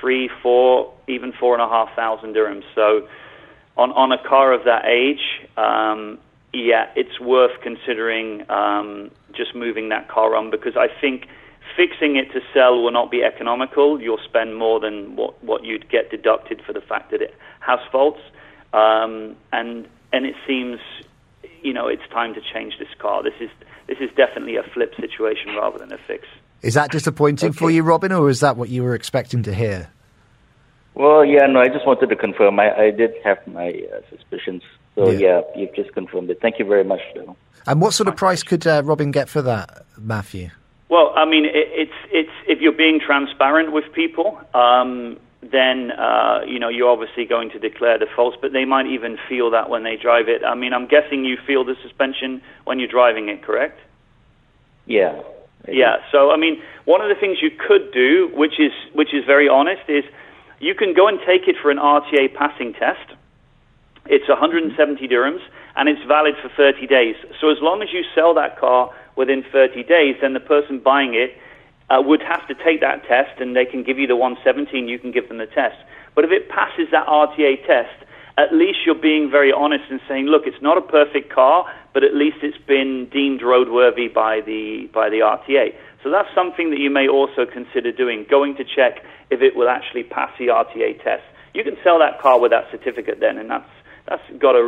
three, 0.01 0.31
four, 0.43 0.93
even 1.07 1.33
four 1.33 1.55
and 1.55 1.63
a 1.63 1.69
half 1.69 1.95
thousand 1.95 2.35
dirhams. 2.35 2.65
So 2.75 3.07
on 3.77 3.93
on 3.93 4.13
a 4.13 4.19
car 4.29 4.53
of 4.53 4.65
that 4.65 4.85
age, 4.87 5.47
um, 5.57 6.19
yeah, 6.53 6.91
it's 6.97 7.21
worth 7.21 7.61
considering 7.63 8.49
um, 8.51 9.11
just 9.33 9.55
moving 9.55 9.89
that 9.91 10.09
car 10.09 10.35
on 10.35 10.51
because 10.51 10.77
I 10.77 10.89
think 11.01 11.27
fixing 11.77 12.17
it 12.17 12.33
to 12.33 12.41
sell 12.53 12.83
will 12.83 12.91
not 12.91 13.11
be 13.11 13.23
economical. 13.23 14.01
You'll 14.01 14.25
spend 14.25 14.57
more 14.57 14.81
than 14.81 15.17
what 15.17 15.43
what 15.45 15.65
you'd 15.65 15.89
get 15.89 16.11
deducted 16.11 16.63
for 16.67 16.73
the 16.73 16.81
fact 16.81 17.11
that 17.13 17.23
it 17.23 17.35
has 17.61 17.79
faults, 17.93 18.21
um, 18.73 19.37
and 19.53 19.87
and 20.13 20.27
it 20.27 20.35
seems 20.47 20.81
you 21.63 21.73
know 21.73 21.87
it's 21.87 22.07
time 22.13 22.35
to 22.35 22.41
change 22.41 22.79
this 22.79 22.93
car. 22.99 23.23
This 23.23 23.35
is 23.41 23.51
this 23.87 23.99
is 24.01 24.11
definitely 24.17 24.57
a 24.57 24.63
flip 24.63 24.95
situation 25.01 25.55
rather 25.55 25.79
than 25.79 25.93
a 25.93 25.99
fix. 26.07 26.27
Is 26.63 26.75
that 26.75 26.91
disappointing 26.91 27.53
for 27.53 27.71
you, 27.71 27.83
Robin, 27.83 28.13
or 28.13 28.29
is 28.29 28.41
that 28.41 28.57
what 28.57 28.69
you 28.69 28.83
were 28.83 28.95
expecting 28.95 29.43
to 29.45 29.55
hear? 29.55 29.89
Well, 30.95 31.25
yeah, 31.25 31.47
no, 31.47 31.61
I 31.61 31.69
just 31.69 31.87
wanted 31.87 32.09
to 32.09 32.17
confirm. 32.17 32.61
I, 32.61 32.75
I 32.77 32.91
did 32.91 33.13
have 33.25 33.39
my 33.47 33.69
uh, 33.69 34.01
suspicions, 34.11 34.63
so 34.95 35.11
yeah. 35.11 35.41
you've 35.57 35.75
just 35.75 35.93
confirmed 35.95 36.29
it. 36.31 36.41
Thank 36.43 36.59
you 36.59 36.67
very 36.67 36.85
much, 36.85 37.01
though. 37.15 37.37
And 37.67 37.81
what 37.81 37.95
sort 37.95 38.09
of 38.09 38.17
price 38.17 38.43
could 38.43 38.67
uh, 38.67 38.83
Robin 38.85 39.11
get 39.11 39.29
for 39.29 39.41
that, 39.43 39.87
Matthew? 39.99 40.51
Well, 40.89 41.13
I 41.15 41.25
mean, 41.25 41.45
it, 41.45 41.53
it's 41.55 41.93
it's 42.11 42.31
if 42.49 42.61
you're 42.61 42.73
being 42.73 43.01
transparent 43.01 43.73
with 43.73 43.85
people, 43.93 44.41
um, 44.55 45.19
then 45.41 45.93
uh, 45.93 46.41
you 46.47 46.59
know 46.59 46.69
you're 46.69 46.91
obviously 46.91 47.25
going 47.25 47.51
to 47.51 47.59
declare 47.59 47.99
the 47.99 48.07
faults, 48.15 48.37
but 48.41 48.53
they 48.53 48.65
might 48.65 48.87
even 48.87 49.17
feel 49.29 49.51
that 49.53 49.71
when 49.71 49.85
they 49.85 49.97
drive 49.97 50.29
it. 50.29 50.43
I 50.45 50.55
mean, 50.55 50.73
I'm 50.73 50.87
guessing 50.87 51.25
you 51.25 51.37
feel 51.47 51.65
the 51.65 51.77
suspension 51.83 52.43
when 52.65 52.79
you're 52.81 52.89
driving 52.89 53.29
it, 53.29 53.43
correct? 53.43 53.79
Yeah. 54.87 55.23
Yeah. 55.71 55.97
So 56.13 56.31
I 56.31 56.37
mean, 56.37 56.61
one 56.85 57.01
of 57.01 57.09
the 57.09 57.15
things 57.15 57.39
you 57.41 57.51
could 57.51 57.93
do, 57.93 58.31
which 58.35 58.59
is 58.59 58.73
which 58.95 59.15
is 59.15 59.25
very 59.25 59.49
honest, 59.49 59.83
is 59.89 60.05
you 60.59 60.75
can 60.75 60.95
go 60.95 61.09
and 61.09 61.19
take 61.27 61.49
it 61.49 61.57
for 61.61 61.71
an 61.71 61.79
RTA 61.79 62.35
passing 62.35 62.75
test. 62.75 63.17
It's 64.07 64.29
170 64.29 64.75
dirhams 65.09 65.41
and 65.77 65.89
it's 65.89 66.03
valid 66.07 66.35
for 66.43 66.51
30 66.57 66.87
days. 66.87 67.15
So 67.41 67.49
as 67.51 67.59
long 67.61 67.83
as 67.83 67.89
you 67.93 68.03
sell 68.15 68.35
that 68.35 68.59
car 68.59 68.91
within 69.17 69.45
30 69.53 69.85
days, 69.85 70.17
then 70.21 70.35
the 70.35 70.41
person 70.41 70.81
buying 70.81 71.15
it 71.15 71.37
uh, 71.89 72.03
would 72.03 72.23
have 72.23 72.47
to 72.49 72.55
take 72.55 72.81
that 72.81 73.05
test 73.05 73.41
and 73.41 73.55
they 73.55 73.65
can 73.65 73.83
give 73.83 73.99
you 73.99 74.07
the 74.07 74.17
170 74.17 74.77
and 74.79 74.89
you 74.89 74.99
can 74.99 75.13
give 75.13 75.29
them 75.29 75.39
the 75.39 75.47
test. 75.47 75.77
But 76.15 76.25
if 76.25 76.31
it 76.31 76.49
passes 76.49 76.89
that 76.93 77.07
RTA 77.07 77.67
test, 77.67 78.05
at 78.39 78.55
least 78.55 78.79
you're 78.85 78.95
being 78.95 79.31
very 79.31 79.53
honest 79.53 79.85
and 79.91 80.01
saying, 80.09 80.27
look, 80.27 80.43
it's 80.47 80.63
not 80.63 80.79
a 80.79 80.83
perfect 80.83 81.33
car, 81.33 81.67
but 81.93 82.05
at 82.05 82.15
least 82.15 82.39
it's 82.43 82.59
been 82.67 83.09
deemed 83.13 83.41
roadworthy 83.41 84.13
by 84.13 84.41
the 84.41 84.89
by 84.93 85.09
the 85.09 85.19
RTA. 85.19 85.75
So 86.03 86.11
that's 86.11 86.29
something 86.35 86.71
that 86.71 86.79
you 86.79 86.91
may 86.91 87.09
also 87.09 87.45
consider 87.45 87.93
doing, 87.93 88.27
going 88.29 88.57
to 88.57 88.65
check 88.65 89.05
if 89.31 89.43
it 89.43 89.55
will 89.55 89.69
actually 89.69 90.05
pass 90.05 90.31
the 90.39 90.47
RTA 90.47 91.03
test. 91.05 91.23
You 91.53 91.63
can 91.65 91.77
sell 91.85 91.99
that 91.99 92.21
car 92.21 92.41
with 92.41 92.53
that 92.53 92.71
certificate 92.71 93.19
then, 93.21 93.37
and 93.39 93.51
that's 93.51 93.69
that's 94.09 94.23
got 94.39 94.55
a, 94.55 94.65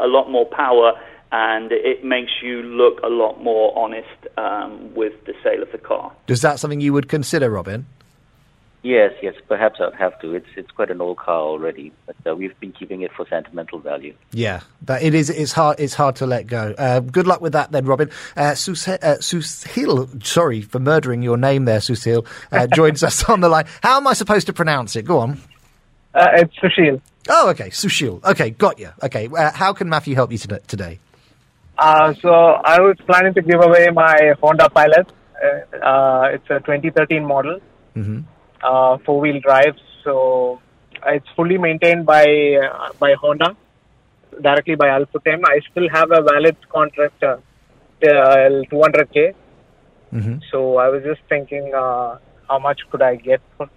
a, 0.00 0.06
a 0.06 0.08
lot 0.08 0.30
more 0.30 0.46
power, 0.46 0.92
and 1.30 1.70
it 1.72 2.04
makes 2.04 2.32
you 2.42 2.62
look 2.62 3.00
a 3.02 3.08
lot 3.08 3.42
more 3.42 3.76
honest 3.78 4.08
um, 4.36 4.94
with 4.94 5.12
the 5.24 5.34
sale 5.42 5.62
of 5.62 5.70
the 5.72 5.78
car. 5.78 6.12
Is 6.28 6.42
that 6.42 6.58
something 6.58 6.80
you 6.80 6.92
would 6.92 7.08
consider, 7.08 7.50
Robin? 7.50 7.86
Yes, 8.84 9.12
yes, 9.22 9.34
perhaps 9.46 9.78
I'll 9.80 9.92
have 9.92 10.18
to. 10.22 10.34
It's 10.34 10.48
it's 10.56 10.70
quite 10.72 10.90
an 10.90 11.00
old 11.00 11.16
car 11.18 11.38
already, 11.40 11.92
but 12.04 12.16
uh, 12.26 12.34
we've 12.34 12.58
been 12.58 12.72
keeping 12.72 13.02
it 13.02 13.12
for 13.12 13.24
sentimental 13.28 13.78
value. 13.78 14.12
Yeah, 14.32 14.62
that 14.82 15.04
it 15.04 15.14
is. 15.14 15.30
It's 15.30 15.52
hard. 15.52 15.78
It's 15.78 15.94
hard 15.94 16.16
to 16.16 16.26
let 16.26 16.48
go. 16.48 16.74
Uh, 16.76 16.98
good 16.98 17.28
luck 17.28 17.40
with 17.40 17.52
that, 17.52 17.70
then, 17.70 17.84
Robin. 17.86 18.10
Uh, 18.36 18.56
Sus- 18.56 18.88
uh, 18.88 18.98
Sushil, 19.20 20.24
sorry 20.26 20.62
for 20.62 20.80
murdering 20.80 21.22
your 21.22 21.36
name 21.36 21.64
there, 21.64 21.78
Sushil, 21.78 22.26
uh, 22.50 22.66
joins 22.74 23.04
us 23.04 23.22
on 23.28 23.40
the 23.40 23.48
line. 23.48 23.66
How 23.84 23.98
am 23.98 24.06
I 24.08 24.14
supposed 24.14 24.46
to 24.48 24.52
pronounce 24.52 24.96
it? 24.96 25.04
Go 25.04 25.20
on. 25.20 25.38
Uh, 26.12 26.28
it's 26.34 26.56
Sushil. 26.56 27.00
Oh, 27.28 27.50
okay, 27.50 27.68
Sushil. 27.70 28.22
Okay, 28.24 28.50
got 28.50 28.80
you. 28.80 28.90
Okay, 29.04 29.28
uh, 29.28 29.52
how 29.52 29.72
can 29.72 29.88
Matthew 29.88 30.16
help 30.16 30.32
you 30.32 30.38
to- 30.38 30.58
today? 30.66 30.98
Uh, 31.78 32.14
so 32.14 32.30
I 32.32 32.80
was 32.80 32.96
planning 33.06 33.32
to 33.34 33.42
give 33.42 33.60
away 33.62 33.90
my 33.94 34.34
Honda 34.42 34.68
Pilot. 34.70 35.06
Uh, 35.40 35.76
uh, 35.76 36.22
it's 36.32 36.50
a 36.50 36.58
2013 36.58 37.24
model, 37.24 37.60
Mm-hmm. 37.96 38.20
Uh, 38.62 38.98
four-wheel 39.04 39.40
drive. 39.40 39.76
So 40.04 40.60
it's 41.06 41.28
fully 41.36 41.58
maintained 41.58 42.06
by 42.06 42.24
uh, 42.24 42.92
by 42.98 43.14
Honda, 43.14 43.56
directly 44.40 44.76
by 44.76 44.88
Al 44.88 45.06
Futtaim. 45.06 45.42
I 45.44 45.60
still 45.70 45.88
have 45.88 46.10
a 46.10 46.22
valid 46.22 46.56
contract 46.68 47.22
uh, 47.22 47.36
till 48.00 48.64
200k. 48.66 49.34
Mm-hmm. 50.12 50.38
So 50.50 50.76
I 50.76 50.88
was 50.88 51.02
just 51.02 51.20
thinking, 51.28 51.72
uh, 51.74 52.18
how 52.48 52.58
much 52.58 52.80
could 52.90 53.02
I 53.02 53.16
get 53.16 53.40
for? 53.56 53.68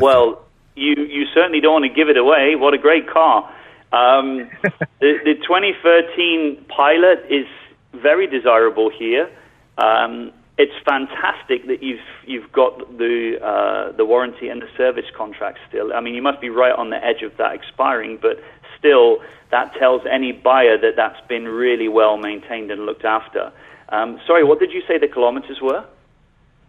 Well, 0.00 0.44
you 0.74 0.94
you 0.94 1.26
certainly 1.34 1.60
don't 1.60 1.72
want 1.72 1.84
to 1.84 1.94
give 1.94 2.08
it 2.08 2.16
away. 2.16 2.54
What 2.54 2.74
a 2.74 2.78
great 2.78 3.08
car! 3.08 3.52
Um, 3.92 4.50
the, 5.00 5.18
the 5.24 5.34
2013 5.42 6.64
Pilot 6.68 7.26
is 7.28 7.46
very 7.92 8.26
desirable 8.26 8.90
here. 8.90 9.30
Um, 9.78 10.32
it's 10.58 10.72
fantastic 10.84 11.66
that 11.66 11.82
you've 11.82 12.00
you've 12.26 12.52
got 12.52 12.98
the 12.98 13.38
uh, 13.42 13.96
the 13.96 14.04
warranty 14.04 14.48
and 14.48 14.60
the 14.60 14.68
service 14.76 15.06
contract 15.16 15.58
still. 15.68 15.92
I 15.94 16.00
mean, 16.00 16.14
you 16.14 16.22
must 16.22 16.40
be 16.40 16.50
right 16.50 16.74
on 16.74 16.90
the 16.90 17.02
edge 17.02 17.22
of 17.22 17.36
that 17.38 17.54
expiring, 17.54 18.18
but 18.20 18.38
still, 18.78 19.18
that 19.50 19.72
tells 19.78 20.02
any 20.10 20.32
buyer 20.32 20.76
that 20.78 20.92
that's 20.96 21.20
been 21.26 21.46
really 21.46 21.88
well 21.88 22.16
maintained 22.16 22.70
and 22.70 22.84
looked 22.84 23.04
after. 23.04 23.52
Um, 23.88 24.20
sorry, 24.26 24.44
what 24.44 24.58
did 24.58 24.72
you 24.72 24.82
say 24.86 24.98
the 24.98 25.08
kilometers 25.08 25.58
were? 25.60 25.84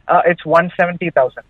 Uh, 0.07 0.21
it's 0.25 0.45
170,000. 0.45 1.43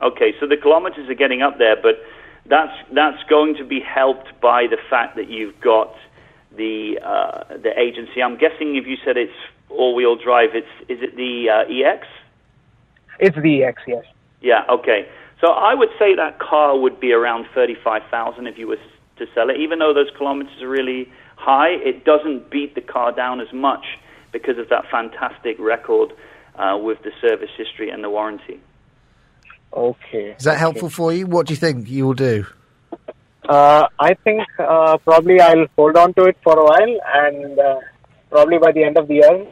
Okay, 0.00 0.32
so 0.40 0.46
the 0.46 0.56
kilometers 0.56 1.08
are 1.08 1.14
getting 1.14 1.42
up 1.42 1.58
there, 1.58 1.76
but 1.80 2.02
that's 2.46 2.72
that's 2.94 3.22
going 3.28 3.56
to 3.56 3.64
be 3.64 3.80
helped 3.80 4.40
by 4.40 4.66
the 4.66 4.78
fact 4.88 5.16
that 5.16 5.28
you've 5.28 5.58
got 5.60 5.94
the 6.56 6.98
uh, 7.02 7.56
the 7.58 7.78
agency. 7.78 8.22
I'm 8.22 8.38
guessing 8.38 8.76
if 8.76 8.86
you 8.86 8.96
said 9.04 9.16
it's 9.16 9.32
all-wheel 9.70 10.16
drive, 10.16 10.50
it's 10.54 10.66
is 10.88 10.98
it 11.02 11.16
the 11.16 11.48
uh, 11.50 11.92
EX? 11.92 12.06
It's 13.20 13.36
the 13.36 13.64
EX, 13.64 13.82
yes. 13.86 14.04
Yeah. 14.40 14.64
Okay. 14.70 15.08
So 15.40 15.48
I 15.48 15.74
would 15.74 15.90
say 15.98 16.14
that 16.16 16.38
car 16.38 16.78
would 16.78 17.00
be 17.00 17.12
around 17.12 17.46
thirty-five 17.54 18.02
thousand 18.10 18.46
if 18.46 18.58
you 18.58 18.68
were 18.68 18.76
to 19.18 19.26
sell 19.34 19.50
it. 19.50 19.56
Even 19.58 19.78
though 19.78 19.94
those 19.94 20.10
kilometers 20.16 20.62
are 20.62 20.68
really 20.68 21.10
high, 21.36 21.70
it 21.70 22.04
doesn't 22.04 22.50
beat 22.50 22.74
the 22.74 22.80
car 22.80 23.12
down 23.12 23.40
as 23.40 23.52
much 23.52 23.84
because 24.32 24.58
of 24.58 24.68
that 24.68 24.84
fantastic 24.90 25.58
record 25.58 26.12
uh, 26.56 26.76
with 26.80 26.98
the 27.02 27.10
service 27.20 27.50
history 27.56 27.90
and 27.90 28.02
the 28.02 28.10
warranty. 28.10 28.60
Okay. 29.72 30.34
Is 30.38 30.44
that 30.44 30.58
helpful 30.58 30.88
for 30.88 31.12
you? 31.12 31.26
What 31.26 31.46
do 31.46 31.52
you 31.52 31.56
think 31.56 31.88
you 31.88 32.06
will 32.06 32.14
do? 32.14 32.46
Uh, 33.48 33.86
I 33.98 34.14
think 34.14 34.42
uh, 34.58 34.98
probably 34.98 35.40
I'll 35.40 35.66
hold 35.76 35.96
on 35.96 36.12
to 36.14 36.24
it 36.24 36.36
for 36.42 36.58
a 36.58 36.64
while, 36.64 37.00
and 37.14 37.58
uh, 37.58 37.80
probably 38.30 38.58
by 38.58 38.72
the 38.72 38.84
end 38.84 38.98
of 38.98 39.08
the 39.08 39.14
year, 39.14 39.46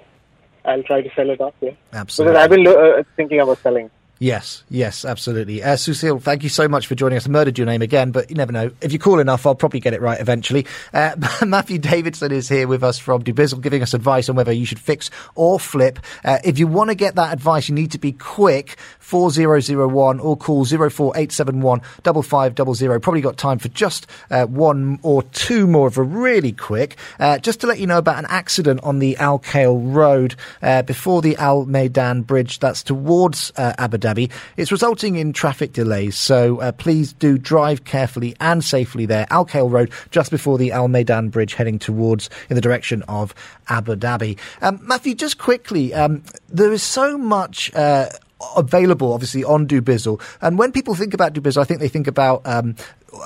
I'll 0.66 0.82
try 0.82 1.00
to 1.02 1.10
sell 1.14 1.30
it 1.30 1.40
off. 1.40 1.54
Yeah. 1.60 1.70
Absolutely. 1.92 2.32
Because 2.34 2.44
I've 2.44 2.50
been 2.50 2.64
lo- 2.64 2.98
uh, 2.98 3.02
thinking 3.16 3.40
about 3.40 3.58
selling. 3.58 3.90
Yes, 4.18 4.64
yes, 4.70 5.04
absolutely. 5.04 5.62
Uh, 5.62 5.76
Susil, 5.76 6.22
thank 6.22 6.42
you 6.42 6.48
so 6.48 6.68
much 6.68 6.86
for 6.86 6.94
joining 6.94 7.18
us. 7.18 7.26
I 7.26 7.30
murdered 7.30 7.58
your 7.58 7.66
name 7.66 7.82
again, 7.82 8.12
but 8.12 8.30
you 8.30 8.36
never 8.36 8.50
know. 8.50 8.70
If 8.80 8.90
you 8.94 8.98
call 8.98 9.18
enough, 9.18 9.46
I'll 9.46 9.54
probably 9.54 9.80
get 9.80 9.92
it 9.92 10.00
right 10.00 10.18
eventually. 10.18 10.66
Uh, 10.94 11.16
Matthew 11.46 11.78
Davidson 11.78 12.32
is 12.32 12.48
here 12.48 12.66
with 12.66 12.82
us 12.82 12.98
from 12.98 13.22
Dubizzle, 13.22 13.60
giving 13.60 13.82
us 13.82 13.92
advice 13.92 14.30
on 14.30 14.36
whether 14.36 14.52
you 14.52 14.64
should 14.64 14.78
fix 14.78 15.10
or 15.34 15.60
flip. 15.60 15.98
Uh, 16.24 16.38
if 16.44 16.58
you 16.58 16.66
want 16.66 16.88
to 16.88 16.94
get 16.94 17.16
that 17.16 17.30
advice, 17.30 17.68
you 17.68 17.74
need 17.74 17.90
to 17.90 17.98
be 17.98 18.12
quick. 18.12 18.78
4001 19.00 20.18
or 20.18 20.36
call 20.36 20.64
04871 20.64 21.80
5500. 22.02 23.00
Probably 23.00 23.20
got 23.20 23.36
time 23.36 23.58
for 23.58 23.68
just 23.68 24.06
uh, 24.30 24.46
one 24.46 24.98
or 25.02 25.22
two 25.24 25.66
more 25.66 25.86
of 25.86 25.98
a 25.98 26.02
really 26.02 26.52
quick. 26.52 26.96
Uh, 27.20 27.38
just 27.38 27.60
to 27.60 27.66
let 27.66 27.78
you 27.78 27.86
know 27.86 27.98
about 27.98 28.18
an 28.18 28.26
accident 28.28 28.80
on 28.82 28.98
the 28.98 29.16
Al 29.18 29.38
Khail 29.38 29.94
Road 29.94 30.36
uh, 30.62 30.82
before 30.82 31.20
the 31.20 31.36
Al 31.36 31.66
Maidan 31.66 32.22
Bridge. 32.22 32.58
That's 32.60 32.82
towards 32.82 33.52
uh, 33.56 33.74
Abu 33.78 33.98
Dhabi. 34.06 34.30
It's 34.56 34.70
resulting 34.70 35.16
in 35.16 35.32
traffic 35.32 35.72
delays, 35.72 36.16
so 36.16 36.60
uh, 36.60 36.72
please 36.72 37.12
do 37.12 37.38
drive 37.38 37.84
carefully 37.84 38.36
and 38.40 38.62
safely 38.62 39.06
there. 39.06 39.26
Al 39.30 39.44
Khail 39.44 39.70
Road, 39.70 39.90
just 40.10 40.30
before 40.30 40.58
the 40.58 40.72
Al 40.72 40.88
Maidan 40.88 41.28
Bridge, 41.28 41.54
heading 41.54 41.78
towards 41.78 42.30
in 42.48 42.54
the 42.54 42.60
direction 42.60 43.02
of 43.02 43.34
Abu 43.68 43.96
Dhabi. 43.96 44.38
Um, 44.62 44.78
Matthew, 44.82 45.14
just 45.14 45.38
quickly, 45.38 45.92
um, 45.94 46.22
there 46.48 46.72
is 46.72 46.82
so 46.82 47.18
much. 47.18 47.74
Uh, 47.74 48.08
available 48.54 49.14
obviously 49.14 49.42
on 49.44 49.66
Dubizzle 49.66 50.20
and 50.42 50.58
when 50.58 50.70
people 50.70 50.94
think 50.94 51.14
about 51.14 51.32
Dubizzle 51.32 51.62
I 51.62 51.64
think 51.64 51.80
they 51.80 51.88
think 51.88 52.06
about 52.06 52.42
um, 52.44 52.76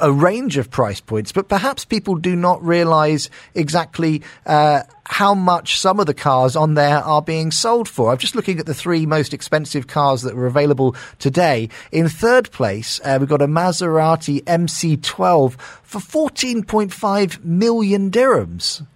a 0.01 0.13
range 0.13 0.57
of 0.57 0.71
price 0.71 1.01
points 1.01 1.33
but 1.33 1.49
perhaps 1.49 1.85
people 1.85 2.15
do 2.17 2.37
not 2.37 2.63
realize 2.63 3.31
exactly 3.55 4.23
uh, 4.47 4.83
how 5.07 5.35
much 5.35 5.79
some 5.79 5.99
of 5.99 6.07
the 6.07 6.15
cars 6.15 6.55
on 6.55 6.75
there 6.75 6.99
are 6.99 7.21
being 7.21 7.51
sold 7.51 7.89
for. 7.89 8.13
I'm 8.13 8.19
just 8.19 8.37
looking 8.37 8.61
at 8.61 8.67
the 8.67 8.75
three 8.75 9.07
most 9.07 9.35
expensive 9.35 9.89
cars 9.89 10.23
that 10.23 10.37
were 10.37 10.47
available 10.47 10.95
today. 11.19 11.69
In 11.91 12.09
third 12.09 12.53
place, 12.53 13.01
uh, 13.05 13.17
we've 13.19 13.29
got 13.29 13.43
a 13.43 13.49
Maserati 13.49 14.41
MC12 14.45 15.59
for 15.83 15.99
14.5 15.99 17.45
million 17.45 18.11
dirhams. 18.11 18.87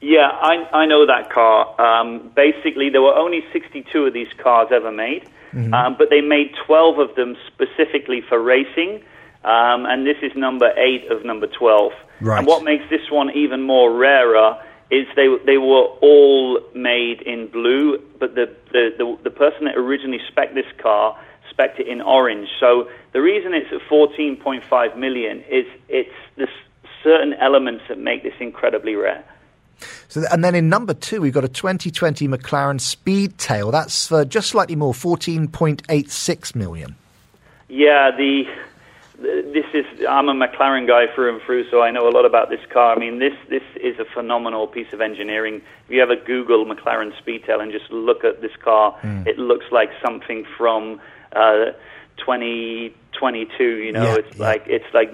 Yeah, 0.00 0.28
I, 0.32 0.68
I 0.72 0.86
know 0.86 1.06
that 1.06 1.30
car. 1.30 1.80
Um, 1.80 2.30
basically, 2.34 2.90
there 2.90 3.02
were 3.02 3.14
only 3.14 3.44
62 3.52 4.04
of 4.04 4.12
these 4.12 4.28
cars 4.42 4.68
ever 4.72 4.90
made, 4.90 5.28
Mm-hmm. 5.54 5.72
um, 5.72 5.96
but 5.96 6.10
they 6.10 6.20
made 6.20 6.52
12 6.66 6.98
of 6.98 7.14
them 7.14 7.34
specifically 7.46 8.20
for 8.20 8.38
racing, 8.38 9.00
um, 9.46 9.86
and 9.86 10.04
this 10.04 10.16
is 10.22 10.32
number 10.34 10.72
8 10.76 11.10
of 11.10 11.24
number 11.24 11.46
12. 11.46 11.92
Right. 12.20 12.38
And 12.38 12.46
what 12.46 12.64
makes 12.64 12.84
this 12.90 13.10
one 13.10 13.30
even 13.30 13.62
more 13.62 13.96
rarer 13.96 14.60
is 14.90 15.06
they, 15.14 15.28
they 15.46 15.56
were 15.56 15.86
all 16.02 16.60
made 16.74 17.22
in 17.22 17.46
blue, 17.48 17.98
but 18.18 18.34
the, 18.34 18.52
the, 18.72 18.90
the, 18.98 19.18
the 19.24 19.30
person 19.30 19.64
that 19.66 19.76
originally 19.76 20.20
spec 20.28 20.54
this 20.54 20.66
car 20.78 21.16
spec 21.50 21.78
it 21.78 21.86
in 21.86 22.00
orange. 22.00 22.48
So 22.58 22.88
the 23.12 23.22
reason 23.22 23.54
it's 23.54 23.72
at 23.72 23.80
14.5 23.88 24.96
million 24.96 25.42
is 25.48 25.64
it's 25.88 26.10
the 26.36 26.48
certain 27.02 27.34
elements 27.34 27.84
that 27.88 27.98
make 27.98 28.24
this 28.24 28.34
incredibly 28.40 28.94
rare. 28.96 29.24
So, 30.08 30.22
and 30.30 30.42
then 30.42 30.54
in 30.54 30.68
number 30.68 30.92
two, 30.92 31.20
we've 31.20 31.32
got 31.32 31.44
a 31.44 31.48
2020 31.48 32.26
McLaren 32.28 32.80
Speedtail. 32.80 33.70
That's 33.70 34.08
for 34.08 34.24
just 34.24 34.48
slightly 34.48 34.74
more, 34.74 34.92
14.86 34.92 36.54
million. 36.54 36.96
Yeah, 37.68 38.10
the 38.16 38.44
this 39.18 39.64
is 39.72 39.86
I'm 40.08 40.28
a 40.28 40.34
McLaren 40.34 40.86
guy 40.86 41.06
through 41.14 41.32
and 41.34 41.42
through, 41.42 41.70
so 41.70 41.80
I 41.82 41.90
know 41.90 42.06
a 42.08 42.10
lot 42.10 42.26
about 42.26 42.50
this 42.50 42.60
car. 42.70 42.94
I 42.94 42.98
mean, 42.98 43.18
this 43.18 43.32
this 43.48 43.62
is 43.80 43.98
a 43.98 44.04
phenomenal 44.04 44.66
piece 44.66 44.92
of 44.92 45.00
engineering. 45.00 45.62
If 45.86 45.90
you 45.90 46.02
ever 46.02 46.16
Google 46.16 46.66
McLaren 46.66 47.12
Speedtail 47.22 47.60
and 47.62 47.72
just 47.72 47.90
look 47.90 48.24
at 48.24 48.40
this 48.42 48.54
car, 48.62 48.94
Mm. 49.02 49.26
it 49.26 49.38
looks 49.38 49.66
like 49.72 49.90
something 50.04 50.44
from 50.58 51.00
uh, 51.34 51.72
2022. 52.18 53.64
You 53.64 53.92
know, 53.92 54.02
Yeah, 54.02 54.16
it's 54.16 54.38
like 54.38 54.64
it's 54.66 54.92
like 54.92 55.10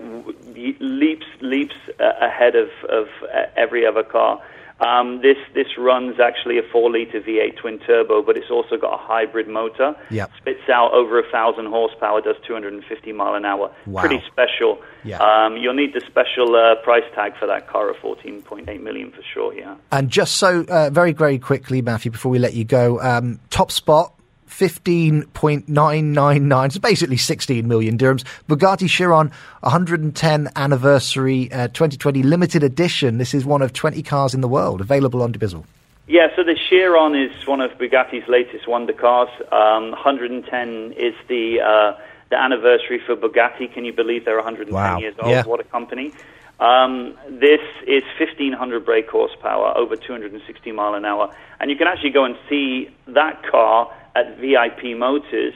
leaps 0.81 1.27
leaps 1.41 1.77
ahead 1.99 2.57
of 2.57 2.69
of 2.89 3.07
uh, 3.33 3.47
every 3.57 3.87
other 3.87 4.03
car. 4.03 4.41
Um, 4.83 5.21
this 5.23 5.37
this 5.55 5.79
runs 5.79 6.19
actually 6.19 6.59
a 6.59 6.63
four 6.73 6.91
liter 6.91 7.21
V8 7.21 7.57
twin 7.57 7.79
turbo, 7.79 8.21
but 8.21 8.37
it's 8.37 8.51
also 8.51 8.77
got 8.77 8.95
a 8.95 8.97
hybrid 8.97 9.47
motor. 9.47 9.95
Yep. 10.11 10.31
Spits 10.39 10.69
out 10.69 10.93
over 10.93 11.21
a 11.21 11.31
thousand 11.31 11.67
horsepower, 11.67 12.21
does 12.21 12.37
250 12.47 13.13
mile 13.13 13.35
an 13.35 13.45
hour. 13.45 13.73
Wow. 13.87 14.01
Pretty 14.01 14.23
special. 14.27 14.83
Yeah. 15.05 15.19
Um, 15.19 15.57
you'll 15.57 15.75
need 15.75 15.95
the 15.95 16.01
special 16.01 16.57
uh, 16.57 16.77
price 16.83 17.05
tag 17.15 17.37
for 17.39 17.47
that 17.47 17.69
car 17.69 17.91
of 17.91 17.97
14.8 17.97 18.83
million 18.83 19.13
for 19.13 19.23
sure. 19.33 19.55
Yeah. 19.55 19.77
And 19.93 20.11
just 20.11 20.37
so 20.37 20.65
uh, 20.69 20.91
very, 20.91 21.13
very 21.13 21.39
quickly, 21.39 21.81
Matthew, 21.81 22.11
before 22.11 22.33
we 22.33 22.41
let 22.41 22.55
you 22.55 22.65
go, 22.65 23.01
um, 23.01 23.39
top 23.51 23.71
spot. 23.71 24.19
15.999, 24.53 26.73
so 26.73 26.81
basically 26.81 27.17
16 27.17 27.67
million 27.67 27.99
dirhams. 27.99 28.25
Bugatti 28.49 28.89
Chiron 28.89 29.31
110 29.61 30.49
anniversary 30.57 31.51
uh, 31.53 31.69
2020 31.69 32.23
limited 32.23 32.63
edition. 32.63 33.19
This 33.19 33.35
is 33.35 33.45
one 33.45 33.63
of 33.63 33.73
20 33.73 34.03
cars 34.03 34.35
in 34.35 34.41
the 34.41 34.49
world 34.49 34.81
available 34.81 35.23
on 35.23 35.33
Dubizzle. 35.33 35.65
Yeah, 36.09 36.29
so 36.37 36.43
the 36.43 36.57
Chiron 36.69 37.15
is 37.15 37.47
one 37.47 37.61
of 37.61 37.71
Bugatti's 37.73 38.29
latest 38.29 38.67
wonder 38.69 38.93
cars. 38.93 39.29
Um, 39.53 39.93
110 39.93 40.93
is 40.97 41.15
the 41.29 41.61
uh, 41.61 41.99
the 42.31 42.41
anniversary 42.41 43.01
for 43.05 43.15
Bugatti. 43.17 43.73
Can 43.73 43.85
you 43.85 43.93
believe 43.93 44.25
they're 44.25 44.37
110 44.37 44.75
Wow. 44.75 44.99
years 44.99 45.15
old? 45.21 45.31
Yeah. 45.31 45.45
What 45.45 45.61
a 45.61 45.65
company! 45.65 46.13
Um, 46.61 47.17
this 47.29 47.61
is 47.87 48.03
1500 48.19 48.85
brake 48.85 49.09
horsepower, 49.11 49.77
over 49.77 49.97
260 49.97 50.73
mile 50.73 50.95
an 50.95 51.05
hour, 51.05 51.35
and 51.61 51.71
you 51.71 51.77
can 51.77 51.87
actually 51.89 52.11
go 52.11 52.25
and 52.25 52.37
see 52.49 52.89
that 53.09 53.43
car 53.51 53.93
at 54.15 54.39
VIP 54.39 54.97
Motors 54.97 55.55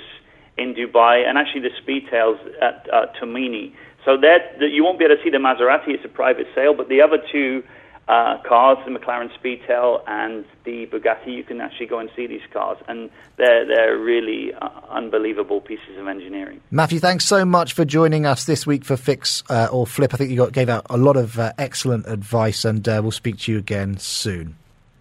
in 0.56 0.74
Dubai, 0.74 1.28
and 1.28 1.36
actually 1.38 1.60
the 1.60 1.70
Speedtails 1.82 2.38
at 2.62 2.86
uh, 2.92 3.06
Tomini. 3.20 3.72
So 4.04 4.16
that 4.16 4.60
you 4.60 4.84
won't 4.84 4.98
be 4.98 5.04
able 5.04 5.16
to 5.16 5.22
see 5.22 5.30
the 5.30 5.38
Maserati; 5.38 5.88
it's 5.88 6.04
a 6.04 6.08
private 6.08 6.46
sale. 6.54 6.74
But 6.74 6.88
the 6.88 7.02
other 7.02 7.18
two 7.30 7.62
uh, 8.08 8.38
cars, 8.46 8.78
the 8.84 8.92
McLaren 8.92 9.30
Speedtail 9.36 10.00
and 10.06 10.44
the 10.64 10.86
Bugatti, 10.86 11.34
you 11.34 11.42
can 11.42 11.60
actually 11.60 11.86
go 11.86 11.98
and 11.98 12.08
see 12.14 12.26
these 12.26 12.46
cars, 12.52 12.78
and 12.88 13.10
they're 13.36 13.66
they're 13.66 13.98
really 13.98 14.52
uh, 14.54 14.68
unbelievable 14.90 15.60
pieces 15.60 15.98
of 15.98 16.06
engineering. 16.06 16.60
Matthew, 16.70 17.00
thanks 17.00 17.24
so 17.24 17.44
much 17.44 17.72
for 17.72 17.84
joining 17.84 18.24
us 18.24 18.44
this 18.44 18.66
week 18.66 18.84
for 18.84 18.96
Fix 18.96 19.42
uh, 19.50 19.68
or 19.72 19.86
Flip. 19.86 20.14
I 20.14 20.16
think 20.16 20.30
you 20.30 20.36
got, 20.36 20.52
gave 20.52 20.68
out 20.68 20.86
a 20.88 20.96
lot 20.96 21.16
of 21.16 21.38
uh, 21.38 21.52
excellent 21.58 22.06
advice, 22.06 22.64
and 22.64 22.88
uh, 22.88 23.00
we'll 23.02 23.10
speak 23.10 23.38
to 23.40 23.52
you 23.52 23.58
again 23.58 23.98
soon. 23.98 24.56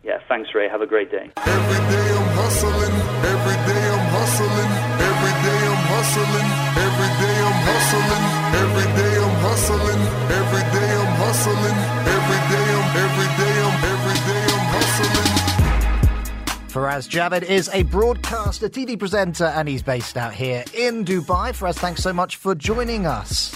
Yeah, 0.06 0.20
thanks, 0.30 0.54
Ray. 0.54 0.70
Have 0.70 0.82
a 0.82 0.86
great 0.86 1.10
day. 1.10 1.32
Every 1.36 1.82
day 1.90 2.08
I'm 2.14 2.30
hustling. 2.38 2.96
Every 3.34 3.58
day 3.66 3.84
I'm 3.90 4.06
hustling. 4.14 4.72
Every 5.02 5.34
day 5.42 5.62
I'm 5.66 5.82
hustling. 5.90 6.50
Every 6.86 7.10
day 7.18 7.38
I'm 7.42 7.60
hustling. 7.66 8.26
Every 8.62 8.88
day 9.02 9.14
I'm 9.26 9.36
hustling. 9.42 10.02
Every 10.30 10.64
day 10.78 10.92
I'm 11.02 11.12
hustling. 11.26 11.78
Every 12.06 12.42
day 12.54 12.68
I'm 12.78 12.88
every 13.06 13.30
day 13.42 13.56
I'm 13.66 13.78
every 13.94 14.18
day 14.30 14.44
I'm 14.54 14.66
hustling. 14.78 15.32
Faraz 16.70 17.10
Javed 17.10 17.42
is 17.42 17.68
a 17.74 17.82
broadcaster, 17.84 18.70
TV 18.70 19.00
presenter, 19.00 19.46
and 19.46 19.68
he's 19.68 19.82
based 19.82 20.18
out 20.18 20.36
here 20.36 20.64
in 20.76 21.04
Dubai. 21.04 21.50
Faraz, 21.50 21.80
thanks 21.80 22.04
so 22.04 22.14
much 22.14 22.36
for 22.36 22.54
joining 22.54 23.08
us. 23.08 23.56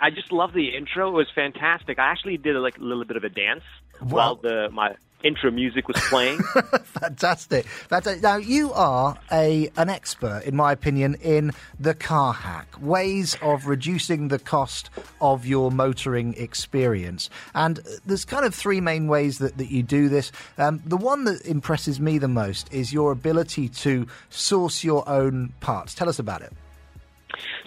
I 0.00 0.08
just 0.08 0.32
love 0.32 0.54
the 0.54 0.74
intro. 0.74 1.10
It 1.10 1.12
was 1.12 1.28
fantastic. 1.34 1.98
I 1.98 2.06
actually 2.06 2.38
did 2.38 2.56
like 2.56 2.78
a 2.78 2.82
little 2.82 3.04
bit 3.04 3.18
of 3.18 3.24
a 3.24 3.28
dance 3.28 3.64
while 4.00 4.36
the 4.36 4.70
my 4.72 4.96
intro 5.24 5.50
music 5.50 5.88
was 5.88 5.96
playing. 6.08 6.38
Fantastic. 6.84 7.66
Fantastic. 7.66 8.22
Now, 8.22 8.36
you 8.36 8.72
are 8.72 9.16
a 9.30 9.70
an 9.76 9.88
expert, 9.88 10.42
in 10.44 10.56
my 10.56 10.72
opinion, 10.72 11.16
in 11.22 11.52
the 11.78 11.94
car 11.94 12.32
hack, 12.32 12.68
ways 12.80 13.36
of 13.42 13.66
reducing 13.66 14.28
the 14.28 14.38
cost 14.38 14.90
of 15.20 15.46
your 15.46 15.70
motoring 15.70 16.34
experience. 16.34 17.30
And 17.54 17.78
uh, 17.78 17.82
there's 18.06 18.24
kind 18.24 18.44
of 18.44 18.54
three 18.54 18.80
main 18.80 19.08
ways 19.08 19.38
that, 19.38 19.58
that 19.58 19.70
you 19.70 19.82
do 19.82 20.08
this. 20.08 20.32
Um, 20.58 20.82
the 20.84 20.96
one 20.96 21.24
that 21.24 21.44
impresses 21.46 22.00
me 22.00 22.18
the 22.18 22.28
most 22.28 22.72
is 22.72 22.92
your 22.92 23.12
ability 23.12 23.68
to 23.68 24.06
source 24.30 24.84
your 24.84 25.08
own 25.08 25.52
parts. 25.60 25.94
Tell 25.94 26.08
us 26.08 26.18
about 26.18 26.42
it. 26.42 26.52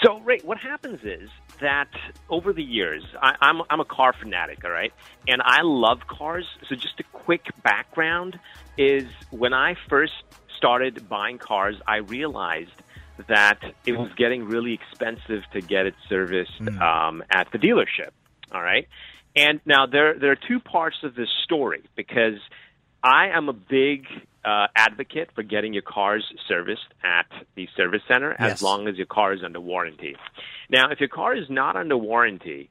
So, 0.04 0.20
Ray, 0.20 0.40
what 0.44 0.58
happens 0.58 1.00
is 1.04 1.30
that 1.60 1.90
over 2.30 2.54
the 2.54 2.64
years, 2.64 3.04
I, 3.22 3.36
I'm 3.42 3.62
I'm 3.70 3.80
a 3.80 3.86
car 3.86 4.14
fanatic, 4.14 4.64
all 4.64 4.72
right, 4.72 4.94
and 5.28 5.42
I 5.44 5.62
love 5.62 6.08
cars. 6.08 6.46
So, 6.70 6.76
just 6.76 7.00
a 7.00 7.04
quick 7.04 7.48
background 7.64 8.40
is 8.78 9.08
when 9.32 9.54
I 9.54 9.76
first 9.90 10.14
started 10.58 11.08
buying 11.10 11.38
cars, 11.38 11.76
I 11.88 11.98
realized 11.98 12.72
that 13.28 13.60
it 13.86 13.94
was 13.94 14.12
getting 14.18 14.44
really 14.44 14.74
expensive 14.74 15.44
to 15.54 15.62
get 15.62 15.86
it 15.86 15.96
serviced 16.10 16.60
um, 16.82 17.24
at 17.30 17.52
the 17.52 17.58
dealership. 17.58 18.10
All 18.52 18.62
right, 18.62 18.88
and 19.36 19.60
now 19.66 19.86
there 19.86 20.18
there 20.18 20.32
are 20.32 20.40
two 20.48 20.60
parts 20.60 20.98
of 21.04 21.16
this 21.16 21.30
story 21.44 21.84
because 21.96 22.40
I 23.06 23.28
am 23.28 23.50
a 23.50 23.54
big 23.54 24.08
uh, 24.44 24.66
advocate 24.76 25.30
for 25.36 25.44
getting 25.44 25.74
your 25.74 25.84
cars 25.84 26.24
serviced 26.48 26.88
at 27.04 27.28
the 27.56 27.68
service 27.78 28.02
center 28.08 28.32
as 28.34 28.50
Yes. 28.54 28.62
long 28.64 28.88
as 28.88 28.96
your 28.98 29.06
car 29.06 29.32
is 29.34 29.44
under 29.44 29.60
warranty. 29.60 30.16
Now, 30.72 30.90
if 30.90 31.00
your 31.00 31.10
car 31.10 31.36
is 31.36 31.48
not 31.48 31.76
under 31.76 31.96
warranty, 31.98 32.70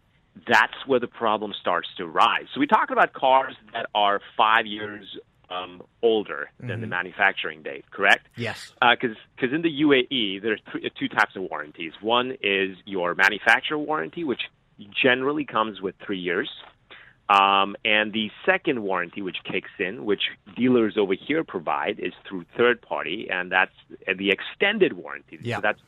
that's 0.48 0.74
where 0.86 0.98
the 0.98 1.06
problem 1.06 1.52
starts 1.60 1.88
to 1.98 2.06
rise. 2.06 2.46
So 2.52 2.58
we 2.58 2.66
talk 2.66 2.90
about 2.90 3.12
cars 3.12 3.54
that 3.72 3.86
are 3.94 4.20
five 4.36 4.66
years 4.66 5.06
uh, 5.50 5.54
um, 5.54 5.82
older 6.02 6.50
than 6.58 6.80
the 6.80 6.86
Mhm. 6.86 6.90
manufacturing 6.90 7.62
date, 7.62 7.84
correct? 7.92 8.26
Yes. 8.34 8.72
Because 8.80 9.16
in 9.52 9.62
the 9.62 9.70
UAE, 9.82 10.38
there's 10.40 10.60
th- 10.72 10.92
two 10.94 11.06
types 11.06 11.36
of 11.36 11.42
warranties. 11.42 11.92
One 12.00 12.36
is 12.42 12.76
your 12.86 13.14
manufacturer 13.14 13.78
warranty, 13.78 14.24
which 14.24 14.40
generally 15.00 15.44
comes 15.44 15.80
with 15.80 15.94
three 16.04 16.18
years. 16.18 16.50
Um, 17.28 17.74
and 17.84 18.12
the 18.12 18.30
second 18.44 18.82
warranty, 18.82 19.22
which 19.22 19.38
kicks 19.44 19.70
in, 19.78 20.04
which 20.04 20.22
dealers 20.56 20.96
over 20.98 21.14
here 21.14 21.42
provide, 21.42 21.98
is 21.98 22.12
through 22.28 22.44
third 22.56 22.82
party, 22.82 23.28
and 23.30 23.50
that's 23.50 23.72
the 24.06 24.30
extended 24.30 24.92
warranty. 24.92 25.38
Yeah. 25.40 25.56
So 25.56 25.62
that's 25.62 25.80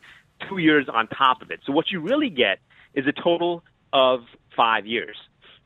two 0.48 0.58
years 0.58 0.86
on 0.92 1.08
top 1.08 1.42
of 1.42 1.50
it. 1.50 1.60
So 1.66 1.72
what 1.72 1.90
you 1.90 2.00
really 2.00 2.30
get 2.30 2.58
is 2.94 3.06
a 3.06 3.12
total 3.12 3.62
of 3.92 4.20
five 4.56 4.86
years. 4.86 5.16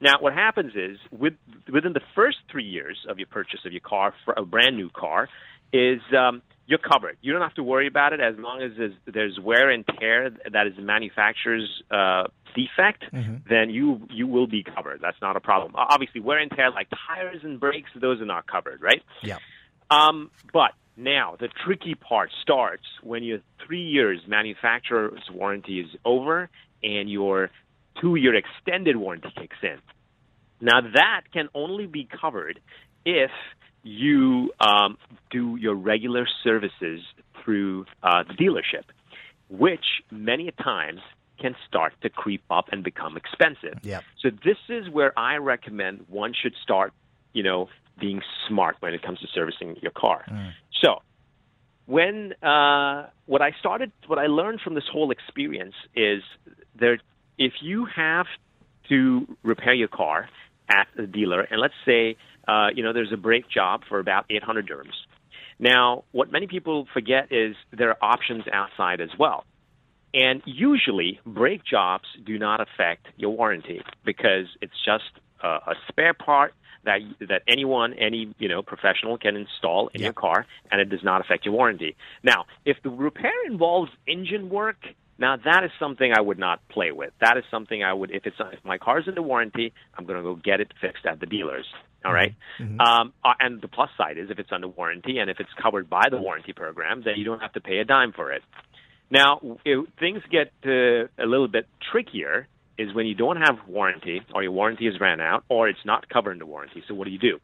Now, 0.00 0.14
what 0.18 0.32
happens 0.32 0.72
is 0.74 0.98
with, 1.10 1.34
within 1.72 1.92
the 1.92 2.00
first 2.14 2.38
three 2.50 2.64
years 2.64 2.96
of 3.08 3.18
your 3.18 3.28
purchase 3.28 3.60
of 3.64 3.72
your 3.72 3.82
car, 3.82 4.14
for 4.24 4.34
a 4.36 4.44
brand 4.44 4.76
new 4.76 4.88
car, 4.90 5.28
is 5.72 6.00
um, 6.16 6.42
you're 6.70 6.78
covered. 6.78 7.18
You 7.20 7.32
don't 7.32 7.42
have 7.42 7.54
to 7.54 7.64
worry 7.64 7.88
about 7.88 8.12
it 8.12 8.20
as 8.20 8.36
long 8.38 8.62
as 8.62 8.70
there's, 8.78 8.94
there's 9.04 9.40
wear 9.40 9.70
and 9.70 9.84
tear 9.98 10.30
that 10.30 10.68
is 10.68 10.76
the 10.76 10.82
manufacturer's 10.82 11.68
uh, 11.90 12.28
defect. 12.54 13.02
Then 13.48 13.70
you 13.70 14.06
you 14.08 14.28
will 14.28 14.46
be 14.46 14.62
covered. 14.62 15.00
That's 15.02 15.20
not 15.20 15.36
a 15.36 15.40
problem. 15.40 15.72
Obviously, 15.74 16.20
wear 16.20 16.38
and 16.38 16.48
tear 16.48 16.70
like 16.70 16.86
tires 17.08 17.40
and 17.42 17.58
brakes, 17.58 17.90
those 18.00 18.20
are 18.20 18.24
not 18.24 18.46
covered, 18.46 18.80
right? 18.80 19.02
Yeah. 19.20 19.38
Um, 19.90 20.30
but 20.52 20.70
now 20.96 21.34
the 21.40 21.48
tricky 21.48 21.96
part 21.96 22.30
starts 22.40 22.84
when 23.02 23.24
your 23.24 23.40
three 23.66 23.82
years 23.82 24.20
manufacturer's 24.28 25.28
warranty 25.32 25.80
is 25.80 25.88
over 26.04 26.48
and 26.84 27.10
your 27.10 27.50
two 28.00 28.14
year 28.14 28.36
extended 28.36 28.96
warranty 28.96 29.32
kicks 29.36 29.56
in. 29.64 29.78
Now 30.60 30.82
that 30.94 31.22
can 31.32 31.48
only 31.52 31.86
be 31.86 32.04
covered 32.20 32.60
if 33.04 33.32
you 33.82 34.52
um, 34.60 34.98
do 35.30 35.56
your 35.56 35.74
regular 35.74 36.26
services 36.44 37.00
through 37.42 37.86
uh, 38.02 38.24
the 38.24 38.34
dealership, 38.34 38.84
which 39.48 39.84
many 40.10 40.48
a 40.48 40.52
times 40.52 41.00
can 41.38 41.56
start 41.66 41.94
to 42.02 42.10
creep 42.10 42.42
up 42.50 42.66
and 42.70 42.84
become 42.84 43.16
expensive. 43.16 43.78
Yeah. 43.82 44.00
So 44.20 44.30
this 44.44 44.58
is 44.68 44.90
where 44.90 45.18
I 45.18 45.36
recommend 45.36 46.04
one 46.08 46.34
should 46.34 46.54
start, 46.62 46.92
you 47.32 47.42
know, 47.42 47.68
being 47.98 48.20
smart 48.46 48.76
when 48.80 48.94
it 48.94 49.02
comes 49.02 49.20
to 49.20 49.26
servicing 49.32 49.76
your 49.80 49.92
car. 49.92 50.24
So 50.82 51.02
when 51.86 52.34
uh, 52.42 53.06
what 53.26 53.42
I 53.42 53.52
started, 53.58 53.92
what 54.06 54.18
I 54.18 54.26
learned 54.26 54.60
from 54.60 54.74
this 54.74 54.84
whole 54.90 55.10
experience 55.10 55.74
is 55.94 56.22
there. 56.78 56.98
If 57.38 57.54
you 57.62 57.86
have 57.86 58.26
to 58.90 59.26
repair 59.42 59.72
your 59.72 59.88
car 59.88 60.28
at 60.70 60.86
the 60.96 61.06
dealer, 61.06 61.40
and 61.42 61.60
let's 61.60 61.74
say 61.84 62.16
uh, 62.48 62.68
you 62.74 62.82
know 62.82 62.92
there's 62.92 63.12
a 63.12 63.16
brake 63.16 63.48
job 63.48 63.82
for 63.88 63.98
about 63.98 64.24
800 64.30 64.68
dirhams. 64.68 64.94
Now, 65.58 66.04
what 66.12 66.32
many 66.32 66.46
people 66.46 66.86
forget 66.92 67.30
is 67.30 67.54
there 67.70 67.90
are 67.90 67.98
options 68.00 68.44
outside 68.50 69.02
as 69.02 69.10
well. 69.18 69.44
And 70.14 70.42
usually, 70.44 71.20
brake 71.24 71.62
jobs 71.64 72.06
do 72.24 72.38
not 72.38 72.60
affect 72.60 73.06
your 73.16 73.30
warranty 73.30 73.82
because 74.04 74.46
it's 74.60 74.72
just 74.84 75.04
a, 75.42 75.46
a 75.48 75.74
spare 75.88 76.14
part 76.14 76.54
that 76.84 77.00
that 77.28 77.42
anyone, 77.46 77.94
any 77.94 78.34
you 78.38 78.48
know 78.48 78.62
professional 78.62 79.18
can 79.18 79.36
install 79.36 79.88
in 79.88 80.00
your 80.00 80.12
car, 80.12 80.46
and 80.70 80.80
it 80.80 80.88
does 80.88 81.04
not 81.04 81.20
affect 81.20 81.44
your 81.44 81.54
warranty. 81.54 81.94
Now, 82.22 82.46
if 82.64 82.78
the 82.82 82.90
repair 82.90 83.32
involves 83.46 83.90
engine 84.06 84.48
work, 84.48 84.78
now 85.20 85.36
that 85.36 85.64
is 85.64 85.70
something 85.78 86.12
I 86.16 86.20
would 86.20 86.38
not 86.38 86.66
play 86.68 86.90
with. 86.90 87.12
That 87.20 87.36
is 87.36 87.44
something 87.50 87.84
I 87.84 87.92
would 87.92 88.10
if 88.10 88.26
it's 88.26 88.36
if 88.52 88.64
my 88.64 88.78
car's 88.78 89.04
under 89.06 89.22
warranty, 89.22 89.72
I'm 89.96 90.06
going 90.06 90.16
to 90.16 90.22
go 90.22 90.34
get 90.34 90.60
it 90.60 90.72
fixed 90.80 91.06
at 91.06 91.20
the 91.20 91.26
dealers. 91.26 91.66
All 92.04 92.12
right? 92.12 92.34
Um, 92.80 93.12
uh, 93.22 93.34
and 93.38 93.60
the 93.60 93.68
plus 93.68 93.90
side 93.98 94.16
is 94.16 94.30
if 94.30 94.38
it's 94.38 94.50
under 94.50 94.68
warranty 94.68 95.18
and 95.18 95.30
if 95.30 95.38
it's 95.38 95.50
covered 95.62 95.90
by 95.90 96.08
the 96.10 96.16
warranty 96.16 96.54
program, 96.54 97.02
then 97.04 97.14
you 97.16 97.24
don't 97.24 97.40
have 97.40 97.52
to 97.52 97.60
pay 97.60 97.78
a 97.78 97.84
dime 97.84 98.12
for 98.12 98.32
it. 98.32 98.42
Now, 99.10 99.40
if 99.64 99.86
things 99.98 100.22
get 100.30 100.52
uh, 100.64 101.08
a 101.22 101.26
little 101.26 101.48
bit 101.48 101.66
trickier 101.92 102.48
is 102.78 102.94
when 102.94 103.06
you 103.06 103.14
don't 103.14 103.36
have 103.36 103.56
warranty 103.68 104.22
or 104.34 104.42
your 104.42 104.52
warranty 104.52 104.86
is 104.86 104.98
ran 104.98 105.20
out 105.20 105.44
or 105.50 105.68
it's 105.68 105.84
not 105.84 106.08
covered 106.08 106.32
under 106.32 106.46
warranty. 106.46 106.82
So 106.88 106.94
what 106.94 107.04
do 107.04 107.10
you 107.10 107.18
do? 107.18 107.38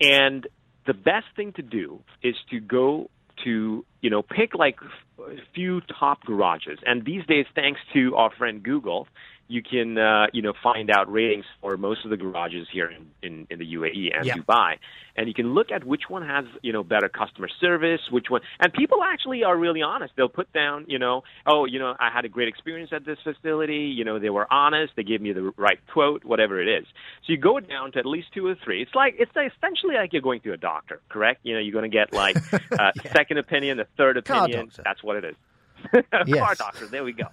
And 0.00 0.46
the 0.86 0.94
best 0.94 1.26
thing 1.34 1.52
to 1.54 1.62
do 1.62 2.00
is 2.22 2.36
to 2.50 2.60
go 2.60 3.10
to, 3.44 3.84
you 4.00 4.10
know, 4.10 4.22
pick 4.22 4.54
like 4.54 4.76
a 5.18 5.36
few 5.54 5.80
top 5.82 6.24
garages. 6.24 6.78
And 6.84 7.04
these 7.04 7.24
days, 7.26 7.46
thanks 7.54 7.80
to 7.92 8.14
our 8.16 8.30
friend 8.30 8.62
Google, 8.62 9.06
you 9.52 9.62
can, 9.62 9.98
uh, 9.98 10.26
you 10.32 10.40
know, 10.40 10.54
find 10.62 10.90
out 10.90 11.12
ratings 11.12 11.44
for 11.60 11.76
most 11.76 12.04
of 12.04 12.10
the 12.10 12.16
garages 12.16 12.66
here 12.72 12.90
in, 12.90 13.10
in, 13.22 13.46
in 13.50 13.58
the 13.58 13.74
UAE 13.74 14.16
and 14.16 14.26
Yeah. 14.26 14.36
Dubai. 14.36 14.76
And 15.14 15.28
you 15.28 15.34
can 15.34 15.52
look 15.52 15.70
at 15.70 15.84
which 15.84 16.04
one 16.08 16.26
has, 16.26 16.46
you 16.62 16.72
know, 16.72 16.82
better 16.82 17.10
customer 17.10 17.48
service, 17.60 18.00
which 18.10 18.26
one, 18.30 18.40
and 18.60 18.72
people 18.72 19.02
actually 19.04 19.44
are 19.44 19.54
really 19.56 19.82
honest. 19.82 20.14
They'll 20.16 20.30
put 20.30 20.50
down, 20.54 20.86
you 20.88 20.98
know, 20.98 21.20
oh, 21.46 21.66
you 21.66 21.78
know, 21.78 21.94
I 22.00 22.08
had 22.10 22.24
a 22.24 22.30
great 22.30 22.48
experience 22.48 22.92
at 22.94 23.04
this 23.04 23.18
facility. 23.22 23.92
You 23.94 24.04
know, 24.06 24.18
they 24.18 24.30
were 24.30 24.50
honest. 24.50 24.94
They 24.96 25.02
gave 25.02 25.20
me 25.20 25.34
the 25.34 25.52
right 25.58 25.78
quote, 25.92 26.24
whatever 26.24 26.58
it 26.62 26.68
is. 26.68 26.86
So 27.26 27.32
you 27.34 27.36
go 27.36 27.60
down 27.60 27.92
to 27.92 27.98
at 27.98 28.06
least 28.06 28.28
two 28.32 28.46
or 28.46 28.54
three. 28.64 28.80
It's 28.80 28.94
like, 28.94 29.16
it's 29.18 29.32
essentially 29.32 29.96
like 29.96 30.14
you're 30.14 30.22
going 30.22 30.40
to 30.42 30.52
a 30.54 30.56
doctor, 30.56 31.02
correct? 31.10 31.40
You 31.42 31.52
know, 31.54 31.60
you're 31.60 31.72
going 31.78 31.90
to 31.90 31.94
get 31.94 32.10
like 32.14 32.36
a 32.78 32.92
second 33.14 33.36
opinion, 33.36 33.80
a 33.80 33.86
third 33.98 34.16
opinion. 34.16 34.70
That's 34.82 35.02
what 35.04 35.16
it 35.16 35.24
is. 35.26 35.36
car 36.10 36.24
Yes. 36.26 36.58
doctor. 36.58 36.88
There 36.90 37.04
we 37.04 37.12
go. 37.12 37.24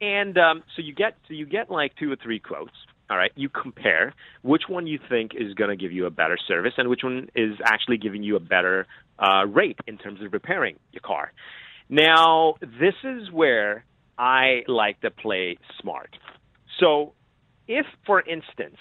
And 0.00 0.36
um, 0.38 0.62
so 0.76 0.82
you 0.82 0.94
get 0.94 1.16
so 1.28 1.34
you 1.34 1.46
get 1.46 1.70
like 1.70 1.92
two 1.96 2.10
or 2.10 2.16
three 2.16 2.40
quotes. 2.40 2.72
All 3.10 3.18
right, 3.18 3.32
you 3.34 3.50
compare 3.50 4.14
which 4.40 4.62
one 4.66 4.86
you 4.86 4.98
think 5.10 5.32
is 5.34 5.52
going 5.54 5.68
to 5.68 5.76
give 5.76 5.92
you 5.92 6.06
a 6.06 6.10
better 6.10 6.38
service 6.48 6.72
and 6.78 6.88
which 6.88 7.02
one 7.02 7.28
is 7.34 7.56
actually 7.62 7.98
giving 7.98 8.22
you 8.22 8.34
a 8.34 8.40
better 8.40 8.86
uh, 9.18 9.44
rate 9.46 9.78
in 9.86 9.98
terms 9.98 10.22
of 10.22 10.32
repairing 10.32 10.78
your 10.90 11.02
car. 11.02 11.32
Now, 11.90 12.54
this 12.62 12.94
is 13.04 13.30
where 13.30 13.84
I 14.18 14.62
like 14.68 15.00
to 15.02 15.10
play 15.10 15.58
smart. 15.80 16.16
So, 16.80 17.12
if, 17.68 17.86
for 18.06 18.20
instance, 18.20 18.78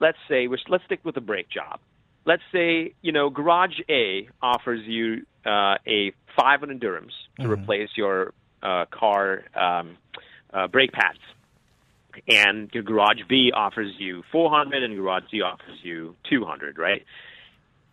let's 0.00 0.18
say, 0.28 0.48
which, 0.48 0.60
let's 0.68 0.84
stick 0.84 1.00
with 1.02 1.14
the 1.14 1.20
brake 1.20 1.48
job. 1.48 1.80
Let's 2.24 2.42
say, 2.52 2.94
you 3.00 3.12
know, 3.12 3.30
Garage 3.30 3.80
A 3.88 4.28
offers 4.42 4.80
you 4.86 5.22
uh, 5.44 5.76
a 5.86 6.12
500 6.38 6.80
dirhams 6.80 7.12
to 7.40 7.50
replace 7.50 7.88
your 7.96 8.32
uh, 8.62 8.84
car 8.90 9.44
um, 9.54 9.96
uh, 10.52 10.66
brake 10.68 10.92
pads. 10.92 11.18
And 12.28 12.70
your 12.74 12.82
Garage 12.82 13.22
B 13.28 13.52
offers 13.54 13.92
you 13.98 14.22
400 14.32 14.82
and 14.82 14.96
Garage 14.96 15.24
C 15.30 15.40
offers 15.40 15.78
you 15.82 16.14
200, 16.28 16.76
right? 16.76 17.04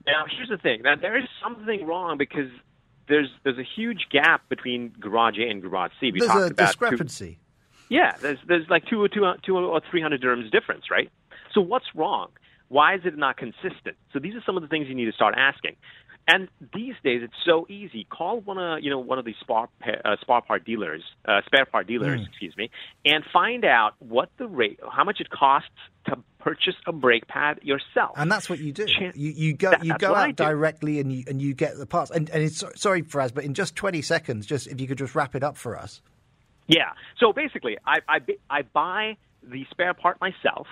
Now, 0.05 0.25
here's 0.29 0.49
the 0.49 0.57
thing. 0.57 0.81
Now, 0.83 0.95
there 0.95 1.17
is 1.17 1.23
something 1.41 1.85
wrong 1.85 2.17
because 2.17 2.49
there's 3.07 3.29
there's 3.43 3.57
a 3.57 3.63
huge 3.75 4.07
gap 4.11 4.47
between 4.49 4.89
Garage 4.99 5.37
A 5.39 5.47
and 5.49 5.61
Garage 5.61 5.91
C. 6.01 6.11
We 6.11 6.19
There's 6.19 6.27
talked 6.29 6.41
a 6.41 6.45
about 6.47 6.57
two- 6.57 6.65
discrepancy. 6.65 7.39
yeah, 7.89 8.15
there's 8.21 8.39
there's 8.47 8.69
like 8.69 8.85
two 8.87 9.01
or 9.01 9.07
two 9.07 9.25
two 9.45 9.57
or 9.57 9.81
three 9.89 10.01
hundred 10.01 10.21
dirhams 10.21 10.51
difference, 10.51 10.91
right? 10.91 11.09
So 11.53 11.61
what's 11.61 11.87
wrong? 11.95 12.29
Why 12.67 12.95
is 12.95 13.01
it 13.05 13.17
not 13.17 13.37
consistent? 13.37 13.95
So 14.13 14.19
these 14.19 14.35
are 14.35 14.43
some 14.45 14.55
of 14.57 14.61
the 14.63 14.67
things 14.69 14.87
you 14.87 14.95
need 14.95 15.05
to 15.05 15.11
start 15.13 15.33
asking. 15.37 15.75
And 16.31 16.47
these 16.75 16.93
days, 17.03 17.21
it's 17.23 17.33
so 17.43 17.65
easy. 17.69 18.05
Call 18.09 18.41
one 18.41 18.59
of 18.59 18.83
you 18.83 18.89
know 18.91 18.99
one 18.99 19.17
of 19.17 19.25
these 19.25 19.35
spare 19.41 19.67
uh, 20.05 20.15
spare 20.21 20.41
part 20.41 20.63
dealers, 20.63 21.01
uh, 21.25 21.41
spare 21.47 21.65
part 21.65 21.87
dealers, 21.87 22.19
Mm. 22.21 22.27
excuse 22.27 22.55
me, 22.55 22.69
and 23.03 23.23
find 23.33 23.65
out 23.65 23.93
what 23.97 24.29
the 24.37 24.47
rate, 24.47 24.79
how 24.91 25.03
much 25.03 25.19
it 25.21 25.29
costs 25.31 25.69
to 26.05 26.17
purchase 26.37 26.75
a 26.85 26.91
brake 26.91 27.27
pad 27.27 27.59
yourself. 27.63 28.11
And 28.15 28.31
that's 28.31 28.47
what 28.49 28.59
you 28.59 28.71
do. 28.71 28.85
You, 28.87 29.11
you 29.15 29.53
go 29.53 29.71
That- 29.71 29.83
you 29.83 29.97
go 29.97 30.13
out 30.13 30.35
directly 30.35 30.99
and 30.99 31.11
you 31.11 31.23
and 31.27 31.41
you 31.41 31.53
get 31.55 31.77
the 31.77 31.87
parts. 31.87 32.11
And, 32.11 32.29
and 32.29 32.43
it's 32.43 32.63
sorry, 32.79 33.01
Faraz, 33.01 33.33
but 33.33 33.43
in 33.43 33.53
just 33.55 33.75
twenty 33.75 34.01
seconds, 34.03 34.45
just 34.45 34.67
if 34.67 34.79
you 34.79 34.87
could 34.87 34.99
just 34.99 35.15
wrap 35.15 35.33
it 35.35 35.43
up 35.43 35.57
for 35.57 35.77
us. 35.77 36.01
Yeah. 36.67 36.91
So 37.17 37.33
basically, 37.33 37.77
I, 37.87 37.97
I, 38.07 38.19
I 38.49 38.61
buy 38.61 39.17
the 39.41 39.65
spare 39.71 39.95
part 39.95 40.21
myself 40.21 40.67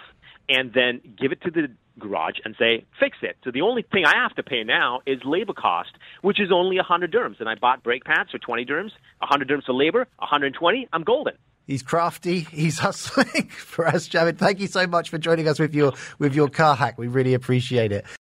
and 0.47 0.71
then 0.71 1.01
give 1.19 1.31
it 1.31 1.41
to 1.41 1.49
the 1.51 1.69
garage 1.99 2.35
and 2.45 2.55
say, 2.57 2.85
fix 2.99 3.17
it. 3.21 3.37
So 3.43 3.51
the 3.51 3.61
only 3.61 3.83
thing 3.83 4.05
I 4.05 4.15
have 4.21 4.35
to 4.35 4.43
pay 4.43 4.63
now 4.63 5.01
is 5.05 5.19
labor 5.25 5.53
cost, 5.53 5.91
which 6.21 6.39
is 6.39 6.51
only 6.51 6.77
100 6.77 7.11
dirhams. 7.11 7.39
And 7.39 7.49
I 7.49 7.55
bought 7.55 7.83
brake 7.83 8.03
pads 8.03 8.31
for 8.31 8.37
20 8.39 8.65
dirhams, 8.65 8.91
100 9.19 9.47
dirhams 9.47 9.65
for 9.65 9.73
labor, 9.73 10.07
120. 10.17 10.87
I'm 10.93 11.03
golden. 11.03 11.33
He's 11.67 11.83
crafty. 11.83 12.39
He's 12.39 12.79
hustling. 12.87 13.49
Faraz 13.49 14.09
Javed, 14.09 14.37
thank 14.37 14.59
you 14.59 14.67
so 14.67 14.87
much 14.87 15.09
for 15.09 15.17
joining 15.17 15.47
us 15.47 15.59
with 15.59 15.75
your 15.75 15.93
with 16.17 16.33
your 16.33 16.47
car 16.47 16.75
hack. 16.75 16.97
We 16.97 17.07
really 17.07 17.33
appreciate 17.33 17.91
it. 17.91 18.05